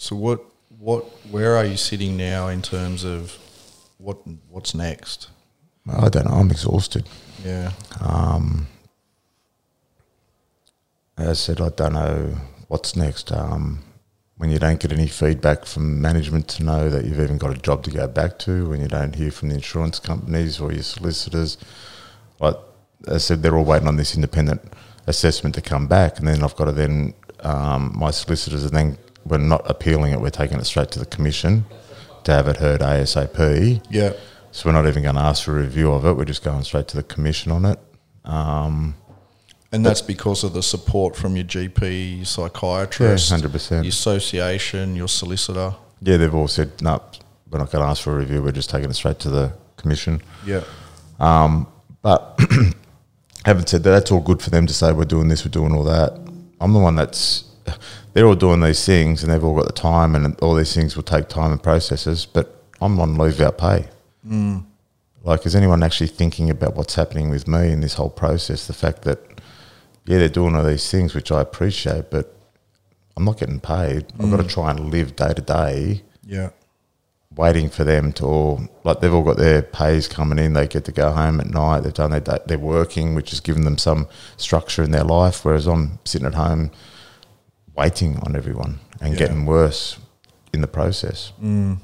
So 0.02 0.16
what 0.16 0.44
what 0.80 1.04
where 1.30 1.56
are 1.56 1.64
you 1.64 1.76
sitting 1.76 2.16
now 2.16 2.48
in 2.48 2.60
terms 2.60 3.04
of 3.04 3.38
what 3.98 4.18
what's 4.50 4.74
next? 4.74 5.28
I 5.88 6.08
don't 6.08 6.26
know. 6.26 6.34
I'm 6.34 6.50
exhausted. 6.50 7.08
Yeah. 7.44 7.70
As 11.16 11.28
I 11.28 11.32
said, 11.34 11.60
I 11.60 11.68
don't 11.68 11.92
know 11.92 12.34
what's 12.66 12.96
next. 12.96 13.30
Um, 13.30 13.84
when 14.38 14.50
you 14.50 14.58
don't 14.58 14.80
get 14.80 14.90
any 14.90 15.06
feedback 15.06 15.66
from 15.66 16.02
management 16.02 16.48
to 16.48 16.64
know 16.64 16.90
that 16.90 17.04
you've 17.04 17.20
even 17.20 17.38
got 17.38 17.56
a 17.56 17.60
job 17.60 17.84
to 17.84 17.92
go 17.92 18.08
back 18.08 18.40
to, 18.40 18.68
when 18.70 18.80
you 18.80 18.88
don't 18.88 19.14
hear 19.14 19.30
from 19.30 19.50
the 19.50 19.54
insurance 19.54 20.00
companies 20.00 20.58
or 20.60 20.72
your 20.72 20.82
solicitors, 20.82 21.58
like 22.40 22.56
I 23.06 23.18
said, 23.18 23.44
they're 23.44 23.56
all 23.56 23.64
waiting 23.64 23.86
on 23.86 23.98
this 23.98 24.16
independent 24.16 24.62
assessment 25.06 25.54
to 25.54 25.60
come 25.60 25.86
back, 25.86 26.18
and 26.18 26.26
then 26.26 26.42
I've 26.42 26.56
got 26.56 26.64
to 26.64 26.72
then 26.72 27.14
um, 27.38 27.92
my 27.96 28.10
solicitors, 28.10 28.64
and 28.64 28.72
then 28.72 28.98
we're 29.24 29.38
not 29.38 29.62
appealing 29.70 30.12
it; 30.12 30.20
we're 30.20 30.30
taking 30.30 30.58
it 30.58 30.64
straight 30.64 30.90
to 30.92 30.98
the 30.98 31.06
commission 31.06 31.64
to 32.24 32.32
have 32.32 32.48
it 32.48 32.56
heard 32.56 32.80
ASAP. 32.80 33.82
Yeah. 33.90 34.12
So 34.50 34.68
we're 34.68 34.74
not 34.74 34.86
even 34.86 35.02
going 35.02 35.14
to 35.14 35.20
ask 35.22 35.44
for 35.44 35.58
a 35.58 35.62
review 35.62 35.92
of 35.92 36.04
it; 36.04 36.12
we're 36.16 36.24
just 36.24 36.44
going 36.44 36.62
straight 36.64 36.88
to 36.88 36.96
the 36.96 37.02
commission 37.02 37.50
on 37.52 37.64
it. 37.64 37.78
Um, 38.24 38.94
And 39.72 39.84
that's 39.86 40.02
because 40.02 40.44
of 40.44 40.52
the 40.52 40.62
support 40.62 41.16
from 41.16 41.34
your 41.36 41.46
GP, 41.46 42.16
your 42.18 42.24
psychiatrist, 42.26 43.30
Yeah, 43.30 43.38
100%. 43.38 43.70
your 43.84 43.88
association, 43.88 44.94
your 44.94 45.08
solicitor. 45.08 45.74
Yeah, 46.02 46.18
they've 46.18 46.34
all 46.34 46.48
said, 46.48 46.82
no, 46.82 47.00
we're 47.50 47.58
not 47.58 47.70
going 47.72 47.82
to 47.82 47.88
ask 47.88 48.02
for 48.02 48.12
a 48.12 48.18
review. 48.18 48.42
We're 48.42 48.52
just 48.52 48.68
taking 48.70 48.90
it 48.90 48.94
straight 48.94 49.18
to 49.20 49.30
the 49.30 49.52
commission. 49.78 50.20
Yeah. 50.44 50.62
But 52.02 52.38
having 53.44 53.66
said 53.66 53.82
that, 53.84 53.90
that's 53.90 54.10
all 54.10 54.20
good 54.20 54.42
for 54.42 54.50
them 54.50 54.66
to 54.66 54.74
say 54.74 54.92
we're 54.92 55.04
doing 55.04 55.28
this, 55.28 55.44
we're 55.44 55.50
doing 55.50 55.72
all 55.72 55.84
that. 55.84 56.12
I'm 56.60 56.72
the 56.72 56.78
one 56.80 56.96
that's 56.96 57.44
they're 58.12 58.26
all 58.26 58.34
doing 58.34 58.60
these 58.60 58.84
things 58.84 59.22
and 59.22 59.32
they've 59.32 59.42
all 59.44 59.54
got 59.56 59.66
the 59.66 59.72
time 59.72 60.14
and 60.14 60.38
all 60.40 60.54
these 60.54 60.74
things 60.74 60.96
will 60.96 61.02
take 61.02 61.28
time 61.28 61.52
and 61.52 61.62
processes, 61.62 62.26
but 62.26 62.62
I'm 62.80 62.98
on 63.00 63.16
leave 63.16 63.38
without 63.38 63.58
pay. 63.58 63.86
Mm. 64.26 64.64
Like, 65.24 65.46
is 65.46 65.54
anyone 65.54 65.82
actually 65.82 66.08
thinking 66.08 66.50
about 66.50 66.74
what's 66.74 66.94
happening 66.96 67.30
with 67.30 67.46
me 67.46 67.70
in 67.70 67.80
this 67.80 67.94
whole 67.94 68.10
process? 68.10 68.66
The 68.66 68.72
fact 68.72 69.02
that, 69.02 69.20
yeah, 70.04 70.18
they're 70.18 70.28
doing 70.28 70.56
all 70.56 70.64
these 70.64 70.90
things, 70.90 71.14
which 71.14 71.30
I 71.30 71.40
appreciate, 71.40 72.10
but 72.10 72.34
I'm 73.16 73.24
not 73.24 73.38
getting 73.38 73.60
paid. 73.60 74.06
I've 74.18 74.30
got 74.30 74.38
to 74.38 74.48
try 74.48 74.70
and 74.70 74.90
live 74.90 75.14
day 75.16 75.32
to 75.34 75.42
day 75.42 76.02
Yeah. 76.26 76.50
waiting 77.36 77.68
for 77.70 77.84
them 77.84 78.12
to 78.14 78.24
all 78.26 78.60
like 78.84 79.00
they've 79.00 79.12
all 79.14 79.22
got 79.22 79.36
their 79.36 79.62
pays 79.62 80.08
coming 80.08 80.38
in. 80.38 80.54
They 80.54 80.66
get 80.66 80.84
to 80.86 80.92
go 80.92 81.12
home 81.12 81.38
at 81.40 81.46
night. 81.46 81.80
They've 81.80 81.94
done 81.94 82.10
their 82.10 82.20
day, 82.20 82.38
they're 82.46 82.58
working, 82.58 83.14
which 83.14 83.30
has 83.30 83.40
given 83.40 83.64
them 83.64 83.78
some 83.78 84.08
structure 84.36 84.82
in 84.82 84.90
their 84.90 85.04
life. 85.04 85.44
Whereas 85.44 85.66
I'm 85.66 85.98
sitting 86.04 86.26
at 86.26 86.34
home 86.34 86.70
waiting 87.74 88.18
on 88.20 88.36
everyone 88.36 88.80
and 89.00 89.12
Yeah. 89.14 89.18
getting 89.18 89.46
worse 89.46 89.98
in 90.52 90.60
the 90.60 90.66
process. 90.66 91.32
And 91.40 91.80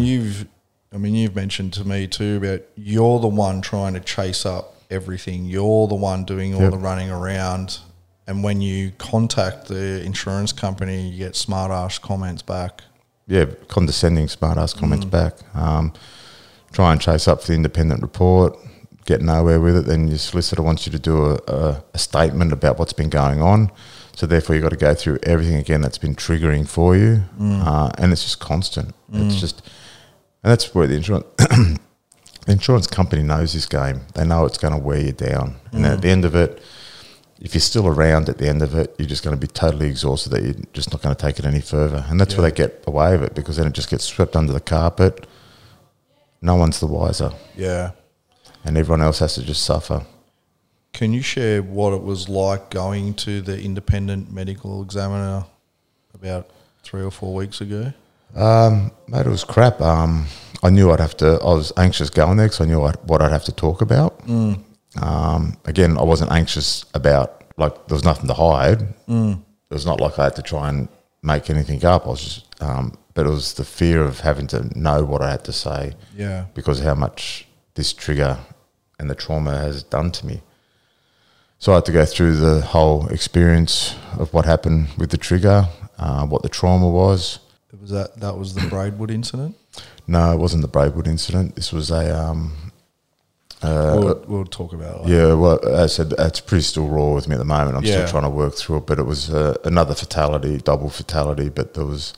you've, 0.00 0.46
I 0.92 0.98
mean, 0.98 1.14
you've 1.14 1.34
mentioned 1.34 1.72
to 1.74 1.84
me 1.86 2.06
too 2.06 2.36
about 2.42 2.62
you're 2.76 3.20
the 3.20 3.28
one 3.28 3.60
trying 3.60 3.94
to 3.94 4.00
chase 4.00 4.44
up 4.44 4.74
everything. 4.90 5.44
You're 5.46 5.88
the 5.88 5.94
one 5.94 6.24
doing 6.24 6.54
all 6.54 6.62
Yep. 6.62 6.70
the 6.72 6.78
running 6.78 7.10
around. 7.10 7.78
And 8.26 8.44
when 8.44 8.60
you 8.60 8.92
contact 8.98 9.68
the 9.68 10.02
insurance 10.04 10.52
company, 10.52 11.08
you 11.08 11.18
get 11.18 11.34
smart 11.36 11.70
ass 11.72 11.98
comments 11.98 12.42
back. 12.42 12.82
Yeah, 13.26 13.46
condescending, 13.68 14.28
smart 14.28 14.58
ass 14.58 14.72
comments 14.72 15.04
back. 15.04 15.34
Um, 15.54 15.92
try 16.72 16.92
and 16.92 17.00
chase 17.00 17.26
up 17.28 17.40
for 17.40 17.48
the 17.48 17.54
independent 17.54 18.02
report. 18.02 18.56
Get 19.06 19.22
nowhere 19.22 19.60
with 19.60 19.76
it. 19.76 19.86
Then 19.86 20.08
your 20.08 20.18
solicitor 20.18 20.62
wants 20.62 20.86
you 20.86 20.92
to 20.92 20.98
do 20.98 21.26
a, 21.26 21.38
a, 21.48 21.84
a 21.94 21.98
statement 21.98 22.52
about 22.52 22.78
what's 22.78 22.92
been 22.92 23.08
going 23.08 23.40
on. 23.40 23.70
So 24.20 24.26
therefore, 24.26 24.54
you've 24.54 24.62
got 24.62 24.68
to 24.68 24.76
go 24.76 24.92
through 24.92 25.18
everything 25.22 25.54
again 25.54 25.80
that's 25.80 25.96
been 25.96 26.14
triggering 26.14 26.68
for 26.68 26.94
you, 26.94 27.22
mm. 27.40 27.66
uh, 27.66 27.90
and 27.96 28.12
it's 28.12 28.22
just 28.22 28.38
constant. 28.38 28.94
It's 29.10 29.36
mm. 29.36 29.40
just, 29.40 29.62
and 30.44 30.50
that's 30.50 30.74
where 30.74 30.86
the 30.86 30.94
insurance 30.96 31.24
the 31.38 31.78
insurance 32.46 32.86
company 32.86 33.22
knows 33.22 33.54
this 33.54 33.64
game. 33.64 34.02
They 34.14 34.26
know 34.26 34.44
it's 34.44 34.58
going 34.58 34.74
to 34.74 34.78
wear 34.78 35.00
you 35.00 35.12
down, 35.12 35.56
and 35.72 35.86
at 35.86 36.00
mm. 36.00 36.02
the 36.02 36.08
end 36.10 36.26
of 36.26 36.34
it, 36.34 36.62
if 37.40 37.54
you're 37.54 37.62
still 37.62 37.86
around 37.86 38.28
at 38.28 38.36
the 38.36 38.46
end 38.46 38.60
of 38.60 38.74
it, 38.74 38.94
you're 38.98 39.08
just 39.08 39.24
going 39.24 39.34
to 39.34 39.40
be 39.40 39.46
totally 39.46 39.86
exhausted 39.88 40.32
that 40.32 40.42
you're 40.42 40.66
just 40.74 40.92
not 40.92 41.00
going 41.00 41.16
to 41.16 41.22
take 41.26 41.38
it 41.38 41.46
any 41.46 41.62
further. 41.62 42.04
And 42.10 42.20
that's 42.20 42.36
where 42.36 42.42
they 42.42 42.54
get 42.54 42.84
away 42.86 43.12
with 43.12 43.22
it 43.22 43.34
because 43.34 43.56
then 43.56 43.68
it 43.68 43.72
just 43.72 43.88
gets 43.88 44.04
swept 44.04 44.36
under 44.36 44.52
the 44.52 44.60
carpet. 44.60 45.26
No 46.42 46.56
one's 46.56 46.78
the 46.78 46.88
wiser, 46.88 47.32
Yeah. 47.56 47.92
and 48.66 48.76
everyone 48.76 49.00
else 49.00 49.20
has 49.20 49.36
to 49.36 49.42
just 49.42 49.64
suffer. 49.64 50.04
Can 50.92 51.12
you 51.12 51.22
share 51.22 51.62
what 51.62 51.92
it 51.92 52.02
was 52.02 52.28
like 52.28 52.70
going 52.70 53.14
to 53.14 53.40
the 53.40 53.60
independent 53.60 54.32
medical 54.32 54.82
examiner 54.82 55.44
about 56.14 56.50
three 56.82 57.02
or 57.02 57.10
four 57.10 57.34
weeks 57.34 57.60
ago? 57.60 57.92
Um, 58.34 58.92
mate, 59.08 59.26
it 59.26 59.30
was 59.30 59.44
crap. 59.44 59.80
Um, 59.80 60.26
I 60.62 60.70
knew 60.70 60.90
I'd 60.90 61.00
have 61.00 61.16
to. 61.18 61.40
I 61.40 61.54
was 61.54 61.72
anxious 61.76 62.10
going 62.10 62.36
there 62.36 62.46
because 62.46 62.60
I 62.60 62.64
knew 62.66 62.82
I'd, 62.82 62.96
what 63.04 63.22
I'd 63.22 63.32
have 63.32 63.44
to 63.44 63.52
talk 63.52 63.80
about. 63.80 64.20
Um, 65.00 65.56
again, 65.64 65.96
I 65.96 66.02
wasn't 66.02 66.32
anxious 66.32 66.84
about 66.94 67.44
like 67.56 67.86
there 67.86 67.94
was 67.94 68.04
nothing 68.04 68.26
to 68.28 68.34
hide. 68.34 68.82
It 69.08 69.36
was 69.74 69.86
not 69.86 70.00
like 70.00 70.18
I 70.18 70.24
had 70.24 70.36
to 70.36 70.42
try 70.42 70.68
and 70.68 70.88
make 71.22 71.48
anything 71.50 71.84
up. 71.84 72.06
I 72.06 72.10
was 72.10 72.22
just, 72.24 72.62
um, 72.62 72.96
but 73.14 73.26
it 73.26 73.30
was 73.30 73.54
the 73.54 73.64
fear 73.64 74.02
of 74.02 74.20
having 74.20 74.46
to 74.48 74.78
know 74.78 75.04
what 75.04 75.22
I 75.22 75.30
had 75.30 75.44
to 75.44 75.52
say 75.52 75.94
Yeah. 76.16 76.46
because 76.54 76.80
how 76.80 76.94
much 76.94 77.46
this 77.74 77.92
trigger 77.92 78.38
and 78.98 79.08
the 79.08 79.14
trauma 79.14 79.56
has 79.56 79.82
done 79.82 80.10
to 80.12 80.26
me. 80.26 80.40
So 81.62 81.72
I 81.72 81.74
had 81.76 81.84
to 81.86 81.92
go 81.92 82.06
through 82.06 82.36
the 82.36 82.62
whole 82.62 83.06
experience 83.08 83.94
of 84.18 84.32
what 84.32 84.46
happened 84.46 84.88
with 84.96 85.10
the 85.10 85.18
trigger, 85.18 85.68
uh, 85.98 86.24
what 86.26 86.42
the 86.42 86.48
trauma 86.48 86.88
was. 86.88 87.38
Was 87.78 87.90
that 87.90 88.18
that 88.20 88.36
was 88.38 88.54
the 88.54 88.66
Braidwood 88.68 89.10
incident? 89.10 89.56
No, 90.06 90.32
it 90.32 90.38
wasn't 90.38 90.62
the 90.62 90.68
Braidwood 90.68 91.06
incident. 91.06 91.56
This 91.56 91.70
was 91.70 91.90
a 91.90 92.18
um, 92.18 92.52
uh, 93.62 93.94
we'll, 93.98 94.24
we'll 94.26 94.44
talk 94.46 94.72
about 94.72 94.96
it. 94.96 95.02
later. 95.04 95.28
yeah. 95.28 95.34
Well, 95.34 95.62
as 95.68 95.92
I 96.00 96.02
said, 96.04 96.14
it's 96.18 96.40
pretty 96.40 96.62
still 96.62 96.88
raw 96.88 97.12
with 97.14 97.28
me 97.28 97.34
at 97.34 97.38
the 97.38 97.44
moment. 97.44 97.76
I'm 97.76 97.84
Yeah. 97.84 97.92
still 98.06 98.08
trying 98.08 98.22
to 98.24 98.30
work 98.30 98.54
through 98.54 98.78
it, 98.78 98.86
but 98.86 98.98
it 98.98 99.04
was 99.04 99.28
uh, 99.30 99.54
another 99.64 99.94
fatality, 99.94 100.56
double 100.58 100.88
fatality. 100.88 101.50
But 101.50 101.74
there 101.74 101.84
was 101.84 102.14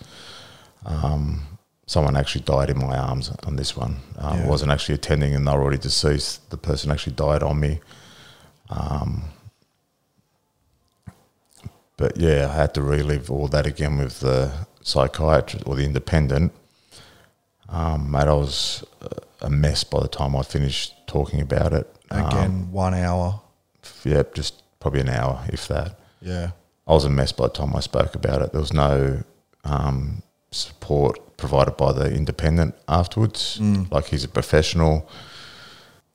um, 0.86 1.43
someone 1.86 2.16
actually 2.16 2.43
died 2.44 2.70
in 2.70 2.78
my 2.78 2.97
arms 2.97 3.32
on 3.44 3.56
this 3.56 3.77
one. 3.77 3.97
Um, 4.19 4.39
Yeah. 4.39 4.44
I 4.44 4.48
wasn't 4.48 4.70
actually 4.70 4.94
attending, 4.94 5.35
and 5.35 5.47
they 5.47 5.52
were 5.52 5.60
already 5.62 5.78
deceased. 5.78 6.48
The 6.51 6.56
person 6.56 6.93
actually 6.93 7.14
died 7.14 7.43
on 7.43 7.59
me. 7.59 7.81
Um, 8.77 9.24
but 11.97 12.16
yeah, 12.16 12.49
I 12.51 12.55
had 12.55 12.74
to 12.74 12.82
relive 12.82 13.31
all 13.31 13.49
that 13.49 13.66
again 13.66 13.99
with 13.99 14.20
the 14.20 14.53
psychiatrist 14.82 15.66
or 15.66 15.77
the 15.77 15.85
independent. 15.85 16.53
Um, 17.69 18.11
mate, 18.11 18.28
I 18.28 18.32
was 18.35 18.85
a 19.40 19.51
mess 19.51 19.85
by 19.85 20.01
the 20.01 20.09
time 20.09 20.35
I 20.36 20.43
finished 20.43 20.94
talking 21.07 21.40
about 21.40 21.73
it. 21.73 21.94
Um, 22.11 22.27
Again, 22.27 22.73
one 22.73 22.94
hour. 22.94 23.40
yeah, 24.05 24.23
just 24.35 24.62
probably 24.81 25.01
an 25.01 25.09
hour, 25.09 25.44
if 25.49 25.69
that. 25.69 25.99
Yeah. 26.20 26.51
I 26.86 26.93
was 26.93 27.05
a 27.05 27.11
mess 27.11 27.32
by 27.32 27.44
the 27.44 27.53
time 27.53 27.74
I 27.77 27.81
spoke 27.81 28.15
about 28.15 28.43
it. 28.43 28.53
There 28.53 28.61
was 28.61 28.73
no 28.73 29.23
um, 29.65 30.23
support 30.51 31.36
provided 31.36 31.77
by 31.77 31.93
the 31.93 32.12
independent 32.15 32.74
afterwards. 32.89 33.59
Like 33.90 34.07
he's 34.07 34.24
a 34.24 34.28
professional. 34.28 35.09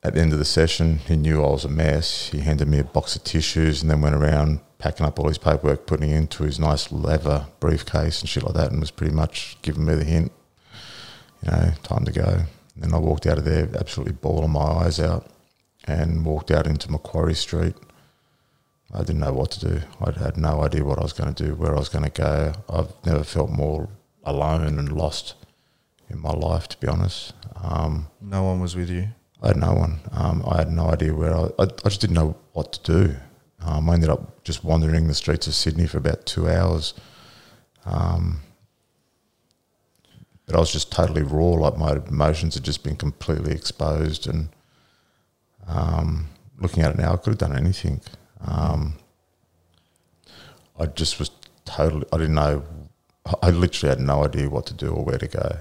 At 0.03 0.13
the 0.13 0.21
end 0.21 0.31
of 0.31 0.39
the 0.39 0.45
session, 0.45 0.99
he 0.99 1.15
knew 1.15 1.43
I 1.43 1.49
was 1.49 1.65
a 1.65 1.69
mess. 1.69 2.29
He 2.29 2.39
handed 2.39 2.67
me 2.67 2.79
a 2.79 2.83
box 2.83 3.15
of 3.15 3.23
tissues 3.23 3.81
and 3.81 3.89
then 3.89 4.01
went 4.01 4.15
around 4.15 4.59
packing 4.77 5.05
up 5.05 5.19
all 5.19 5.27
his 5.27 5.39
paperwork, 5.39 5.87
putting 5.87 6.11
it 6.11 6.15
into 6.17 6.43
his 6.43 6.59
nice 6.59 6.91
leather 6.91 7.47
briefcase 7.59 8.21
and 8.21 8.29
shit 8.29 8.43
like 8.43 8.53
that, 8.53 8.71
and 8.71 8.79
was 8.79 8.91
pretty 8.91 9.13
much 9.13 9.57
giving 9.63 9.85
me 9.85 9.95
the 9.95 10.03
hint, 10.03 10.31
you 11.43 11.51
know, 11.51 11.71
time 11.81 12.05
to 12.05 12.11
go. 12.11 12.41
And 12.75 12.83
then 12.83 12.93
I 12.93 12.99
walked 12.99 13.25
out 13.25 13.39
of 13.39 13.45
there 13.45 13.67
absolutely 13.77 14.13
bawling 14.13 14.51
my 14.51 14.61
eyes 14.61 14.99
out 14.99 15.25
and 15.85 16.23
walked 16.25 16.51
out 16.51 16.67
into 16.67 16.91
Macquarie 16.91 17.33
Street. 17.33 17.75
I 18.93 18.99
didn't 18.99 19.19
know 19.19 19.33
what 19.33 19.51
to 19.51 19.59
do. 19.59 19.81
I 19.99 20.11
had 20.11 20.37
no 20.37 20.61
idea 20.61 20.83
what 20.83 20.99
I 20.99 21.03
was 21.03 21.13
going 21.13 21.33
to 21.33 21.43
do, 21.43 21.55
where 21.55 21.73
I 21.73 21.79
was 21.79 21.89
going 21.89 22.05
to 22.05 22.11
go. 22.11 22.53
I've 22.69 22.93
never 23.03 23.23
felt 23.23 23.49
more 23.49 23.89
alone 24.23 24.77
and 24.77 24.91
lost 24.91 25.33
in 26.09 26.19
my 26.19 26.31
life, 26.31 26.67
to 26.69 26.77
be 26.77 26.87
honest. 26.87 27.33
Um, 27.61 28.07
No 28.21 28.43
one 28.43 28.59
was 28.59 28.75
with 28.75 28.89
you. 28.89 29.09
I 29.41 29.47
had 29.49 29.57
no 29.57 29.73
one. 29.73 29.99
Um, 30.11 30.43
I 30.47 30.57
had 30.57 30.71
no 30.71 30.89
idea 30.89 31.13
where 31.13 31.35
I, 31.35 31.43
I. 31.59 31.63
I 31.63 31.89
just 31.89 32.01
didn't 32.01 32.15
know 32.15 32.35
what 32.53 32.73
to 32.73 33.05
do. 33.05 33.15
Um, 33.59 33.89
I 33.89 33.93
ended 33.93 34.09
up 34.09 34.43
just 34.43 34.63
wandering 34.63 35.07
the 35.07 35.13
streets 35.13 35.47
of 35.47 35.53
Sydney 35.53 35.87
for 35.87 35.97
about 35.97 36.25
two 36.25 36.49
hours. 36.49 36.93
Um, 37.85 38.41
but 40.45 40.55
I 40.55 40.59
was 40.59 40.71
just 40.71 40.91
totally 40.91 41.23
raw. 41.23 41.49
Like 41.49 41.77
my 41.77 41.97
emotions 42.07 42.55
had 42.55 42.63
just 42.63 42.83
been 42.83 42.95
completely 42.95 43.53
exposed, 43.53 44.27
and 44.27 44.49
um, 45.67 46.29
looking 46.59 46.83
at 46.83 46.91
it 46.91 46.97
now, 46.97 47.13
I 47.13 47.17
could 47.17 47.31
have 47.31 47.37
done 47.37 47.55
anything. 47.55 48.01
Um, 48.41 48.93
I 50.79 50.85
just 50.87 51.19
was 51.19 51.31
totally. 51.65 52.05
I 52.11 52.17
didn't 52.17 52.35
know. 52.35 52.63
I 53.43 53.49
literally 53.49 53.89
had 53.89 53.99
no 53.99 54.23
idea 54.23 54.49
what 54.49 54.65
to 54.67 54.73
do 54.73 54.89
or 54.89 55.03
where 55.03 55.17
to 55.17 55.27
go. 55.27 55.57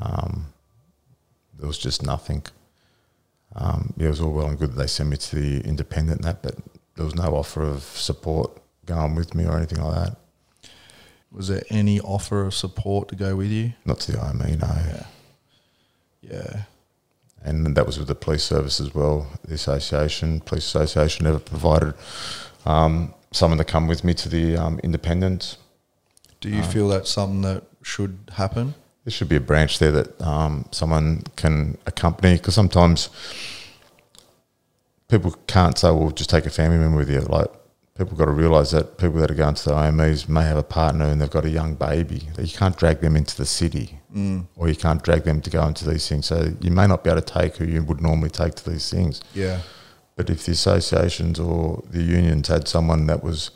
Um, 0.00 0.52
there 1.56 1.68
was 1.68 1.78
just 1.78 2.02
nothing. 2.02 2.42
Um, 3.56 3.92
yeah, 3.96 4.06
it 4.06 4.10
was 4.10 4.20
all 4.20 4.32
well 4.32 4.48
and 4.48 4.58
good 4.58 4.72
that 4.72 4.76
they 4.76 4.86
sent 4.86 5.10
me 5.10 5.16
to 5.16 5.36
the 5.36 5.60
independent 5.60 6.20
and 6.20 6.28
that, 6.28 6.42
but 6.42 6.56
there 6.96 7.04
was 7.04 7.14
no 7.14 7.36
offer 7.36 7.62
of 7.62 7.82
support 7.82 8.60
going 8.86 9.14
with 9.14 9.34
me 9.34 9.46
or 9.46 9.56
anything 9.56 9.82
like 9.82 9.94
that. 9.94 10.16
Was 11.30 11.48
there 11.48 11.62
any 11.70 12.00
offer 12.00 12.42
of 12.42 12.54
support 12.54 13.08
to 13.08 13.16
go 13.16 13.36
with 13.36 13.48
you? 13.48 13.72
Not 13.84 14.00
to 14.00 14.12
the 14.12 14.20
IME, 14.20 14.58
no. 14.58 14.66
Yeah. 14.66 15.06
Yeah. 16.22 16.62
And 17.42 17.76
that 17.76 17.86
was 17.86 17.98
with 17.98 18.08
the 18.08 18.14
police 18.14 18.44
service 18.44 18.80
as 18.80 18.94
well. 18.94 19.26
The 19.46 19.54
association, 19.54 20.40
police 20.40 20.64
association, 20.64 21.24
never 21.24 21.38
provided 21.38 21.94
um, 22.64 23.12
someone 23.32 23.58
to 23.58 23.64
come 23.64 23.86
with 23.86 24.04
me 24.04 24.14
to 24.14 24.28
the 24.28 24.56
um, 24.56 24.80
independent. 24.82 25.58
Do 26.40 26.48
you 26.48 26.62
feel 26.62 26.88
that's 26.88 27.10
something 27.10 27.42
that 27.42 27.64
should 27.82 28.30
happen? 28.34 28.74
There 29.04 29.12
should 29.12 29.28
be 29.28 29.36
a 29.36 29.40
branch 29.40 29.78
there 29.78 29.92
that 29.92 30.20
um, 30.22 30.66
someone 30.70 31.22
can 31.36 31.76
accompany 31.86 32.36
because 32.36 32.54
sometimes 32.54 33.10
people 35.08 35.32
can't 35.46 35.76
say, 35.76 35.90
"Well, 35.90 36.10
just 36.10 36.30
take 36.30 36.46
a 36.46 36.50
family 36.50 36.78
member 36.78 36.98
with 36.98 37.10
you." 37.10 37.20
Like 37.20 37.50
people 37.96 38.16
got 38.16 38.24
to 38.24 38.32
realise 38.32 38.72
that 38.72 38.98
people 38.98 39.20
that 39.20 39.30
are 39.30 39.34
going 39.34 39.54
to 39.54 39.64
the 39.64 39.74
IMEs 39.74 40.28
may 40.28 40.42
have 40.42 40.56
a 40.56 40.62
partner 40.62 41.04
and 41.04 41.20
they've 41.20 41.30
got 41.30 41.44
a 41.44 41.50
young 41.50 41.74
baby. 41.74 42.28
You 42.38 42.56
can't 42.56 42.76
drag 42.76 43.00
them 43.00 43.14
into 43.14 43.36
the 43.36 43.46
city, 43.46 44.00
mm. 44.14 44.46
or 44.56 44.68
you 44.68 44.74
can't 44.74 45.02
drag 45.02 45.24
them 45.24 45.40
to 45.42 45.50
go 45.50 45.64
into 45.66 45.88
these 45.88 46.08
things. 46.08 46.26
So 46.26 46.52
you 46.60 46.70
may 46.70 46.86
not 46.86 47.04
be 47.04 47.10
able 47.10 47.22
to 47.22 47.32
take 47.32 47.56
who 47.56 47.66
you 47.66 47.82
would 47.84 48.00
normally 48.00 48.30
take 48.30 48.54
to 48.56 48.70
these 48.70 48.90
things. 48.90 49.20
Yeah. 49.32 49.60
But 50.16 50.30
if 50.30 50.44
the 50.44 50.52
associations 50.52 51.38
or 51.38 51.82
the 51.88 52.02
unions 52.02 52.48
had 52.48 52.68
someone 52.68 53.06
that 53.06 53.22
was 53.22 53.50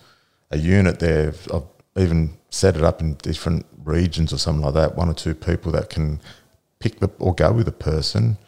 a 0.51 0.59
unit 0.59 0.99
there, 1.01 1.35
I've 1.53 1.65
even 1.99 2.37
set 2.51 2.77
it 2.77 2.83
up 2.83 3.01
in 3.01 3.15
different 3.15 3.67
regions 3.85 4.33
or 4.33 4.39
something 4.39 4.65
like 4.65 4.75
that, 4.75 4.97
one 4.97 5.09
or 5.09 5.15
two 5.15 5.35
people 5.35 5.73
that 5.73 5.91
can 5.91 6.21
pick 6.79 7.01
the 7.01 7.11
or 7.19 7.35
go 7.35 7.53
with 7.53 7.69
a 7.69 7.73
person, 7.73 8.39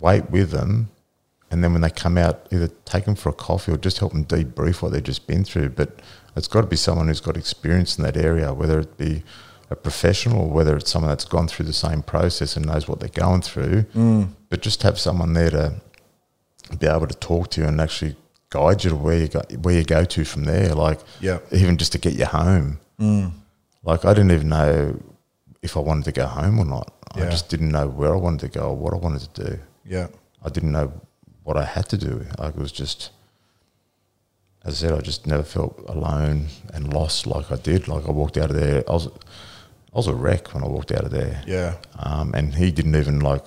wait 0.00 0.30
with 0.30 0.50
them, 0.50 0.88
and 1.50 1.62
then 1.62 1.72
when 1.72 1.82
they 1.82 1.90
come 1.90 2.18
out, 2.18 2.46
either 2.50 2.68
take 2.84 3.04
them 3.04 3.14
for 3.14 3.28
a 3.28 3.32
coffee 3.32 3.72
or 3.72 3.76
just 3.76 3.98
help 3.98 4.12
them 4.12 4.24
debrief 4.24 4.82
what 4.82 4.92
they've 4.92 5.02
just 5.02 5.26
been 5.26 5.44
through. 5.44 5.70
But 5.70 6.00
it's 6.34 6.48
got 6.48 6.62
to 6.62 6.66
be 6.66 6.76
someone 6.76 7.06
who's 7.08 7.20
got 7.20 7.36
experience 7.36 7.96
in 7.96 8.04
that 8.04 8.16
area, 8.16 8.52
whether 8.52 8.80
it 8.80 8.96
be 8.98 9.22
a 9.70 9.76
professional 9.76 10.42
or 10.42 10.50
whether 10.50 10.76
it's 10.76 10.90
someone 10.90 11.10
that's 11.10 11.24
gone 11.24 11.48
through 11.48 11.66
the 11.66 11.72
same 11.72 12.02
process 12.02 12.56
and 12.56 12.66
knows 12.66 12.88
what 12.88 13.00
they're 13.00 13.08
going 13.08 13.42
through. 13.42 13.82
Mm. 13.94 14.28
But 14.48 14.62
just 14.62 14.82
have 14.82 14.98
someone 14.98 15.32
there 15.32 15.50
to 15.50 15.74
be 16.78 16.86
able 16.86 17.06
to 17.06 17.14
talk 17.16 17.50
to 17.52 17.60
you 17.62 17.66
and 17.68 17.80
actually 17.80 18.16
guide 18.50 18.84
you 18.84 18.90
to 18.90 18.96
where 18.96 19.18
you 19.18 19.28
go, 19.28 19.42
where 19.62 19.74
you 19.74 19.84
go 19.84 20.04
to 20.04 20.24
from 20.24 20.44
there. 20.44 20.74
Like, 20.74 21.00
Yeah. 21.20 21.38
even 21.52 21.76
just 21.78 21.92
to 21.92 21.98
get 21.98 22.14
you 22.14 22.26
home. 22.26 22.78
Mm. 23.00 23.32
Like, 23.82 24.04
I 24.04 24.14
didn't 24.14 24.32
even 24.32 24.48
know 24.48 25.00
if 25.62 25.76
I 25.76 25.80
wanted 25.80 26.04
to 26.06 26.12
go 26.12 26.26
home 26.26 26.58
or 26.58 26.64
not. 26.64 26.92
I 27.14 27.30
just 27.30 27.48
didn't 27.48 27.70
know 27.70 27.88
where 27.88 28.12
I 28.12 28.18
wanted 28.18 28.52
to 28.52 28.58
go 28.58 28.68
or 28.68 28.76
what 28.76 28.92
I 28.92 28.96
wanted 28.96 29.32
to 29.32 29.44
do. 29.44 29.58
Yeah. 29.86 30.08
I 30.44 30.50
didn't 30.50 30.72
know 30.72 30.92
what 31.44 31.56
I 31.56 31.64
had 31.64 31.88
to 31.90 31.96
do. 31.96 32.26
Like, 32.38 32.54
it 32.54 32.60
was 32.60 32.72
just, 32.72 33.10
as 34.64 34.82
I 34.82 34.88
said, 34.88 34.98
I 34.98 35.00
just 35.00 35.26
never 35.26 35.42
felt 35.42 35.82
alone 35.88 36.48
and 36.74 36.92
lost 36.92 37.26
like 37.26 37.50
I 37.50 37.56
did. 37.56 37.88
Like, 37.88 38.06
I 38.06 38.10
walked 38.10 38.36
out 38.36 38.50
of 38.50 38.56
there, 38.56 38.84
I 38.88 38.92
was, 38.92 39.06
I 39.06 39.96
was 39.96 40.08
a 40.08 40.14
wreck 40.14 40.52
when 40.52 40.62
I 40.62 40.66
walked 40.66 40.92
out 40.92 41.04
of 41.04 41.10
there. 41.10 41.42
Yeah. 41.46 41.76
Um, 41.98 42.34
and 42.34 42.54
he 42.54 42.70
didn't 42.70 42.96
even 42.96 43.20
like 43.20 43.44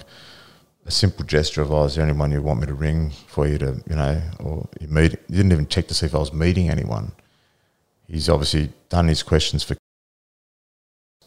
a 0.86 0.92
simple 0.92 1.26
gesture 1.26 1.62
of, 1.62 1.72
oh, 1.72 1.84
is 1.84 1.96
there 1.96 2.04
anyone 2.04 2.32
you 2.32 2.42
want 2.42 2.62
me 2.62 2.68
to 2.68 2.74
ring 2.74 3.12
for 3.28 3.48
you 3.48 3.60
to, 3.60 3.84
you 3.88 3.96
know, 3.96 4.22
or 4.40 4.68
you 4.80 4.88
meet, 4.88 5.12
he 5.12 5.36
didn't 5.36 5.52
even 5.52 5.68
check 5.68 5.88
to 5.90 5.94
see 5.94 6.08
if 6.08 6.16
I 6.16 6.20
was 6.20 6.34
meeting 6.34 6.70
anyone. 6.70 7.12
He's 8.10 8.28
obviously 8.28 8.72
done 8.90 9.08
his 9.08 9.22
questions 9.22 9.64
for 9.64 9.78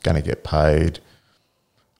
going 0.02 0.16
to 0.16 0.22
get 0.22 0.42
paid. 0.42 0.98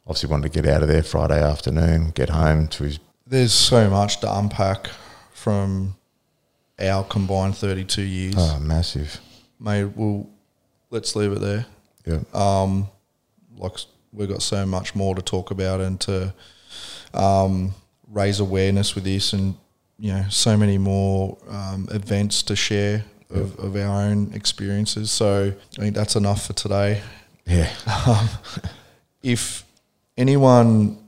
Obviously 0.06 0.28
wanted 0.28 0.52
to 0.52 0.62
get 0.62 0.70
out 0.70 0.82
of 0.82 0.88
there 0.88 1.04
Friday 1.04 1.40
afternoon, 1.40 2.10
get 2.10 2.30
home 2.30 2.66
to 2.68 2.84
his, 2.84 2.98
There's 3.24 3.52
so 3.52 3.88
much 3.88 4.18
to 4.20 4.38
unpack 4.38 4.88
from 5.32 5.94
our 6.80 7.04
combined 7.04 7.56
32 7.56 8.02
years. 8.02 8.34
oh, 8.36 8.58
massive. 8.58 9.20
Mate, 9.60 9.84
well, 9.94 10.28
let's 10.90 11.14
leave 11.14 11.30
it 11.32 11.40
there. 11.40 11.66
Yeah. 12.04 12.20
Um, 12.34 12.88
like 13.56 13.76
we've 14.12 14.28
got 14.28 14.42
so 14.42 14.66
much 14.66 14.96
more 14.96 15.14
to 15.14 15.22
talk 15.22 15.52
about 15.52 15.80
and 15.80 16.00
to 16.00 16.34
um, 17.14 17.72
raise 18.10 18.40
awareness 18.40 18.96
with 18.96 19.04
this, 19.04 19.32
and 19.32 19.54
you 20.00 20.12
know, 20.12 20.24
so 20.28 20.56
many 20.56 20.78
more 20.78 21.38
um, 21.48 21.86
events 21.92 22.42
to 22.44 22.56
share 22.56 23.04
of, 23.34 23.58
of 23.58 23.76
our 23.76 24.02
own 24.02 24.32
experiences. 24.34 25.10
So 25.10 25.52
I 25.78 25.80
think 25.80 25.94
that's 25.94 26.16
enough 26.16 26.46
for 26.46 26.52
today. 26.52 27.02
Yeah. 27.46 27.70
if 29.22 29.64
anyone, 30.16 30.98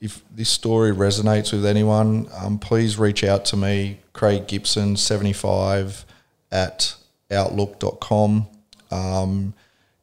if 0.00 0.22
this 0.34 0.48
story 0.48 0.92
resonates 0.92 1.52
with 1.52 1.66
anyone, 1.66 2.28
um, 2.38 2.58
please 2.58 2.98
reach 2.98 3.24
out 3.24 3.44
to 3.46 3.56
me, 3.56 4.00
Craig 4.12 4.46
Gibson, 4.46 4.96
75 4.96 6.04
at 6.52 6.94
outlook.com. 7.30 8.46
Um, 8.90 9.54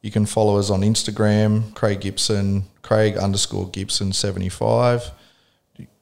you 0.02 0.10
can 0.10 0.26
follow 0.26 0.58
us 0.58 0.70
on 0.70 0.82
Instagram, 0.82 1.74
Craig 1.74 2.00
Gibson, 2.00 2.64
Craig 2.82 3.16
underscore 3.16 3.68
Gibson 3.70 4.12
75. 4.12 5.10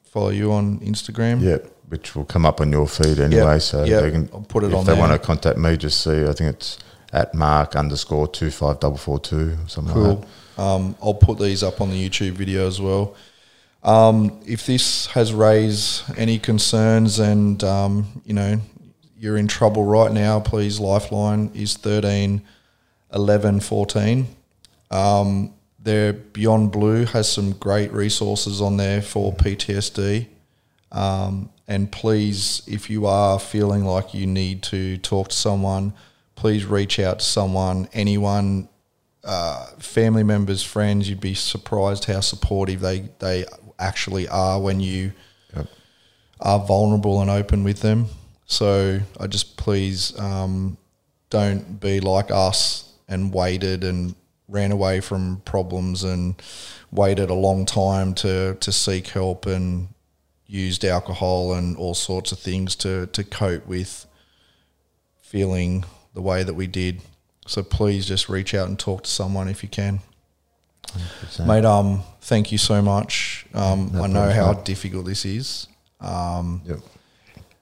Follow 0.03 0.29
you 0.29 0.51
on 0.51 0.79
Instagram. 0.81 1.41
Yeah. 1.41 1.57
Which 1.93 2.15
will 2.15 2.25
come 2.25 2.43
up 2.43 2.59
on 2.59 2.71
your 2.71 2.87
feed 2.87 3.19
anyway. 3.19 3.53
Yep, 3.53 3.61
So 3.61 3.83
yep. 3.83 4.01
they 4.01 4.09
can, 4.11 4.27
I'll 4.33 4.41
put 4.41 4.63
it 4.63 4.71
if 4.71 4.75
on 4.75 4.85
they 4.85 4.93
there. 4.93 4.99
want 4.99 5.11
to 5.13 5.19
contact 5.19 5.59
me, 5.59 5.77
just 5.77 6.01
see, 6.03 6.23
I 6.23 6.33
think 6.33 6.55
it's 6.55 6.79
at 7.11 7.35
mark 7.35 7.75
underscore 7.75 8.27
two 8.27 8.49
five 8.49 8.79
double 8.79 8.97
four 8.97 9.19
two, 9.19 9.55
something 9.67 9.93
like 9.95 10.19
that. 10.19 10.27
Cool. 10.57 10.65
Um, 10.65 10.95
I'll 11.03 11.13
put 11.13 11.37
these 11.37 11.61
up 11.61 11.81
on 11.81 11.91
the 11.91 12.09
YouTube 12.09 12.31
video 12.31 12.65
as 12.65 12.81
well. 12.81 13.15
Um, 13.83 14.39
if 14.47 14.65
this 14.65 15.05
has 15.07 15.33
raised 15.33 16.03
any 16.17 16.39
concerns 16.39 17.19
and 17.19 17.63
um, 17.63 18.23
you 18.25 18.33
know 18.33 18.59
you're 19.19 19.37
in 19.37 19.47
trouble 19.47 19.85
right 19.85 20.11
now, 20.11 20.39
please 20.39 20.79
Lifeline 20.79 21.51
is 21.53 21.77
13 21.77 22.41
11 23.13 23.59
14. 23.59 24.27
Um, 24.89 25.53
their 25.79 26.13
Beyond 26.13 26.71
Blue 26.71 27.05
has 27.05 27.31
some 27.31 27.51
great 27.53 27.91
resources 27.91 28.61
on 28.61 28.77
there 28.77 29.01
for 29.03 29.31
PTSD. 29.33 30.27
Um, 30.91 31.49
and 31.67 31.91
please, 31.91 32.61
if 32.67 32.89
you 32.89 33.05
are 33.05 33.39
feeling 33.39 33.85
like 33.85 34.13
you 34.13 34.27
need 34.27 34.63
to 34.63 34.97
talk 34.97 35.29
to 35.29 35.35
someone, 35.35 35.93
please 36.35 36.65
reach 36.65 36.99
out 36.99 37.19
to 37.19 37.25
someone, 37.25 37.87
anyone, 37.93 38.67
uh, 39.23 39.67
family 39.79 40.23
members, 40.23 40.61
friends. 40.61 41.09
You'd 41.09 41.21
be 41.21 41.33
surprised 41.33 42.05
how 42.05 42.19
supportive 42.19 42.81
they, 42.81 43.09
they 43.19 43.45
actually 43.79 44.27
are 44.27 44.59
when 44.59 44.79
you 44.79 45.13
Yep. 45.55 45.67
are 46.41 46.59
vulnerable 46.59 47.21
and 47.21 47.29
open 47.29 47.63
with 47.63 47.81
them. 47.81 48.07
So 48.45 48.99
I 49.19 49.27
just 49.27 49.55
please 49.55 50.17
um, 50.19 50.77
don't 51.29 51.79
be 51.79 51.99
like 51.99 52.29
us 52.31 52.91
and 53.07 53.33
waited 53.33 53.83
and 53.83 54.15
ran 54.49 54.71
away 54.71 54.99
from 54.99 55.41
problems 55.45 56.03
and 56.03 56.35
waited 56.91 57.29
a 57.29 57.33
long 57.33 57.65
time 57.65 58.13
to, 58.15 58.55
to 58.55 58.71
seek 58.71 59.07
help 59.07 59.45
and 59.45 59.87
used 60.47 60.83
alcohol 60.85 61.53
and 61.53 61.75
all 61.77 61.93
sorts 61.93 62.31
of 62.31 62.39
things 62.39 62.75
to, 62.77 63.07
to 63.07 63.23
cope 63.23 63.65
with 63.65 64.05
feeling 65.21 65.83
the 66.13 66.21
way 66.21 66.43
that 66.43 66.53
we 66.53 66.67
did. 66.67 67.01
So 67.47 67.63
please 67.63 68.05
just 68.05 68.29
reach 68.29 68.53
out 68.53 68.67
and 68.67 68.77
talk 68.77 69.03
to 69.03 69.09
someone 69.09 69.47
if 69.47 69.63
you 69.63 69.69
can. 69.69 69.99
100%. 70.87 71.47
Mate, 71.47 71.65
um, 71.65 72.03
thank 72.21 72.51
you 72.51 72.57
so 72.57 72.81
much. 72.81 73.45
Um, 73.53 73.91
No 73.93 74.03
I 74.03 74.07
know 74.07 74.29
how 74.29 74.53
mate. 74.53 74.65
difficult 74.65 75.05
this 75.05 75.25
is, 75.25 75.67
um, 75.99 76.61
Yep. 76.65 76.79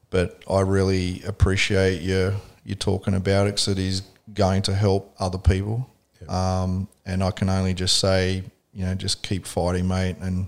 but 0.09 0.43
I 0.49 0.61
really 0.61 1.21
appreciate 1.23 2.01
you 2.01 2.35
you 2.63 2.75
talking 2.75 3.15
about 3.15 3.47
it 3.47 3.55
because 3.55 3.69
it 3.69 3.79
is 3.79 4.03
going 4.35 4.61
to 4.63 4.75
help 4.75 5.15
other 5.19 5.39
people. 5.39 5.89
Um, 6.29 6.87
and 7.07 7.23
I 7.23 7.31
can 7.31 7.49
only 7.49 7.73
just 7.73 7.97
say, 7.97 8.43
you 8.71 8.85
know, 8.85 8.93
just 8.93 9.23
keep 9.23 9.47
fighting, 9.47 9.87
mate. 9.87 10.17
And 10.21 10.47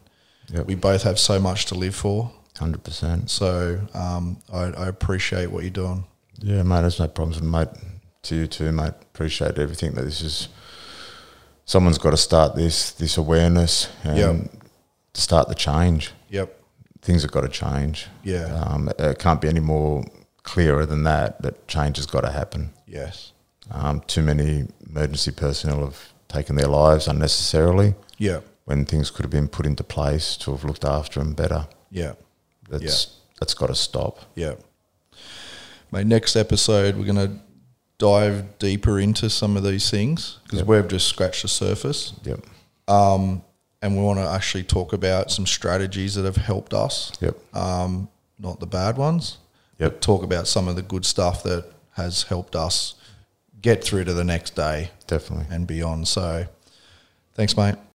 Yep. 0.49 0.65
we 0.67 0.75
both 0.75 1.03
have 1.03 1.17
so 1.19 1.39
much 1.39 1.65
to 1.67 1.75
live 1.75 1.95
for. 1.95 2.31
Hundred 2.57 2.83
percent. 2.83 3.29
So 3.29 3.79
um, 3.93 4.37
I, 4.51 4.65
I 4.65 4.87
appreciate 4.87 5.49
what 5.51 5.63
you're 5.63 5.71
doing. 5.71 6.03
Yeah, 6.39 6.61
mate. 6.63 6.81
There's 6.81 6.99
no 6.99 7.07
problems, 7.07 7.41
mate. 7.41 7.67
To 8.23 8.35
you 8.35 8.47
too, 8.47 8.71
mate. 8.71 8.93
Appreciate 9.01 9.57
everything 9.57 9.93
that 9.93 10.03
this 10.03 10.21
is. 10.21 10.49
Someone's 11.65 11.97
got 11.97 12.11
to 12.11 12.17
start 12.17 12.55
this 12.55 12.91
this 12.91 13.17
awareness 13.17 13.89
and 14.03 14.17
Yep. 14.17 14.51
start 15.13 15.47
the 15.47 15.55
change. 15.55 16.11
Yep. 16.29 16.59
Things 17.01 17.21
have 17.23 17.31
got 17.31 17.41
to 17.41 17.49
change. 17.49 18.07
Yeah. 18.23 18.53
Um, 18.53 18.89
it 18.99 19.19
can't 19.19 19.41
be 19.41 19.47
any 19.49 19.59
more 19.59 20.03
clearer 20.43 20.85
than 20.85 21.03
that. 21.03 21.41
That 21.41 21.67
change 21.67 21.97
has 21.97 22.05
got 22.05 22.21
to 22.21 22.31
happen. 22.31 22.71
Yes. 22.87 23.31
Um, 23.71 24.01
too 24.07 24.21
many 24.21 24.67
emergency 24.89 25.31
personnel 25.31 25.81
have 25.85 26.13
taken 26.27 26.55
their 26.55 26.67
lives 26.67 27.07
unnecessarily 27.07 27.95
Yeah. 28.17 28.39
When 28.65 28.85
things 28.85 29.09
could 29.11 29.23
have 29.23 29.31
been 29.31 29.47
put 29.47 29.65
into 29.65 29.83
place 29.83 30.37
to 30.37 30.51
have 30.51 30.63
looked 30.63 30.85
after 30.85 31.19
them 31.19 31.33
better. 31.33 31.67
Yeah. 31.91 32.13
That's 32.69 33.17
that's 33.39 33.53
got 33.53 33.67
to 33.67 33.75
stop. 33.75 34.19
Yeah. 34.35 34.53
My 35.91 36.01
next 36.03 36.35
episode, 36.35 36.95
we're 36.95 37.05
going 37.05 37.27
to 37.27 37.39
dive 37.97 38.57
deeper 38.57 38.99
into 38.99 39.29
some 39.29 39.55
of 39.57 39.63
these 39.63 39.89
things 39.91 40.39
because 40.43 40.59
Yep. 40.59 40.67
we've 40.67 40.87
just 40.87 41.07
scratched 41.07 41.41
the 41.43 41.47
surface. 41.47 42.13
Yep. 42.23 42.39
Um, 42.87 43.43
and 43.81 43.95
we 43.97 44.01
want 44.03 44.19
to 44.19 44.25
actually 44.27 44.63
talk 44.63 44.93
about 44.93 45.29
some 45.29 45.45
strategies 45.45 46.15
that 46.15 46.23
have 46.25 46.37
helped 46.37 46.73
us, 46.73 47.11
Yep. 47.19 47.37
um, 47.55 48.07
not 48.39 48.59
the 48.59 48.65
bad 48.65 48.97
ones. 48.97 49.37
Yep. 49.79 49.99
Talk 50.01 50.23
about 50.23 50.47
some 50.47 50.67
of 50.69 50.75
the 50.75 50.81
good 50.81 51.05
stuff 51.05 51.43
that 51.43 51.65
has 51.91 52.23
helped 52.23 52.55
us 52.55 52.95
get 53.61 53.83
through 53.83 54.05
to 54.05 54.13
the 54.13 54.23
next 54.23 54.55
day 54.55 54.91
Definitely. 55.05 55.45
and 55.53 55.67
beyond. 55.67 56.07
So, 56.07 56.45
thanks, 57.35 57.55
mate. 57.57 57.75